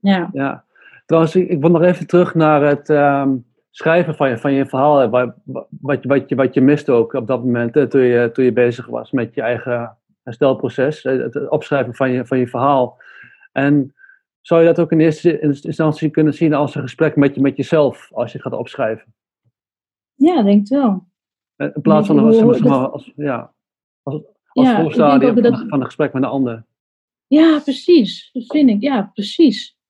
Ja. 0.00 0.30
Ja. 0.32 0.64
Trouwens, 1.12 1.36
ik, 1.36 1.48
ik 1.48 1.60
wil 1.60 1.70
nog 1.70 1.82
even 1.82 2.06
terug 2.06 2.34
naar 2.34 2.62
het 2.62 2.88
ehm, 2.90 3.36
schrijven 3.70 4.14
van 4.14 4.28
je, 4.28 4.38
van 4.38 4.52
je 4.52 4.66
verhaal. 4.66 4.98
hè, 4.98 5.08
Wat, 5.08 5.34
wat, 5.80 6.02
je, 6.02 6.08
wat, 6.08 6.28
je, 6.28 6.34
wat 6.34 6.54
je 6.54 6.60
miste 6.60 6.92
ook 6.92 7.12
op 7.12 7.26
dat 7.26 7.44
moment, 7.44 7.74
hè, 7.74 7.88
toen, 7.88 8.00
je, 8.00 8.30
toen 8.32 8.44
je 8.44 8.52
bezig 8.52 8.86
was 8.86 9.10
met 9.10 9.34
je 9.34 9.42
eigen 9.42 9.96
herstelproces. 10.22 11.02
Het 11.02 11.48
opschrijven 11.48 11.94
van 11.94 12.10
je, 12.10 12.26
van 12.26 12.38
je 12.38 12.46
verhaal. 12.48 12.98
En 13.52 13.94
zou 14.40 14.60
je 14.60 14.66
dat 14.66 14.80
ook 14.80 14.92
in 14.92 15.00
eerste 15.00 15.40
instantie 15.40 16.10
kunnen 16.10 16.34
zien 16.34 16.54
als 16.54 16.74
een 16.74 16.82
gesprek 16.82 17.16
met, 17.16 17.34
je, 17.34 17.40
met 17.40 17.56
jezelf, 17.56 18.08
als 18.12 18.32
je 18.32 18.38
het 18.38 18.46
gaat 18.46 18.58
opschrijven? 18.58 19.14
ja, 20.14 20.42
denk 20.42 20.58
het 20.58 20.68
wel. 20.68 21.06
Eh, 21.56 21.68
In 21.74 21.82
plaats 21.82 22.06
van 22.06 22.18
als, 22.18 22.42
als, 22.42 22.62
als, 22.62 23.12
ja, 23.16 23.52
als, 24.02 24.14
als 24.52 24.68
Ja, 24.68 24.78
ik 25.20 25.42
dat- 25.42 25.64
van 25.68 25.78
een 25.80 25.84
gesprek 25.84 26.12
met 26.12 26.22
een 26.22 26.28
ander. 26.28 26.64
Ja, 27.26 27.60
precies. 27.64 28.30
Dat 28.32 28.44
vind 28.46 28.70
ik. 28.70 28.80
Ja, 28.82 29.10
precies. 29.14 29.80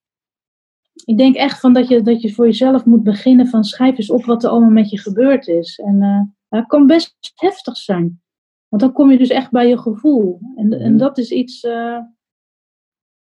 Ik 1.04 1.18
denk 1.18 1.34
echt 1.34 1.60
van 1.60 1.72
dat 1.72 1.88
je, 1.88 2.02
dat 2.02 2.22
je 2.22 2.32
voor 2.34 2.44
jezelf 2.46 2.84
moet 2.84 3.02
beginnen 3.02 3.46
van 3.46 3.64
schrijf 3.64 3.98
eens 3.98 4.10
op 4.10 4.24
wat 4.24 4.44
er 4.44 4.50
allemaal 4.50 4.70
met 4.70 4.90
je 4.90 4.98
gebeurd 4.98 5.46
is. 5.46 5.78
En 5.78 6.02
eh, 6.02 6.20
het 6.58 6.66
kan 6.66 6.86
best 6.86 7.16
heftig 7.34 7.76
zijn. 7.76 8.22
Want 8.68 8.82
dan 8.82 8.92
kom 8.92 9.10
je 9.10 9.18
dus 9.18 9.28
echt 9.28 9.50
bij 9.50 9.68
je 9.68 9.78
gevoel. 9.78 10.40
En, 10.56 10.72
en 10.72 10.88
Mhm. 10.90 10.96
dat 10.96 11.18
is 11.18 11.30
iets, 11.30 11.62
eh, 11.64 11.98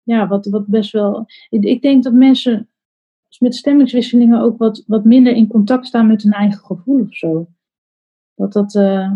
ja, 0.03 0.27
wat, 0.27 0.45
wat 0.45 0.67
best 0.67 0.91
wel... 0.91 1.25
Ik, 1.49 1.63
ik 1.63 1.81
denk 1.81 2.03
dat 2.03 2.13
mensen 2.13 2.69
met 3.39 3.55
stemmingswisselingen 3.55 4.41
ook 4.41 4.57
wat, 4.57 4.83
wat 4.87 5.03
minder 5.05 5.33
in 5.33 5.47
contact 5.47 5.85
staan 5.87 6.07
met 6.07 6.23
hun 6.23 6.31
eigen 6.33 6.65
gevoel 6.65 7.01
of 7.01 7.15
zo. 7.15 7.47
Dat 8.35 8.53
dat... 8.53 8.75
eh, 8.75 9.11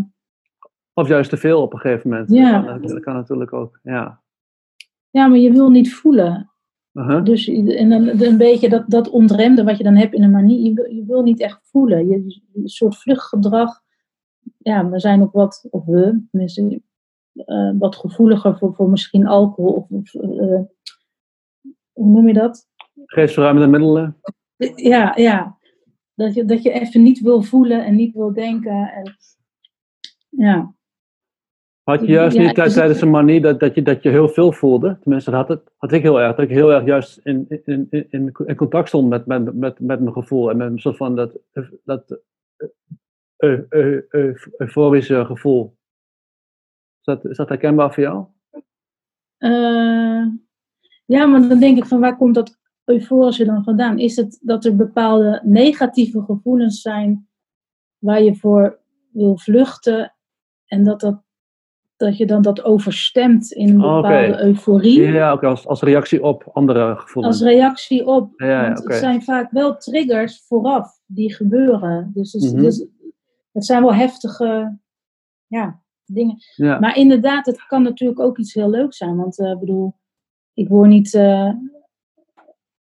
Of 0.94 1.08
juist 1.08 1.30
te 1.30 1.38
veel 1.38 1.62
op 1.62 1.74
een 1.74 1.80
gegeven 1.80 2.10
moment. 2.10 2.30
Ja. 2.32 2.62
Dat, 2.62 2.80
kan, 2.80 2.82
dat 2.88 3.00
kan 3.04 3.14
natuurlijk 3.14 3.54
ook, 3.54 3.80
ja. 3.84 4.22
ja, 5.10 5.28
maar 5.28 5.38
je 5.38 5.52
wil 5.52 5.70
niet 5.70 5.94
voelen. 5.94 6.53
Dus 7.24 7.48
en 7.48 7.90
dan 7.90 8.22
een 8.22 8.38
beetje 8.38 8.70
dat, 8.70 8.90
dat 8.90 9.10
ontremde 9.10 9.64
wat 9.64 9.78
je 9.78 9.84
dan 9.84 9.96
hebt 9.96 10.14
in 10.14 10.24
een 10.24 10.32
manier. 10.32 10.60
Je, 10.60 10.74
wil- 10.74 10.92
je 10.92 11.06
wil 11.06 11.24
niet 11.24 11.40
echt 11.40 11.60
voelen. 11.64 12.08
Je, 12.08 12.42
een 12.54 12.68
soort 12.68 12.98
vluchtgedrag. 12.98 13.82
Ja, 14.58 14.90
we 14.90 15.00
zijn 15.00 15.22
ook 15.22 15.32
wat, 15.32 15.68
of 15.70 15.86
we, 15.86 16.22
tenminste, 16.32 16.82
eh, 17.34 17.72
wat 17.80 17.96
gevoeliger 17.96 18.58
voor, 18.58 18.76
voor 18.76 18.90
misschien 18.90 19.28
alcohol. 19.28 19.74
Of, 19.74 19.90
of, 19.90 20.14
eh, 20.14 20.62
hoe 21.92 22.08
noem 22.08 22.28
je 22.28 22.34
dat? 22.34 22.68
Geestverruimende 23.06 23.68
middelen. 23.70 24.18
Ja, 24.76 25.16
ja. 25.16 25.58
Dat 26.16 26.34
je, 26.34 26.46
dat 26.46 26.64
je 26.64 26.72
even 26.72 27.04
niet 27.04 27.20
wil 27.20 27.42
voelen 27.42 27.86
en 27.86 27.96
niet 27.96 28.14
wil 28.14 28.34
denken. 28.34 28.92
En, 28.92 29.16
ja. 30.30 30.76
Had 31.84 32.00
je 32.00 32.08
juist 32.08 32.36
Ja, 32.36 32.42
niet 32.42 32.56
tij- 32.56 32.64
dus- 32.64 32.74
tijdens 32.74 33.02
een 33.02 33.10
manie 33.10 33.42
dat, 33.42 33.60
dat, 33.60 33.76
je, 33.76 33.82
dat 33.82 34.04
je 34.04 34.10
heel 34.10 34.30
veel 34.30 34.52
voelde? 34.52 34.98
Tenminste, 35.00 35.32
dat 35.32 35.48
had, 35.48 35.58
het, 35.58 35.74
had 35.78 35.92
ik 35.92 36.02
heel 36.02 36.22
erg. 36.22 36.36
Dat 36.36 36.46
ik 36.46 36.52
heel 36.52 36.72
erg 36.72 36.86
juist 36.86 37.20
in, 37.24 37.46
in, 37.66 37.88
in, 37.90 38.08
in, 38.46 38.56
contact 38.56 38.88
stond 38.88 39.10
met, 39.10 39.26
met, 39.26 39.54
met, 39.54 39.80
met 39.80 40.00
mijn 40.00 40.14
gevoel. 40.14 40.50
En 40.50 40.58
met 40.58 40.72
een 40.72 40.80
soort 40.80 40.98
van 40.98 41.16
dat, 41.16 41.38
dat 41.84 42.22
eh, 43.44 43.60
eh, 43.70 43.98
eh, 44.10 44.36
euforische 44.58 45.26
gevoel. 45.26 45.78
Is 47.00 47.06
dat, 47.06 47.26
is 47.26 47.38
dat 47.38 47.50
herkenbaar 47.50 47.94
voor 47.94 48.04
jou? 48.04 48.26
Ja, 51.06 51.26
maar 51.26 51.48
dan 51.48 51.60
denk 51.60 51.78
ik 51.78 51.86
van 51.86 52.00
waar 52.00 52.18
komt 52.18 52.36
dat 52.36 52.60
euforische 52.84 53.46
dan 53.46 53.64
vandaan? 53.64 54.00
Is 54.00 54.16
het 54.16 54.40
dat 54.42 54.66
er 54.66 54.76
bepaalde 54.76 55.42
negatieve 55.44 56.22
gevoelens 56.22 56.82
zijn 56.82 57.28
waar 57.98 58.22
je 58.22 58.36
voor 58.36 58.80
wil 59.12 59.38
vluchten 59.38 60.16
en 60.66 60.84
dat, 60.84 61.00
dat, 61.00 61.24
dat 62.04 62.18
je 62.18 62.26
dan 62.26 62.42
dat 62.42 62.64
overstemt 62.64 63.52
in 63.52 63.70
een 63.70 63.84
Oké. 63.84 64.02
bepaalde 64.02 64.44
euforie 64.44 65.02
Ja, 65.02 65.32
ook 65.32 65.44
als, 65.44 65.68
als 65.68 65.82
reactie 65.82 66.24
op 66.24 66.50
andere 66.54 66.96
gevoelens. 66.98 67.42
als 67.42 67.50
reactie 67.52 68.06
op? 68.06 68.32
Ja, 68.42 68.64
Want 68.66 68.84
het 68.84 68.94
zijn 68.96 69.24
vaak 69.24 69.52
wel 69.52 69.78
triggers 69.78 70.44
vooraf 70.48 71.00
die 71.06 71.34
gebeuren. 71.34 72.12
Dus, 72.14 72.34
het- 72.34 72.54
Mhm. 72.54 72.62
dus 72.62 72.86
het 73.52 73.66
zijn 73.66 73.82
wel 73.82 73.94
heftige 73.94 74.80
ja, 75.48 75.82
dingen. 76.06 76.38
Ja. 76.56 76.80
Maar 76.80 76.98
inderdaad, 76.98 77.46
het 77.46 77.66
kan 77.66 77.84
natuurlijk 77.84 78.20
ook 78.20 78.38
iets 78.38 78.54
heel 78.54 78.70
leuks 78.70 78.98
zijn. 78.98 79.16
Want 79.16 79.40
eh, 79.40 79.52
ik 79.52 79.60
bedoel, 79.60 79.96
ik 80.54 80.68
word 80.68 80.90
niet 80.90 81.14
eh, 81.14 81.52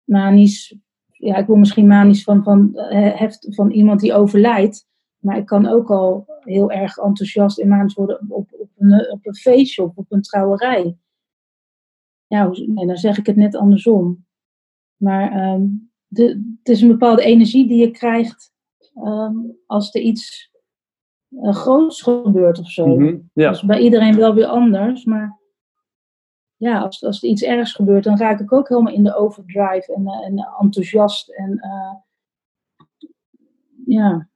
manisch. 0.04 0.74
Ja, 1.10 1.36
ik 1.36 1.46
word 1.46 1.58
misschien 1.58 1.86
manisch 1.86 2.22
van, 2.22 2.42
van, 2.42 2.74
eh, 2.74 3.18
heft, 3.18 3.46
van 3.50 3.70
iemand 3.70 4.00
die 4.00 4.14
overlijdt. 4.14 4.88
Maar 5.20 5.36
ik 5.36 5.46
kan 5.46 5.66
ook 5.66 5.90
al 5.90 6.24
heel 6.40 6.70
erg 6.70 6.96
enthousiast 6.96 7.58
en 7.58 7.68
manisch 7.68 7.94
worden 7.94 8.20
op, 8.28 8.52
op, 8.52 8.70
een, 8.76 9.10
op 9.10 9.26
een 9.26 9.34
feestje 9.34 9.82
of 9.82 9.96
op 9.96 10.12
een 10.12 10.22
trouwerij. 10.22 10.96
Ja, 12.26 12.48
nee, 12.66 12.86
dan 12.86 12.96
zeg 12.96 13.18
ik 13.18 13.26
het 13.26 13.36
net 13.36 13.54
andersom. 13.54 14.26
Maar 14.96 15.32
ehm, 15.32 15.66
de, 16.06 16.54
het 16.58 16.68
is 16.68 16.80
een 16.80 16.88
bepaalde 16.88 17.22
energie 17.22 17.68
die 17.68 17.80
je 17.80 17.90
krijgt 17.90 18.52
ehm, 18.94 19.36
als 19.66 19.94
er 19.94 20.00
iets 20.00 20.50
eh, 21.28 21.54
groots 21.54 22.02
gebeurt 22.02 22.58
of 22.58 22.70
zo. 22.70 22.86
Mhm, 22.86 23.18
ja. 23.32 23.46
Dat 23.46 23.54
is 23.54 23.62
bij 23.62 23.80
iedereen 23.80 24.16
wel 24.16 24.34
weer 24.34 24.46
anders. 24.46 25.04
Maar 25.04 25.38
ja, 26.56 26.80
als, 26.80 27.04
als 27.04 27.22
er 27.22 27.28
iets 27.28 27.42
ergs 27.42 27.72
gebeurt, 27.72 28.04
dan 28.04 28.18
raak 28.18 28.40
ik 28.40 28.52
ook 28.52 28.68
helemaal 28.68 28.92
in 28.92 29.04
de 29.04 29.16
overdrive 29.16 29.94
en, 29.94 30.06
eh, 30.06 30.26
en 30.26 30.48
enthousiast. 30.60 31.28
En 31.28 31.58
eh, 31.58 31.94
ja. 33.86 34.29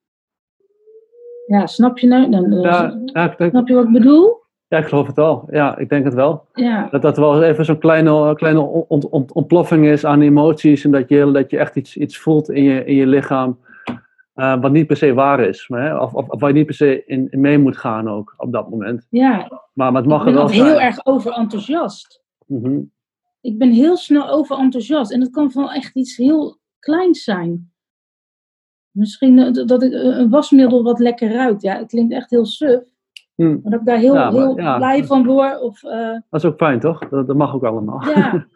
Ja, 1.47 1.67
snap 1.67 1.99
je 1.99 2.07
nou? 2.07 2.31
Dan, 2.31 2.51
Ja, 2.61 3.01
ja, 3.05 3.31
ik 3.31 3.39
denk- 3.39 3.51
Snap 3.51 3.69
je 3.69 3.75
wat 3.75 3.85
ik 3.85 3.93
bedoel? 3.93 4.43
ja, 4.69 4.79
ik 4.79 4.87
geloof 4.87 5.07
het 5.07 5.17
wel. 5.17 5.49
Ja, 5.51 5.79
ik 5.79 5.89
denk 5.89 6.05
het 6.05 6.15
wel. 6.15 6.47
Ja, 6.53 6.89
Dat 6.91 7.03
dat 7.03 7.17
wel 7.17 7.43
even 7.43 7.65
zo'n 7.65 7.79
kleine, 7.79 8.35
kleine 8.35 8.61
ont, 8.61 9.09
ont- 9.09 9.33
ontploffing 9.33 9.87
is 9.87 10.05
aan 10.07 10.21
emoties. 10.21 10.85
En 10.85 10.91
dat 10.91 11.09
je, 11.09 11.31
dat 11.33 11.51
je 11.51 11.59
echt 11.59 11.77
iets, 11.77 11.97
iets 11.97 12.19
voelt 12.19 12.51
in 12.51 12.63
je, 12.63 12.85
in 12.85 12.95
je 12.95 13.07
lichaam. 13.07 13.59
eh, 14.35 14.61
wat 14.61 14.73
niet 14.73 14.87
per 14.87 14.97
se 14.97 15.15
waar 15.15 15.41
is. 15.41 15.65
Hè, 15.69 15.97
of, 15.99 16.15
of, 16.15 16.29
of 16.29 16.41
waar 16.41 16.49
je 16.51 16.55
niet 16.57 16.67
per 16.67 16.75
se 16.75 17.05
in, 17.07 17.27
in 17.31 17.41
mee 17.41 17.59
moet 17.59 17.77
gaan 17.77 18.09
ook 18.09 18.35
op 18.37 18.53
dat 18.53 18.71
moment. 18.71 19.07
ja. 19.11 19.63
Maar, 19.73 19.93
maar 19.93 20.01
het 20.03 20.11
mag 20.11 20.21
ik 20.23 20.29
er 20.29 20.35
wel 20.35 20.49
zijn. 20.49 20.65
heel 20.65 20.81
erg 20.81 21.07
overenthousiast. 21.07 22.23
Mhm. 22.47 22.81
Ik 23.41 23.59
ben 23.59 23.71
heel 23.71 23.97
snel 23.97 24.29
overenthousiast. 24.29 25.13
En 25.13 25.21
dat 25.21 25.31
kan 25.31 25.51
van 25.51 25.71
echt 25.71 25.97
iets 25.97 26.17
heel 26.17 26.59
kleins 26.79 27.25
zijn. 27.25 27.73
Misschien 28.95 29.39
eh, 29.39 29.53
dat 29.67 29.83
ik 29.83 29.93
eh, 29.93 30.01
een 30.19 30.31
wasmiddel 30.31 30.83
wat 30.83 30.99
lekker 30.99 31.33
ruikt. 31.33 31.63
Ja, 31.63 31.77
het 31.79 31.89
klinkt 31.89 32.13
echt 32.13 32.31
heel 32.31 32.47
suf. 32.47 32.83
Hm, 33.35 33.51
Maar 33.63 33.71
dat 33.71 33.81
ik 33.81 33.87
daar 33.87 33.99
heel, 33.99 34.15
Ja, 34.15 34.25
maar- 34.31 34.33
heel 34.41 34.59
ja. 34.59 34.77
blij 34.77 35.05
van 35.05 35.27
word. 35.27 35.61
Of, 35.61 35.83
eh, 35.83 36.09
Dat 36.09 36.23
is 36.31 36.45
ook 36.45 36.57
fijn, 36.57 36.81
toch? 36.81 37.09
Dat, 37.09 37.27
dat 37.27 37.37
mag 37.37 37.55
ook 37.55 37.65
allemaal. 37.65 38.03
ja, 38.09 38.47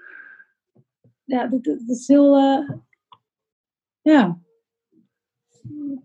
ja 1.34 1.46
dat, 1.46 1.64
dat 1.64 1.80
is 1.86 2.08
heel... 2.08 2.36
eh, 2.36 2.68
ja. 4.00 4.38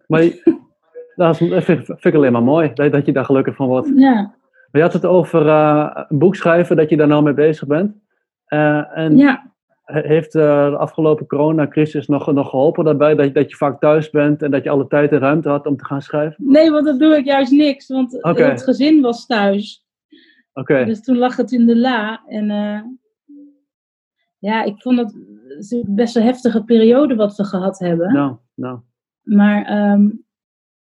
Maar 0.08 0.24
je- 0.24 0.62
dat 1.16 1.42
is, 1.42 1.50
dat 1.50 1.64
vind, 1.64 1.80
ik- 1.80 1.86
vind 1.86 2.06
ik 2.06 2.16
alleen 2.16 2.32
maar 2.32 2.44
mooi. 2.44 2.74
Dat, 2.74 2.92
dat 2.92 3.06
je 3.06 3.12
daar 3.14 3.26
gelukkig 3.26 3.56
van 3.56 3.68
wordt. 3.68 3.92
Ja. 3.96 4.34
je 4.72 4.82
had 4.82 4.94
het 4.94 5.06
over 5.06 5.46
uh, 5.46 6.04
een 6.08 6.18
boek 6.20 6.36
schrijven, 6.36 6.76
dat 6.76 6.90
je 6.90 6.98
daar 6.98 7.08
nou 7.08 7.24
mee 7.24 7.34
bezig 7.34 7.68
bent. 7.68 7.96
Uh, 8.48 8.98
en 8.98 9.18
ja. 9.18 9.53
Heeft 9.84 10.36
uh, 10.36 10.70
de 10.70 10.78
afgelopen 10.78 11.28
coronacrisis 11.28 12.08
nog, 12.08 12.34
nog 12.34 12.50
geholpen 12.50 12.86
daarbij 12.86 13.16
dat, 13.16 13.34
dat 13.34 13.50
je 13.50 13.56
vaak 13.56 13.80
thuis 13.80 14.10
bent 14.10 14.42
en 14.42 14.52
dat 14.52 14.64
je 14.64 14.70
alle 14.70 14.88
tijd 14.88 15.12
en 15.12 15.20
ruimte 15.20 15.50
had 15.50 15.66
om 15.66 15.78
te 15.78 15.86
gaan 15.86 16.02
schrijven? 16.02 16.36
Nee, 16.48 16.72
want 16.72 16.86
dat 16.86 17.00
doe 17.00 17.16
ik 17.18 17.26
juist 17.26 17.52
niks, 17.52 17.88
want 17.88 18.24
okay. 18.24 18.50
het 18.50 18.64
gezin 18.64 19.02
was 19.02 19.26
thuis. 19.26 19.86
Oké. 20.54 20.86
Dus 20.86 21.02
toen 21.02 21.18
lag 21.18 21.36
het 21.36 21.52
in 21.52 21.66
de 21.66 21.78
la 21.78 22.24
en 22.28 22.48
ja, 24.38 24.64
ik 24.64 24.82
vond 24.82 25.00
het 25.00 25.16
best 25.88 26.16
een 26.16 26.24
heftige 26.24 26.64
periode 26.64 27.16
wat 27.16 27.36
we 27.36 27.44
gehad 27.44 27.80
hebben. 27.80 28.14
Nou, 28.14 28.36
nou. 28.54 28.80
Maar 29.22 29.92
um, 29.92 30.26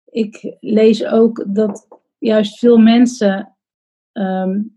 ik 0.04 0.56
lees 0.60 1.06
ook 1.06 1.44
dat 1.48 1.88
juist 2.18 2.58
veel 2.58 2.78
mensen 2.78 3.56
um, 4.12 4.76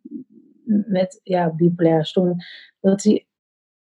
met 0.66 1.20
ja, 1.24 1.53
bipolaire 1.55 2.05
stoornis, 2.05 2.74
dat 2.80 3.01
die 3.01 3.24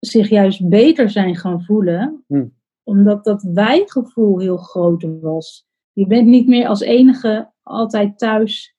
zich 0.07 0.29
juist 0.29 0.69
beter 0.69 1.09
zijn 1.09 1.35
gaan 1.35 1.63
voelen, 1.63 2.23
hm. 2.27 2.45
omdat 2.83 3.23
dat 3.23 3.43
wijgevoel 3.53 4.39
heel 4.39 4.57
groot 4.57 5.07
was. 5.21 5.65
Je 5.93 6.07
bent 6.07 6.27
niet 6.27 6.47
meer 6.47 6.67
als 6.67 6.79
enige 6.81 7.51
altijd 7.63 8.17
thuis. 8.17 8.75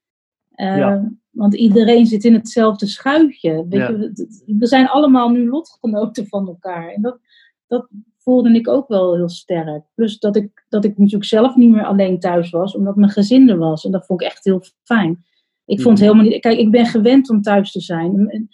Uh, 0.55 0.76
Ja. 0.76 1.12
Want 1.31 1.55
iedereen 1.55 2.07
zit 2.07 2.24
in 2.24 2.35
hetzelfde 2.35 2.87
schuitje. 2.87 3.66
Weet 3.68 3.81
Ja. 3.81 3.89
je, 3.91 3.97
we- 3.99 4.55
we 4.59 4.66
zijn 4.66 4.89
allemaal 4.89 5.29
nu 5.29 5.49
lotgenoten 5.49 6.26
van 6.26 6.47
elkaar. 6.47 6.89
En 6.89 7.03
dat, 7.03 7.18
dat 7.66 7.89
voelde 8.18 8.53
ik 8.55 8.68
ook 8.68 8.89
wel 8.89 9.14
heel 9.16 9.29
sterk. 9.29 9.83
Plus 9.95 10.18
dat 10.18 10.37
ik, 10.37 10.64
dat 10.68 10.85
ik 10.85 10.99
natuurlijk 10.99 11.24
zelf 11.24 11.57
niet 11.57 11.70
meer 11.70 11.85
alleen 11.85 12.18
thuis 12.20 12.51
was, 12.51 12.74
omdat 12.76 12.97
mijn 12.97 13.11
gezin 13.11 13.49
er 13.49 13.59
was. 13.59 13.85
En 13.85 13.91
dat 13.93 14.07
vond 14.07 14.20
ik 14.20 14.26
echt 14.26 14.45
heel 14.45 14.62
fijn. 14.83 15.24
Ik 15.64 15.81
vond 15.81 15.99
Mhm. 15.99 16.07
helemaal 16.07 16.31
niet. 16.31 16.41
Kijk, 16.41 16.59
ik 16.59 16.70
ben 16.70 16.87
gewend 16.87 17.31
om 17.31 17.43
thuis 17.43 17.72
te 17.72 17.81
zijn. 17.81 18.49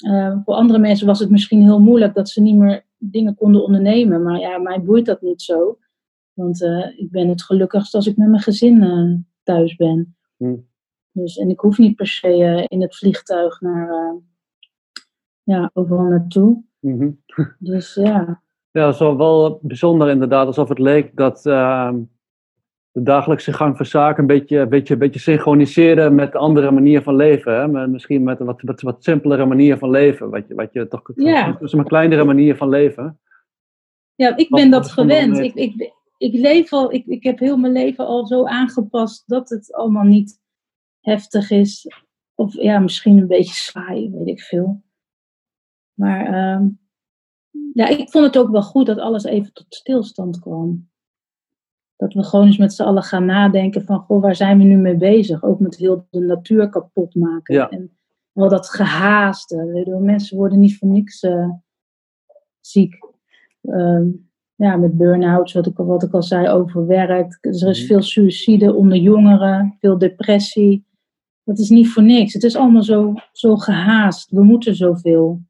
En, 0.00 0.12
eh, 0.32 0.38
voor 0.44 0.54
andere 0.54 0.78
mensen 0.78 1.06
was 1.06 1.18
het 1.18 1.30
misschien 1.30 1.62
heel 1.62 1.80
moeilijk 1.80 2.14
dat 2.14 2.28
ze 2.28 2.42
niet 2.42 2.56
meer 2.56 2.84
dingen 2.98 3.34
konden 3.34 3.64
ondernemen. 3.64 4.22
Maar 4.22 4.38
ja, 4.38 4.58
mij 4.58 4.82
boeit 4.82 5.06
dat 5.06 5.20
niet 5.20 5.42
zo. 5.42 5.78
Want 6.32 6.62
eh, 6.62 6.98
ik 6.98 7.10
ben 7.10 7.28
het 7.28 7.42
gelukkigst 7.42 7.94
als 7.94 8.06
ik 8.06 8.16
met 8.16 8.28
mijn 8.28 8.42
gezin 8.42 8.82
eh, 8.82 9.14
thuis 9.42 9.76
ben. 9.76 10.16
Hm. 10.36 10.56
Dus, 11.12 11.36
en 11.36 11.50
ik 11.50 11.60
hoef 11.60 11.78
niet 11.78 11.96
per 11.96 12.06
se 12.06 12.28
eh, 12.28 12.64
in 12.68 12.82
het 12.82 12.96
vliegtuig 12.96 13.60
naar, 13.60 14.14
ja, 15.42 15.70
overal 15.72 16.04
naartoe. 16.04 16.62
Mhm. 16.80 17.10
Dus 17.58 17.94
ja, 17.94 18.42
Ja, 18.70 18.98
wel- 18.98 19.16
wel 19.16 19.58
bijzonder 19.62 20.08
inderdaad, 20.10 20.46
alsof 20.46 20.68
het 20.68 20.78
leek 20.78 21.16
dat 21.16 21.46
ehm, 21.46 21.98
de 22.92 23.02
dagelijkse 23.02 23.52
gang 23.52 23.76
van 23.76 23.86
zaken 23.86 24.20
een 24.20 24.26
beetje, 24.26 24.58
een 24.58 24.68
beetje, 24.68 24.92
een 24.92 25.00
beetje 25.00 25.20
synchroniseerde 25.20 26.10
met 26.10 26.34
andere 26.34 26.70
manier 26.70 27.02
van 27.02 27.16
leven. 27.16 27.54
Hè? 27.54 27.68
Maar 27.68 27.90
misschien 27.90 28.22
met 28.22 28.40
een 28.40 28.46
wat, 28.46 28.62
wat, 28.62 28.80
wat 28.80 29.04
simpelere 29.04 29.46
manier 29.46 29.78
van 29.78 29.90
leven. 29.90 30.30
Wat 30.30 30.48
je, 30.48 30.54
wat 30.54 30.72
je 30.72 30.88
toch, 30.88 31.10
Ja. 31.14 31.52
dus 31.52 31.72
een 31.72 31.84
kleinere 31.84 32.24
manier 32.24 32.56
van 32.56 32.68
leven. 32.68 33.20
ja 34.14 34.36
ik 34.36 34.48
ben 34.48 34.70
wat 34.70 34.82
dat 34.82 34.92
gewend. 34.92 35.38
Ik, 35.38 35.54
ik, 35.54 35.92
ik, 36.16 36.32
leef 36.32 36.72
al, 36.72 36.92
ik, 36.92 37.06
ik 37.06 37.22
heb 37.22 37.38
heel 37.38 37.56
mijn 37.56 37.72
leven 37.72 38.06
al 38.06 38.26
zo 38.26 38.44
aangepast 38.44 39.28
dat 39.28 39.48
het 39.48 39.72
allemaal 39.74 40.04
niet 40.04 40.40
heftig 41.00 41.50
is. 41.50 41.86
Of 42.34 42.54
ja, 42.54 42.78
misschien 42.78 43.18
een 43.18 43.26
beetje 43.26 43.54
saai, 43.54 44.10
weet 44.10 44.28
ik 44.28 44.40
veel. 44.40 44.82
Maar 45.94 46.26
ehm, 46.26 46.68
ja, 47.72 47.86
ik 47.88 48.10
vond 48.10 48.24
het 48.24 48.38
ook 48.38 48.50
wel 48.50 48.62
goed 48.62 48.86
dat 48.86 48.98
alles 48.98 49.24
even 49.24 49.52
tot 49.52 49.66
stilstand 49.68 50.38
kwam. 50.38 50.89
Dat 52.00 52.12
we 52.12 52.22
gewoon 52.24 52.46
eens 52.46 52.56
met 52.58 52.72
z'n 52.72 52.82
allen 52.82 53.02
gaan 53.02 53.24
nadenken 53.24 53.84
van, 53.84 53.98
goh, 53.98 54.22
waar 54.22 54.34
zijn 54.36 54.58
we 54.58 54.64
nu 54.64 54.76
mee 54.76 54.96
bezig? 54.96 55.42
Ook 55.42 55.60
met 55.60 55.76
heel 55.76 56.06
de 56.10 56.20
natuur 56.20 56.68
kapot 56.68 57.14
maken. 57.14 57.54
Ja. 57.54 57.68
En 57.68 57.90
wel 58.32 58.48
dat 58.48 58.68
gehaaste. 58.68 59.96
Mensen 60.00 60.36
worden 60.36 60.58
niet 60.58 60.76
voor 60.78 60.88
niks 60.88 61.20
eh, 61.22 61.48
ziek. 62.60 62.94
Ehm, 63.62 64.06
ja, 64.54 64.76
met 64.76 64.96
burn-outs, 64.96 65.52
wat 65.52 65.66
ik, 65.66 65.78
al- 65.78 65.86
wat 65.86 66.02
ik 66.02 66.12
al 66.12 66.22
zei, 66.22 66.48
overwerkt. 66.48 67.38
Dus 67.40 67.62
er 67.62 67.68
is 67.68 67.78
Mhm. 67.78 67.86
veel 67.86 68.02
suïcide 68.02 68.74
onder 68.74 68.98
jongeren, 68.98 69.76
veel 69.80 69.98
depressie. 69.98 70.84
Dat 71.44 71.58
is 71.58 71.68
niet 71.70 71.88
voor 71.88 72.02
niks. 72.02 72.32
Het 72.32 72.42
is 72.44 72.56
allemaal 72.56 72.82
zo, 72.82 73.14
zo 73.32 73.56
gehaast. 73.56 74.30
We 74.30 74.42
moeten 74.42 74.74
zoveel. 74.74 75.40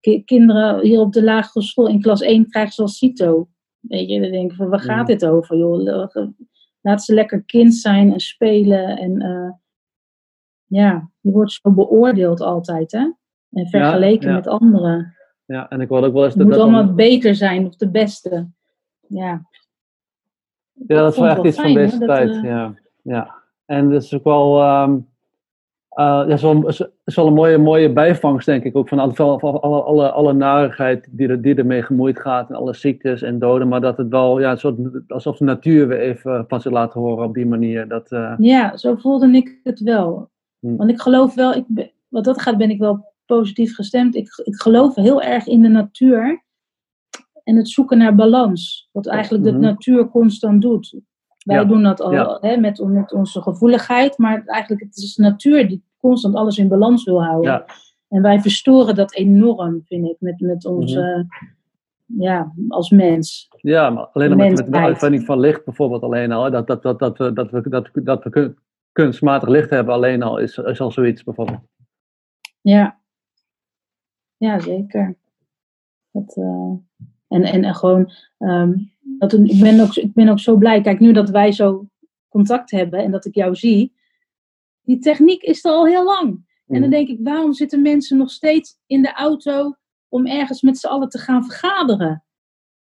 Ki- 0.00 0.24
kinderen 0.24 0.80
hier 0.80 1.00
op 1.00 1.12
de 1.12 1.22
lagere 1.24 1.64
school 1.64 1.88
in 1.88 2.00
klas 2.00 2.20
1 2.20 2.48
krijgen 2.48 2.72
ze 2.72 2.82
al 2.82 2.88
CITO. 2.88 3.48
Weet 3.82 4.08
je, 4.08 4.20
dan 4.20 4.30
denk 4.30 4.50
ik 4.50 4.56
van, 4.56 4.68
waar 4.68 4.80
gaat 4.80 4.96
Mhm. 4.96 5.06
dit 5.06 5.24
over, 5.26 5.56
joh? 5.56 6.06
Laat 6.80 7.04
ze 7.04 7.14
lekker 7.14 7.42
kind 7.42 7.74
zijn 7.74 8.12
en 8.12 8.20
spelen. 8.20 8.96
En 8.98 9.20
eh, 9.20 9.50
ja, 10.66 11.10
je 11.20 11.30
wordt 11.30 11.52
zo 11.52 11.70
beoordeeld 11.70 12.40
altijd, 12.40 12.92
hè? 12.92 13.10
En 13.50 13.66
vergeleken 13.66 14.28
ja. 14.28 14.34
met 14.34 14.46
anderen. 14.46 15.14
Ja, 15.44 15.68
en 15.68 15.80
ik 15.80 15.88
hoorde 15.88 16.06
ook 16.06 16.12
wel 16.12 16.24
eens 16.24 16.34
dat 16.34 16.42
moet 16.44 16.52
dat 16.52 16.62
allemaal 16.62 16.94
beter 16.94 17.34
zijn 17.34 17.66
of 17.66 17.76
de 17.76 17.90
beste. 17.90 18.48
Ja. 19.08 19.46
Ja, 20.72 20.96
dat 21.00 21.12
is 21.12 21.18
wel 21.18 21.26
vond 21.26 21.26
echt 21.26 21.36
het 21.36 21.46
iets 21.46 21.56
van 21.56 21.74
deze 21.74 21.96
hoor, 21.98 22.06
dat, 22.06 22.16
tijd. 22.16 22.30
eh, 22.30 22.42
ja. 22.42 22.74
ja. 23.02 23.34
En 23.64 23.90
dat 23.90 24.02
is 24.02 24.14
ook 24.14 24.24
wel, 24.24 24.60
ehm, 24.60 24.98
eh, 25.94 26.04
ja, 26.04 26.24
is 26.26 26.42
wel, 26.42 26.68
is, 26.68 26.84
is 27.04 27.14
wel 27.16 27.26
een 27.26 27.32
mooie, 27.34 27.58
mooie 27.58 27.92
bijvangst, 27.92 28.46
denk 28.46 28.64
ik, 28.64 28.76
ook 28.76 28.88
van 28.88 28.98
alle, 28.98 29.14
van 29.14 29.40
alle, 29.40 29.82
alle, 29.82 30.10
alle 30.10 30.32
narigheid 30.32 31.08
die, 31.10 31.28
er, 31.28 31.42
die 31.42 31.54
ermee 31.54 31.82
gemoeid 31.82 32.20
gaat 32.20 32.48
en 32.50 32.54
alle 32.56 32.74
ziektes 32.74 33.22
en 33.22 33.38
doden, 33.38 33.68
maar 33.68 33.80
dat 33.80 33.96
het 33.96 34.08
wel, 34.08 34.40
ja, 34.40 34.50
een 34.50 34.58
soort, 34.58 34.76
alsof 35.08 35.36
de 35.36 35.44
natuur 35.44 35.88
weer 35.88 36.00
even 36.00 36.44
van 36.48 36.60
zich 36.60 36.72
laat 36.72 36.92
horen 36.92 37.24
op 37.24 37.34
die 37.34 37.46
manier. 37.46 37.88
Dat, 37.88 38.12
eh, 38.12 38.34
Ja, 38.38 38.76
zo 38.76 38.94
voelde 38.94 39.30
ik 39.30 39.60
het 39.62 39.80
wel. 39.80 40.30
Hm. 40.58 40.76
Want 40.76 40.90
ik 40.90 41.00
geloof 41.00 41.34
wel, 41.34 41.54
ik, 41.54 41.64
ben- 41.68 41.90
wat 42.08 42.24
dat 42.24 42.40
gaat 42.42 42.56
ben 42.58 42.70
ik 42.70 42.78
wel 42.78 43.04
positief 43.26 43.74
gestemd. 43.74 44.14
Ik, 44.14 44.28
ik 44.44 44.54
geloof 44.54 44.94
heel 44.94 45.22
erg 45.22 45.46
in 45.46 45.62
de 45.62 45.68
natuur 45.68 46.42
en 47.44 47.56
het 47.56 47.68
zoeken 47.68 47.98
naar 47.98 48.14
balans. 48.14 48.88
Wat 48.92 49.06
eigenlijk 49.06 49.44
Mhm. 49.44 49.52
de 49.52 49.58
natuur 49.58 50.08
constant 50.08 50.62
doet. 50.62 51.00
Wij 51.42 51.56
Ja, 51.56 51.64
doen 51.64 51.82
dat 51.82 52.00
al 52.00 52.12
ja. 52.12 52.38
hè, 52.40 52.56
met, 52.56 52.84
met 52.86 53.12
onze 53.12 53.42
gevoeligheid, 53.42 54.18
maar 54.18 54.42
eigenlijk 54.46 54.82
het 54.82 54.96
is 54.96 55.14
de 55.14 55.22
natuur 55.22 55.68
die 55.68 55.84
constant 55.98 56.34
alles 56.34 56.58
in 56.58 56.68
balans 56.68 57.04
wil 57.04 57.22
houden. 57.24 57.50
ja, 57.50 57.66
En 58.08 58.22
wij 58.22 58.40
verstoren 58.40 58.94
dat 58.94 59.14
enorm, 59.14 59.82
vind 59.86 60.06
ik, 60.08 60.16
met, 60.18 60.40
met 60.40 60.64
onze, 60.64 61.26
ja, 62.06 62.52
als 62.68 62.90
mens. 62.90 63.48
ja, 63.60 63.90
maar 63.90 64.06
alleen 64.06 64.30
al 64.30 64.36
met, 64.36 64.56
met 64.56 64.72
de 64.72 64.78
uitvinding 64.78 65.24
van 65.24 65.40
licht 65.40 65.64
bijvoorbeeld 65.64 66.02
alleen 66.02 66.32
al, 66.32 66.50
dat, 66.50 66.66
dat, 66.66 66.82
dat, 66.82 66.98
dat, 66.98 67.18
we, 67.18 67.32
dat, 67.32 67.50
we, 67.50 67.68
dat, 67.68 67.90
we- 67.92 68.02
dat 68.02 68.24
we 68.24 68.30
kun- 68.30 68.58
kunstmatig 68.92 69.48
licht 69.48 69.70
hebben 69.70 69.94
alleen 69.94 70.22
al, 70.22 70.38
is, 70.38 70.58
is 70.58 70.80
al 70.80 70.90
zoiets 70.90 71.24
bijvoorbeeld. 71.24 71.60
Ja, 72.60 73.00
ja 74.36 74.58
zeker. 74.58 75.16
Dat, 76.10 76.36
eh, 76.36 76.72
en, 77.28 77.42
en, 77.42 77.64
en 77.64 77.74
gewoon, 77.74 78.10
ehm, 78.38 78.72
dat, 79.02 79.32
ik, 79.32 79.60
ben 79.60 79.80
ook, 79.80 79.94
ik 79.94 80.12
ben 80.12 80.28
ook 80.28 80.40
zo 80.40 80.56
blij. 80.56 80.80
Kijk, 80.80 81.00
nu 81.00 81.12
dat 81.12 81.30
wij 81.30 81.52
zo 81.52 81.86
contact 82.28 82.70
hebben 82.70 82.98
en 83.00 83.10
dat 83.10 83.24
ik 83.24 83.34
jou 83.34 83.54
zie, 83.54 83.92
die 84.82 84.98
techniek 84.98 85.42
is 85.42 85.64
er 85.64 85.70
al 85.70 85.86
heel 85.86 86.04
lang. 86.04 86.26
En 86.66 86.80
dan 86.80 86.88
Mhm. 86.88 86.90
denk 86.90 87.08
ik, 87.08 87.18
waarom 87.22 87.52
zitten 87.52 87.82
mensen 87.82 88.16
nog 88.16 88.30
steeds 88.30 88.78
in 88.86 89.02
de 89.02 89.12
auto 89.12 89.74
om 90.08 90.26
ergens 90.26 90.62
met 90.62 90.78
z'n 90.78 90.86
allen 90.86 91.08
te 91.08 91.18
gaan 91.18 91.44
vergaderen? 91.44 92.24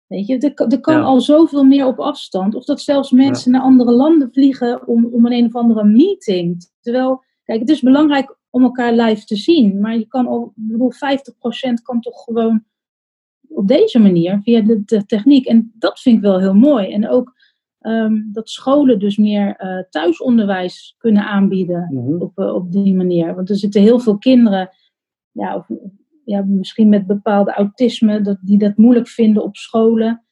Weet 0.07 0.27
je, 0.27 0.39
er, 0.39 0.55
kan- 0.55 0.71
er 0.71 0.81
kan 0.81 0.95
Ja. 0.95 1.01
al 1.03 1.21
zoveel 1.21 1.65
meer 1.65 1.87
op 1.87 1.99
afstand. 2.01 2.55
Of 2.55 2.65
dat 2.65 2.81
zelfs 2.81 3.11
mensen 3.11 3.51
naar 3.51 3.61
andere 3.61 3.93
landen 3.93 4.33
vliegen 4.33 4.87
om, 4.87 5.05
om 5.05 5.27
een 5.27 5.33
een 5.33 5.47
of 5.47 5.55
andere 5.55 5.85
meeting. 5.85 6.71
Terwijl, 6.81 7.25
kijk, 7.45 7.61
het 7.61 7.71
is 7.71 7.81
belangrijk 7.81 8.37
om 8.51 8.63
elkaar 8.63 8.93
live 8.93 9.25
te 9.25 9.37
zien. 9.37 9.81
Maar 9.81 9.99
je 9.99 10.07
kan 10.07 10.27
al, 10.27 10.45
ik 10.57 10.69
bedoel, 10.69 10.93
50% 10.93 11.83
kan 11.83 12.01
toch 12.01 12.23
gewoon 12.23 12.65
op 13.55 13.69
deze 13.69 13.99
manier, 13.99 14.41
via 14.43 14.61
de, 14.61 14.83
de 14.85 15.07
techniek. 15.07 15.47
En 15.47 15.73
dat 15.79 16.01
vind 16.01 16.17
ik 16.17 16.23
wel 16.23 16.39
heel 16.41 16.55
mooi. 16.55 16.93
En 16.93 17.09
ook 17.09 17.33
ehm, 17.81 18.23
dat 18.33 18.49
scholen 18.49 18.99
dus 18.99 19.17
meer 19.17 19.57
eh, 19.57 19.79
thuisonderwijs 19.91 20.95
kunnen 20.99 21.25
aanbieden 21.25 21.89
Mhm. 21.91 22.23
op, 22.23 22.39
eh, 22.39 22.55
op 22.55 22.73
die 22.73 22.95
manier. 22.95 23.35
Want 23.35 23.51
er 23.51 23.57
zitten 23.57 23.83
heel 23.83 23.99
veel 23.99 24.19
kinderen, 24.19 24.71
ja, 25.33 25.57
of, 25.57 25.69
ja, 26.25 26.45
misschien 26.47 26.89
met 26.89 27.07
bepaalde 27.07 27.53
autisme, 27.53 28.21
dat, 28.21 28.39
die 28.41 28.59
dat 28.59 28.77
moeilijk 28.77 29.09
vinden 29.09 29.43
op 29.43 29.57
scholen. 29.57 30.23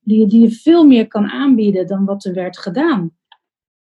Die, 0.00 0.26
die 0.26 0.40
je 0.40 0.50
veel 0.50 0.84
meer 0.86 1.06
kan 1.06 1.26
aanbieden 1.26 1.86
dan 1.86 2.04
wat 2.04 2.24
er 2.24 2.34
werd 2.34 2.58
gedaan. 2.58 3.16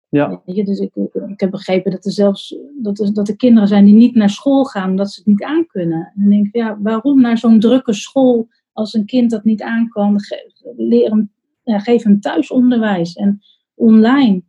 Ja, 0.09 0.42
je, 0.45 0.64
dus 0.64 0.78
ik, 0.78 0.95
ik 1.26 1.40
heb 1.40 1.51
begrepen 1.51 1.90
dat 1.90 2.05
er 2.05 2.12
zelfs 2.12 2.57
dat 2.82 2.99
er, 3.01 3.12
dat 3.12 3.28
er 3.28 3.36
kinderen 3.36 3.68
zijn 3.68 3.84
die 3.84 3.95
niet 3.95 4.14
naar 4.14 4.30
school 4.30 4.64
gaan 4.64 4.90
omdat 4.90 5.11
ze 5.11 5.18
het 5.18 5.28
niet 5.28 5.42
aankunnen. 5.42 5.99
En 6.14 6.20
dan 6.20 6.30
denk 6.30 6.47
ik, 6.47 6.55
ja, 6.55 6.78
waarom 6.80 7.20
naar 7.20 7.38
zo'n 7.38 7.61
drukke 7.61 7.92
school 7.92 8.49
als 8.75 8.95
een 8.95 9.07
kind 9.07 9.31
dat 9.31 9.45
niet 9.45 9.62
aan 9.62 9.89
kan? 9.89 10.20
Ge- 10.20 10.53
leer 10.77 11.11
hem, 11.11 11.33
ja, 11.62 11.79
geef 11.79 12.03
hem 12.03 12.20
thuisonderwijs 12.20 13.12
en 13.14 13.41
online. 13.75 14.43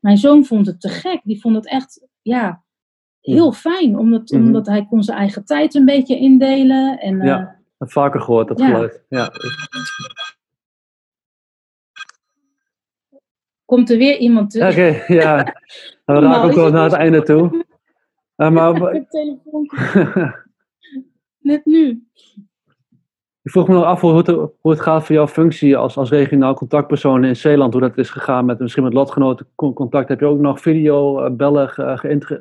Mijn 0.00 0.16
zoon 0.16 0.44
vond 0.44 0.66
het 0.66 0.80
te 0.80 0.88
gek. 0.88 1.20
Die 1.24 1.40
vond 1.40 1.54
het 1.56 1.68
echt, 1.68 2.06
ja, 2.22 2.62
heel 3.20 3.52
fijn. 3.52 3.98
Omdat, 3.98 4.30
Mhm. 4.30 4.42
omdat 4.42 4.66
hij 4.66 4.86
kon 4.86 5.02
zijn 5.02 5.18
eigen 5.18 5.44
tijd 5.44 5.74
een 5.74 5.84
beetje 5.84 6.16
indelen. 6.18 6.98
En, 6.98 7.20
Ja. 7.22 7.40
eh, 7.40 7.46
heb 7.78 7.92
vaker 7.92 8.20
gehoord, 8.20 8.48
dat 8.48 8.58
Ja. 8.58 8.66
geluid. 8.66 9.04
Ja. 9.08 9.30
komt 13.64 13.90
er 13.90 13.96
weer 13.98 14.18
iemand 14.18 14.56
Oké, 14.56 14.64
tussen. 14.66 15.14
ja. 15.14 15.36
We 16.04 16.12
raken 16.12 16.42
ook 16.48 16.52
wel 16.54 16.70
naar 16.70 16.84
het 16.84 16.92
einde 16.92 17.22
toe. 17.22 17.64
Uh, 18.36 18.50
maar... 18.50 18.72
Net 21.38 21.64
nu. 21.64 22.06
Ik 23.48 23.54
vroeg 23.54 23.68
me 23.68 23.74
nog 23.74 23.84
af 23.84 24.00
hoe 24.00 24.16
het, 24.16 24.26
hoe 24.26 24.70
het 24.70 24.80
gaat 24.80 25.04
voor 25.04 25.14
jouw 25.14 25.28
functie 25.28 25.76
als, 25.76 25.96
als 25.96 26.10
regionaal 26.10 26.54
contactpersoon 26.54 27.24
in 27.24 27.36
Zeeland. 27.36 27.72
Hoe 27.72 27.82
dat 27.82 27.98
is 27.98 28.10
gegaan 28.10 28.44
met 28.44 28.58
misschien 28.58 28.82
met 28.82 28.92
lotgenoten 28.92 29.46
contact. 29.54 30.08
Heb 30.08 30.20
je 30.20 30.26
ook 30.26 30.38
nog 30.38 30.60
videobellen 30.60 31.68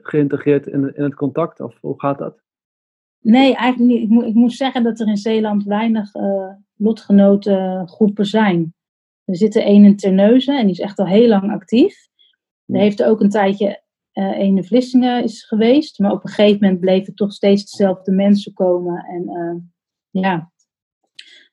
geïntegreerd 0.01 0.67
in, 0.67 0.95
in 0.95 1.03
het 1.03 1.15
contact? 1.15 1.59
Of 1.59 1.77
hoe 1.81 1.99
gaat 1.99 2.17
dat? 2.17 2.39
Nee, 3.21 3.55
eigenlijk 3.55 3.91
niet. 3.91 4.01
Ik, 4.01 4.09
moet, 4.09 4.25
ik 4.25 4.33
moet 4.33 4.53
zeggen 4.53 4.83
dat 4.83 4.99
er 4.99 5.07
in 5.07 5.17
Zeeland 5.17 5.63
weinig 5.63 6.15
uh, 6.15 6.49
lotgenotengroepen 6.75 8.25
zijn. 8.25 8.73
Er 9.25 9.35
zit 9.35 9.55
er 9.55 9.63
één 9.63 9.85
in 9.85 9.95
Terneuzen 9.95 10.57
en 10.57 10.63
die 10.63 10.75
is 10.75 10.79
echt 10.79 10.99
al 10.99 11.07
heel 11.07 11.27
lang 11.27 11.51
actief. 11.51 12.07
Er 12.65 12.79
heeft 12.79 12.99
er 12.99 13.07
ook 13.07 13.21
een 13.21 13.29
tijdje 13.29 13.81
uh, 14.13 14.39
een 14.39 14.57
in 14.57 14.63
Vlissingen 14.63 15.23
is 15.23 15.43
geweest. 15.43 15.99
Maar 15.99 16.11
op 16.11 16.23
een 16.23 16.29
gegeven 16.29 16.59
moment 16.61 16.79
bleven 16.79 17.15
toch 17.15 17.33
steeds 17.33 17.71
dezelfde 17.71 18.11
mensen 18.11 18.53
komen. 18.53 19.05
En 19.05 19.29
uh, 19.29 20.21
ja, 20.23 20.51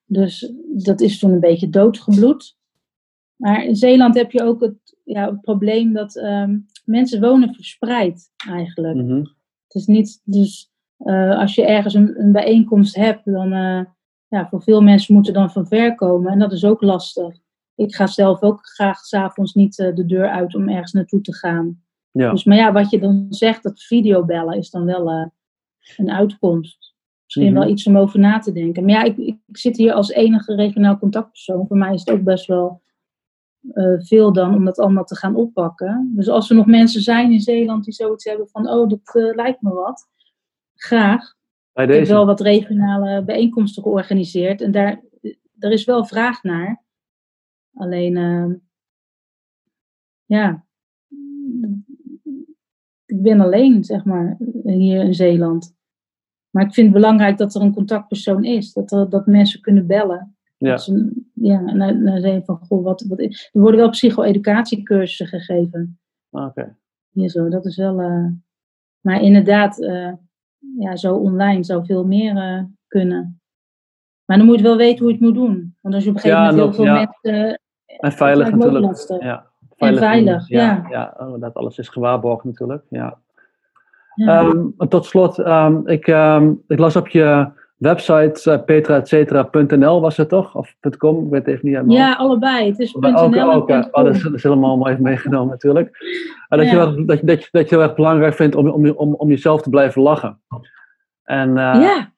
dus 0.05 0.53
dat 0.77 1.01
is 1.01 1.19
toen 1.19 1.33
een 1.33 1.41
beetje 1.41 1.69
doodgebloed. 1.69 2.57
Maar 3.37 3.65
in 3.65 3.77
Zeeland 3.77 4.15
heb 4.15 4.31
je 4.31 4.43
ook 4.43 4.61
het, 4.61 4.97
ja, 5.05 5.31
het 5.31 5.41
probleem 5.41 5.93
dat 5.93 6.17
um, 6.17 6.67
mensen 6.85 7.21
wonen 7.21 7.55
verspreid 7.55 8.31
eigenlijk. 8.49 8.97
Mhm. 8.97 9.25
Het 9.67 9.75
is 9.75 9.87
niet, 9.87 10.21
dus 10.25 10.73
uh, 10.99 11.39
als 11.39 11.55
je 11.55 11.67
ergens 11.67 11.95
een, 11.95 12.21
een 12.21 12.33
bijeenkomst 12.33 12.95
hebt, 12.95 13.25
dan 13.25 13.53
uh, 13.53 13.85
ja, 14.29 14.49
voor 14.49 14.63
veel 14.63 14.81
mensen 14.81 15.15
moeten 15.15 15.33
dan 15.33 15.51
van 15.51 15.67
ver 15.67 15.95
komen. 15.95 16.33
En 16.33 16.39
dat 16.39 16.53
is 16.53 16.65
ook 16.65 16.83
lastig. 16.83 17.37
Ik 17.75 17.95
ga 17.95 18.07
zelf 18.07 18.43
ook 18.43 18.67
graag 18.67 18.99
s'avonds 18.99 19.55
niet 19.55 19.79
uh, 19.79 19.95
de 19.95 20.07
deur 20.07 20.29
uit 20.29 20.55
om 20.55 20.69
ergens 20.69 20.93
naartoe 20.93 21.21
te 21.21 21.35
gaan. 21.35 21.83
Ja. 22.11 22.31
Dus, 22.31 22.45
maar 22.45 22.57
ja, 22.57 22.73
wat 22.73 22.91
je 22.91 22.99
dan 22.99 23.27
zegt, 23.29 23.63
dat 23.63 23.83
videobellen 23.83 24.57
is 24.57 24.71
dan 24.71 24.85
wel 24.85 25.33
een 25.97 26.11
uitkomst. 26.11 26.94
Misschien 27.35 27.53
Mhm. 27.53 27.63
wel 27.63 27.73
iets 27.73 27.87
om 27.87 27.97
over 27.99 28.19
na 28.19 28.39
te 28.39 28.53
denken. 28.53 28.83
Maar 28.85 28.93
ja, 28.93 29.03
ik, 29.03 29.17
ik, 29.17 29.37
ik 29.47 29.57
zit 29.57 29.77
hier 29.77 29.93
als 29.93 30.11
enige 30.11 30.55
regionaal 30.55 30.99
contactpersoon. 30.99 31.67
Voor 31.67 31.77
mij 31.77 31.95
is 31.95 32.01
het 32.05 32.11
ook 32.11 32.23
best 32.25 32.47
wel 32.47 32.83
uh, 33.73 34.01
veel 34.01 34.33
dan 34.33 34.55
om 34.55 34.65
dat 34.65 34.79
allemaal 34.79 35.05
te 35.05 35.17
gaan 35.17 35.35
oppakken. 35.37 36.13
Dus 36.15 36.29
als 36.29 36.51
er 36.51 36.57
nog 36.57 36.67
mensen 36.67 37.01
zijn 37.03 37.33
in 37.33 37.41
Zeeland 37.41 37.85
die 37.85 37.95
zoiets 37.95 38.25
hebben 38.25 38.49
van, 38.49 38.69
oh, 38.69 38.89
dat 38.89 39.15
uh, 39.15 39.35
lijkt 39.35 39.63
me 39.63 39.71
wat. 39.73 40.09
Graag. 40.75 41.35
Bij 41.73 41.85
Ik 41.85 41.91
heb 41.91 41.99
deze. 42.01 42.13
wel 42.13 42.27
wat 42.27 42.41
regionale 42.41 43.25
bijeenkomsten 43.25 43.83
georganiseerd. 43.83 44.61
En 44.61 44.71
daar, 44.71 45.03
daar 45.53 45.71
is 45.73 45.85
wel 45.85 46.05
vraag 46.05 46.43
naar. 46.43 46.85
Alleen, 47.75 48.17
uh, 48.17 48.55
ja, 50.25 50.65
ik 53.07 53.23
ben 53.23 53.41
alleen, 53.41 53.85
zeg 53.85 54.05
maar, 54.05 54.37
hier 54.65 55.03
in 55.03 55.15
Zeeland. 55.15 55.75
Maar 56.55 56.65
ik 56.65 56.75
vind 56.75 56.87
het 56.87 56.97
belangrijk 56.97 57.39
dat 57.39 57.55
er 57.55 57.61
een 57.61 57.75
contactpersoon 57.75 58.45
is. 58.45 58.73
Dat, 58.73 58.93
er, 58.93 59.09
dat 59.09 59.27
mensen 59.27 59.61
kunnen 59.61 59.87
bellen. 59.87 60.37
Ja. 60.57 60.77
Ze, 60.77 61.23
ja, 61.33 61.61
naar, 61.61 62.03
naar 62.03 62.21
zeggen 62.21 62.45
van, 62.45 62.59
goh, 62.59 62.85
wat, 62.85 63.05
wat 63.09 63.19
is... 63.19 63.51
Er 63.53 63.61
worden 63.61 63.81
wel 63.81 63.91
psycho-educatiecursussen 63.91 65.27
gegeven. 65.27 65.99
Ah, 66.31 66.47
Oké. 66.47 66.77
Hier 67.11 67.29
zo, 67.29 67.49
dat 67.49 67.67
is 67.67 67.77
wel... 67.77 68.01
Uh... 68.01 68.27
Maar 69.01 69.21
inderdaad, 69.21 69.81
uh, 69.81 70.13
ja, 70.79 70.97
zo 70.97 71.15
online 71.15 71.65
zou 71.65 71.85
veel 71.85 72.07
meer 72.07 72.37
uh, 72.37 72.63
kunnen. 72.87 73.41
Maar 74.25 74.37
dan 74.37 74.47
moet 74.47 74.57
je 74.57 74.63
wel 74.63 74.77
weten 74.77 74.99
hoe 74.99 75.09
je 75.09 75.15
het 75.15 75.25
moet 75.25 75.35
doen. 75.35 75.77
Want 75.81 75.95
als 75.95 76.05
je 76.05 76.11
op 76.11 76.17
een 76.17 76.23
gegeven 76.23 76.45
Ja, 76.45 76.51
moment 76.51 76.77
heel 76.77 76.85
veel 76.85 76.95
ja. 76.95 76.95
mensen... 76.95 77.61
En 77.87 78.13
veilig 78.13 78.51
natuurlijk. 78.51 79.23
Ja. 79.23 79.47
En 79.77 79.97
veilig, 79.97 80.49
ja. 80.49 80.87
Ja, 80.91 81.15
oh, 81.19 81.41
dat 81.41 81.55
alles 81.55 81.79
is 81.79 81.89
gewaarborgd 81.89 82.45
natuurlijk. 82.45 82.85
Ja. 82.89 83.23
Ja. 84.15 84.41
Ehm, 84.41 84.67
en 84.79 84.89
tot 84.89 85.05
slot, 85.05 85.39
ehm, 85.39 85.77
ik, 85.85 86.07
ehm, 86.07 86.53
ik 86.69 86.79
las 86.79 86.97
op 86.97 87.09
je 87.09 87.49
website 87.77 88.53
uh, 88.53 88.65
petraetcetera.nl 88.65 90.01
was 90.01 90.17
het 90.17 90.29
toch? 90.29 90.55
Of 90.55 90.75
.com, 90.99 91.25
ik 91.25 91.31
weet 91.31 91.47
even 91.47 91.61
niet 91.67 91.75
helemaal. 91.75 91.97
Ja, 91.97 92.13
allebei. 92.15 92.67
Het 92.71 92.79
is 92.79 92.93
.nl 92.93 93.17
ook, 93.19 93.35
en 93.37 93.49
ook, 93.49 93.69
eh, 93.69 93.81
.com. 93.81 93.89
oh, 93.93 94.05
dat, 94.05 94.15
is, 94.15 94.23
dat 94.23 94.33
is 94.35 94.43
helemaal 94.43 94.77
mooi 94.77 94.97
meegenomen 95.01 95.49
natuurlijk. 95.49 95.97
En 96.49 96.59
dat, 96.59 96.71
je 96.71 96.77
Ja. 96.77 96.85
dat, 96.87 96.95
je- 96.97 97.05
dat, 97.25 97.43
je, 97.43 97.49
dat 97.51 97.69
je 97.69 97.75
heel 97.75 97.85
erg 97.85 97.95
belangrijk 97.95 98.35
vindt 98.35 98.57
om, 98.57 98.69
om, 98.69 98.89
om, 98.91 99.15
om 99.15 99.29
jezelf 99.29 99.63
te 99.63 99.71
blijven 99.71 100.03
lachen. 100.03 100.41
En 101.25 101.49
eh, 101.49 101.81
ja, 101.81 102.13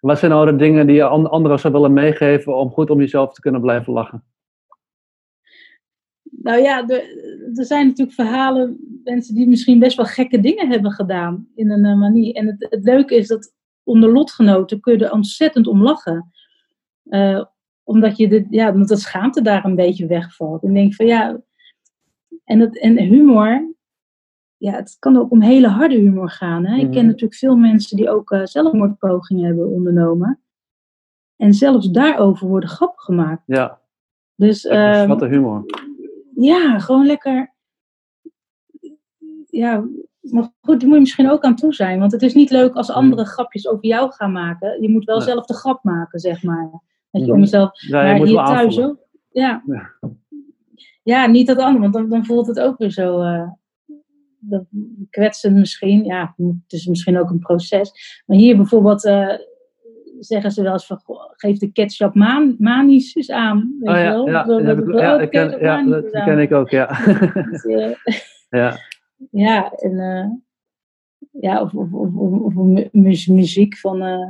wat 0.00 0.18
zijn 0.18 0.30
nou 0.30 0.46
de 0.46 0.56
dingen 0.56 0.86
die 0.86 0.96
je 0.96 1.04
an- 1.04 1.30
anderen 1.30 1.58
zou 1.58 1.72
willen 1.72 1.92
meegeven 1.92 2.56
om 2.56 2.70
goed 2.70 2.90
om 2.90 2.98
jezelf 2.98 3.32
te 3.34 3.40
kunnen 3.40 3.60
blijven 3.60 3.92
lachen? 3.92 4.22
Nou 6.48 6.60
ja, 6.60 6.88
er, 6.88 7.02
er 7.54 7.64
zijn 7.64 7.86
natuurlijk 7.86 8.16
verhalen, 8.16 8.78
mensen 9.04 9.34
die 9.34 9.48
misschien 9.48 9.78
best 9.78 9.96
wel 9.96 10.06
gekke 10.06 10.40
dingen 10.40 10.70
hebben 10.70 10.90
gedaan 10.92 11.48
in 11.54 11.70
een 11.70 11.84
eh, 11.84 11.98
manier. 11.98 12.34
En 12.34 12.46
het, 12.46 12.66
het 12.70 12.84
leuke 12.84 13.14
is 13.16 13.26
dat 13.26 13.54
onder 13.82 14.12
lotgenoten 14.12 14.80
kun 14.80 14.98
je 14.98 15.04
er 15.04 15.12
ontzettend 15.12 15.66
om 15.66 15.82
lachen. 15.82 16.30
Eh, 17.04 17.44
omdat 17.82 18.16
je 18.16 18.28
de, 18.28 18.46
ja, 18.50 18.72
omdat 18.72 18.88
dat 18.88 19.00
schaamte 19.00 19.42
daar 19.42 19.64
een 19.64 19.74
beetje 19.74 20.06
wegvalt. 20.06 20.62
En 20.62 20.74
denk 20.74 20.94
van 20.94 21.06
ja, 21.06 21.40
en, 22.44 22.60
het, 22.60 22.78
en 22.80 22.98
humor, 22.98 23.74
ja, 24.56 24.72
het 24.72 24.96
kan 24.98 25.16
ook 25.16 25.30
om 25.30 25.40
hele 25.42 25.68
harde 25.68 25.96
humor 25.96 26.30
gaan. 26.30 26.66
Hè? 26.66 26.76
Ik 26.76 26.82
Mhm. 26.82 26.92
ken 26.92 27.06
natuurlijk 27.06 27.34
veel 27.34 27.56
mensen 27.56 27.96
die 27.96 28.10
ook 28.10 28.30
eh, 28.30 28.44
zelfmoordpogingen 28.44 29.44
hebben 29.44 29.68
ondernomen. 29.68 30.40
En 31.36 31.52
zelfs 31.52 31.90
daarover 31.90 32.48
worden 32.48 32.68
grappen 32.68 33.00
gemaakt. 33.00 33.42
Ja, 33.46 33.80
Dus, 34.34 34.66
ehm, 34.66 35.08
wat 35.08 35.22
een 35.22 35.30
humor. 35.30 35.64
Ja, 36.40 36.78
gewoon 36.78 37.06
lekker. 37.06 37.54
Ja, 39.46 39.84
maar 40.20 40.42
goed, 40.60 40.78
daar 40.80 40.88
moet 40.88 40.94
je 40.94 41.00
misschien 41.00 41.30
ook 41.30 41.42
aan 41.42 41.56
toe 41.56 41.74
zijn. 41.74 41.98
Want 41.98 42.12
het 42.12 42.22
is 42.22 42.34
niet 42.34 42.50
leuk 42.50 42.74
als 42.74 42.90
anderen 42.90 43.26
grapjes 43.26 43.68
over 43.68 43.84
jou 43.86 44.12
gaan 44.12 44.32
maken. 44.32 44.82
Je 44.82 44.88
moet 44.90 45.04
wel 45.04 45.16
Nee. 45.16 45.26
zelf 45.26 45.44
de 45.46 45.54
grap 45.54 45.84
maken, 45.84 46.18
zeg 46.20 46.42
maar. 46.42 46.70
Dat 47.10 47.26
je 47.26 47.32
om 47.32 47.38
jezelf. 47.40 47.80
Ja, 47.82 48.00
je 48.02 48.06
maar 48.08 48.16
moet 48.16 48.26
hier 48.26 48.36
wel 48.36 48.44
thuis 48.46 48.78
ook. 48.80 49.06
Ja. 49.30 49.62
Ja. 49.66 49.90
ja, 51.02 51.26
niet 51.26 51.46
dat 51.46 51.58
andere, 51.58 51.80
want 51.80 51.92
dan, 51.94 52.08
dan 52.08 52.24
voelt 52.24 52.46
het 52.46 52.60
ook 52.60 52.78
weer 52.78 52.90
zo. 52.90 53.20
eh, 53.20 53.50
dat 54.40 54.64
kwetsend 55.10 55.56
misschien. 55.56 56.04
Ja, 56.04 56.34
het 56.36 56.72
is 56.72 56.86
misschien 56.86 57.18
ook 57.18 57.30
een 57.30 57.38
proces. 57.38 58.22
Maar 58.26 58.36
hier 58.36 58.56
bijvoorbeeld. 58.56 59.04
eh, 59.04 59.34
zeggen 60.18 60.50
ze 60.50 60.62
wel 60.62 60.72
eens 60.72 60.86
van, 60.86 60.98
goh, 61.04 61.22
geef 61.36 61.58
de 61.58 61.72
ketchup 61.72 62.14
man, 62.14 62.54
manisch 62.58 63.14
eens 63.14 63.30
aan. 63.30 63.76
Weet 63.78 63.88
Oh 63.88 63.94
ja, 63.96 64.10
wel? 64.10 64.28
ja, 64.28 64.44
Zo, 64.46 64.56
die 64.56 64.66
heb 64.66 64.76
dat- 64.76 64.88
ik- 64.88 65.00
ja, 65.00 65.16
de 65.16 65.22
ik 65.22 65.30
ken, 65.30 65.50
ja, 65.60 65.84
dat 66.26 66.38
ik 66.38 66.52
ook, 66.52 66.70
ja. 66.70 66.86
Dus, 67.50 67.64
eh, 67.64 67.94
ja. 68.60 68.76
ja, 69.30 69.72
en 69.72 69.98
eh, 69.98 70.30
ja, 71.40 71.62
of, 71.62 71.74
of, 71.74 71.92
of, 71.92 72.14
of, 72.14 72.40
of 72.40 72.54
mu- 72.54 72.88
mu- 72.92 73.24
muziek 73.26 73.76
van, 73.76 74.02
eh, 74.02 74.28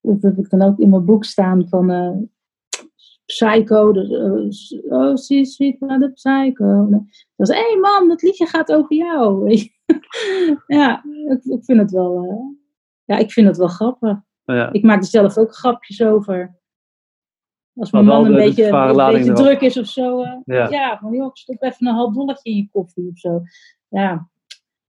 dat 0.00 0.22
heb 0.22 0.38
ik 0.38 0.50
dan 0.50 0.62
ook 0.62 0.78
in 0.78 0.88
mijn 0.90 1.04
boek 1.04 1.24
staan 1.24 1.68
van 1.68 2.28
Psycho, 3.26 3.92
dus, 3.92 4.80
oh, 4.88 5.14
see 5.14 5.44
sweet 5.44 5.80
mother 5.80 6.12
Psycho. 6.12 6.88
Dat 7.36 7.48
is, 7.48 7.54
hé 7.54 7.60
hey 7.62 7.78
man, 7.80 8.08
dat 8.08 8.22
liedje 8.22 8.46
gaat 8.46 8.72
over 8.72 8.96
jou. 8.96 9.48
ja, 10.66 11.04
ik, 11.28 11.44
ik 11.44 11.64
vind 11.64 11.78
het 11.80 11.90
wel, 11.90 12.40
ja, 13.04 13.16
ik 13.16 13.32
vind 13.32 13.46
het 13.46 13.56
wel 13.56 13.68
grappig. 13.68 14.18
Ja. 14.54 14.72
Ik 14.72 14.82
maak 14.82 14.98
er 14.98 15.04
zelf 15.04 15.36
ook 15.36 15.54
grapjes 15.54 16.02
over. 16.02 16.54
Als 17.74 17.90
mijn 17.90 18.04
man 18.04 18.24
een 18.24 18.34
beetje, 18.34 18.68
een 18.68 19.34
druk 19.34 19.60
is 19.60 19.78
of 19.78 19.86
zo. 19.86 20.22
eh, 20.22 20.36
Ja. 20.44 20.68
ja. 20.68 20.98
van 20.98 21.12
joh, 21.12 21.30
stop 21.32 21.62
even 21.62 21.86
een 21.86 21.94
half 21.94 22.14
dolletje 22.14 22.50
in 22.50 22.56
je 22.56 22.68
koffie 22.72 23.08
of 23.10 23.18
zo. 23.18 23.42
Ja. 23.88 24.28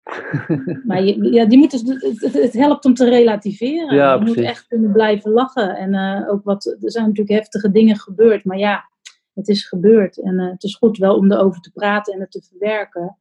maar 0.88 1.04
je, 1.04 1.32
ja, 1.34 1.46
die 1.46 1.58
moet 1.58 1.72
dus, 1.72 2.34
het, 2.34 2.54
helpt 2.54 2.86
om 2.86 2.94
te 2.94 3.10
relativeren. 3.10 3.96
Ja, 3.96 4.14
je 4.14 4.26
moet 4.26 4.38
echt 4.38 4.68
kunnen 4.68 4.92
blijven 4.92 5.32
lachen. 5.32 5.76
En 5.76 5.94
eh, 5.94 6.30
ook 6.30 6.44
wat, 6.44 6.66
er 6.66 6.92
zijn 6.92 7.06
natuurlijk 7.06 7.40
heftige 7.40 7.72
dingen 7.72 7.98
gebeurd. 7.98 8.44
Maar 8.44 8.58
ja, 8.58 8.90
het 9.34 9.48
is 9.48 9.68
gebeurd. 9.68 10.22
En 10.22 10.40
eh, 10.40 10.52
het 10.52 10.64
is 10.64 10.76
goed 10.76 10.98
wel 10.98 11.16
om 11.16 11.32
erover 11.32 11.62
te 11.62 11.72
praten 11.72 12.14
en 12.14 12.20
het 12.20 12.32
te 12.32 12.42
verwerken. 12.42 13.18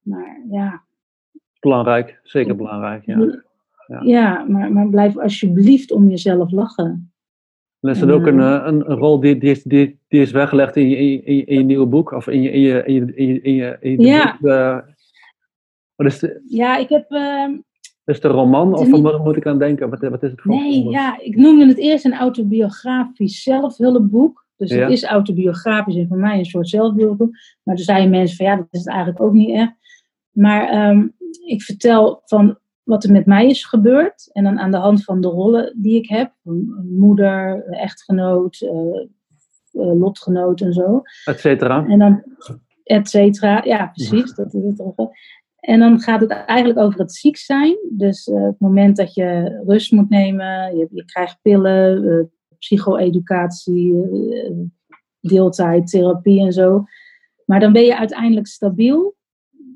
Maar 0.00 0.44
ja, 0.50 0.84
Belangrijk, 1.60 2.20
zeker 2.22 2.56
belangrijk. 2.56 3.04
Ja. 3.06 3.42
Ja. 3.86 4.00
Ja. 4.02 4.44
maar, 4.48 4.72
maar 4.72 4.88
blijf 4.88 5.18
alsjeblieft 5.18 5.92
om 5.92 6.08
jezelf 6.08 6.50
lachen. 6.50 7.10
En 7.80 7.90
is 7.90 7.98
dat 7.98 8.10
ook 8.10 8.26
een, 8.26 8.40
eh, 8.40 8.62
een, 8.64 8.90
een 8.90 8.96
rol 8.96 9.20
die, 9.20 9.38
die, 9.38 9.50
is, 9.50 9.62
die, 9.62 9.98
die 10.08 10.20
is 10.20 10.30
weggelegd 10.30 10.76
in 10.76 10.88
je, 10.88 10.96
in, 10.96 11.34
je, 11.36 11.44
in 11.44 11.58
je- 11.58 11.64
nieuwe 11.64 11.86
boek? 11.86 12.10
Of 12.12 12.26
in 12.26 12.42
je, 12.42 12.50
in 12.50 12.60
je, 12.60 12.84
in 12.84 12.94
je, 12.94 13.12
in 13.42 13.54
je, 13.54 13.76
in 13.80 14.00
je, 14.00 14.06
Ja. 14.06 14.36
boek, 14.40 14.50
eh, 14.50 14.78
wat 15.94 16.06
is 16.06 16.18
de, 16.18 16.42
Ja, 16.48 16.76
ik 16.76 16.88
heb. 16.88 17.10
ehm, 17.10 17.50
is 18.04 18.20
de 18.20 18.28
roman? 18.28 18.68
Het 18.70 18.80
Of 18.80 18.86
is 18.86 18.92
niet- 18.92 19.02
wat 19.02 19.24
moet 19.24 19.36
ik 19.36 19.46
aan 19.46 19.58
denken? 19.58 19.90
Wat, 19.90 20.00
wat 20.00 20.22
is 20.22 20.30
het 20.30 20.40
voor 20.40 20.54
Nee, 20.54 20.82
voor- 20.82 20.92
ja, 20.92 21.18
ik 21.20 21.36
noemde 21.36 21.66
het 21.66 21.78
eerst 21.78 22.04
een 22.04 22.14
autobiografisch 22.14 23.42
zelfhulpboek. 23.42 24.44
Dus 24.56 24.70
Ja. 24.70 24.80
het 24.82 24.90
is 24.90 25.04
autobiografisch 25.04 25.96
en 25.96 26.08
voor 26.08 26.16
mij 26.18 26.38
een 26.38 26.44
soort 26.44 26.68
zelfhulpboek. 26.68 27.36
Maar 27.62 27.74
toen 27.76 27.84
zeiden 27.84 28.10
mensen 28.10 28.36
van 28.36 28.46
ja, 28.46 28.56
dat 28.56 28.66
is 28.70 28.78
het 28.78 28.88
eigenlijk 28.88 29.20
ook 29.22 29.32
niet 29.32 29.50
echt. 29.50 29.72
Maar 30.30 30.68
ehm, 30.68 31.06
ik 31.46 31.62
vertel 31.62 32.22
van 32.24 32.58
wat 32.86 33.04
er 33.04 33.12
met 33.12 33.26
mij 33.26 33.46
is 33.46 33.64
gebeurd. 33.64 34.30
En 34.32 34.44
dan 34.44 34.58
aan 34.58 34.70
de 34.70 34.76
hand 34.76 35.04
van 35.04 35.20
de 35.20 35.28
rollen 35.28 35.74
die 35.76 35.96
ik 35.96 36.08
heb. 36.08 36.32
Moeder, 36.82 37.64
echtgenoot, 37.64 38.60
eh, 38.60 38.70
eh, 38.70 39.98
lotgenoot 39.98 40.60
en 40.60 40.72
zo. 40.72 41.02
Et 41.24 41.40
cetera. 41.40 41.86
En 41.86 41.98
dan, 41.98 42.22
et 42.82 43.08
cetera. 43.08 43.64
Ja, 43.64 43.86
precies. 43.86 44.34
Dat 44.34 44.54
is 44.54 44.64
het 44.64 44.80
ook. 44.80 45.10
En 45.56 45.78
dan 45.78 46.00
gaat 46.00 46.20
het 46.20 46.30
eigenlijk 46.30 46.78
over 46.78 47.00
het 47.00 47.12
ziek 47.12 47.36
zijn. 47.36 47.76
Dus 47.90 48.26
uh, 48.26 48.42
het 48.42 48.60
moment 48.60 48.96
dat 48.96 49.14
je 49.14 49.60
rust 49.66 49.92
moet 49.92 50.08
nemen, 50.08 50.76
je, 50.76 50.88
je 50.90 51.04
krijgt 51.04 51.38
pillen, 51.42 52.04
uh, 52.04 52.24
psycho-educatie, 52.58 53.92
uh, 53.92 54.50
deeltijd, 55.20 55.90
therapie 55.90 56.40
en 56.40 56.52
zo. 56.52 56.84
Maar 57.44 57.60
dan 57.60 57.72
ben 57.72 57.84
je 57.84 57.98
uiteindelijk 57.98 58.46
stabiel, 58.46 59.15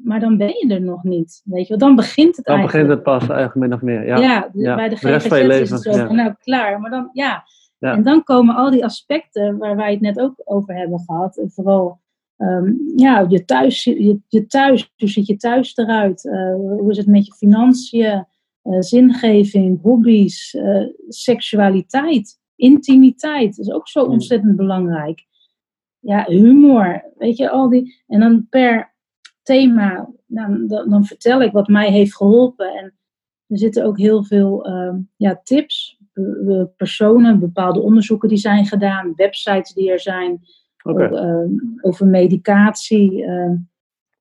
maar 0.05 0.20
dan 0.20 0.36
ben 0.36 0.48
je 0.48 0.74
er 0.74 0.82
nog 0.82 1.03
niet. 1.03 1.42
Weet 1.44 1.66
je, 1.66 1.76
dan 1.76 1.94
begint 1.94 2.36
het 2.36 2.44
dan 2.44 2.57
eigenlijk. 2.57 2.88
Dan 2.88 2.96
begint 2.96 3.18
het 3.18 3.28
pas 3.28 3.36
eigenlijk 3.36 3.68
min 3.68 3.78
of 3.78 3.82
meer. 3.82 4.07
Ja, 4.07 4.16
ja, 4.16 4.51
ja. 4.53 4.74
bij 4.76 4.88
de 4.88 4.96
de 5.01 5.61
is 5.61 5.70
het 5.70 5.82
zo 5.82 5.92
van, 5.92 6.16
nou 6.16 6.34
klaar. 6.42 6.80
Maar 6.80 6.90
dan, 6.90 7.11
ja. 7.12 7.44
En 7.78 8.03
dan 8.03 8.22
komen 8.22 8.55
al 8.55 8.70
die 8.70 8.84
aspecten 8.84 9.59
waar 9.59 9.76
wij 9.76 9.90
het 9.90 10.01
net 10.01 10.20
ook 10.20 10.34
over 10.44 10.74
hebben 10.74 11.01
gehad. 11.01 11.36
En 11.38 11.51
vooral 11.51 12.01
Um, 12.40 12.82
ja, 12.96 13.26
je 13.28 13.44
thuis, 13.44 13.84
je, 13.84 14.20
je 14.28 14.46
thuis, 14.46 14.92
hoe 14.96 15.09
ziet 15.09 15.26
je 15.26 15.36
thuis 15.36 15.76
eruit? 15.76 16.24
Uh, 16.24 16.55
hoe 16.55 16.90
is 16.90 16.96
het 16.96 17.07
met 17.07 17.26
je 17.26 17.34
financiën, 17.34 18.26
uh, 18.64 18.80
zingeving, 18.80 19.82
hobby's, 19.82 20.55
uh, 20.55 20.86
seksualiteit, 21.09 22.38
intimiteit? 22.57 23.57
Dat 23.57 23.66
is 23.66 23.72
ook 23.72 23.88
zo 23.88 24.05
ontzettend 24.05 24.57
belangrijk. 24.57 25.26
Ja, 25.98 26.24
humor, 26.26 27.05
weet 27.16 27.36
je, 27.36 27.51
al 27.51 27.68
die. 27.68 28.03
En 28.07 28.20
dan 28.20 28.46
per 28.51 28.94
thema, 29.43 30.11
dan, 30.26 30.66
dan, 30.66 30.91
dan 30.91 31.05
vertel 31.05 31.43
ik 31.43 31.53
wat 31.53 31.68
mij 31.68 31.91
heeft 31.91 32.16
geholpen. 32.16 32.74
En 32.74 32.95
er 33.47 33.59
zitten 33.59 33.84
ook 33.84 33.99
heel 33.99 34.24
veel 34.24 34.68
um, 34.68 35.11
ja, 35.16 35.41
tips, 35.43 35.99
personen, 36.76 37.41
bepaalde 37.41 37.80
onderzoeken 37.80 38.28
die 38.28 38.38
zijn 38.38 38.66
gedaan, 38.66 39.12
websites 39.16 39.72
die 39.72 39.91
er 39.91 40.01
zijn. 40.01 40.41
Okay. 40.82 41.07
Ook, 41.07 41.12
uh, 41.12 41.59
over 41.80 42.07
medicatie. 42.07 43.22
Uh, 43.22 43.53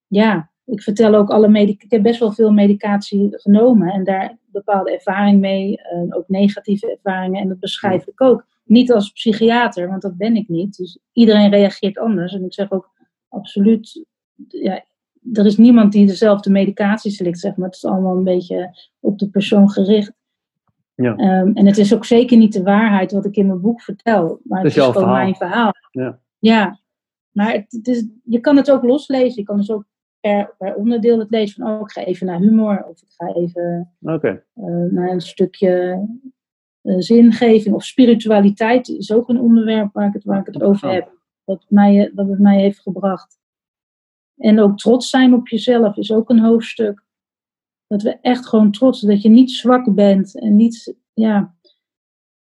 ja, 0.07 0.51
ik 0.65 0.81
vertel 0.81 1.15
ook 1.15 1.29
alle 1.29 1.47
medicatie. 1.47 1.85
Ik 1.85 1.91
heb 1.91 2.03
best 2.03 2.19
wel 2.19 2.31
veel 2.31 2.51
medicatie 2.51 3.29
genomen 3.31 3.91
en 3.93 4.03
daar 4.03 4.37
bepaalde 4.45 4.93
ervaring 4.93 5.39
mee. 5.39 5.79
Ook 6.09 6.27
negatieve 6.27 6.91
ervaringen 6.91 7.41
en 7.41 7.47
dat 7.47 7.59
beschrijf 7.59 8.07
ik 8.07 8.21
ook. 8.21 8.45
Niet 8.63 8.91
als 8.91 9.11
psychiater, 9.11 9.87
want 9.87 10.01
dat 10.01 10.17
ben 10.17 10.35
ik 10.35 10.47
niet. 10.47 10.77
Dus 10.77 10.99
iedereen 11.13 11.49
reageert 11.49 11.97
anders. 11.97 12.33
En 12.33 12.45
ik 12.45 12.53
zeg 12.53 12.71
ook 12.71 12.89
absoluut. 13.27 14.05
Ja, 14.47 14.83
er 15.33 15.45
is 15.45 15.57
niemand 15.57 15.91
die 15.91 16.05
dezelfde 16.05 16.49
medicatie 16.49 17.11
slikt, 17.11 17.39
zeg 17.39 17.55
maar. 17.55 17.67
Het 17.67 17.75
is 17.75 17.85
allemaal 17.85 18.17
een 18.17 18.23
beetje 18.23 18.77
op 18.99 19.19
de 19.19 19.29
persoon 19.29 19.69
gericht. 19.69 20.13
Ja. 20.95 21.11
Um, 21.11 21.53
en 21.53 21.65
het 21.65 21.77
is 21.77 21.93
ook 21.93 22.05
zeker 22.05 22.37
niet 22.37 22.53
de 22.53 22.63
waarheid 22.63 23.11
wat 23.11 23.25
ik 23.25 23.35
in 23.35 23.47
mijn 23.47 23.61
boek 23.61 23.81
vertel. 23.81 24.39
Maar 24.43 24.57
het 24.57 24.67
is, 24.67 24.73
gewoon 24.73 24.93
verhaal. 24.93 25.13
mijn 25.13 25.35
verhaal. 25.35 25.71
Ja. 25.91 26.19
Ja, 26.39 26.79
maar 27.31 27.51
het, 27.51 27.65
het 27.69 27.87
is, 27.87 28.07
je 28.23 28.39
kan 28.39 28.57
het 28.57 28.71
ook 28.71 28.83
loslezen. 28.83 29.39
Je 29.39 29.43
kan 29.43 29.57
dus 29.57 29.71
ook 29.71 29.85
per, 30.19 30.55
per 30.57 30.75
onderdeel 30.75 31.19
het 31.19 31.29
lezen 31.29 31.63
van, 31.63 31.73
oh, 31.73 31.81
ik 31.81 31.91
ga 31.91 32.03
even 32.03 32.27
naar 32.27 32.39
humor. 32.39 32.85
Of 32.85 33.01
ik 33.01 33.09
ga 33.17 33.33
even 33.33 33.93
uh, 34.01 34.91
naar 34.91 35.09
een 35.09 35.21
stukje 35.21 36.05
uh, 36.81 36.95
zingeving. 36.97 37.75
Of 37.75 37.83
spiritualiteit 37.83 38.87
is 38.87 39.11
ook 39.11 39.29
een 39.29 39.39
onderwerp 39.39 39.93
waar 39.93 40.07
ik 40.07 40.13
het, 40.13 40.23
waar 40.23 40.39
ik 40.39 40.45
het 40.45 40.63
over 40.63 40.91
heb. 40.91 41.17
Wat, 41.43 41.65
mij, 41.67 42.11
wat 42.15 42.27
het 42.27 42.39
mij 42.39 42.59
heeft 42.59 42.79
gebracht. 42.79 43.38
En 44.39 44.59
ook 44.59 44.77
trots 44.77 45.09
zijn 45.09 45.33
op 45.33 45.47
jezelf 45.47 45.97
is 45.97 46.11
ook 46.11 46.29
een 46.29 46.39
hoofdstuk. 46.39 47.03
Dat 47.87 48.01
we 48.01 48.19
echt 48.21 48.47
gewoon 48.47 48.71
trots 48.71 49.01
dat 49.01 49.21
je 49.21 49.29
niet 49.29 49.51
zwak 49.51 49.93
bent. 49.95 50.39
En 50.39 50.55
niet, 50.55 50.95
ja, 51.13 51.55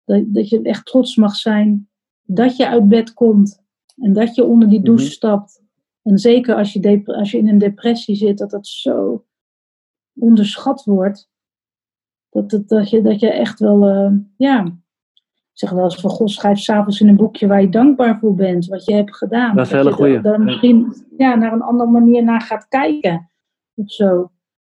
dat, 0.05 0.24
dat 0.26 0.49
je 0.49 0.62
echt 0.62 0.86
trots 0.86 1.16
mag 1.16 1.36
zijn. 1.36 1.88
Dat 2.22 2.57
je 2.57 2.68
uit 2.68 2.88
bed 2.88 3.14
komt. 3.14 3.62
En 3.97 4.12
dat 4.12 4.34
je 4.34 4.44
onder 4.44 4.68
die 4.68 4.82
douche 4.82 5.05
Mhm. 5.05 5.12
stapt. 5.12 5.62
En 6.03 6.18
zeker 6.18 6.55
als 6.55 6.72
je, 6.72 7.03
als 7.05 7.30
je 7.30 7.38
in 7.38 7.49
een 7.49 7.59
depressie 7.59 8.14
zit, 8.14 8.38
dat 8.38 8.51
dat 8.51 8.66
zo 8.66 9.24
onderschat 10.18 10.84
wordt. 10.84 11.30
Dat, 12.28 12.51
dat, 12.51 12.68
dat, 12.68 12.90
je, 12.90 13.03
dat 13.03 13.20
je 13.20 13.30
echt 13.30 13.59
wel, 13.59 13.88
eh, 13.88 14.12
ja. 14.36 14.76
Zeg 15.57 15.70
wel 15.70 15.84
eens 15.84 16.00
van, 16.00 16.11
God, 16.11 16.30
schrijf 16.30 16.59
s'avonds 16.59 17.00
in 17.00 17.09
een 17.09 17.16
boekje 17.16 17.46
waar 17.46 17.61
je 17.61 17.68
dankbaar 17.68 18.18
voor 18.18 18.34
bent. 18.34 18.66
Wat 18.66 18.84
je 18.84 18.94
hebt 18.94 19.16
gedaan. 19.16 19.57
Dat 19.57 19.66
is 19.66 19.72
een 19.72 19.76
hele 19.78 19.90
je 19.90 19.96
goeie. 19.96 20.20
daar 20.20 20.38
Ja. 20.38 20.44
misschien 20.44 20.94
ja, 21.16 21.34
naar 21.34 21.52
een 21.52 21.62
andere 21.62 21.90
manier 21.90 22.24
naar 22.24 22.40
gaat 22.40 22.68
kijken. 22.68 23.30
Of 23.74 23.90
zo. 23.92 24.30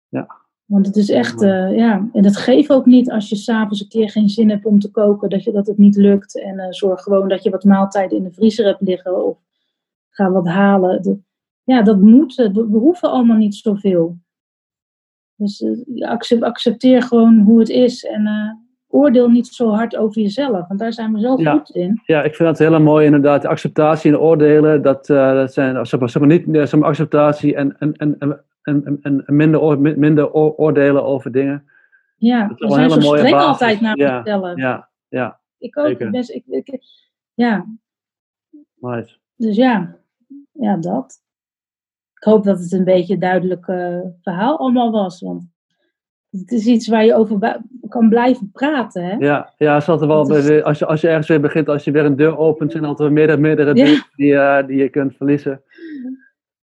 Ja. 0.08 0.26
Want 0.64 0.86
het 0.86 0.96
is 0.96 1.10
echt, 1.10 1.42
eh, 1.42 1.76
ja. 1.76 2.08
En 2.12 2.22
dat 2.22 2.36
geeft 2.36 2.70
ook 2.72 2.86
niet 2.86 3.10
als 3.10 3.28
je 3.28 3.36
s'avonds 3.36 3.80
een 3.80 3.88
keer 3.88 4.10
geen 4.10 4.28
zin 4.28 4.50
hebt 4.50 4.64
om 4.64 4.78
te 4.78 4.90
koken. 4.90 5.28
Dat, 5.30 5.44
je, 5.44 5.52
dat 5.52 5.66
het 5.66 5.78
niet 5.78 5.96
lukt. 5.96 6.40
En 6.40 6.58
eh, 6.58 6.66
zorg 6.70 7.02
gewoon 7.02 7.28
dat 7.28 7.42
je 7.42 7.50
wat 7.50 7.64
maaltijden 7.64 8.16
in 8.18 8.24
de 8.24 8.32
vriezer 8.32 8.66
hebt 8.66 8.80
liggen. 8.80 9.24
Of 9.26 9.38
ga 10.10 10.30
wat 10.30 10.46
halen. 10.46 11.02
De- 11.02 11.18
ja, 11.62 11.82
dat 11.82 12.00
moet. 12.00 12.38
eh, 12.38 12.52
We, 12.52 12.68
we 12.70 12.78
hoeven 12.78 13.10
allemaal 13.10 13.36
niet 13.36 13.54
zoveel. 13.54 14.16
Dus 15.34 15.64
accep- 16.00 16.42
accepteer 16.42 17.02
gewoon 17.02 17.38
hoe 17.38 17.58
het 17.58 17.68
is. 17.68 18.04
En 18.04 18.26
oordeel 18.92 19.28
niet 19.28 19.46
zo 19.46 19.68
hard 19.70 19.96
over 19.96 20.22
jezelf. 20.22 20.66
Want 20.68 20.80
daar 20.80 20.92
zijn 20.92 21.12
we 21.12 21.34
Ja. 21.42 21.52
goed 21.52 21.70
in. 21.70 22.00
Ja, 22.04 22.22
ik 22.22 22.34
vind 22.34 22.48
dat 22.48 22.68
heel 22.68 22.80
mooi 22.80 23.04
inderdaad. 23.06 23.44
Acceptatie 23.44 24.10
en 24.12 24.18
oordelen, 24.18 24.82
dat, 24.82 25.08
eh, 25.10 25.32
dat 25.32 25.52
zijn 25.52 25.86
zeg 25.86 26.00
maar, 26.00 26.08
zeg 26.10 26.22
maar 26.22 26.30
niet 26.30 26.46
eh, 26.46 26.52
zeg 26.66 26.80
maar, 26.80 26.88
acceptatie 26.88 27.54
en, 27.54 27.78
en, 27.78 27.92
en, 27.96 28.18
en, 28.62 28.98
en, 29.02 29.24
minder, 29.26 29.60
oor- 29.60 29.80
minder 29.80 30.32
oor- 30.32 30.54
oordelen 30.56 31.04
over 31.04 31.32
dingen. 31.32 31.64
Ja, 32.16 32.48
Dat 32.48 32.60
is 32.60 32.66
we 32.68 32.72
zijn 32.74 32.84
een 32.90 32.90
zo 33.02 33.08
mooie 33.08 33.18
streng 33.18 33.34
basis. 33.34 33.50
altijd 33.50 33.80
naar 33.80 33.96
Ja, 33.96 34.16
onszelf. 34.18 34.56
Ja, 34.56 34.88
ja, 35.08 35.40
Ik 35.58 35.78
ook. 35.78 35.86
zeker. 35.86 36.10
Best, 36.10 36.30
ik, 36.30 36.44
ik, 36.46 36.80
ja, 37.34 37.66
nice. 38.74 39.16
dus 39.36 39.56
ja. 39.56 39.96
Ja, 40.52 40.76
dat. 40.76 41.22
Ik 42.14 42.24
hoop 42.26 42.44
dat 42.44 42.58
het 42.60 42.72
een 42.72 42.84
beetje 42.84 43.14
een 43.14 43.20
duidelijk 43.20 43.66
eh, 43.68 43.98
verhaal 44.22 44.58
allemaal 44.58 44.90
was. 44.90 45.20
Want 45.20 45.49
het 46.30 46.50
is 46.50 46.66
iets 46.66 46.88
waar 46.88 47.04
je 47.04 47.14
over 47.14 47.60
kan 47.88 48.08
blijven 48.08 48.50
praten. 48.52 49.04
Hè? 49.04 49.16
Ja, 49.18 49.52
ja 49.56 49.76
is 49.76 49.88
altijd 49.88 50.10
wel, 50.10 50.36
is- 50.36 50.62
als, 50.62 50.78
je, 50.78 50.86
als 50.86 51.00
je 51.00 51.08
ergens 51.08 51.28
weer 51.28 51.40
begint, 51.40 51.68
als 51.68 51.84
je 51.84 51.90
weer 51.90 52.04
een 52.04 52.16
deur 52.16 52.38
opent, 52.38 52.70
zijn 52.70 52.82
er 52.82 52.88
altijd 52.88 53.10
meerdere, 53.10 53.38
meerdere 53.40 53.74
Ja. 53.74 53.84
dingen 53.84 54.06
die, 54.16 54.36
eh, 54.36 54.66
die 54.66 54.76
je 54.76 54.88
kunt 54.88 55.16
verliezen. 55.16 55.62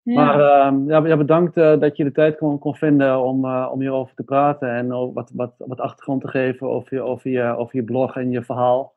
Ja. 0.02 0.14
Maar 0.24 0.40
ehm, 0.40 0.88
ja, 0.88 1.06
ja, 1.06 1.16
bedankt 1.16 1.56
eh, 1.56 1.78
dat 1.80 1.96
je 1.96 2.04
de 2.04 2.12
tijd 2.12 2.36
kon, 2.36 2.58
kon 2.58 2.74
vinden 2.74 3.20
om, 3.22 3.44
eh, 3.44 3.68
om 3.72 3.80
hierover 3.80 4.14
te 4.14 4.22
praten 4.22 4.70
en 4.74 4.92
ook 4.92 5.14
wat, 5.14 5.30
wat, 5.34 5.54
wat 5.58 5.80
achtergrond 5.80 6.20
te 6.20 6.28
geven 6.28 6.68
over 6.68 6.94
je, 6.96 7.02
over, 7.02 7.30
je, 7.30 7.56
over 7.56 7.76
je 7.76 7.82
blog 7.84 8.16
en 8.16 8.30
je 8.30 8.42
verhaal. 8.42 8.94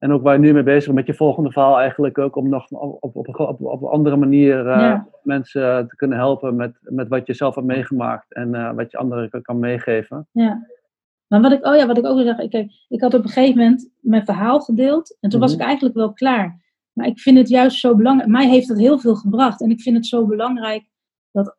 En 0.00 0.12
ook 0.12 0.22
waar 0.22 0.34
je 0.34 0.40
nu 0.40 0.52
mee 0.52 0.62
bezig 0.62 0.84
bent 0.84 0.96
met 0.96 1.06
je 1.06 1.14
volgende 1.14 1.50
verhaal 1.52 1.78
eigenlijk 1.78 2.18
ook 2.18 2.36
om 2.36 2.48
nog 2.48 2.70
op, 2.70 3.16
op, 3.16 3.28
op, 3.38 3.60
op, 3.60 3.82
een 3.82 3.88
andere 3.88 4.16
manier 4.16 4.58
eh, 4.58 4.80
Ja. 4.80 5.08
mensen 5.22 5.88
te 5.88 5.96
kunnen 5.96 6.18
helpen 6.18 6.56
met, 6.56 6.72
met 6.80 7.08
wat 7.08 7.26
je 7.26 7.34
zelf 7.34 7.54
hebt 7.54 7.66
meegemaakt 7.66 8.34
en 8.34 8.54
eh, 8.54 8.72
wat 8.74 8.90
je 8.90 8.96
anderen 8.98 9.30
kan- 9.30 9.42
kan 9.42 9.58
meegeven. 9.58 10.28
Ja. 10.32 10.66
Maar 11.26 11.40
wat 11.40 11.52
ik, 11.52 11.66
oh 11.66 11.76
ja, 11.76 11.86
wat 11.86 11.98
ik 11.98 12.06
ook 12.06 12.14
wil 12.14 12.24
zeggen, 12.24 12.44
ik, 12.52 12.72
ik 12.88 13.00
had 13.00 13.14
op 13.14 13.22
een 13.24 13.28
gegeven 13.30 13.58
moment 13.58 13.90
mijn 14.00 14.24
verhaal 14.24 14.60
gedeeld 14.60 15.16
en 15.20 15.30
toen 15.30 15.40
was 15.40 15.50
Mhm. 15.52 15.60
ik 15.60 15.66
eigenlijk 15.66 15.96
wel 15.96 16.12
klaar. 16.12 16.62
Maar 16.92 17.06
ik 17.06 17.18
vind 17.20 17.38
het 17.38 17.48
juist 17.48 17.78
zo 17.80 17.94
belangrijk, 17.96 18.30
mij 18.30 18.48
heeft 18.48 18.68
dat 18.68 18.78
heel 18.78 18.98
veel 18.98 19.14
gebracht 19.14 19.60
en 19.60 19.70
ik 19.70 19.80
vind 19.80 19.96
het 19.96 20.06
zo 20.06 20.26
belangrijk 20.26 20.84
dat, 21.32 21.56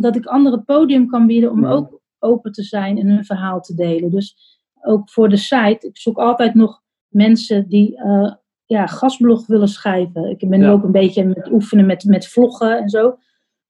dat 0.00 0.16
ik 0.16 0.26
anderen 0.26 0.58
het 0.58 0.66
podium 0.66 1.06
kan 1.06 1.26
bieden 1.26 1.50
om 1.50 1.66
ook 1.66 2.00
open 2.18 2.52
te 2.52 2.62
zijn 2.62 2.98
en 2.98 3.08
hun 3.08 3.24
verhaal 3.24 3.60
te 3.60 3.74
delen. 3.74 4.10
Dus 4.10 4.36
ook 4.82 5.10
voor 5.10 5.28
de 5.28 5.36
site, 5.36 5.86
ik 5.86 5.96
zoek 5.98 6.18
altijd 6.18 6.54
nog 6.54 6.82
mensen 7.08 7.68
die 7.68 7.96
eh, 7.96 8.32
ja, 8.64 8.86
gastblog 8.86 9.46
willen 9.46 9.68
schrijven. 9.68 10.30
Ik 10.30 10.48
ben 10.48 10.58
nu 10.58 10.64
Ja. 10.64 10.70
ook 10.72 10.82
een 10.84 10.92
beetje 10.92 11.24
met 11.24 11.50
oefenen 11.52 11.86
met, 11.86 12.04
met 12.04 12.26
vloggen 12.28 12.78
en 12.78 12.88
zo. 12.88 13.18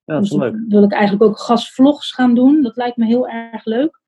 Ja, 0.04 0.14
dat 0.14 0.22
is 0.22 0.30
Dus 0.30 0.38
leuk. 0.38 0.56
wil 0.68 0.82
ik 0.82 0.92
eigenlijk 0.92 1.22
ook 1.22 1.38
gastvlogs 1.38 2.12
gaan 2.12 2.34
doen. 2.34 2.62
Dat 2.62 2.76
lijkt 2.76 2.96
me 2.96 3.04
heel 3.06 3.28
erg 3.28 3.64
leuk. 3.64 4.00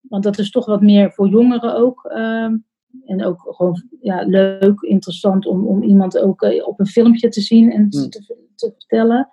Want 0.00 0.22
dat 0.22 0.38
is 0.38 0.50
toch 0.50 0.66
wat 0.66 0.80
meer 0.80 1.12
voor 1.12 1.28
jongeren 1.28 1.74
ook. 1.76 2.04
ehm, 2.04 2.56
en 3.04 3.24
ook 3.24 3.40
gewoon 3.48 3.82
ja, 4.00 4.22
leuk, 4.26 4.80
interessant 4.80 5.46
om, 5.46 5.66
om 5.66 5.82
iemand 5.82 6.18
ook 6.18 6.42
eh, 6.42 6.66
op 6.66 6.80
een 6.80 6.86
filmpje 6.86 7.28
te 7.28 7.40
zien 7.40 7.70
en 7.72 7.80
Hmm. 7.90 8.10
te, 8.10 8.20
te 8.54 8.72
vertellen. 8.78 9.28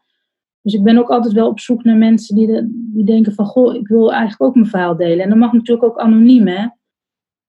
Dus 0.61 0.73
ik 0.73 0.83
ben 0.83 0.97
ook 0.97 1.09
altijd 1.09 1.33
wel 1.33 1.47
op 1.47 1.59
zoek 1.59 1.83
naar 1.83 1.97
mensen 1.97 2.35
die, 2.35 2.47
de, 2.47 2.67
die 2.93 3.05
denken 3.05 3.33
van... 3.33 3.45
Goh, 3.45 3.75
ik 3.75 3.87
wil 3.87 4.11
eigenlijk 4.11 4.41
ook 4.41 4.55
mijn 4.55 4.67
verhaal 4.67 4.95
delen. 4.95 5.23
En 5.23 5.29
dat 5.29 5.37
mag 5.37 5.53
natuurlijk 5.53 5.87
ook 5.87 5.99
anoniem, 5.99 6.47
hè. 6.47 6.67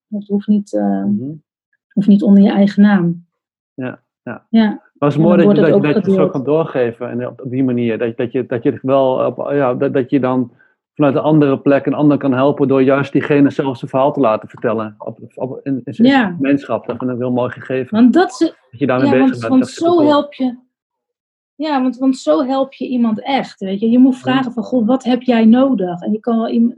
Dat 0.07 0.27
hoeft 0.27 0.47
niet, 0.47 0.73
eh, 0.75 1.05
Mhm. 1.05 1.33
Hoeft 1.99 2.11
niet 2.11 2.23
onder 2.23 2.43
je 2.43 2.51
eigen 2.51 2.83
naam. 2.83 3.27
Ja, 3.75 4.01
ja. 4.23 4.47
Ja, 4.51 4.67
Maar 4.69 5.09
het 5.09 5.19
is 5.19 5.25
mooi 5.25 5.37
dat 5.37 5.57
je, 5.57 5.63
dat, 5.63 5.83
het 5.83 5.87
je- 5.87 5.93
dat 6.01 6.15
zo 6.15 6.29
kan 6.29 6.45
doorgeven 6.45 7.11
en 7.11 7.27
op, 7.27 7.43
die 7.45 7.65
manier. 7.65 7.99
Dat, 7.99 8.17
dat, 8.17 8.33
je, 8.33 8.47
dat 8.47 8.63
je 8.63 8.79
wel 8.83 9.27
op, 9.27 9.51
ja, 9.53 9.75
dat, 9.75 9.93
dat 9.95 10.11
je 10.11 10.21
dan 10.21 10.53
vanuit 10.95 11.15
een 11.15 11.21
andere 11.23 11.59
plek 11.59 11.87
een 11.87 11.95
ander 11.95 12.19
kan 12.19 12.33
helpen 12.33 12.69
door 12.69 12.83
juist 12.83 13.13
diegene 13.13 13.51
zelf 13.51 13.79
zijn 13.79 13.91
verhaal 13.91 14.13
te 14.13 14.21
laten 14.21 14.49
vertellen. 14.49 14.95
Op, 14.99 15.19
op, 15.35 15.61
in, 15.63 15.81
in, 15.85 15.95
in 15.97 16.05
Ja. 16.05 16.11
zijn 16.21 16.35
gemeenschap. 16.37 16.87
Dat 16.87 16.97
vind 16.99 17.11
ik 17.11 17.19
heel 17.19 17.33
mooi 17.33 17.51
gegeven. 17.51 17.97
want 18.01 18.13
dat 18.13 18.31
is, 18.31 18.39
dat 18.39 18.81
je 18.81 18.87
daarmee 18.87 19.07
Ja, 19.11 19.13
bezig 19.25 19.29
want, 19.29 19.41
bent. 19.41 19.51
want 19.51 19.69
zo 19.99 20.07
help 20.07 20.35
je. 20.35 20.57
Ja, 21.55 21.83
want, 21.83 21.99
want 21.99 22.17
zo 22.17 22.45
help 22.45 22.73
je 22.73 22.87
iemand 22.89 23.23
echt. 23.23 23.61
Weet 23.61 23.81
je, 23.81 23.91
je 23.91 23.99
moet 23.99 24.17
vragen 24.19 24.53
van 24.53 24.63
God, 24.63 24.87
wat 24.87 25.05
heb 25.05 25.23
jij 25.23 25.45
nodig? 25.45 26.01
En 26.03 26.13
je 26.13 26.21
kan 26.21 26.37
wel 26.37 26.49
iem- 26.49 26.77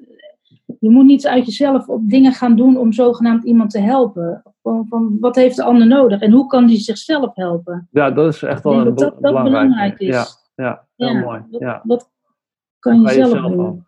je 0.81 0.91
moet 0.91 1.05
niet 1.05 1.27
uit 1.27 1.47
jezelf 1.47 1.89
op 1.89 2.01
dingen 2.09 2.33
gaan 2.33 2.57
doen 2.57 2.77
om 2.77 2.93
zogenaamd 2.93 3.45
iemand 3.45 3.71
te 3.71 3.81
helpen. 3.81 4.43
Van, 4.63 4.87
van 4.89 5.17
wat 5.21 5.37
heeft 5.37 5.57
de 5.57 5.63
ander 5.65 5.87
nodig 5.87 6.21
en 6.21 6.31
hoe 6.33 6.47
kan 6.47 6.67
die 6.67 6.79
zichzelf 6.79 7.31
helpen? 7.35 7.89
Ja, 7.91 8.11
dat 8.11 8.35
is 8.35 8.43
echt 8.43 8.63
wel 8.65 8.73
een 8.73 8.85
dat 8.85 8.99
dat, 8.99 9.15
be- 9.15 9.21
dat 9.21 9.33
belangrijk. 9.33 9.63
belangrijk 9.63 9.99
is. 10.01 10.09
Ja, 10.09 10.25
ja 10.65 10.83
heel 10.97 11.09
Ja, 11.15 11.21
mooi. 11.25 11.41
Wat, 11.51 11.61
Ja. 11.61 11.81
wat 11.85 12.11
kan 12.79 13.01
je 13.01 13.09
zelf 13.09 13.31
doen? 13.31 13.59
al. 13.59 13.83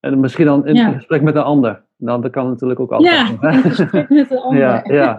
En 0.00 0.20
misschien 0.20 0.46
dan 0.46 0.66
in 0.66 0.74
Ja. 0.74 0.90
gesprek 0.92 1.22
met 1.22 1.34
een 1.34 1.42
ander. 1.42 1.82
Nou, 1.96 2.22
dat 2.22 2.30
kan 2.30 2.48
natuurlijk 2.48 2.80
ook 2.80 2.92
altijd. 2.92 3.14
Ja, 3.40 3.50
in 3.50 3.62
gesprek 3.62 4.08
met 4.08 4.28
de 4.28 4.40
ander. 4.40 4.60
Ja, 4.60 4.82
ja. 4.84 5.14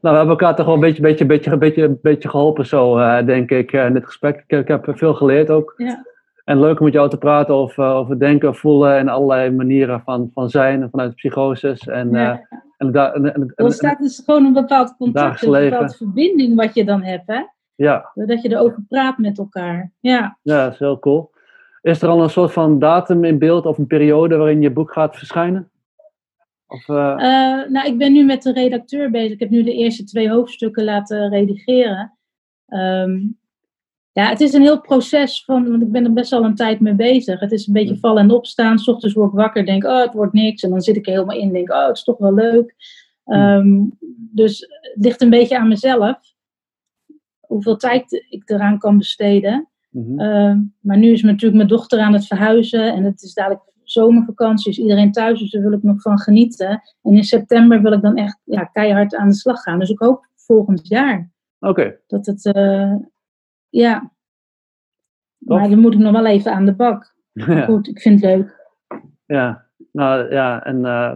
Nou, 0.00 0.14
we 0.14 0.18
hebben 0.20 0.28
elkaar 0.28 0.56
toch 0.56 0.66
wel 0.66 0.74
een 0.74 0.80
beetje, 0.80 1.02
beetje, 1.02 1.26
beetje, 1.26 1.56
beetje, 1.58 1.98
beetje 2.02 2.28
geholpen 2.28 2.66
zo, 2.66 2.98
eh, 2.98 3.26
denk 3.26 3.50
ik, 3.50 3.72
eh, 3.72 3.86
in 3.86 3.92
dit 3.92 4.04
gesprek. 4.04 4.44
Ik, 4.46 4.58
ik 4.58 4.68
heb 4.68 4.92
veel 4.94 5.14
geleerd 5.14 5.50
ook. 5.50 5.74
Ja. 5.76 6.06
En 6.48 6.60
leuk 6.60 6.78
om 6.78 6.84
met 6.84 6.94
jou 6.94 7.10
te 7.10 7.18
praten 7.18 7.54
over, 7.54 7.84
over 7.84 8.18
denken, 8.18 8.54
voelen 8.54 8.96
en 8.98 9.08
allerlei 9.08 9.50
manieren 9.50 10.00
van, 10.04 10.30
van 10.34 10.50
zijn 10.50 10.82
en 10.82 10.90
vanuit 10.90 11.14
psychoses. 11.14 11.80
En, 11.80 12.10
Ja. 12.10 12.32
eh, 12.32 12.58
en, 12.76 12.92
da- 12.92 13.12
en, 13.12 13.34
en- 13.34 13.52
Er 13.54 13.72
staat 13.72 13.98
dus 13.98 14.22
gewoon 14.24 14.44
een 14.44 14.52
bepaald 14.52 14.96
contact, 14.96 15.42
een 15.42 15.50
bepaalde 15.50 15.94
verbinding 15.94 16.54
wat 16.56 16.74
je 16.74 16.84
dan 16.84 17.02
hebt, 17.02 17.26
hè? 17.26 17.40
ja, 17.74 18.10
Doordat 18.14 18.42
je 18.42 18.50
erover 18.50 18.84
praat 18.88 19.18
met 19.18 19.38
elkaar. 19.38 19.92
Ja. 20.00 20.38
ja, 20.42 20.64
dat 20.64 20.72
is 20.72 20.78
heel 20.78 20.98
cool. 20.98 21.30
Is 21.82 22.02
er 22.02 22.08
al 22.08 22.22
een 22.22 22.30
soort 22.30 22.52
van 22.52 22.78
datum 22.78 23.24
in 23.24 23.38
beeld 23.38 23.66
of 23.66 23.78
een 23.78 23.86
periode 23.86 24.36
waarin 24.36 24.60
je 24.60 24.70
boek 24.70 24.92
gaat 24.92 25.16
verschijnen? 25.16 25.70
Of, 26.66 26.88
eh, 26.88 27.10
Eh, 27.10 27.68
nou, 27.70 27.86
ik 27.86 27.98
ben 27.98 28.12
nu 28.12 28.24
met 28.24 28.42
de 28.42 28.52
redacteur 28.52 29.10
bezig. 29.10 29.32
Ik 29.32 29.40
heb 29.40 29.50
nu 29.50 29.62
de 29.62 29.74
eerste 29.74 30.04
twee 30.04 30.30
hoofdstukken 30.30 30.84
laten 30.84 31.28
redigeren. 31.30 32.12
Ehm, 32.66 33.18
ja, 34.18 34.28
het 34.28 34.40
is 34.40 34.52
een 34.52 34.62
heel 34.62 34.80
proces 34.80 35.44
van, 35.44 35.70
want 35.70 35.82
ik 35.82 35.90
ben 35.90 36.04
er 36.04 36.12
best 36.12 36.32
al 36.32 36.44
een 36.44 36.54
tijd 36.54 36.80
mee 36.80 36.94
bezig. 36.94 37.40
Het 37.40 37.52
is 37.52 37.66
een 37.66 37.72
beetje 37.72 37.98
vallen 37.98 38.22
en 38.22 38.30
opstaan. 38.30 38.78
's 38.78 38.88
ochtends 38.88 39.14
word 39.14 39.28
ik 39.28 39.36
wakker, 39.36 39.66
denk, 39.66 39.84
oh, 39.84 40.00
het 40.00 40.14
wordt 40.14 40.32
niks. 40.32 40.62
En 40.62 40.70
dan 40.70 40.80
zit 40.80 40.96
ik 40.96 41.06
er 41.06 41.12
helemaal 41.12 41.36
in, 41.36 41.52
denk, 41.52 41.70
oh, 41.70 41.86
het 41.86 41.96
is 41.96 42.04
toch 42.04 42.18
wel 42.18 42.34
leuk. 42.34 42.74
Ehm, 43.24 43.84
dus 44.32 44.60
het 44.80 45.04
ligt 45.04 45.20
een 45.20 45.30
beetje 45.30 45.58
aan 45.58 45.68
mezelf. 45.68 46.18
Hoeveel 47.40 47.76
tijd 47.76 48.26
ik 48.28 48.50
eraan 48.50 48.78
kan 48.78 48.98
besteden. 48.98 49.68
mhm. 49.90 50.20
Ehm, 50.20 50.58
maar 50.80 50.98
nu 50.98 51.12
is 51.12 51.22
natuurlijk 51.22 51.56
mijn 51.56 51.68
dochter 51.68 52.00
aan 52.00 52.12
het 52.12 52.26
verhuizen 52.26 52.92
en 52.94 53.04
het 53.04 53.22
is 53.22 53.34
dadelijk 53.34 53.62
zomervakantie, 53.82 54.70
is 54.70 54.78
iedereen 54.78 55.12
thuis, 55.12 55.38
dus 55.38 55.50
daar 55.50 55.62
wil 55.62 55.72
ik 55.72 55.82
nog 55.82 56.02
van 56.02 56.18
genieten. 56.18 56.82
En 57.02 57.16
in 57.16 57.24
september 57.24 57.82
wil 57.82 57.92
ik 57.92 58.02
dan 58.02 58.16
echt 58.16 58.40
ja, 58.44 58.64
keihard 58.64 59.14
aan 59.14 59.28
de 59.28 59.34
slag 59.34 59.62
gaan. 59.62 59.78
Dus 59.78 59.90
ik 59.90 59.98
hoop 59.98 60.26
volgend 60.34 60.88
jaar 60.88 61.30
Oké, 61.60 61.96
dat 62.06 62.26
het, 62.26 62.44
eh, 62.44 62.94
ja. 63.68 64.12
Maar 65.38 65.68
dan 65.68 65.78
moet 65.78 65.92
ik 65.92 65.98
nog 65.98 66.12
wel 66.12 66.26
even 66.26 66.52
aan 66.52 66.66
de 66.66 66.74
bak. 66.74 67.14
Goed, 67.66 67.88
ik 67.88 68.00
vind 68.00 68.22
het 68.22 68.36
leuk. 68.36 68.56
Ja, 69.26 69.66
nou 69.92 70.32
ja, 70.32 70.64
en 70.64 70.84
eh, 70.84 71.12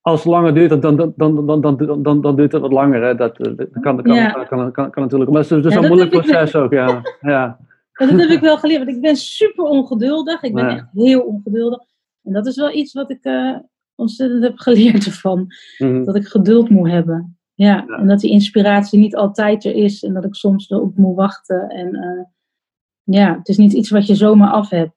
als 0.00 0.22
het 0.22 0.32
langer 0.32 0.54
duurt, 0.54 0.82
dan, 0.82 0.96
dan, 0.96 1.12
dan, 1.16 1.46
dan, 1.46 1.60
dan, 1.60 2.02
dan, 2.02 2.20
dan 2.20 2.36
duurt 2.36 2.52
het 2.52 2.60
wat 2.60 2.72
langer. 2.72 3.02
Hè? 3.02 3.14
Dat, 3.14 3.38
eh, 3.38 3.66
kan, 3.80 4.02
kan, 4.02 4.72
kan, 4.72 4.72
kan, 4.72 5.02
natuurlijk. 5.02 5.30
Maar 5.30 5.42
het 5.48 5.64
is, 5.64 5.74
een 5.74 5.86
moeilijk 5.86 6.10
proces 6.10 6.54
ook, 6.54 6.72
ja. 6.72 7.02
ja. 7.20 7.58
Dat 8.00 8.10
heb 8.10 8.30
ik 8.30 8.40
wel 8.40 8.58
geleerd, 8.58 8.84
want 8.84 8.96
ik 8.96 9.02
ben 9.02 9.16
super 9.16 9.64
ongeduldig. 9.64 10.42
Ik 10.42 10.54
ben 10.54 10.68
echt 10.68 10.86
heel 10.92 11.20
ongeduldig. 11.20 11.80
En 12.22 12.32
dat 12.32 12.46
is 12.46 12.56
wel 12.56 12.72
iets 12.72 12.92
wat 12.92 13.10
ik 13.10 13.24
eh, 13.24 13.56
ontzettend 13.94 14.42
heb 14.42 14.58
geleerd 14.58 15.06
ervan. 15.06 15.46
Mhm. 15.78 16.04
Dat 16.04 16.16
ik 16.16 16.26
geduld 16.26 16.70
moet 16.70 16.90
hebben. 16.90 17.39
Ja, 17.62 17.84
Ja. 17.88 17.96
en 17.98 18.06
dat 18.06 18.20
die 18.20 18.30
inspiratie 18.30 18.98
niet 18.98 19.16
altijd 19.16 19.64
er 19.64 19.74
is 19.74 20.02
en 20.02 20.14
dat 20.14 20.24
ik 20.24 20.34
soms 20.34 20.70
erop 20.70 20.96
moet 20.96 21.16
wachten. 21.16 21.68
En 21.68 21.94
eh, 21.94 22.24
ja, 23.02 23.36
het 23.38 23.48
is 23.48 23.56
niet 23.56 23.72
iets 23.72 23.90
wat 23.90 24.06
je 24.06 24.14
zomaar 24.14 24.50
af 24.50 24.70
hebt. 24.70 24.92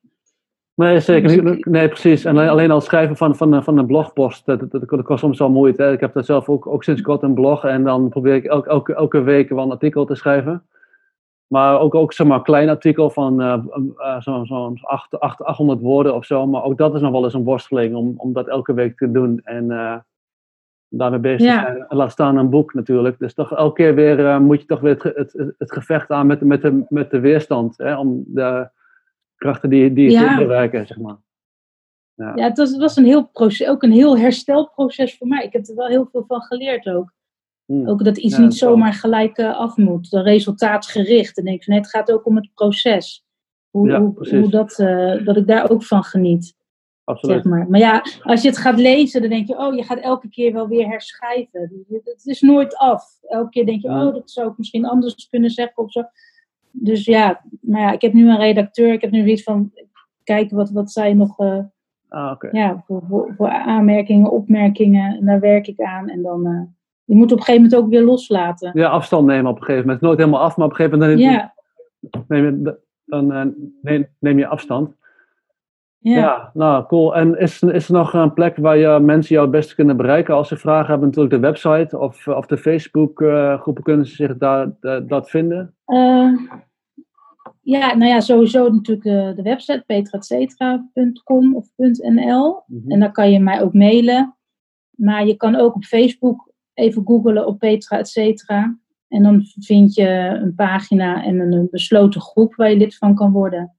Nee, 0.75 0.99
zeker 0.99 1.27
Dus 1.43 1.51
niet. 1.55 1.65
Nee, 1.65 1.87
precies. 1.87 2.25
En 2.25 2.37
alleen- 2.37 2.71
al 2.71 2.81
schrijven 2.81 3.17
van, 3.17 3.35
van, 3.35 3.53
een- 3.53 3.63
van 3.63 3.77
een 3.77 3.85
blogpost, 3.85 4.45
dat, 4.45 4.59
dat, 4.71 4.89
dat, 4.89 5.03
kost 5.03 5.19
soms 5.19 5.39
wel 5.39 5.49
moeite. 5.49 5.83
Hè? 5.83 5.91
Ik 5.91 5.99
heb 5.99 6.13
dat 6.13 6.25
zelf 6.25 6.49
ook, 6.49 6.67
ook 6.67 6.83
sinds 6.83 7.01
kort 7.01 7.21
een 7.23 7.33
blog 7.33 7.63
en 7.63 7.83
dan 7.83 8.09
probeer 8.09 8.35
ik 8.35 8.45
elke, 8.45 8.69
elke, 8.69 8.93
elke 8.95 9.21
week 9.21 9.49
wel 9.49 9.63
een 9.63 9.71
artikel 9.71 10.05
te 10.05 10.15
schrijven. 10.15 10.63
Maar 11.47 11.79
ook, 11.79 11.95
ook 11.95 12.13
zeg 12.13 12.27
maar, 12.27 12.37
een 12.37 12.43
klein 12.43 12.69
artikel 12.69 13.09
van 13.09 13.41
eh 13.41 13.53
eh, 13.97 14.21
zo'n 14.21 14.45
zo'n 14.45 14.77
8 14.81 15.19
8 15.19 15.43
800 15.43 15.79
woorden 15.81 16.15
of 16.15 16.25
zo. 16.25 16.47
Maar 16.47 16.63
ook 16.63 16.77
dat 16.77 16.95
is 16.95 17.01
nog 17.01 17.11
wel 17.11 17.23
eens 17.23 17.33
een 17.33 17.43
worsteling 17.43 17.95
om, 17.95 18.13
om 18.17 18.33
dat 18.33 18.47
elke 18.47 18.73
week 18.73 18.97
te 18.97 19.11
doen. 19.11 19.39
En 19.43 19.71
eh, 19.71 19.95
daarmee 20.97 21.19
bezig 21.19 21.41
Ja. 21.47 21.61
zijn. 21.65 21.85
Laat 21.89 22.11
staan 22.11 22.37
een 22.37 22.49
boek 22.49 22.73
natuurlijk. 22.73 23.19
Dus 23.19 23.33
toch 23.33 23.51
elke 23.55 23.75
keer 23.75 23.95
weer 23.95 24.25
eh, 24.27 24.39
moet 24.39 24.59
je 24.59 24.65
toch 24.65 24.79
weer 24.79 24.93
het, 24.93 25.03
het, 25.03 25.33
het, 25.33 25.55
het 25.57 25.71
gevecht 25.71 26.09
aan 26.09 26.27
met, 26.27 26.39
de- 26.39 26.45
met, 26.45 26.61
de, 26.61 26.85
met 26.89 27.11
de 27.11 27.19
weerstand. 27.19 27.77
Hè? 27.77 27.97
Om 27.97 28.23
de 28.27 28.69
krachten 29.35 29.69
die, 29.69 29.93
die 29.93 30.11
Ja. 30.11 30.37
te 30.37 30.45
bereiken, 30.45 30.87
zeg 30.87 30.97
maar. 30.97 31.17
Ja, 32.15 32.33
het 32.35 32.57
was, 32.57 32.69
het 32.71 32.79
was 32.79 32.95
een 32.95 33.05
heel 33.05 33.27
proces, 33.27 33.67
ook 33.67 33.83
een 33.83 33.91
heel 33.91 34.17
herstelproces 34.17 35.17
voor 35.17 35.27
mij. 35.27 35.43
Ik 35.45 35.53
heb 35.53 35.67
er 35.67 35.75
wel 35.75 35.87
heel 35.87 36.07
veel 36.11 36.23
van 36.27 36.41
geleerd 36.41 36.87
ook. 36.87 37.13
Hmm. 37.65 37.87
Ook 37.89 38.03
dat 38.03 38.17
iets 38.17 38.35
Ja, 38.35 38.41
niet 38.41 38.53
zomaar 38.53 38.93
gelijk 38.93 39.37
eh, 39.37 39.57
af 39.59 39.77
moet. 39.77 40.07
Resultaatgericht. 40.11 41.37
En 41.37 41.43
denk 41.43 41.63
van, 41.63 41.73
nee, 41.73 41.81
het 41.83 41.91
gaat 41.91 42.11
ook 42.11 42.25
om 42.25 42.35
het 42.35 42.49
proces. 42.53 43.25
Hoe, 43.69 43.87
Ja, 43.89 43.99
hoe 44.39 44.49
dat, 44.49 44.79
eh, 44.79 45.25
dat 45.25 45.37
ik 45.37 45.47
daar 45.47 45.69
ook 45.69 45.83
van 45.83 46.03
geniet. 46.03 46.55
Absoluut. 47.03 47.43
Zeg 47.43 47.51
maar. 47.51 47.69
maar 47.69 47.79
ja, 47.79 48.03
als 48.21 48.41
je 48.41 48.47
het 48.47 48.57
gaat 48.57 48.79
lezen, 48.79 49.21
dan 49.21 49.29
denk 49.29 49.47
je, 49.47 49.57
oh, 49.57 49.75
je 49.75 49.83
gaat 49.83 49.99
elke 49.99 50.29
keer 50.29 50.53
wel 50.53 50.67
weer 50.67 50.87
herschrijven. 50.87 51.85
Het 52.03 52.25
is 52.25 52.41
nooit 52.41 52.77
af. 52.77 53.03
Elke 53.21 53.49
keer 53.49 53.65
denk 53.65 53.81
je, 53.81 53.89
oh, 53.89 54.13
dat 54.13 54.31
zou 54.31 54.51
ik 54.51 54.57
misschien 54.57 54.85
anders 54.85 55.27
kunnen 55.29 55.49
zeggen 55.49 55.83
of 55.83 55.91
zo. 55.91 56.03
Dus 56.71 57.05
ja, 57.05 57.41
maar 57.61 57.81
ja, 57.81 57.91
ik 57.91 58.01
heb 58.01 58.13
nu 58.13 58.29
een 58.29 58.37
redacteur. 58.37 58.93
Ik 58.93 59.01
heb 59.01 59.11
nu 59.11 59.25
iets 59.25 59.43
van, 59.43 59.71
kijken 60.23 60.57
wat, 60.57 60.69
wat 60.69 60.91
zij 60.91 61.13
nog 61.13 61.39
eh, 61.39 61.59
Ah, 62.13 62.35
ja, 62.51 62.83
voor, 62.85 63.01
voor, 63.09 63.33
voor 63.37 63.49
aanmerkingen, 63.49 64.31
opmerkingen. 64.31 65.17
En 65.17 65.25
daar 65.25 65.39
werk 65.39 65.67
ik 65.67 65.81
aan. 65.81 66.09
En 66.09 66.21
dan, 66.21 66.45
eh, 66.45 66.61
je 67.03 67.15
moet 67.15 67.31
op 67.31 67.37
een 67.37 67.43
gegeven 67.43 67.61
moment 67.61 67.81
ook 67.81 67.89
weer 67.89 68.03
loslaten. 68.03 68.71
Ja, 68.73 68.89
afstand 68.89 69.25
nemen 69.25 69.51
op 69.51 69.57
een 69.57 69.63
gegeven 69.63 69.85
moment. 69.85 70.01
Nooit 70.01 70.17
helemaal 70.17 70.41
af, 70.41 70.57
maar 70.57 70.65
op 70.65 70.71
een 70.71 70.77
gegeven 70.77 70.99
moment 70.99 71.19
Ja, 71.19 71.53
neem, 72.27 72.45
je, 72.45 72.79
dan, 73.05 73.31
eh, 73.31 73.45
neem, 73.81 74.07
neem 74.19 74.37
je 74.37 74.47
afstand. 74.47 74.95
Ja. 76.03 76.17
Ja. 76.17 76.51
nou 76.53 76.85
cool. 76.85 77.15
En 77.15 77.39
is, 77.39 77.61
is 77.61 77.87
er 77.87 77.93
nog 77.93 78.13
een 78.13 78.33
plek 78.33 78.57
waar 78.57 78.77
je 78.77 78.99
mensen 78.99 79.35
jou 79.35 79.47
het 79.47 79.55
beste 79.55 79.75
kunnen 79.75 79.97
bereiken? 79.97 80.33
Als 80.33 80.47
ze 80.47 80.57
vragen 80.57 80.87
hebben, 80.87 81.07
natuurlijk 81.07 81.35
de 81.35 81.39
website 81.39 81.99
of, 81.99 82.27
of 82.27 82.45
de 82.45 82.57
Facebook 82.57 83.21
eh, 83.21 83.61
groepen 83.61 83.83
kunnen 83.83 84.05
ze 84.05 84.15
zich 84.15 84.37
daar 84.37 84.71
eh, 84.81 84.99
dat 85.07 85.29
vinden. 85.29 85.75
Eh, 85.85 86.31
ja, 87.61 87.95
nou 87.95 88.05
ja, 88.05 88.19
sowieso 88.19 88.69
natuurlijk 88.69 89.03
de, 89.07 89.33
de 89.35 89.41
website 89.41 89.83
petracetra.com 89.85 91.55
of 91.55 91.67
.nl. 91.75 92.63
Mhm. 92.67 92.91
En 92.91 92.99
dan 92.99 93.11
kan 93.11 93.31
je 93.31 93.39
mij 93.39 93.61
ook 93.61 93.73
mailen. 93.73 94.35
Maar 94.89 95.25
je 95.25 95.35
kan 95.35 95.55
ook 95.55 95.75
op 95.75 95.83
Facebook 95.83 96.51
even 96.73 97.01
googlen 97.05 97.45
op 97.45 97.59
Petra 97.59 97.97
et 97.97 98.07
cetera. 98.07 98.77
En 99.07 99.23
dan 99.23 99.43
vind 99.59 99.93
je 99.95 100.09
een 100.41 100.55
pagina 100.55 101.23
en 101.23 101.39
een 101.39 101.67
besloten 101.71 102.21
groep 102.21 102.55
waar 102.55 102.69
je 102.69 102.77
lid 102.77 102.97
van 102.97 103.15
kan 103.15 103.31
worden. 103.31 103.75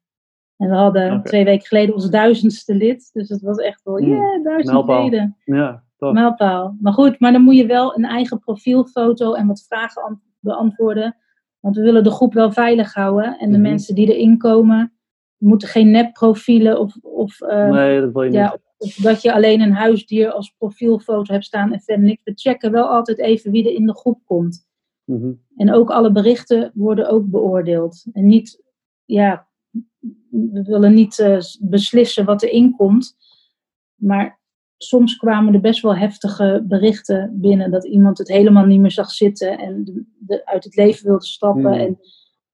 En 0.57 0.69
we 0.69 0.75
hadden 0.77 1.23
twee 1.23 1.45
weken 1.45 1.67
geleden 1.67 1.95
ons 1.95 2.11
duizendste 2.11 2.75
lid. 2.75 3.11
Dus 3.13 3.29
dat 3.29 3.41
was 3.41 3.57
echt 3.59 3.81
wel, 3.85 4.03
yeah, 4.03 4.45
duizend 4.45 4.73
mijlpaal. 4.73 5.05
leden. 5.05 5.37
Ja, 5.45 5.85
tof. 5.97 6.13
Mijlpaal. 6.13 6.77
Maar 6.81 6.93
goed, 6.93 7.21
maar 7.21 7.33
dan 7.33 7.43
moet 7.43 7.57
je 7.57 7.67
wel 7.67 7.97
een 7.97 8.05
eigen 8.05 8.39
profielfoto 8.39 9.35
en 9.35 9.47
wat 9.47 9.65
vragen 9.69 10.03
an- 10.03 10.21
beantwoorden. 10.41 11.17
Want 11.61 11.77
we 11.77 11.83
willen 11.83 12.05
de 12.05 12.11
groep 12.11 12.33
wel 12.35 12.53
veilig 12.53 12.95
houden. 12.95 13.39
En 13.39 13.51
de 13.51 13.59
Mhm. 13.59 13.69
mensen 13.69 13.95
die 13.95 14.15
erin 14.15 14.39
komen, 14.39 14.93
moeten 15.37 15.69
geen 15.69 15.91
nepprofielen 15.91 16.81
of, 16.81 16.97
of, 17.03 17.41
eh, 17.41 17.71
nee, 17.71 18.01
dat 18.01 18.13
wil 18.13 18.23
je 18.23 18.31
niet. 18.41 18.59
of 18.79 18.95
dat 18.95 19.23
je 19.23 19.33
alleen 19.35 19.61
een 19.61 19.73
huisdier 19.73 20.31
als 20.31 20.55
profielfoto 20.59 21.33
hebt 21.33 21.45
staan 21.45 21.73
en 21.73 21.81
verder 21.81 22.05
niks. 22.05 22.21
We 22.25 22.33
checken 22.35 22.73
wel 22.73 22.87
altijd 22.89 23.19
even 23.19 23.51
wie 23.51 23.67
er 23.69 23.75
in 23.75 23.87
de 23.87 23.95
groep 23.95 24.21
komt. 24.25 24.67
Mhm. 25.05 25.33
En 25.57 25.73
ook 25.73 25.91
alle 25.91 26.13
berichten 26.13 26.71
worden 26.75 27.09
ook 27.11 27.27
beoordeeld. 27.31 28.05
En 28.13 28.27
niet, 28.27 28.63
ja, 29.05 29.47
we 30.31 30.63
willen 30.63 30.95
niet 30.95 31.19
eh, 31.19 31.39
beslissen 31.61 32.25
wat 32.25 32.43
erin 32.43 32.77
komt. 32.77 33.17
Maar 33.95 34.41
soms 34.77 35.17
kwamen 35.17 35.55
er 35.55 35.61
best 35.61 35.83
wel 35.83 35.97
heftige 35.97 36.65
berichten 36.69 37.31
binnen 37.41 37.71
dat 37.71 37.85
iemand 37.85 38.19
het 38.19 38.29
helemaal 38.29 38.65
niet 38.67 38.81
meer 38.81 38.91
zag 38.91 39.11
zitten 39.11 39.59
en 39.59 39.85
de, 39.85 40.05
de- 40.19 40.47
uit 40.47 40.65
het 40.65 40.77
leven 40.77 41.07
wilde 41.07 41.25
stappen. 41.27 41.63
Hmm. 41.73 41.81
En 41.81 41.99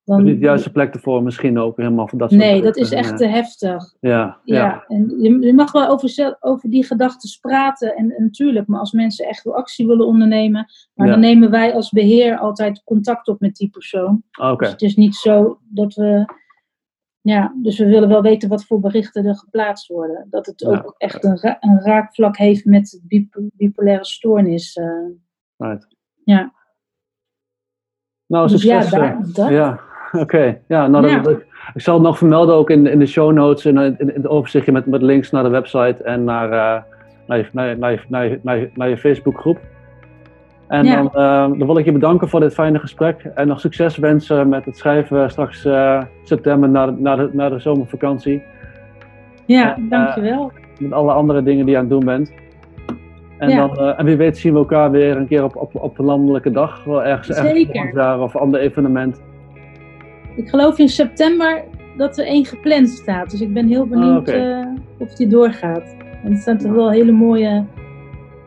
dan, 0.05 0.23
niet 0.25 0.35
de 0.41 0.45
juiste 0.45 0.71
plek 0.71 0.95
ervoor, 0.95 1.23
misschien 1.23 1.59
ook 1.59 1.77
helemaal 1.77 2.09
voor 2.09 2.19
dat 2.19 2.31
soort 2.31 2.43
nee, 2.43 2.63
dat 2.63 2.77
is 2.77 2.91
echt 2.93 3.17
te 3.17 3.27
heftig. 3.27 3.95
Ja, 4.01 4.41
ja. 4.45 4.57
Ja, 4.57 4.85
en 4.89 5.21
je, 5.21 5.39
je 5.47 5.55
mag 5.55 5.73
wel 5.73 5.89
over, 5.89 6.37
over 6.41 6.71
die 6.71 6.85
gedachten 6.85 7.31
praten. 7.41 7.97
En, 7.97 8.17
en 8.17 8.23
natuurlijk, 8.23 8.67
maar 8.67 8.81
als 8.81 8.93
mensen 8.93 9.27
echt 9.27 9.45
wel 9.45 9.55
actie 9.57 9.87
willen 9.87 10.07
ondernemen, 10.07 10.67
maar 10.95 11.07
Ja. 11.07 11.13
dan 11.13 11.21
nemen 11.21 11.51
wij 11.51 11.75
als 11.75 11.91
beheer 11.91 12.39
altijd 12.39 12.83
contact 12.85 13.29
op 13.29 13.41
met 13.41 13.57
die 13.57 13.71
persoon. 13.71 14.23
Ah, 14.31 14.53
Oké, 14.53 14.63
Dus 14.65 14.73
het 14.73 14.83
is 14.83 14.97
niet 14.97 15.15
zo 15.15 15.59
dat 15.69 15.95
we. 15.95 16.39
Ja, 17.23 17.55
dus 17.63 17.79
we 17.79 17.87
willen 17.87 18.09
wel 18.09 18.23
weten 18.23 18.49
wat 18.49 18.65
voor 18.65 18.81
berichten 18.81 19.27
er 19.27 19.37
geplaatst 19.37 19.89
worden. 19.89 20.27
Dat 20.31 20.47
het 20.47 20.65
ook 20.65 20.75
Ja. 20.75 20.95
echt 21.07 21.25
een, 21.25 21.37
ra- 21.41 21.57
een 21.61 21.81
raakvlak 21.81 22.37
heeft 22.37 22.65
met 22.65 23.01
bipolaire 23.57 24.05
stoornis. 24.05 24.77
eh. 24.77 24.87
right. 25.57 25.87
Ja. 26.25 26.53
Nou, 28.27 28.49
dus 28.49 28.63
ja, 28.63 28.81
succes. 28.81 28.93
eh. 29.01 29.01
daar, 29.01 29.19
dat. 29.33 29.49
Ja, 29.49 29.81
oké. 30.23 30.61
Ja, 30.69 30.87
nou, 30.87 31.09
Ja. 31.09 31.19
dat- 31.21 31.43
ik 31.75 31.81
zal 31.81 31.95
het 31.95 32.03
nog 32.03 32.19
vermelden 32.19 32.55
ook 32.55 32.71
in, 32.71 32.87
in 32.87 32.99
de 32.99 33.07
show 33.07 33.33
notes, 33.33 33.67
in, 33.67 33.79
in, 33.79 33.99
in 33.99 34.09
het 34.09 34.27
overzichtje 34.27 34.73
met, 34.73 34.87
met 34.87 35.03
links 35.03 35.31
naar 35.31 35.43
de 35.43 35.49
website 35.49 36.03
en 36.03 36.25
naar, 36.25 36.45
eh, 36.53 36.83
naar, 37.27 37.39
je, 37.39 37.49
naar, 37.53 37.69
je, 37.69 37.77
naar, 37.77 37.91
je, 37.93 38.01
naar, 38.09 38.25
je, 38.29 38.41
naar, 38.43 38.57
je, 38.59 38.71
naar 38.75 38.89
je 38.89 38.99
Facebookgroep. 38.99 39.61
En 40.71 40.85
Ja. 40.85 40.97
dan, 40.97 41.07
eh, 41.07 41.59
dan 41.59 41.67
wil 41.67 41.79
ik 41.79 41.85
je 41.85 41.93
bedanken 41.93 42.29
voor 42.29 42.41
dit 42.41 42.55
fijne 42.55 42.79
gesprek 42.79 43.31
en 43.35 43.47
nog 43.49 43.61
succes 43.61 43.97
wensen 43.97 44.49
met 44.49 44.65
het 44.65 44.77
schrijven 44.77 45.31
straks 45.31 45.65
eh, 45.65 46.03
september 46.23 46.69
na 46.69 46.87
de, 46.87 46.93
na, 46.99 47.17
de, 47.17 47.29
na 47.33 47.49
de 47.49 47.59
zomervakantie. 47.61 48.43
Ja, 49.47 49.77
En, 49.77 49.83
eh, 49.85 49.91
dankjewel. 49.91 50.53
met 50.79 50.93
alle 50.93 51.13
andere 51.13 51.43
dingen 51.43 51.65
die 51.65 51.75
je 51.75 51.81
aan 51.81 51.85
het 51.89 51.93
doen 51.93 52.05
bent. 52.05 52.33
En, 53.39 53.49
Ja. 53.49 53.57
dan, 53.67 53.77
eh, 53.77 53.99
en 53.99 54.05
wie 54.05 54.17
weet 54.17 54.39
zien 54.39 54.53
we 54.53 54.59
elkaar 54.59 54.91
weer 54.91 55.17
een 55.17 55.27
keer 55.27 55.45
op, 55.45 55.57
op, 55.57 55.75
op 55.75 55.97
de 55.97 56.03
landelijke 56.03 56.51
dag. 56.51 56.85
Wel 56.85 57.05
ergens, 57.05 57.29
ergens 57.29 58.21
of 58.23 58.37
ander 58.37 58.61
evenement. 58.61 59.23
Ik 60.37 60.49
geloof 60.49 60.79
in 60.79 60.89
september 60.89 61.63
dat 61.97 62.19
er 62.19 62.27
één 62.27 62.45
gepland 62.45 62.89
staat. 62.89 63.31
Dus 63.31 63.41
ik 63.41 63.53
ben 63.55 63.67
heel 63.67 63.87
benieuwd 63.87 64.19
oké. 64.29 64.33
eh, 64.33 64.67
of 64.99 65.15
die 65.15 65.27
doorgaat. 65.27 65.97
En 66.25 66.33
het 66.33 66.41
zijn 66.43 66.59
toch 66.59 66.73
wel 66.73 66.91
hele 66.91 67.13
mooie... 67.13 67.65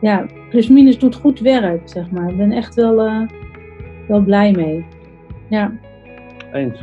Ja, 0.00 0.24
Plus 0.54 0.68
Minus 0.68 0.98
doet 0.98 1.14
goed 1.14 1.40
werk, 1.40 1.80
zeg 1.84 2.10
maar. 2.10 2.28
Ik 2.28 2.36
ben 2.36 2.52
echt 2.52 2.74
wel, 2.74 3.00
eh, 3.00 3.20
wel 4.08 4.20
blij 4.20 4.52
mee. 4.52 4.84
Ja. 5.48 5.72
Eens. 6.52 6.82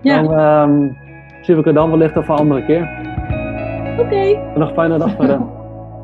Ja, 0.00 0.22
Dan 0.22 0.32
ehm, 0.38 0.80
zien 1.40 1.42
we 1.46 1.54
elkaar 1.54 1.72
dan 1.74 1.90
wellicht 1.90 2.16
of 2.16 2.28
een 2.28 2.36
andere 2.36 2.64
keer. 2.64 2.80
oké. 3.98 4.38
Nog 4.58 4.68
een 4.68 4.74
fijne 4.74 4.98
dag 4.98 5.14
verder. 5.14 5.40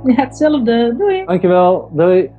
Ja, 0.04 0.14
hetzelfde. 0.14 0.94
Doei. 0.98 1.24
Dankjewel. 1.24 1.90
Doei. 1.92 2.30